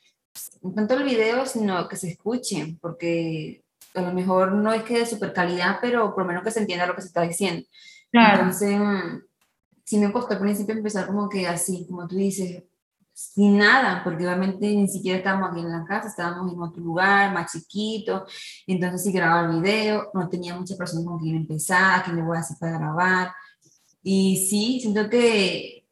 no 0.62 0.74
tanto 0.74 0.94
el 0.94 1.04
video, 1.04 1.46
sino 1.46 1.88
que 1.88 1.96
se 1.96 2.12
escuchen, 2.12 2.78
porque 2.80 3.63
a 3.94 4.02
lo 4.02 4.14
mejor 4.14 4.54
no 4.54 4.74
es 4.74 4.84
que 4.84 5.00
de 5.00 5.06
súper 5.06 5.34
calidad, 5.34 5.78
pero 5.82 6.14
por 6.14 6.24
lo 6.24 6.28
menos 6.28 6.44
que 6.44 6.52
se 6.52 6.60
entienda 6.60 6.86
lo 6.86 6.96
que 6.96 7.02
se 7.02 7.08
está 7.08 7.22
diciendo. 7.22 7.68
Claro. 8.12 8.44
Entonces, 8.44 8.80
sí 9.84 9.98
me 9.98 10.12
costó 10.12 10.34
al 10.34 10.40
principio 10.40 10.76
empezar 10.76 11.08
como 11.08 11.30
que 11.30 11.48
así, 11.48 11.86
como 11.88 12.08
tú 12.08 12.16
dices, 12.16 12.64
sin 13.14 13.60
nada, 13.60 14.04
porque 14.04 14.26
obviamente 14.26 14.66
ni 14.76 14.88
siquiera 14.88 15.20
estábamos 15.20 15.52
aquí 15.52 15.60
en 15.60 15.72
la 15.72 15.86
casa, 15.86 16.08
estábamos 16.08 16.52
en 16.52 16.60
otro 16.60 16.82
lugar 16.82 17.32
más 17.32 17.52
chiquito, 17.52 18.26
entonces 18.66 19.04
sí 19.04 19.12
grababa 19.12 19.54
el 19.54 19.62
video, 19.62 20.10
no 20.14 20.28
tenía 20.30 20.56
mucha 20.56 20.76
persona 20.76 21.06
con 21.06 21.20
quien 21.20 21.36
empezar, 21.36 22.00
a 22.00 22.04
quién 22.04 22.16
le 22.16 22.24
voy 22.24 22.38
a 22.38 22.40
hacer 22.40 22.58
para 22.60 22.80
grabar, 22.80 23.32
y 24.02 24.48
sí, 24.50 24.80
siento 24.82 25.10
que 25.10 25.83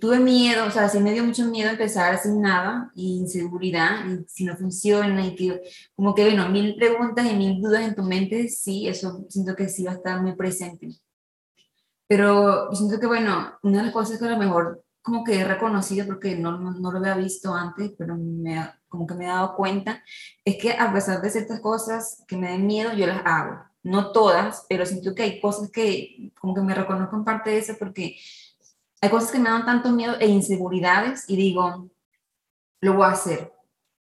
tuve 0.00 0.20
miedo, 0.20 0.66
o 0.66 0.70
sea, 0.70 0.88
sí 0.88 1.00
me 1.00 1.12
dio 1.12 1.24
mucho 1.24 1.44
miedo 1.46 1.70
empezar 1.70 2.18
sin 2.18 2.40
nada, 2.40 2.92
y 2.94 3.18
inseguridad, 3.18 4.06
y 4.06 4.24
si 4.28 4.44
no 4.44 4.56
funciona, 4.56 5.26
y 5.26 5.34
que 5.34 5.60
como 5.94 6.14
que, 6.14 6.24
bueno, 6.24 6.48
mil 6.48 6.76
preguntas 6.76 7.26
y 7.30 7.34
mil 7.34 7.60
dudas 7.60 7.82
en 7.82 7.94
tu 7.94 8.02
mente, 8.02 8.48
sí, 8.48 8.86
eso 8.88 9.24
siento 9.28 9.56
que 9.56 9.68
sí 9.68 9.84
va 9.84 9.92
a 9.92 9.94
estar 9.94 10.22
muy 10.22 10.34
presente. 10.36 10.88
Pero 12.06 12.72
siento 12.74 13.00
que, 13.00 13.06
bueno, 13.06 13.54
una 13.62 13.78
de 13.78 13.84
las 13.84 13.92
cosas 13.92 14.18
que 14.18 14.26
a 14.26 14.30
lo 14.30 14.38
mejor 14.38 14.84
como 15.02 15.24
que 15.24 15.40
he 15.40 15.44
reconocido, 15.44 16.06
porque 16.06 16.36
no, 16.36 16.58
no, 16.58 16.92
lo 16.92 16.98
había 16.98 17.16
visto 17.16 17.52
antes, 17.54 17.92
pero 17.98 18.16
me, 18.16 18.70
como 18.88 19.06
que 19.06 19.14
me 19.14 19.24
he 19.24 19.28
dado 19.28 19.56
cuenta, 19.56 20.02
es 20.44 20.56
que 20.58 20.72
a 20.72 20.92
pesar 20.92 21.20
de 21.20 21.30
ciertas 21.30 21.60
cosas 21.60 22.24
que 22.28 22.36
me 22.36 22.50
den 22.50 22.66
miedo, 22.66 22.92
yo 22.92 23.06
las 23.06 23.22
hago. 23.24 23.64
No 23.82 24.12
todas, 24.12 24.64
pero 24.68 24.86
siento 24.86 25.12
que 25.14 25.24
hay 25.24 25.40
cosas 25.40 25.70
que 25.72 26.30
como 26.38 26.54
que 26.54 26.60
me 26.60 26.74
reconozco 26.74 27.16
en 27.16 27.24
parte 27.24 27.50
de 27.50 27.58
eso, 27.58 27.74
porque 27.78 28.16
hay 29.02 29.10
cosas 29.10 29.32
que 29.32 29.40
me 29.40 29.50
dan 29.50 29.66
tanto 29.66 29.90
miedo 29.90 30.14
e 30.20 30.28
inseguridades 30.28 31.28
y 31.28 31.34
digo, 31.34 31.90
lo 32.80 32.94
voy 32.94 33.04
a 33.04 33.10
hacer. 33.10 33.52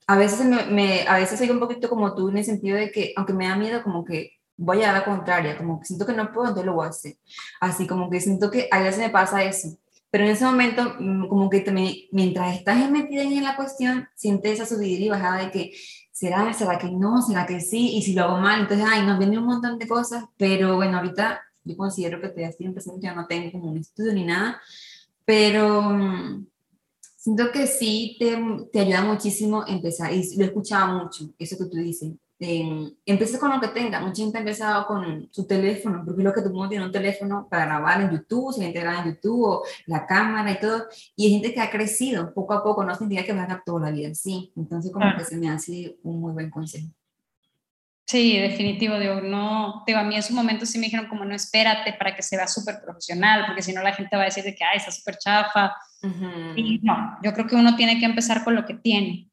A 0.07 0.17
veces, 0.17 0.43
me, 0.43 0.65
me, 0.65 1.07
a 1.07 1.17
veces 1.19 1.37
soy 1.37 1.51
un 1.51 1.59
poquito 1.59 1.87
como 1.87 2.15
tú 2.15 2.29
en 2.29 2.37
el 2.39 2.43
sentido 2.43 2.77
de 2.77 2.91
que, 2.91 3.13
aunque 3.15 3.33
me 3.33 3.47
da 3.47 3.55
miedo, 3.55 3.83
como 3.83 4.03
que 4.03 4.31
voy 4.57 4.81
a 4.81 4.91
la 4.91 5.05
contraria, 5.05 5.55
como 5.55 5.79
que 5.79 5.85
siento 5.85 6.07
que 6.07 6.13
no 6.13 6.31
puedo, 6.33 6.47
entonces 6.47 6.65
lo 6.65 6.73
voy 6.73 6.87
a 6.87 6.89
hacer. 6.89 7.15
Así 7.61 7.85
como 7.85 8.09
que 8.09 8.19
siento 8.19 8.49
que 8.49 8.67
a 8.71 8.81
veces 8.81 8.97
me 8.97 9.11
pasa 9.11 9.43
eso. 9.43 9.77
Pero 10.09 10.23
en 10.23 10.31
ese 10.31 10.45
momento, 10.45 10.95
mm, 10.99 11.27
como 11.27 11.47
que 11.49 11.59
también, 11.59 11.93
mientras 12.11 12.55
estás 12.55 12.89
metida 12.89 13.21
en 13.21 13.43
la 13.43 13.55
cuestión, 13.55 14.07
sientes 14.15 14.53
esa 14.53 14.65
subida 14.65 15.05
y 15.05 15.09
bajada 15.09 15.43
de 15.43 15.51
que, 15.51 15.73
¿será, 16.11 16.51
será 16.53 16.79
que 16.79 16.89
no, 16.89 17.21
será 17.21 17.45
que 17.45 17.59
sí? 17.59 17.97
Y 17.97 18.01
si 18.01 18.13
lo 18.13 18.23
hago 18.23 18.39
mal, 18.39 18.61
entonces, 18.61 18.87
ay, 18.89 19.05
nos 19.05 19.19
viene 19.19 19.37
un 19.37 19.45
montón 19.45 19.77
de 19.77 19.87
cosas, 19.87 20.25
pero 20.37 20.75
bueno, 20.75 20.97
ahorita 20.97 21.39
yo 21.63 21.77
considero 21.77 22.19
que 22.19 22.29
todavía 22.29 22.49
estoy 22.49 22.65
empezando, 22.65 22.99
ya 22.99 23.13
no 23.13 23.27
tengo 23.27 23.51
como 23.51 23.71
un 23.71 23.77
estudio 23.77 24.13
ni 24.13 24.23
nada, 24.23 24.61
pero 25.27 25.81
mm, 25.81 26.47
siento 27.17 27.51
que 27.51 27.67
sí 27.67 28.15
te, 28.17 28.37
te 28.71 28.79
ayuda 28.79 29.03
muchísimo 29.03 29.65
empezar, 29.67 30.13
y 30.13 30.37
lo 30.37 30.43
he 30.43 30.47
escuchado 30.47 31.03
mucho, 31.03 31.25
eso 31.37 31.57
que 31.57 31.65
tú 31.65 31.75
dices, 31.75 32.13
eh, 32.39 32.93
empieza 33.05 33.39
con 33.39 33.49
lo 33.49 33.59
que 33.59 33.67
tenga. 33.69 33.99
Mucha 33.99 34.21
gente 34.21 34.37
ha 34.37 34.41
empezado 34.41 34.85
con 34.87 35.27
su 35.31 35.45
teléfono, 35.45 36.03
porque 36.05 36.23
lo 36.23 36.31
que 36.31 36.41
todo 36.41 36.51
el 36.51 36.55
mundo 36.55 36.69
tiene 36.69 36.85
un 36.85 36.91
teléfono 36.91 37.47
para 37.49 37.65
grabar 37.65 38.01
en 38.01 38.11
YouTube, 38.11 38.53
se 38.53 38.63
integra 38.63 38.99
en 38.99 39.15
YouTube, 39.15 39.43
o 39.43 39.63
la 39.87 40.05
cámara 40.05 40.51
y 40.51 40.59
todo. 40.59 40.85
Y 41.15 41.25
hay 41.25 41.31
gente 41.33 41.53
que 41.53 41.59
ha 41.59 41.69
crecido 41.69 42.33
poco 42.33 42.53
a 42.53 42.63
poco, 42.63 42.85
no 42.85 42.95
significa 42.95 43.25
que 43.25 43.33
va 43.33 43.43
a 43.43 43.63
toda 43.65 43.81
la 43.81 43.91
vida 43.91 44.13
sí. 44.13 44.53
Entonces, 44.55 44.93
como 44.93 45.05
que 45.17 45.25
se 45.25 45.35
me 45.35 45.49
hace 45.49 45.97
un 46.03 46.21
muy 46.21 46.31
buen 46.31 46.49
consejo. 46.49 46.87
Sí, 48.07 48.37
definitivo, 48.37 48.97
digo, 48.97 49.19
no, 49.19 49.83
digo, 49.85 49.99
a 49.99 50.03
mí 50.03 50.15
en 50.15 50.23
su 50.23 50.33
momento 50.33 50.65
sí 50.65 50.79
me 50.79 50.85
dijeron 50.85 51.07
como 51.07 51.25
no 51.25 51.35
espérate 51.35 51.91
para 51.91 52.15
que 52.15 52.23
se 52.23 52.37
vea 52.37 52.47
súper 52.47 52.79
profesional, 52.81 53.45
porque 53.45 53.61
si 53.61 53.73
no 53.73 53.83
la 53.83 53.93
gente 53.93 54.15
va 54.15 54.21
a 54.21 54.25
decir 54.25 54.45
de 54.45 54.55
que, 54.55 54.63
ay, 54.63 54.77
está 54.77 54.91
súper 54.91 55.17
chafa. 55.17 55.75
Y 56.55 56.79
no, 56.83 57.17
yo 57.21 57.33
creo 57.33 57.47
que 57.47 57.55
uno 57.55 57.75
tiene 57.75 57.99
que 57.99 58.05
empezar 58.05 58.45
con 58.45 58.55
lo 58.55 58.65
que 58.65 58.75
tiene 58.75 59.29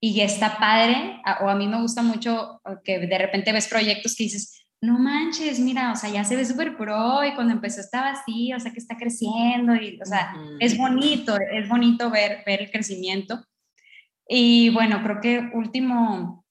y 0.00 0.20
está 0.20 0.58
padre, 0.58 1.20
o 1.40 1.48
a 1.48 1.54
mí 1.54 1.66
me 1.66 1.80
gusta 1.80 2.02
mucho 2.02 2.60
que 2.84 2.98
de 2.98 3.18
repente 3.18 3.50
ves 3.50 3.66
proyectos 3.66 4.14
que 4.14 4.24
dices, 4.24 4.62
no 4.80 4.98
manches, 4.98 5.58
mira, 5.58 5.92
o 5.92 5.96
sea, 5.96 6.10
ya 6.10 6.22
se 6.22 6.36
ve 6.36 6.44
súper 6.44 6.76
pro 6.76 7.24
y 7.24 7.34
cuando 7.34 7.54
empezó 7.54 7.80
estaba 7.80 8.10
así, 8.10 8.52
o 8.52 8.60
sea, 8.60 8.72
que 8.72 8.78
está 8.78 8.96
creciendo 8.96 9.74
y, 9.74 9.98
o 10.00 10.04
sea, 10.04 10.34
es 10.60 10.76
bonito, 10.76 11.36
es 11.36 11.68
bonito 11.68 12.10
ver, 12.10 12.42
ver 12.46 12.60
el 12.60 12.70
crecimiento. 12.70 13.42
Y 14.28 14.70
bueno, 14.70 15.02
creo 15.02 15.20
que 15.20 15.50
último, 15.54 16.44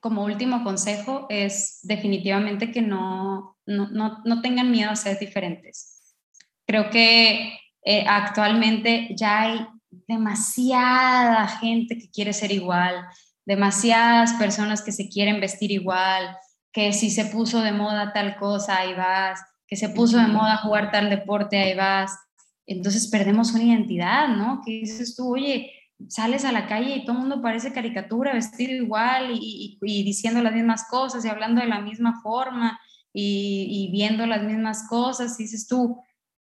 como 0.00 0.24
último 0.24 0.64
consejo 0.64 1.26
es 1.28 1.80
definitivamente 1.82 2.70
que 2.70 2.82
no, 2.82 3.56
no, 3.66 3.88
no, 3.90 4.18
no 4.24 4.40
tengan 4.40 4.70
miedo 4.70 4.90
a 4.90 4.96
ser 4.96 5.18
diferentes. 5.18 6.14
Creo 6.66 6.90
que 6.90 7.58
eh, 7.82 8.04
actualmente 8.06 9.08
ya 9.16 9.42
hay 9.42 9.66
demasiada 10.06 11.46
gente 11.48 11.96
que 11.98 12.10
quiere 12.10 12.32
ser 12.32 12.52
igual, 12.52 13.06
demasiadas 13.46 14.34
personas 14.34 14.82
que 14.82 14.92
se 14.92 15.08
quieren 15.08 15.40
vestir 15.40 15.72
igual, 15.72 16.36
que 16.72 16.92
si 16.92 17.10
se 17.10 17.24
puso 17.26 17.60
de 17.62 17.72
moda 17.72 18.12
tal 18.12 18.36
cosa, 18.36 18.78
ahí 18.78 18.94
vas, 18.94 19.40
que 19.66 19.76
se 19.76 19.88
puso 19.88 20.18
de 20.18 20.26
moda 20.26 20.58
jugar 20.58 20.90
tal 20.90 21.10
deporte, 21.10 21.58
ahí 21.58 21.74
vas. 21.74 22.18
Entonces 22.66 23.08
perdemos 23.08 23.52
una 23.52 23.64
identidad, 23.64 24.28
¿no? 24.28 24.60
Que 24.64 24.72
dices 24.72 25.16
tú, 25.16 25.32
oye, 25.34 25.72
sales 26.08 26.44
a 26.44 26.52
la 26.52 26.66
calle 26.66 26.96
y 26.96 27.04
todo 27.04 27.16
el 27.16 27.20
mundo 27.20 27.42
parece 27.42 27.72
caricatura, 27.72 28.32
vestido 28.32 28.72
igual 28.72 29.30
y, 29.32 29.78
diciendo 29.80 30.42
las 30.42 30.54
mismas 30.54 30.86
cosas 30.88 31.24
y 31.24 31.28
hablando 31.28 31.60
de 31.60 31.66
la 31.66 31.80
misma 31.80 32.20
forma 32.22 32.80
y, 33.12 33.66
y 33.68 33.92
viendo 33.92 34.26
las 34.26 34.42
mismas 34.42 34.86
cosas. 34.88 35.38
Y 35.40 35.44
dices 35.44 35.66
tú, 35.66 36.00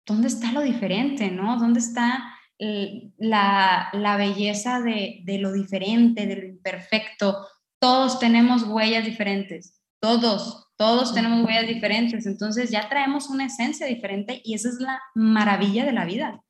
¿dónde 0.07 0.29
está 0.29 0.53
lo 0.53 0.61
diferente, 0.61 1.31
no? 1.31 1.59
¿Dónde 1.59 1.81
está 1.81 2.35
la, 2.59 3.89
la 3.93 4.17
belleza 4.17 4.81
de, 4.81 5.21
de, 5.25 5.39
lo 5.39 5.53
diferente, 5.53 6.27
de 6.27 6.37
lo 6.37 6.47
imperfecto. 6.47 7.47
Todos 7.79 8.19
tenemos 8.19 8.65
huellas 8.65 9.05
diferentes, 9.05 9.81
todos, 10.01 10.69
todos 10.77 11.15
tenemos 11.15 11.47
huellas 11.47 11.69
diferentes, 11.69 12.27
entonces 12.27 12.71
ya 12.71 12.89
traemos 12.89 13.29
una 13.31 13.47
esencia 13.47 13.87
diferente 13.87 14.41
y 14.45 14.55
esa 14.55 14.69
es 14.69 14.77
la 14.81 15.01
maravilla 15.15 15.85
de 15.85 15.93
la 15.93 16.05
vida, 16.05 16.43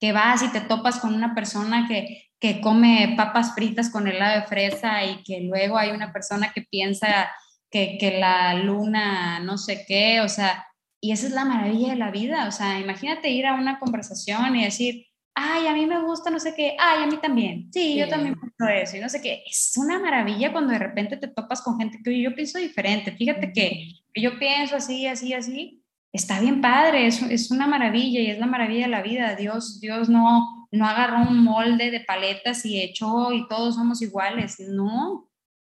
que 0.00 0.12
vas 0.12 0.42
y 0.42 0.48
te 0.48 0.60
topas 0.60 0.98
con 0.98 1.14
una 1.14 1.34
persona 1.34 1.86
que, 1.86 2.31
que 2.42 2.60
come 2.60 3.14
papas 3.16 3.54
fritas 3.54 3.88
con 3.88 4.08
helado 4.08 4.40
de 4.40 4.46
fresa 4.48 5.04
y 5.04 5.22
que 5.22 5.42
luego 5.42 5.78
hay 5.78 5.92
una 5.92 6.12
persona 6.12 6.50
que 6.52 6.62
piensa 6.62 7.30
que, 7.70 7.96
que 8.00 8.18
la 8.18 8.54
luna 8.54 9.38
no 9.38 9.56
sé 9.56 9.84
qué, 9.86 10.20
o 10.22 10.28
sea, 10.28 10.66
y 11.00 11.12
esa 11.12 11.28
es 11.28 11.32
la 11.32 11.44
maravilla 11.44 11.90
de 11.90 11.98
la 11.98 12.10
vida, 12.10 12.48
o 12.48 12.50
sea, 12.50 12.80
imagínate 12.80 13.30
ir 13.30 13.46
a 13.46 13.54
una 13.54 13.78
conversación 13.78 14.56
y 14.56 14.64
decir, 14.64 15.06
ay, 15.36 15.68
a 15.68 15.72
mí 15.72 15.86
me 15.86 16.02
gusta 16.02 16.30
no 16.30 16.40
sé 16.40 16.52
qué, 16.56 16.74
ay, 16.80 17.04
a 17.04 17.06
mí 17.06 17.16
también, 17.22 17.70
sí, 17.72 17.96
yo 17.96 18.08
también 18.08 18.34
pienso 18.34 18.74
eso, 18.74 18.96
y 18.96 19.00
no 19.00 19.08
sé 19.08 19.22
qué. 19.22 19.44
Es 19.48 19.74
una 19.76 20.00
maravilla 20.00 20.50
cuando 20.50 20.72
de 20.72 20.80
repente 20.80 21.16
te 21.18 21.28
topas 21.28 21.62
con 21.62 21.78
gente 21.78 22.00
que 22.04 22.20
yo 22.20 22.34
pienso 22.34 22.58
diferente, 22.58 23.12
fíjate 23.12 23.52
que 23.52 23.86
yo 24.16 24.36
pienso 24.40 24.74
así, 24.74 25.06
así, 25.06 25.32
así, 25.32 25.80
está 26.12 26.40
bien 26.40 26.60
padre, 26.60 27.06
es, 27.06 27.22
es 27.22 27.52
una 27.52 27.68
maravilla 27.68 28.20
y 28.20 28.30
es 28.30 28.40
la 28.40 28.46
maravilla 28.46 28.86
de 28.86 28.90
la 28.90 29.02
vida. 29.02 29.34
Dios, 29.36 29.80
Dios 29.80 30.08
no, 30.08 30.61
no 30.72 30.86
agarró 30.86 31.22
un 31.28 31.44
molde 31.44 31.90
de 31.90 32.00
paletas 32.00 32.66
y 32.66 32.80
echó 32.80 33.32
y 33.32 33.46
todos 33.46 33.76
somos 33.76 34.02
iguales, 34.02 34.58
no. 34.58 35.28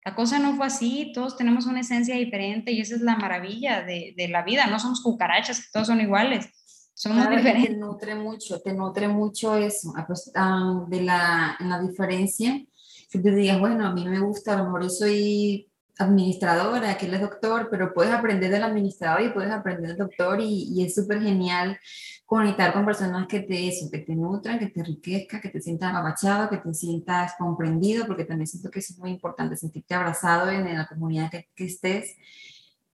La 0.03 0.15
cosa 0.15 0.39
no 0.39 0.55
fue 0.55 0.67
así, 0.67 1.11
todos 1.13 1.37
tenemos 1.37 1.65
una 1.65 1.81
esencia 1.81 2.15
diferente 2.15 2.71
y 2.71 2.81
esa 2.81 2.95
es 2.95 3.01
la 3.01 3.15
maravilla 3.15 3.83
de, 3.83 4.13
de 4.17 4.27
la 4.27 4.43
vida, 4.43 4.67
no 4.67 4.79
somos 4.79 5.01
cucarachas, 5.01 5.59
que 5.59 5.67
todos 5.71 5.87
son 5.87 6.01
iguales 6.01 6.49
somos 6.97 7.29
diferentes. 7.29 7.69
Te 7.69 7.77
nutre 7.77 8.15
mucho, 8.15 8.59
te 8.59 8.73
nutre 8.73 9.07
mucho 9.07 9.55
eso, 9.55 9.93
ah, 10.35 10.85
de 10.87 11.01
la, 11.03 11.55
la 11.59 11.79
diferencia. 11.79 12.65
Si 13.07 13.21
te 13.21 13.31
digas, 13.31 13.59
bueno, 13.59 13.85
a 13.85 13.93
mí 13.93 14.03
me 14.07 14.19
gusta, 14.19 14.53
a 14.53 14.57
lo 14.57 14.65
mejor 14.65 14.83
yo 14.83 14.89
soy 14.89 15.71
administradora, 15.99 16.89
aquel 16.89 17.13
es 17.13 17.21
doctor, 17.21 17.67
pero 17.69 17.93
puedes 17.93 18.11
aprender 18.11 18.49
del 18.49 18.63
administrador 18.63 19.21
y 19.21 19.29
puedes 19.29 19.51
aprender 19.51 19.89
del 19.89 19.97
doctor 19.97 20.41
y, 20.41 20.73
y 20.73 20.85
es 20.85 20.95
súper 20.95 21.21
genial 21.21 21.79
conectar 22.27 22.73
con 22.73 22.85
personas 22.85 23.25
que 23.25 23.39
te, 23.39 23.69
eso, 23.69 23.89
que 23.89 23.99
te 23.99 24.13
nutran, 24.13 24.59
que 24.59 24.67
te 24.67 24.81
enriquezcan, 24.81 25.39
que 25.39 25.47
te 25.47 25.61
sientas 25.61 25.95
abachado, 25.95 26.49
que 26.49 26.57
te 26.57 26.73
sientas 26.73 27.33
comprendido, 27.39 28.05
porque 28.05 28.25
también 28.25 28.47
siento 28.47 28.69
que 28.69 28.79
es 28.79 28.97
muy 28.99 29.11
importante 29.11 29.55
sentirte 29.55 29.95
abrazado 29.95 30.49
en, 30.51 30.67
en 30.67 30.77
la 30.77 30.87
comunidad 30.87 31.31
que, 31.31 31.47
que 31.55 31.65
estés 31.65 32.17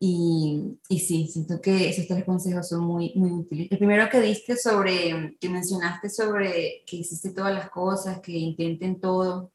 y, 0.00 0.78
y, 0.88 0.98
sí, 1.00 1.26
siento 1.26 1.60
que 1.60 1.90
esos 1.90 2.06
tres 2.06 2.24
consejos 2.24 2.68
son 2.68 2.84
muy, 2.84 3.12
muy 3.16 3.30
útiles. 3.32 3.68
El 3.70 3.78
primero 3.78 4.08
que 4.08 4.20
diste 4.20 4.56
sobre, 4.56 5.36
que 5.38 5.48
mencionaste 5.50 6.08
sobre 6.08 6.84
que 6.86 6.96
hiciste 6.96 7.30
todas 7.30 7.52
las 7.52 7.68
cosas, 7.68 8.20
que 8.20 8.32
intenten 8.32 8.98
todo, 8.98 9.52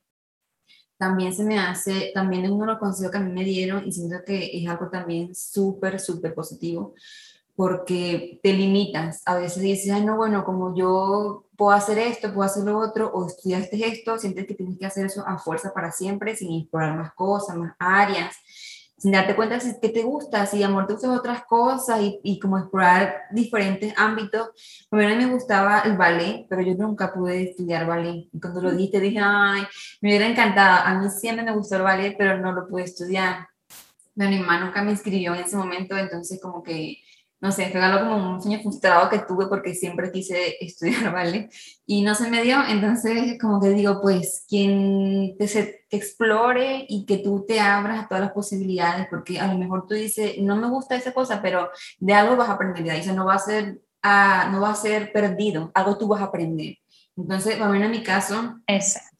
también 0.98 1.34
se 1.34 1.44
me 1.44 1.58
hace, 1.58 2.12
también 2.14 2.46
es 2.46 2.52
uno 2.52 2.66
de 2.66 2.72
los 2.74 2.80
consejos 2.80 3.12
que 3.12 3.18
a 3.18 3.22
mí 3.22 3.32
me 3.32 3.44
dieron 3.44 3.88
y 3.88 3.92
siento 3.92 4.18
que 4.26 4.52
es 4.54 4.70
algo 4.70 4.90
también 4.90 5.34
súper, 5.34 6.00
súper 6.00 6.36
positivo, 6.36 6.94
porque 7.56 8.40
te 8.42 8.54
limitas. 8.54 9.22
A 9.26 9.36
veces 9.36 9.62
dices, 9.62 9.92
ay, 9.92 10.06
no, 10.06 10.18
bueno, 10.18 10.44
como 10.44 10.76
yo 10.76 11.46
puedo 11.56 11.72
hacer 11.72 11.98
esto, 12.00 12.34
puedo 12.34 12.44
hacer 12.48 12.64
lo 12.64 12.80
otro, 12.80 13.12
o 13.14 13.28
estudiaste 13.28 13.88
esto, 13.88 14.18
sientes 14.18 14.48
que 14.48 14.56
tienes 14.56 14.78
que 14.78 14.86
hacer 14.86 15.06
eso 15.06 15.24
a 15.26 15.38
fuerza 15.38 15.74
para 15.74 15.92
siempre, 15.92 16.36
sin 16.36 16.62
explorar 16.62 16.98
más 16.98 17.14
cosas, 17.14 17.56
más 17.56 17.76
áreas 17.80 18.36
sin 19.04 19.12
darte 19.12 19.36
cuenta 19.36 19.60
si 19.60 19.78
que 19.82 19.90
te 19.90 20.02
gusta, 20.02 20.46
si 20.46 20.64
amor 20.64 20.88
te 20.88 20.94
gustan 20.94 21.12
otras 21.12 21.44
cosas 21.44 22.00
y, 22.00 22.22
y, 22.24 22.40
como 22.40 22.58
explorar 22.58 23.24
diferentes 23.32 23.94
ámbitos. 23.98 24.52
A 24.90 24.96
mí 24.96 25.06
me 25.06 25.26
gustaba 25.26 25.82
el 25.82 25.98
ballet, 25.98 26.46
pero 26.48 26.62
yo 26.62 26.74
nunca 26.76 27.14
pude 27.14 27.50
estudiar 27.50 27.86
ballet. 27.86 28.30
Y 28.32 28.40
cuando 28.40 28.62
lo 28.62 28.72
dije, 28.72 29.02
dije, 29.02 29.20
ay, 29.22 29.64
me 30.00 30.08
hubiera 30.08 30.26
encantado. 30.26 30.88
A 30.88 30.98
mí 30.98 31.10
siempre 31.10 31.44
me 31.44 31.52
gustó 31.52 31.76
el 31.76 31.82
ballet, 31.82 32.16
pero 32.18 32.40
no 32.40 32.54
lo 32.54 32.66
pude 32.66 32.84
estudiar. 32.84 33.50
Mi 34.16 34.38
hermano 34.38 34.68
nunca 34.68 34.82
me 34.82 34.92
inscribió 34.92 35.36
en 35.36 35.42
ese 35.42 35.58
momento, 35.58 35.98
entonces 35.98 36.40
como 36.42 36.64
que 36.64 37.03
no 37.44 37.52
sé, 37.52 37.70
fue 37.72 37.82
algo 37.82 38.08
como 38.08 38.36
un 38.36 38.42
sueño 38.42 38.62
frustrado 38.62 39.10
que 39.10 39.20
tuve 39.20 39.48
porque 39.48 39.76
siempre 39.76 40.14
quise 40.14 40.56
estudiar, 40.66 41.12
¿vale? 41.12 41.50
Y 41.86 42.02
no 42.02 42.16
se 42.16 42.30
me 42.30 42.42
dio, 42.42 42.58
entonces 42.66 43.38
como 43.40 43.60
que 43.60 43.72
digo, 43.72 44.00
pues 44.02 44.46
quien 44.48 45.36
te, 45.38 45.50
se, 45.50 45.86
explore 45.90 46.86
y 46.88 47.06
que 47.06 47.18
tú 47.18 47.44
te 47.46 47.60
abras 47.60 48.06
a 48.06 48.08
todas 48.08 48.24
las 48.24 48.32
posibilidades, 48.32 49.08
porque 49.10 49.42
a 49.42 49.48
lo 49.52 49.60
mejor 49.60 49.86
tú 49.86 49.94
dices, 49.94 50.38
no 50.40 50.56
me 50.56 50.70
gusta 50.70 50.96
esa 50.96 51.14
cosa, 51.14 51.42
pero 51.42 51.70
de 52.00 52.14
algo 52.14 52.38
vas 52.38 52.48
a 52.48 52.54
aprender, 52.54 52.82
de 52.82 52.92
ahí, 52.92 53.06
no 53.14 53.26
va 53.26 53.36
a 53.36 53.40
ser, 53.40 53.82
ah, 54.02 54.50
no 54.50 54.62
va 54.62 54.72
a 54.72 54.76
ser 54.76 55.12
perdido, 55.12 55.70
algo 55.74 55.98
tú 55.98 56.08
vas 56.08 56.22
a 56.22 56.26
aprender. 56.26 56.78
Entonces, 57.18 57.60
bueno, 57.60 57.76
en 57.86 57.92
mi 57.92 58.04
caso, 58.04 58.62
Exacto 58.66 59.13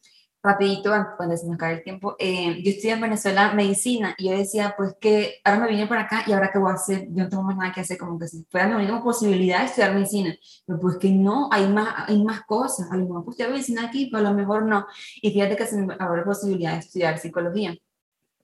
rapidito, 0.44 0.92
cuando 1.16 1.36
se 1.38 1.46
nos 1.46 1.54
acabe 1.54 1.76
el 1.76 1.82
tiempo, 1.82 2.16
eh, 2.18 2.62
yo 2.62 2.70
estudié 2.70 2.92
en 2.92 3.00
Venezuela 3.00 3.54
medicina 3.54 4.14
y 4.18 4.28
yo 4.28 4.36
decía, 4.36 4.74
pues 4.76 4.94
que 5.00 5.40
ahora 5.42 5.60
me 5.60 5.68
vine 5.68 5.86
para 5.86 6.02
acá 6.02 6.22
y 6.26 6.32
ahora 6.32 6.50
qué 6.52 6.58
voy 6.58 6.70
a 6.70 6.74
hacer, 6.74 7.06
yo 7.08 7.24
no 7.24 7.28
tengo 7.30 7.42
más 7.42 7.56
nada 7.56 7.72
que 7.72 7.80
hacer, 7.80 7.96
como 7.96 8.18
que 8.18 8.28
si 8.28 8.44
fuera 8.50 8.68
mi 8.68 8.74
única 8.74 9.02
posibilidad 9.02 9.60
de 9.60 9.64
estudiar 9.64 9.94
medicina, 9.94 10.36
pero 10.66 10.78
pues 10.78 10.98
que 10.98 11.10
no, 11.10 11.48
hay 11.50 11.66
más, 11.68 12.08
hay 12.08 12.22
más 12.22 12.42
cosas, 12.42 12.92
a 12.92 12.96
lo 12.96 13.06
mejor 13.06 13.24
estudiar 13.30 13.50
medicina 13.52 13.86
aquí, 13.86 14.10
pero 14.12 14.26
a 14.26 14.30
lo 14.30 14.36
mejor 14.36 14.66
no, 14.66 14.86
y 15.22 15.30
fíjate 15.30 15.56
que 15.56 15.66
se 15.66 15.80
me 15.80 15.96
la 15.96 16.24
posibilidad 16.24 16.72
de 16.74 16.80
estudiar 16.80 17.18
psicología. 17.18 17.74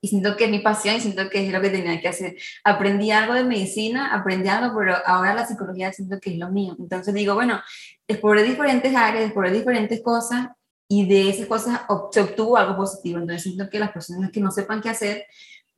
Y 0.03 0.07
siento 0.07 0.35
que 0.35 0.45
es 0.45 0.49
mi 0.49 0.59
pasión 0.59 0.95
y 0.95 0.99
siento 0.99 1.29
que 1.29 1.45
es 1.45 1.53
lo 1.53 1.61
que 1.61 1.69
tenía 1.69 2.01
que 2.01 2.07
hacer. 2.07 2.35
Aprendí 2.63 3.11
algo 3.11 3.35
de 3.35 3.43
medicina, 3.43 4.11
aprendí 4.11 4.49
algo, 4.49 4.75
pero 4.75 4.95
ahora 5.05 5.35
la 5.35 5.45
psicología 5.45 5.93
siento 5.93 6.19
que 6.19 6.31
es 6.31 6.39
lo 6.39 6.49
mío. 6.49 6.75
Entonces 6.79 7.13
digo, 7.13 7.35
bueno, 7.35 7.61
exploré 8.07 8.41
diferentes 8.41 8.95
áreas, 8.95 9.25
exploré 9.25 9.51
diferentes 9.51 10.01
cosas 10.01 10.47
y 10.91 11.05
de 11.05 11.29
esas 11.29 11.47
cosas 11.47 11.81
se 12.11 12.19
obtuvo 12.19 12.57
algo 12.57 12.75
positivo. 12.75 13.17
Entonces 13.17 13.43
siento 13.43 13.69
que 13.69 13.79
las 13.79 13.93
personas 13.93 14.29
que 14.29 14.41
no 14.41 14.51
sepan 14.51 14.81
qué 14.81 14.89
hacer, 14.89 15.25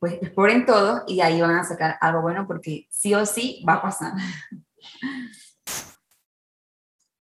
pues 0.00 0.14
exploren 0.14 0.66
todo 0.66 1.04
y 1.06 1.20
ahí 1.20 1.40
van 1.40 1.54
a 1.54 1.62
sacar 1.62 1.96
algo 2.00 2.22
bueno 2.22 2.48
porque 2.48 2.88
sí 2.90 3.14
o 3.14 3.24
sí 3.24 3.64
va 3.66 3.74
a 3.74 3.82
pasar. 3.82 4.14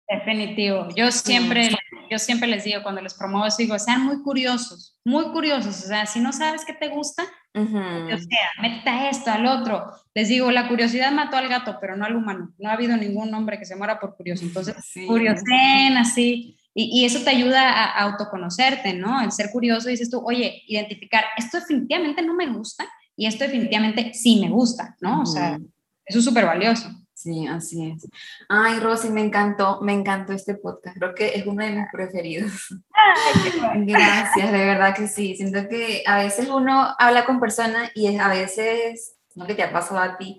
Definitivo. 0.08 0.88
Yo 0.96 1.12
siempre 1.12 1.72
yo 2.10 2.20
siempre 2.20 2.48
les 2.48 2.64
digo 2.64 2.84
cuando 2.84 3.02
les 3.02 3.16
promuevo, 3.16 3.46
digo, 3.58 3.78
sean 3.80 4.06
muy 4.06 4.22
curiosos, 4.22 5.00
muy 5.04 5.26
curiosos. 5.32 5.84
O 5.84 5.88
sea, 5.88 6.06
si 6.06 6.20
no 6.20 6.32
sabes 6.32 6.64
qué 6.64 6.74
te 6.74 6.90
gusta, 6.90 7.24
o 7.56 7.66
sea, 7.66 8.50
métete 8.62 8.90
a 8.90 9.10
esto, 9.10 9.32
al 9.32 9.46
otro. 9.46 9.92
Les 10.14 10.30
digo, 10.30 10.52
la 10.52 10.68
curiosidad 10.68 11.12
mató 11.12 11.38
al 11.38 11.50
gato, 11.50 11.80
pero 11.82 11.98
no 11.98 12.06
al 12.06 12.16
humano. 12.16 12.54
No 12.60 12.70
ha 12.70 12.74
habido 12.74 12.96
ningún 12.96 13.34
hombre 13.34 13.58
que 13.58 13.66
se 13.66 13.76
muera 13.76 14.00
por 14.00 14.16
curioso. 14.16 14.46
Entonces, 14.46 14.76
curiosen 15.08 15.98
así. 15.98 16.58
Y, 16.76 17.06
eso 17.06 17.20
te 17.24 17.30
ayuda 17.30 17.72
a, 17.72 18.02
autoconocerte, 18.02 18.94
¿no? 18.94 19.22
El 19.22 19.32
ser 19.32 19.52
curioso, 19.52 19.90
dices 19.90 20.10
tú, 20.10 20.22
oye, 20.26 20.64
identificar, 20.68 21.24
esto 21.38 21.60
definitivamente 21.60 22.22
no 22.24 22.34
me 22.34 22.52
gusta 22.52 22.86
y 23.16 23.28
esto 23.28 23.44
definitivamente 23.44 24.12
sí 24.14 24.40
me 24.40 24.50
gusta, 24.50 24.96
¿no? 25.00 25.22
O 25.22 25.26
sea, 25.26 25.60
eso 26.06 26.20
es 26.20 26.26
súper 26.26 26.46
valioso. 26.46 26.90
Sí, 27.14 27.48
así 27.48 27.92
es. 27.92 28.06
Ay, 28.50 28.80
Rosy, 28.80 29.10
me 29.10 29.22
encantó, 29.22 29.80
me 29.82 29.94
encantó 29.94 30.34
este 30.34 30.56
podcast. 30.56 30.98
Creo 30.98 31.16
que 31.16 31.28
es 31.36 31.46
uno 31.46 31.64
de 31.64 31.72
mis 31.72 31.86
preferidos. 31.90 32.52
Gracias, 33.76 34.52
de 34.52 34.66
verdad 34.66 34.94
que 34.94 35.08
sí. 35.08 35.36
Siento 35.36 35.70
que 35.70 36.04
a 36.06 36.18
veces 36.18 36.50
uno 36.50 36.94
habla 37.00 37.26
con 37.26 37.40
personas 37.40 37.92
y 37.96 38.18
a 38.18 38.28
veces, 38.28 39.16
no 39.36 39.46
que 39.46 39.56
te 39.56 39.64
ha 39.64 39.72
pasado 39.72 40.02
a 40.02 40.18
ti, 40.18 40.38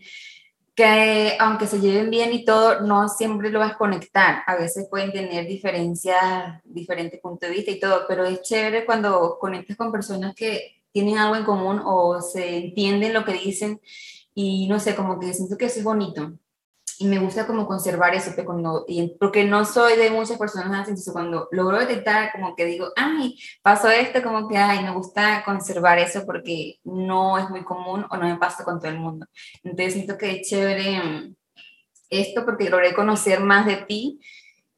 que 0.74 1.36
aunque 1.38 1.66
se 1.66 1.80
lleven 1.80 2.10
bien 2.10 2.32
y 2.32 2.44
todo, 2.44 2.80
no 2.80 3.08
siempre 3.08 3.50
lo 3.50 3.60
vas 3.60 3.72
a 3.72 3.78
conectar. 3.78 4.42
A 4.46 4.56
veces 4.56 4.88
pueden 4.90 5.12
tener 5.12 5.46
diferencias, 5.46 6.60
diferentes 6.64 7.20
puntos 7.20 7.48
de 7.48 7.54
vista 7.54 7.70
y 7.70 7.80
todo, 7.80 8.04
pero 8.08 8.24
es 8.24 8.42
chévere 8.42 8.84
cuando 8.84 9.38
conectas 9.38 9.76
con 9.76 9.92
personas 9.92 10.34
que 10.34 10.82
tienen 10.92 11.18
algo 11.18 11.36
en 11.36 11.44
común 11.44 11.80
o 11.84 12.20
se 12.20 12.56
entienden 12.56 13.12
lo 13.12 13.24
que 13.24 13.34
dicen 13.34 13.80
y 14.34 14.66
no 14.68 14.80
sé, 14.80 14.96
como 14.96 15.18
que 15.20 15.32
siento 15.32 15.56
que 15.56 15.66
eso 15.66 15.78
es 15.78 15.84
bonito 15.84 16.32
y 16.98 17.06
me 17.06 17.18
gusta 17.18 17.46
como 17.46 17.66
conservar 17.66 18.14
eso, 18.14 18.32
cuando, 18.44 18.84
y, 18.86 19.16
porque 19.18 19.44
no 19.44 19.64
soy 19.64 19.96
de 19.96 20.10
muchas 20.10 20.38
personas 20.38 20.80
así, 20.80 20.90
entonces 20.90 21.12
cuando 21.12 21.48
logro 21.50 21.78
detectar 21.78 22.32
como 22.32 22.54
que 22.54 22.64
digo, 22.64 22.88
ay, 22.96 23.38
pasó 23.62 23.90
esto, 23.90 24.22
como 24.22 24.48
que, 24.48 24.56
ay, 24.56 24.82
me 24.82 24.92
gusta 24.92 25.42
conservar 25.44 25.98
eso 25.98 26.24
porque 26.26 26.78
no 26.84 27.38
es 27.38 27.48
muy 27.50 27.64
común 27.64 28.06
o 28.10 28.16
no 28.16 28.26
me 28.26 28.36
pasa 28.36 28.64
con 28.64 28.78
todo 28.78 28.90
el 28.90 28.98
mundo. 28.98 29.26
Entonces 29.62 29.94
siento 29.94 30.16
que 30.18 30.32
es 30.36 30.48
chévere 30.48 31.02
mm, 31.02 31.34
esto 32.10 32.44
porque 32.44 32.70
logré 32.70 32.94
conocer 32.94 33.40
más 33.40 33.66
de 33.66 33.76
ti 33.76 34.20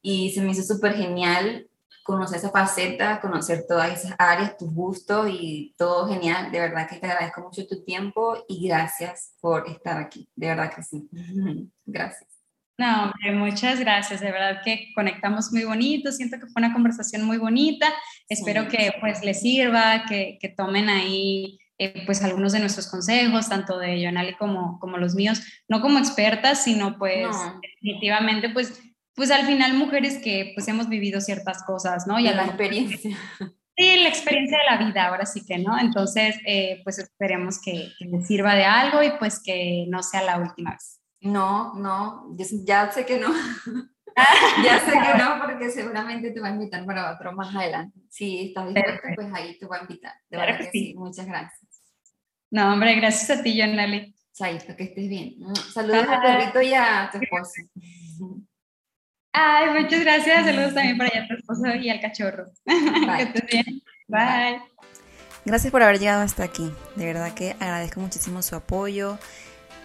y 0.03 0.31
se 0.31 0.41
me 0.41 0.53
hizo 0.53 0.63
súper 0.63 0.95
genial 0.95 1.69
conocer 2.07 2.39
esa 2.39 2.51
faceta, 2.51 3.21
conocer 3.21 3.65
todas 3.69 3.93
esas 3.99 4.15
áreas, 4.19 4.57
tus 4.57 4.73
gustos 4.73 5.29
y 5.31 5.75
todo 5.77 6.09
genial. 6.09 6.51
De 6.53 6.61
verdad 6.61 6.89
que 6.89 6.97
te 6.97 7.07
agradezco 7.07 7.43
mucho 7.43 7.67
tu 7.67 7.85
tiempo 7.85 8.45
y 8.49 8.69
gracias 8.69 9.35
por 9.41 9.69
estar 9.69 9.99
aquí. 9.99 10.29
De 10.37 10.47
verdad 10.49 10.73
que 10.75 10.83
sí. 10.83 11.09
Gracias. 11.85 12.31
No, 12.79 13.11
muchas 13.33 13.81
gracias. 13.81 14.21
De 14.21 14.31
verdad 14.31 14.61
que 14.63 14.93
conectamos 14.95 15.51
muy 15.51 15.65
bonito. 15.65 16.13
Siento 16.13 16.39
que 16.39 16.47
fue 16.47 16.61
una 16.61 16.75
conversación 16.75 17.23
muy 17.23 17.39
bonita. 17.39 17.87
Espero 18.29 18.69
que 18.69 18.93
pues 19.01 19.25
les 19.25 19.41
sirva, 19.41 20.05
que, 20.07 20.37
que 20.39 20.51
tomen 20.51 20.91
ahí 20.91 21.59
eh, 21.79 22.05
pues 22.07 22.23
algunos 22.23 22.53
de 22.53 22.61
nuestros 22.61 22.87
consejos, 22.87 23.51
tanto 23.51 23.79
de 23.79 24.01
Yonali 24.01 24.35
como, 24.35 24.79
como 24.79 24.97
los 24.97 25.15
míos, 25.15 25.43
no 25.69 25.83
como 25.83 25.99
expertas, 25.99 26.65
sino 26.65 26.97
pues 26.97 27.29
definitivamente 27.61 28.49
pues 28.49 28.81
pues 29.17 29.31
al 29.31 29.47
final 29.47 29.75
mujeres 29.75 30.19
que 30.23 30.53
pues 30.55 30.69
hemos 30.69 30.89
vivido 30.89 31.21
ciertas 31.21 31.65
cosas, 31.65 32.07
¿no? 32.07 32.21
Y 32.21 32.29
a 32.29 32.35
la 32.35 32.45
experiencia. 32.45 33.17
Sí, 33.79 33.99
la 34.03 34.09
experiencia 34.09 34.57
de 34.57 34.75
la 34.75 34.87
vida, 34.87 35.07
ahora 35.07 35.27
sí 35.27 35.45
que, 35.45 35.59
¿no? 35.59 35.79
Entonces, 35.79 36.35
eh, 36.47 36.81
pues 36.83 36.99
esperemos 36.99 37.61
que, 37.61 37.93
que 37.99 38.07
les 38.07 38.27
sirva 38.27 38.55
de 38.55 38.65
algo 38.65 39.03
y 39.03 39.11
pues 39.19 39.39
que 39.39 39.85
no 39.89 40.03
sea 40.03 40.23
la 40.23 40.39
última 40.39 40.71
vez. 40.71 40.99
No, 41.21 41.75
no, 41.75 42.35
ya 42.65 42.91
sé 42.91 43.05
que 43.05 43.19
no. 43.19 43.29
ya 44.65 44.81
sé 44.81 44.93
que 44.93 45.19
no, 45.19 45.43
porque 45.45 45.69
seguramente 45.69 46.31
te 46.31 46.41
va 46.41 46.49
a 46.49 46.53
invitar 46.53 46.87
para 46.87 47.13
otro 47.13 47.33
más 47.33 47.55
adelante. 47.55 48.01
Si 48.09 48.47
estás 48.47 48.73
dispuesta, 48.73 49.09
pues 49.15 49.29
ahí 49.35 49.59
te 49.59 49.67
voy 49.67 49.77
a 49.77 49.83
invitar. 49.83 50.15
De 50.31 50.39
verdad 50.39 50.59
que 50.59 50.71
sí. 50.71 50.95
Muchas 50.97 51.27
gracias. 51.27 51.61
No, 52.51 52.73
hombre, 52.73 52.95
gracias 52.95 53.39
a 53.39 53.43
ti, 53.43 53.61
Jonali. 53.61 54.15
Chaito, 54.33 54.75
que 54.75 54.85
estés 54.85 55.07
bien. 55.07 55.35
Saludos 55.71 56.07
a 56.09 56.23
perrito 56.23 56.63
y 56.63 56.73
a 56.73 57.11
tu 57.13 57.19
esposo. 57.19 57.61
Ay, 59.39 59.83
muchas 59.83 60.01
gracias. 60.01 60.47
Saludos 60.47 60.73
también 60.73 60.97
para 60.97 61.11
allá 61.11 61.25
a 61.25 61.29
tu 61.29 61.35
esposo 61.35 61.67
y 61.75 61.91
al 61.91 62.01
cachorro. 62.01 62.47
que 62.65 63.23
estés 63.23 63.47
bien. 63.53 63.83
Bye. 64.09 64.63
Gracias 65.45 65.71
por 65.71 65.83
haber 65.83 65.99
llegado 65.99 66.23
hasta 66.23 66.43
aquí. 66.43 66.73
De 66.95 67.05
verdad 67.05 67.35
que 67.35 67.51
agradezco 67.61 68.01
muchísimo 68.01 68.41
su 68.41 68.57
apoyo. 68.57 69.19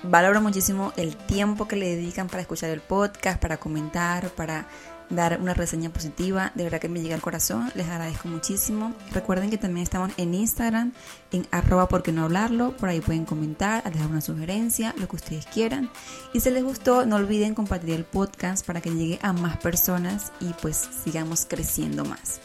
Valoro 0.04 0.40
muchísimo 0.40 0.94
el 0.96 1.18
tiempo 1.18 1.68
que 1.68 1.76
le 1.76 1.98
dedican 1.98 2.30
para 2.30 2.42
escuchar 2.42 2.70
el 2.70 2.80
podcast, 2.80 3.42
para 3.42 3.58
comentar, 3.58 4.30
para 4.30 4.68
dar 5.12 5.40
una 5.40 5.54
reseña 5.54 5.92
positiva. 5.92 6.52
De 6.56 6.64
verdad 6.64 6.80
que 6.80 6.90
me 6.90 7.02
llega 7.02 7.16
al 7.16 7.22
corazón. 7.22 7.72
Les 7.76 7.88
agradezco 7.88 8.28
muchísimo. 8.28 8.94
Recuerden 9.12 9.50
que 9.50 9.58
también 9.58 9.84
estamos 9.84 10.12
en 10.18 10.34
Instagram, 10.34 10.94
en 11.32 11.48
arroba 11.52 11.88
por 11.88 12.04
qué 12.04 12.12
no 12.12 12.24
hablarlo. 12.24 12.76
Por 12.78 12.90
ahí 12.90 13.02
pueden 13.02 13.26
comentar, 13.26 13.84
dejar 13.84 14.08
una 14.08 14.22
sugerencia, 14.22 14.94
lo 14.98 15.08
que 15.08 15.18
ustedes 15.18 15.46
quieran. 15.46 15.90
Y 16.34 16.40
si 16.40 16.50
les 16.50 16.64
gustó, 16.64 17.06
no 17.06 17.18
olviden 17.18 17.54
compartir 17.54 17.92
el 17.96 18.06
podcast 18.06 18.66
para 18.66 18.82
que 18.82 18.92
llegue 18.92 19.20
a 19.22 19.34
más 19.34 19.58
personas 19.58 20.32
y 20.40 20.54
pues 20.62 20.90
sigamos 21.04 21.46
creciendo 21.46 22.06
más. 22.06 22.40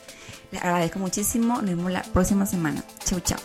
Les 0.51 0.63
agradezco 0.63 0.99
muchísimo. 0.99 1.57
Nos 1.57 1.67
vemos 1.67 1.91
la 1.91 2.03
próxima 2.03 2.47
semana. 2.47 2.83
Chau, 3.05 3.21
chau. 3.21 3.39